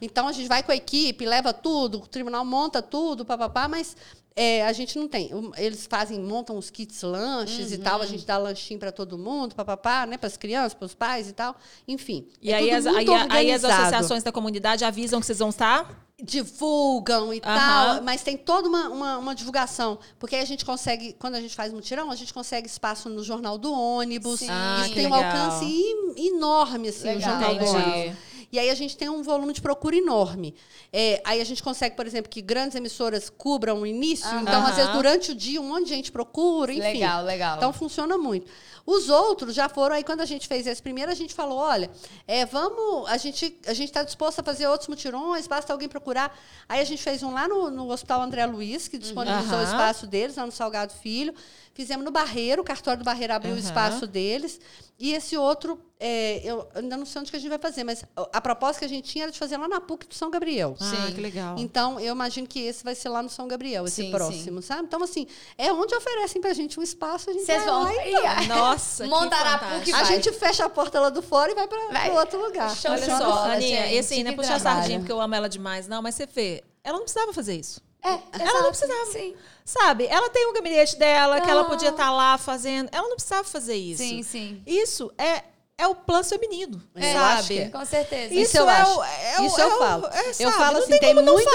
[0.00, 3.96] Então a gente vai com a equipe, leva tudo, o tribunal monta tudo, papapá, mas
[4.42, 5.30] É, a gente não tem.
[5.58, 7.74] Eles fazem, montam os kits lanches uhum.
[7.74, 10.16] e tal, a gente dá lanchinho para todo mundo, papapá, né?
[10.16, 11.54] Para as crianças, para os pais e tal.
[11.86, 12.26] Enfim.
[12.40, 16.06] E é aí, as, aí, aí, as associações da comunidade avisam que vocês vão estar?
[16.22, 17.40] divulgam e uhum.
[17.40, 19.98] tal, mas tem toda uma, uma, uma, divulgação.
[20.18, 23.24] Porque aí a gente consegue, quando a gente faz mutirão, a gente consegue espaço no
[23.24, 24.42] Jornal do Ônibus.
[24.46, 25.18] Ah, isso tem legal.
[25.18, 27.18] um alcance enorme, assim, legal.
[27.18, 28.16] o Jornal do Ônibus.
[28.52, 30.54] E aí a gente tem um volume de procura enorme.
[30.92, 34.28] É, aí a gente consegue, por exemplo, que grandes emissoras cubram o início.
[34.40, 36.82] Então, às vezes, durante o dia, um monte de gente procura, enfim.
[36.82, 37.56] Legal, legal.
[37.56, 38.50] Então, funciona muito.
[38.84, 41.88] Os outros já foram aí quando a gente fez esse primeiro, a gente falou, olha,
[42.26, 46.36] é, vamos, a gente a gente está disposto a fazer outros mutirões, basta alguém procurar.
[46.68, 49.60] Aí a gente fez um lá no, no Hospital André Luiz, que disponibilizou uhum.
[49.60, 51.32] o espaço deles, lá no Salgado Filho.
[51.72, 53.58] Fizemos no Barreiro, o cartório do Barreiro abriu uhum.
[53.58, 54.60] o espaço deles.
[54.98, 58.04] E esse outro, é, eu ainda não sei onde que a gente vai fazer, mas
[58.14, 60.76] a proposta que a gente tinha era de fazer lá na PUC do São Gabriel.
[60.78, 61.56] Ah, sim, que legal.
[61.58, 64.68] Então, eu imagino que esse vai ser lá no São Gabriel, esse sim, próximo, sim.
[64.68, 64.82] sabe?
[64.82, 65.26] Então, assim,
[65.56, 68.44] é onde oferecem pra gente um espaço, a gente Vocês vão lá então.
[68.48, 72.12] Nossa, Montar a PUC A gente fecha a porta lá do fora e vai para
[72.12, 72.76] outro lugar.
[72.86, 76.14] Olha só, Aninha, esse não é puxar sardinha porque eu amo ela demais, não, mas
[76.14, 77.80] você vê, ela não precisava fazer isso.
[78.02, 79.12] É, ela não precisava.
[79.12, 79.34] Sim.
[79.64, 80.06] Sabe?
[80.06, 81.44] Ela tem o um gabinete dela, não.
[81.44, 82.88] que ela podia estar tá lá fazendo.
[82.92, 84.02] Ela não precisava fazer isso.
[84.02, 84.62] Sim, sim.
[84.66, 85.44] Isso é
[85.80, 87.58] é o plano feminino, é, sabe?
[87.58, 87.68] É.
[87.70, 88.34] Com certeza.
[88.34, 89.02] Isso, isso eu é acho.
[89.02, 90.06] É o, isso eu falo.
[90.08, 91.50] É, eu falo assim, tem, tem muita,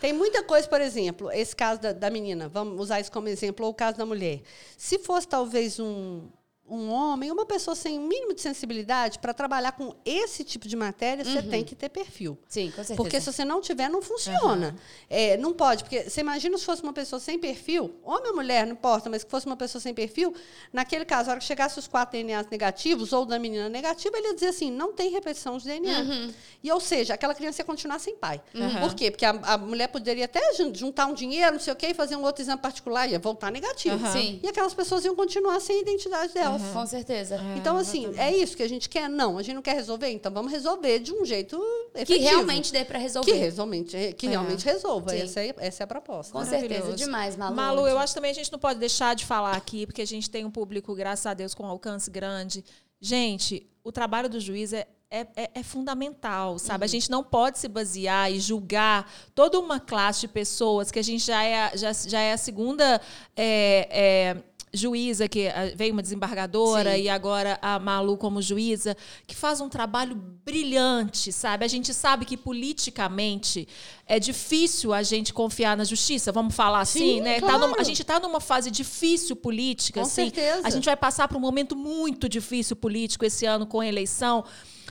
[0.00, 3.66] tem muita coisa, por exemplo, esse caso da, da menina, vamos usar isso como exemplo,
[3.66, 4.42] ou o caso da mulher.
[4.78, 6.28] Se fosse talvez um
[6.68, 10.74] um homem, uma pessoa sem um mínimo de sensibilidade, para trabalhar com esse tipo de
[10.74, 11.32] matéria, uhum.
[11.32, 12.38] você tem que ter perfil.
[12.48, 12.96] Sim, com certeza.
[12.96, 14.68] Porque se você não tiver, não funciona.
[14.68, 14.76] Uhum.
[15.10, 18.66] É, não pode, porque você imagina se fosse uma pessoa sem perfil, homem ou mulher,
[18.66, 20.34] não importa, mas que fosse uma pessoa sem perfil,
[20.72, 24.28] naquele caso, a hora que chegasse os quatro DNAs negativos, ou da menina negativa, ele
[24.28, 26.00] ia dizer assim, não tem repetição de DNA.
[26.00, 26.32] Uhum.
[26.62, 28.40] E, ou seja, aquela criança ia continuar sem pai.
[28.54, 28.80] Uhum.
[28.80, 29.10] Por quê?
[29.10, 30.40] Porque a, a, mulher poderia até
[30.72, 33.52] juntar um dinheiro, não sei o quê, e fazer um outro exame particular, ia voltar
[33.52, 33.98] negativo.
[34.42, 36.53] E aquelas pessoas iam continuar sem a identidade delas.
[36.62, 36.72] Uhum.
[36.72, 37.36] Com certeza.
[37.36, 38.34] É, então, assim, exatamente.
[38.34, 39.08] é isso que a gente quer?
[39.08, 41.60] Não, a gente não quer resolver, então vamos resolver de um jeito
[41.94, 42.18] efetivo.
[42.18, 43.30] Que realmente dê para resolver.
[43.30, 44.30] Que, realmente, que é.
[44.30, 45.14] realmente resolva.
[45.14, 46.32] Essa é, essa é a proposta.
[46.32, 47.56] Com certeza, demais, Malu.
[47.56, 50.06] Malu, eu acho que também a gente não pode deixar de falar aqui, porque a
[50.06, 52.64] gente tem um público, graças a Deus, com alcance grande.
[53.00, 56.82] Gente, o trabalho do juiz é, é, é, é, fundamental, sabe?
[56.82, 56.84] Uhum.
[56.84, 61.02] A gente não pode se basear e julgar toda uma classe de pessoas que a
[61.02, 63.00] gente já é, já, já é a segunda
[63.36, 64.36] é, é
[64.74, 67.02] juíza, que ah, veio uma desembargadora Sim.
[67.02, 68.96] e agora a Malu como juíza,
[69.26, 71.64] que faz um trabalho brilhante, sabe?
[71.64, 73.66] A gente sabe que politicamente
[74.06, 77.38] é difícil a gente confiar na justiça, vamos falar assim, Sim, né?
[77.38, 77.60] Claro.
[77.60, 80.24] Tá numa, a gente está numa fase difícil política, com assim.
[80.24, 80.60] Certeza.
[80.64, 84.44] A gente vai passar por um momento muito difícil político esse ano com a eleição.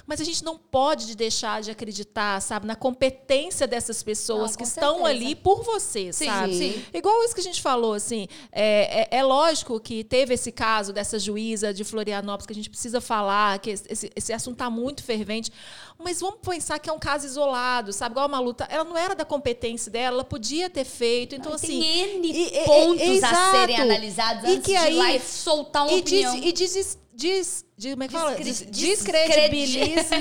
[0.06, 4.64] Mas a gente não pode deixar de acreditar, sabe, na competência dessas pessoas não, que
[4.64, 5.10] estão certeza.
[5.10, 6.58] ali por você, sim, sabe?
[6.58, 6.86] Sim.
[6.94, 10.92] Igual isso que a gente falou, assim, é, é, é, lógico que teve esse caso
[10.92, 15.04] dessa juíza de Florianópolis que a gente precisa falar, que esse, esse assunto está muito
[15.04, 15.52] fervente,
[15.98, 18.14] mas vamos pensar que é um caso isolado, sabe?
[18.14, 21.82] Igual a Maluta, ela não era da competência dela, ela podia ter feito, então assim...
[21.82, 25.84] Tem N pontos a serem analizados antes e que aí, de ir lá e soltar
[25.84, 26.40] uma e opinião.
[26.40, 28.36] Diz, e diz, diz de, como é que fala?
[28.36, 30.16] Descredibiliza.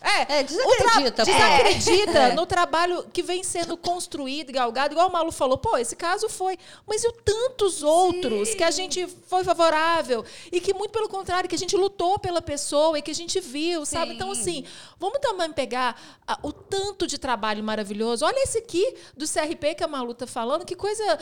[0.00, 1.24] É, é, desacredita.
[1.24, 2.34] desacredita é.
[2.34, 6.58] no trabalho que vem sendo construído, galgado, igual o Malu falou, pô, esse caso foi.
[6.86, 8.56] Mas e tantos outros Sim.
[8.56, 12.42] que a gente foi favorável e que, muito pelo contrário, que a gente lutou pela
[12.42, 14.10] pessoa e que a gente viu, sabe?
[14.10, 14.14] Sim.
[14.14, 14.64] Então, assim,
[14.98, 18.24] vamos também pegar a, o tanto de trabalho maravilhoso.
[18.24, 21.18] Olha esse aqui do CRP que a Malu tá falando, que coisa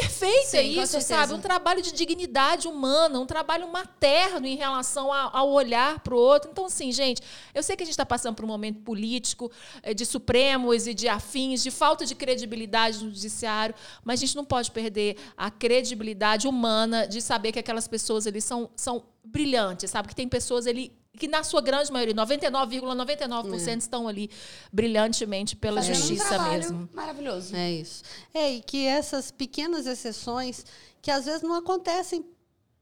[0.00, 1.32] perfeita Sim, isso, sabe?
[1.32, 6.50] Um trabalho de dignidade humana, um trabalho materno em relação ao olhar para o outro.
[6.50, 7.22] Então, assim, gente,
[7.54, 9.50] eu sei que a gente está passando por um momento político,
[9.82, 13.74] eh, de supremos e de afins, de falta de credibilidade no judiciário,
[14.04, 18.40] mas a gente não pode perder a credibilidade humana de saber que aquelas pessoas ali
[18.40, 20.08] são, são brilhantes, sabe?
[20.08, 23.74] Que tem pessoas ali que na sua grande maioria, 99,99% ,99 é.
[23.76, 24.30] estão ali
[24.72, 26.88] brilhantemente pela Fazendo justiça um mesmo.
[26.92, 27.54] Maravilhoso.
[27.56, 28.02] É isso.
[28.34, 30.64] É, e que essas pequenas exceções
[31.00, 32.24] que às vezes não acontecem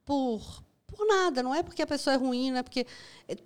[0.05, 0.64] por
[0.95, 2.87] por nada, não é porque a pessoa é ruim, não é porque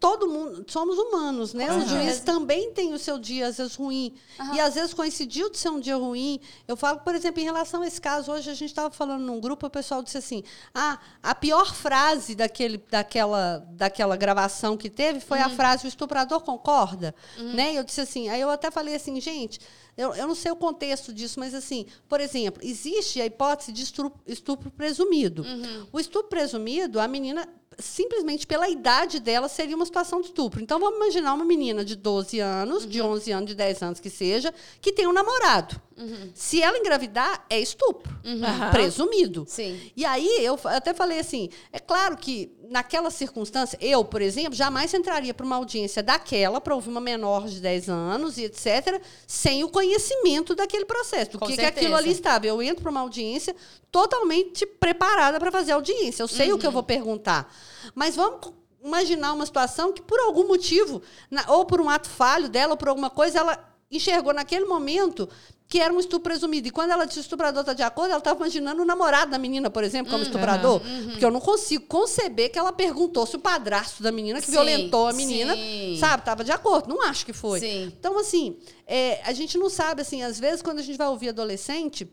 [0.01, 1.71] todo mundo somos humanos, né?
[1.71, 1.79] Uhum.
[1.79, 4.55] O juiz também tem o seu dia às vezes ruim uhum.
[4.55, 6.41] e às vezes coincidiu de ser um dia ruim.
[6.67, 9.41] Eu falo, por exemplo, em relação a esse caso hoje a gente estava falando num
[9.41, 10.43] grupo, o pessoal disse assim:
[10.75, 15.47] "Ah, a pior frase daquele daquela daquela gravação que teve foi uhum.
[15.47, 17.55] a frase o estuprador concorda", uhum.
[17.55, 17.73] né?
[17.73, 19.61] E eu disse assim, aí eu até falei assim, gente,
[19.99, 23.83] eu, eu não sei o contexto disso, mas assim, por exemplo, existe a hipótese de
[23.83, 25.43] estupro, estupro presumido.
[25.43, 25.87] Uhum.
[25.93, 27.49] O estupro presumido, a menina
[27.79, 30.61] simplesmente pela idade dela, seria uma situação de estupro.
[30.61, 32.91] Então, vamos imaginar uma menina de 12 anos, uhum.
[32.91, 35.81] de 11 anos, de 10 anos que seja, que tem um namorado.
[35.97, 36.31] Uhum.
[36.35, 38.13] Se ela engravidar, é estupro.
[38.25, 38.71] Uhum.
[38.73, 39.45] Presumido.
[39.49, 39.81] Sim.
[39.97, 44.93] E aí, eu até falei assim: é claro que naquela circunstância, eu, por exemplo, jamais
[44.93, 49.65] entraria para uma audiência daquela para ouvir uma menor de 10 anos e etc., sem
[49.65, 52.47] o conhecimento daquele processo, do que, que aquilo ali estava.
[52.47, 53.55] Eu entro para uma audiência
[53.91, 56.23] totalmente preparada para fazer audiência.
[56.23, 56.57] Eu sei uhum.
[56.57, 57.53] o que eu vou perguntar.
[57.95, 61.03] Mas vamos imaginar uma situação que, por algum motivo,
[61.49, 65.29] ou por um ato falho dela, ou por alguma coisa, ela enxergou naquele momento
[65.69, 66.67] que era um estupro presumido.
[66.67, 69.69] E quando ela disse estuprador está de acordo, ela estava imaginando o namorado da menina,
[69.69, 70.81] por exemplo, como uhum, estuprador.
[70.81, 71.11] Uhum.
[71.11, 74.53] Porque eu não consigo conceber que ela perguntou se o padrasto da menina que sim,
[74.53, 75.97] violentou a menina, sim.
[76.01, 76.89] sabe, estava de acordo.
[76.89, 77.61] Não acho que foi.
[77.61, 77.93] Sim.
[77.99, 81.29] Então, assim, é, a gente não sabe, assim, às vezes, quando a gente vai ouvir
[81.29, 82.11] adolescente,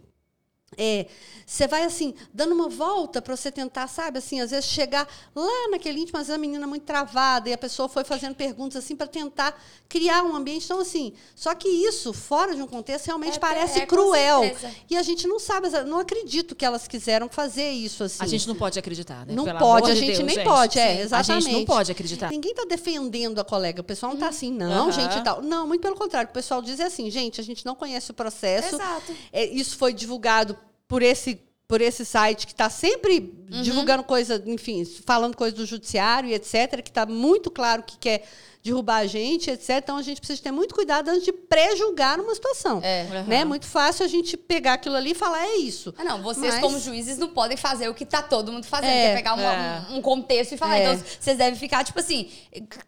[0.78, 1.08] é,
[1.46, 5.70] você vai assim, dando uma volta para você tentar, sabe, assim, às vezes chegar lá
[5.70, 9.06] naquele íntimo, mas a menina muito travada, e a pessoa foi fazendo perguntas assim para
[9.06, 9.56] tentar
[9.88, 10.66] criar um ambiente.
[10.66, 14.42] Então, assim, só que isso, fora de um contexto, realmente é, parece é, cruel.
[14.90, 18.24] E a gente não sabe, não acredito que elas quiseram fazer isso assim.
[18.24, 19.34] A gente não pode acreditar, né?
[19.34, 20.46] Não Pelo pode, a gente Deus, nem gente.
[20.46, 21.32] pode, é, exatamente.
[21.32, 22.32] A gente não pode acreditar.
[22.32, 24.92] Ninguém está defendendo a colega, o pessoal não está assim, não, uhum.
[24.92, 25.44] gente, tal.
[25.44, 28.76] Não, muito pelo contrário, o pessoal diz assim, gente, a gente não conhece o processo.
[28.76, 29.16] Exato.
[29.32, 33.18] É, isso foi divulgado por esse por esse site que está sempre
[33.52, 33.64] uhum.
[33.64, 38.24] divulgando coisa, enfim, falando coisa do judiciário e etc, que está muito claro que quer
[38.66, 39.70] derrubar a gente, etc.
[39.78, 42.82] Então a gente precisa ter muito cuidado antes de pré-julgar uma situação.
[42.84, 43.06] É.
[43.12, 43.24] Uhum.
[43.26, 43.42] Né?
[43.42, 45.94] É muito fácil a gente pegar aquilo ali e falar, é isso.
[45.96, 46.62] Ah, não, vocês, Mas...
[46.62, 48.90] como juízes, não podem fazer o que está todo mundo fazendo.
[48.90, 49.10] É.
[49.10, 49.82] Quer pegar uma, é.
[49.92, 50.80] um, um, contexto e falar.
[50.80, 50.84] É.
[50.84, 52.32] Então, vocês devem ficar, tipo assim,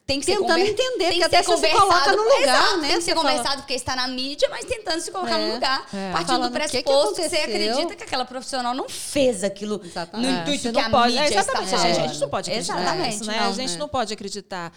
[0.07, 0.67] tem que Tentando conver...
[0.67, 2.87] entender, tem que até você se coloca no lugar, Exato, né?
[2.87, 3.57] Tem que ser conversado fala...
[3.57, 5.53] porque está na mídia, mas tentando se colocar no é.
[5.53, 5.85] lugar.
[5.93, 6.11] É.
[6.11, 10.31] Partindo do pressuposto que, que, você acredita que aquela profissional não fez aquilo exatamente.
[10.31, 11.13] no intuito que a pode...
[11.13, 13.27] mídia exatamente, está a gente não pode acreditar Exatamente.
[13.27, 13.39] Né?
[13.39, 14.73] A gente não pode acreditar.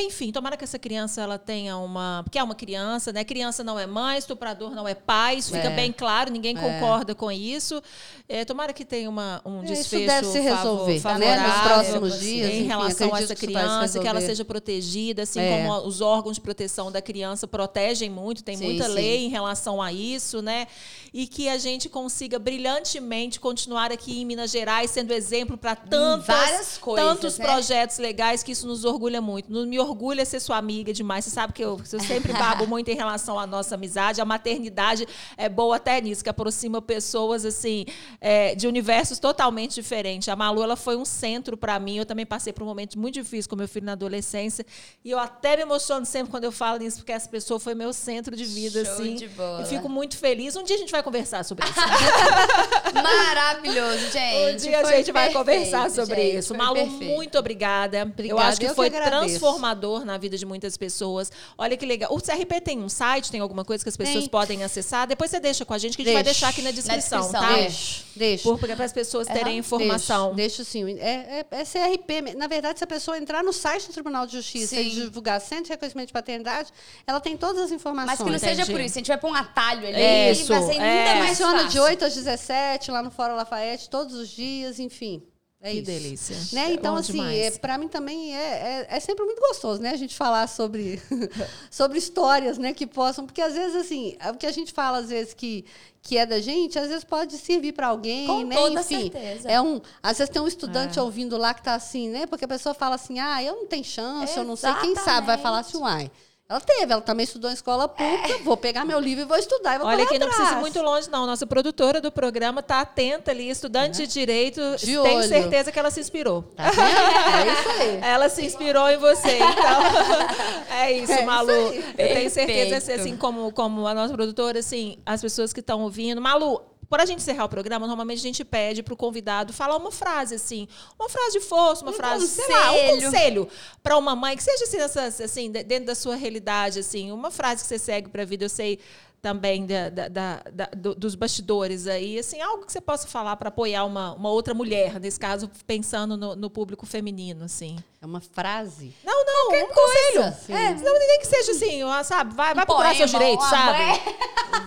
[0.00, 2.22] Enfim, tomara que essa criança ela tenha uma.
[2.24, 3.24] Porque é uma criança, né?
[3.24, 5.74] Criança não é mãe, estuprador não é pai, isso fica é.
[5.74, 6.60] bem claro, ninguém é.
[6.60, 7.82] concorda com isso.
[8.28, 11.48] É, tomara que tenha uma, um desfecho isso deve se resolver, favorável né?
[11.48, 15.50] nos próximos dias, em relação a essa criança, que ela seja protegida, assim é.
[15.50, 18.92] como os órgãos de proteção da criança protegem muito, tem sim, muita sim.
[18.92, 20.66] lei em relação a isso, né?
[21.12, 26.78] E que a gente consiga brilhantemente continuar aqui em Minas Gerais, sendo exemplo para tantas,
[26.78, 27.44] coisas, tantos né?
[27.44, 29.50] projetos legais que isso nos orgulha muito.
[29.50, 31.24] Me orgulha ser sua amiga demais.
[31.24, 34.20] Você sabe que eu, eu sempre babo muito em relação à nossa amizade.
[34.20, 35.06] A maternidade
[35.36, 37.84] é boa até nisso, que aproxima pessoas assim
[38.20, 40.28] é, de universos totalmente diferentes.
[40.28, 41.96] A Malu ela foi um centro para mim.
[41.96, 44.64] Eu também passei por um momento muito difícil com meu filho na adolescência.
[45.04, 47.92] E eu até me emociono sempre quando eu falo nisso, porque essa pessoa foi meu
[47.92, 48.84] centro de vida.
[48.84, 49.14] Show assim.
[49.16, 49.62] De bola.
[49.62, 50.56] E fico muito feliz.
[50.56, 51.74] Um dia a gente vai conversar sobre isso.
[53.02, 54.54] Maravilhoso, gente.
[54.54, 56.54] Um dia a gente vai conversar sobre gente, isso.
[56.54, 57.04] Malu, perfeito.
[57.04, 58.02] muito obrigada.
[58.02, 58.28] obrigada.
[58.28, 61.30] Eu acho que eu foi que transformador na vida de muitas pessoas.
[61.56, 62.12] Olha que legal.
[62.12, 64.28] O CRP tem um site, tem alguma coisa que as pessoas tem.
[64.28, 65.06] podem acessar?
[65.06, 67.24] Depois você deixa com a gente, que a gente vai deixar aqui na descrição, na
[67.24, 67.56] descrição tá?
[67.56, 68.04] Deixa.
[68.16, 68.42] deixa.
[68.42, 70.34] Porque para as pessoas terem informação.
[70.34, 70.98] Deixa, sim.
[70.98, 72.34] É, é, é, CRP.
[72.36, 74.82] Na verdade, se a pessoa entrar no site do Tribunal de Justiça sim.
[74.82, 76.70] e divulgar Centro de Reconhecimento de Paternidade,
[77.06, 78.18] ela tem todas as informações.
[78.18, 78.98] Mas que não seja por isso.
[78.98, 80.00] A gente vai pôr um atalho ali.
[80.00, 80.48] É isso.
[80.48, 81.18] Vai ser ainda é.
[81.18, 85.22] mais Funciona de 8 às 17, lá no Fórum Lafayette, todos os dias, enfim.
[85.62, 85.86] É que isso.
[85.86, 86.36] delícia.
[86.54, 86.72] Né?
[86.72, 89.90] Então, assim, é, para mim também é, é, é, sempre muito gostoso, né?
[89.90, 91.00] A gente falar sobre,
[91.70, 92.72] sobre histórias, né?
[92.72, 93.26] Que possam...
[93.26, 95.66] Porque, às vezes, assim, o que a gente fala, às vezes, que,
[96.00, 98.56] que é da gente, às vezes pode servir para alguém, Com né?
[98.56, 99.50] Toda Enfim, certeza.
[99.50, 101.02] É um, às vezes tem um estudante é.
[101.02, 102.26] ouvindo lá que está assim, né?
[102.26, 104.38] Porque a pessoa fala assim, ah, eu não tenho chance, Exatamente.
[104.38, 104.74] eu não sei.
[104.80, 106.10] Quem sabe vai falar assim, uai...
[106.50, 108.32] Ela teve, ela também estudou em escola pública.
[108.32, 108.38] É.
[108.38, 109.76] Vou pegar meu livro e vou estudar.
[109.76, 111.24] E vou Olha que não precisa ir muito longe, não.
[111.24, 114.04] Nossa produtora do programa está atenta ali, estudante é.
[114.04, 114.60] de direito.
[114.76, 115.28] De tenho olho.
[115.28, 116.42] certeza que ela se inspirou.
[116.56, 118.00] Tá é isso aí.
[118.10, 119.36] Ela se inspirou em você.
[119.36, 121.52] Então, é isso, é Malu.
[121.72, 125.82] Isso Eu tenho certeza, assim, como, como a nossa produtora, assim, as pessoas que estão
[125.82, 126.20] ouvindo.
[126.20, 126.60] Malu,
[126.90, 129.92] para a gente encerrar o programa, normalmente a gente pede para o convidado falar uma
[129.92, 130.66] frase, assim,
[130.98, 132.46] uma frase de força, uma um frase, conselho.
[132.46, 133.48] sei lá, um conselho
[133.80, 137.68] para uma mãe que seja assim, assim, dentro da sua realidade, assim, uma frase que
[137.68, 138.44] você segue para a vida.
[138.44, 138.80] Eu sei
[139.20, 143.48] também da, da, da, da, dos bastidores aí, assim, algo que você possa falar para
[143.48, 147.76] apoiar uma, uma outra mulher, nesse caso, pensando no, no, público feminino, assim.
[148.00, 148.94] É uma frase?
[149.04, 149.68] Não, não, Qualquer um.
[149.68, 150.58] Conselho.
[150.58, 154.00] É, não, nem que seja assim, sabe, vai, vai um procurar poema, seus direitos, sabe?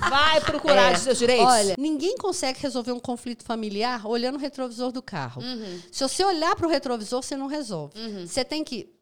[0.09, 0.95] Vai procurar é.
[0.95, 1.45] seus direitos.
[1.45, 5.41] Olha, ninguém consegue resolver um conflito familiar olhando o retrovisor do carro.
[5.41, 5.81] Uhum.
[5.91, 7.99] Se você olhar para o retrovisor, você não resolve.
[7.99, 8.27] Uhum.
[8.27, 8.93] Você tem que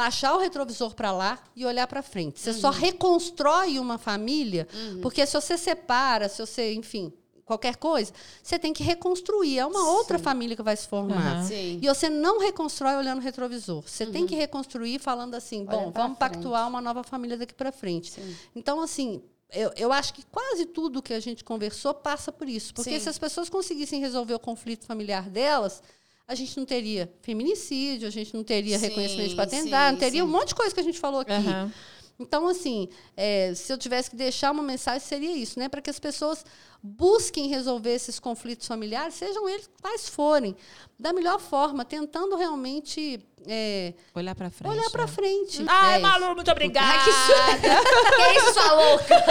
[0.00, 2.40] baixar o retrovisor para lá e olhar para frente.
[2.40, 2.58] Você uhum.
[2.58, 5.02] só reconstrói uma família, uhum.
[5.02, 7.12] porque se você separa, se você, enfim,
[7.44, 8.10] qualquer coisa,
[8.42, 9.58] você tem que reconstruir.
[9.58, 9.86] É uma Sim.
[9.86, 11.42] outra família que vai se formar.
[11.42, 11.78] Uhum.
[11.82, 13.82] E você não reconstrói olhando o retrovisor.
[13.86, 14.12] Você uhum.
[14.12, 16.32] tem que reconstruir falando assim, bom, vamos frente.
[16.32, 18.12] pactuar uma nova família daqui para frente.
[18.12, 18.36] Sim.
[18.56, 19.22] Então, assim,
[19.52, 22.72] eu, eu, acho que quase tudo que a gente conversou passa por isso.
[22.72, 23.00] Porque Sim.
[23.00, 25.82] se as pessoas conseguissem resolver o conflito familiar delas,
[26.30, 30.20] a gente não teria feminicídio, a gente não teria sim, reconhecimento de paternidade, não teria
[30.20, 30.26] sim.
[30.28, 31.32] um monte de coisa que a gente falou aqui.
[31.32, 31.72] Uhum.
[32.20, 35.68] Então, assim, é, se eu tivesse que deixar uma mensagem, seria isso, né?
[35.68, 36.44] Para que as pessoas
[36.82, 40.56] busquem resolver esses conflitos familiares, sejam eles quais forem,
[40.98, 44.70] da melhor forma, tentando realmente é, olhar para frente.
[44.70, 45.08] Olhar para né?
[45.08, 45.64] frente.
[45.66, 46.86] Ai, é Malu, muito obrigada.
[46.86, 49.24] Ai, que, que isso, sua louca?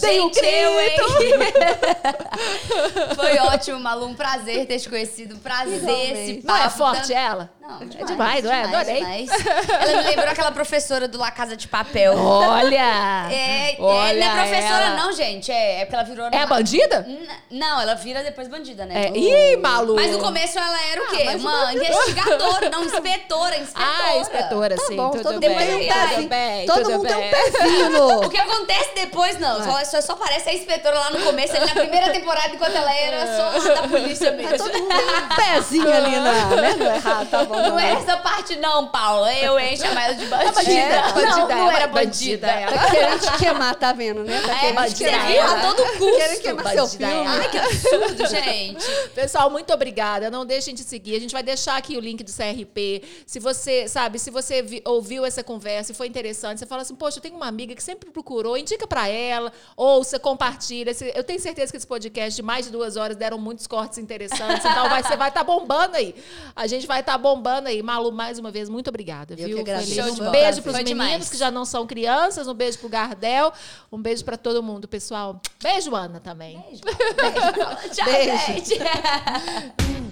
[0.00, 0.92] Dei um eu, hein?
[3.16, 4.06] Foi ótimo, Malu.
[4.06, 5.36] Um prazer ter te conhecido.
[5.38, 6.46] Prazer esse papo.
[6.46, 7.12] Não é forte tanto...
[7.12, 7.50] ela?
[7.60, 8.64] Não, é demais, não é?
[8.64, 8.96] Adorei.
[8.96, 9.30] Demais.
[9.68, 12.14] Ela me lembrou aquela professora do La Casa de Papel.
[12.16, 13.32] Olha!
[13.32, 14.96] É, Olha é, não é professora, ela.
[14.96, 15.50] não, gente.
[15.50, 16.28] É, é porque ela virou.
[16.30, 17.06] É a bandida?
[17.50, 19.06] não, ela vira depois bandida, né?
[19.06, 19.12] É.
[19.16, 19.94] Ih, Malu!
[19.94, 21.26] Mas no começo ela era o ah, quê?
[21.28, 23.88] Ah, Uma investigadora, não, inspetora, inspetora.
[24.06, 24.96] Ah, inspetora, tá sim.
[24.96, 25.56] Bom, tudo, bem.
[25.56, 26.66] Bem, tudo bem.
[26.66, 27.14] Todo tudo mundo bem.
[27.14, 28.20] tem um pezinho.
[28.22, 29.62] O que acontece depois, não.
[29.62, 32.94] Só, só, só parece a inspetora lá no começo, ali na primeira temporada, enquanto ela
[32.94, 34.56] era só da polícia mesmo.
[34.56, 36.32] todo mundo tem um pezinho ali na...
[36.62, 36.74] Né?
[36.74, 37.56] Não é errado, tá bom.
[37.56, 39.32] Não é essa parte não, Paula.
[39.34, 40.48] Eu encho chamar ela de bandida.
[40.48, 41.26] É, bandida.
[41.26, 42.46] Não, não era bandida.
[42.46, 44.40] Tá querendo te queimar, tá vendo, né?
[44.44, 45.10] Tá é, bandida.
[45.10, 46.16] Você viu a todo custo.
[46.16, 47.26] Querendo queimar seu filme.
[47.26, 48.84] Ai, que absurdo, gente.
[49.14, 50.30] Pessoal, muito obrigada.
[50.30, 51.16] Não deixem de seguir.
[51.16, 53.02] A gente vai deixar aqui o link do CRP.
[53.26, 56.94] Se você, sabe, se você vi, ouviu essa conversa e foi interessante, você fala assim,
[56.94, 60.92] poxa, eu tenho uma amiga que sempre procurou, indica para ela, ouça, compartilha.
[61.14, 64.64] Eu tenho certeza que esse podcast de mais de duas horas deram muitos cortes interessantes.
[64.64, 66.14] Então vai, você vai estar tá bombando aí.
[66.54, 67.82] A gente vai estar tá bombando aí.
[67.82, 69.34] Malu, mais uma vez, muito obrigada.
[69.34, 69.56] Eu viu?
[69.56, 70.22] Que agradeço.
[70.22, 71.30] Um beijo para os meninos demais.
[71.30, 73.52] que já não são crianças, um beijo pro Gardel,
[73.90, 75.40] um beijo para todo mundo, pessoal.
[75.62, 76.51] Beijo, Ana, também.
[76.52, 76.82] Beijo.
[77.16, 77.94] beijo.
[77.94, 78.36] Tchau, beijo.
[78.46, 78.78] gente.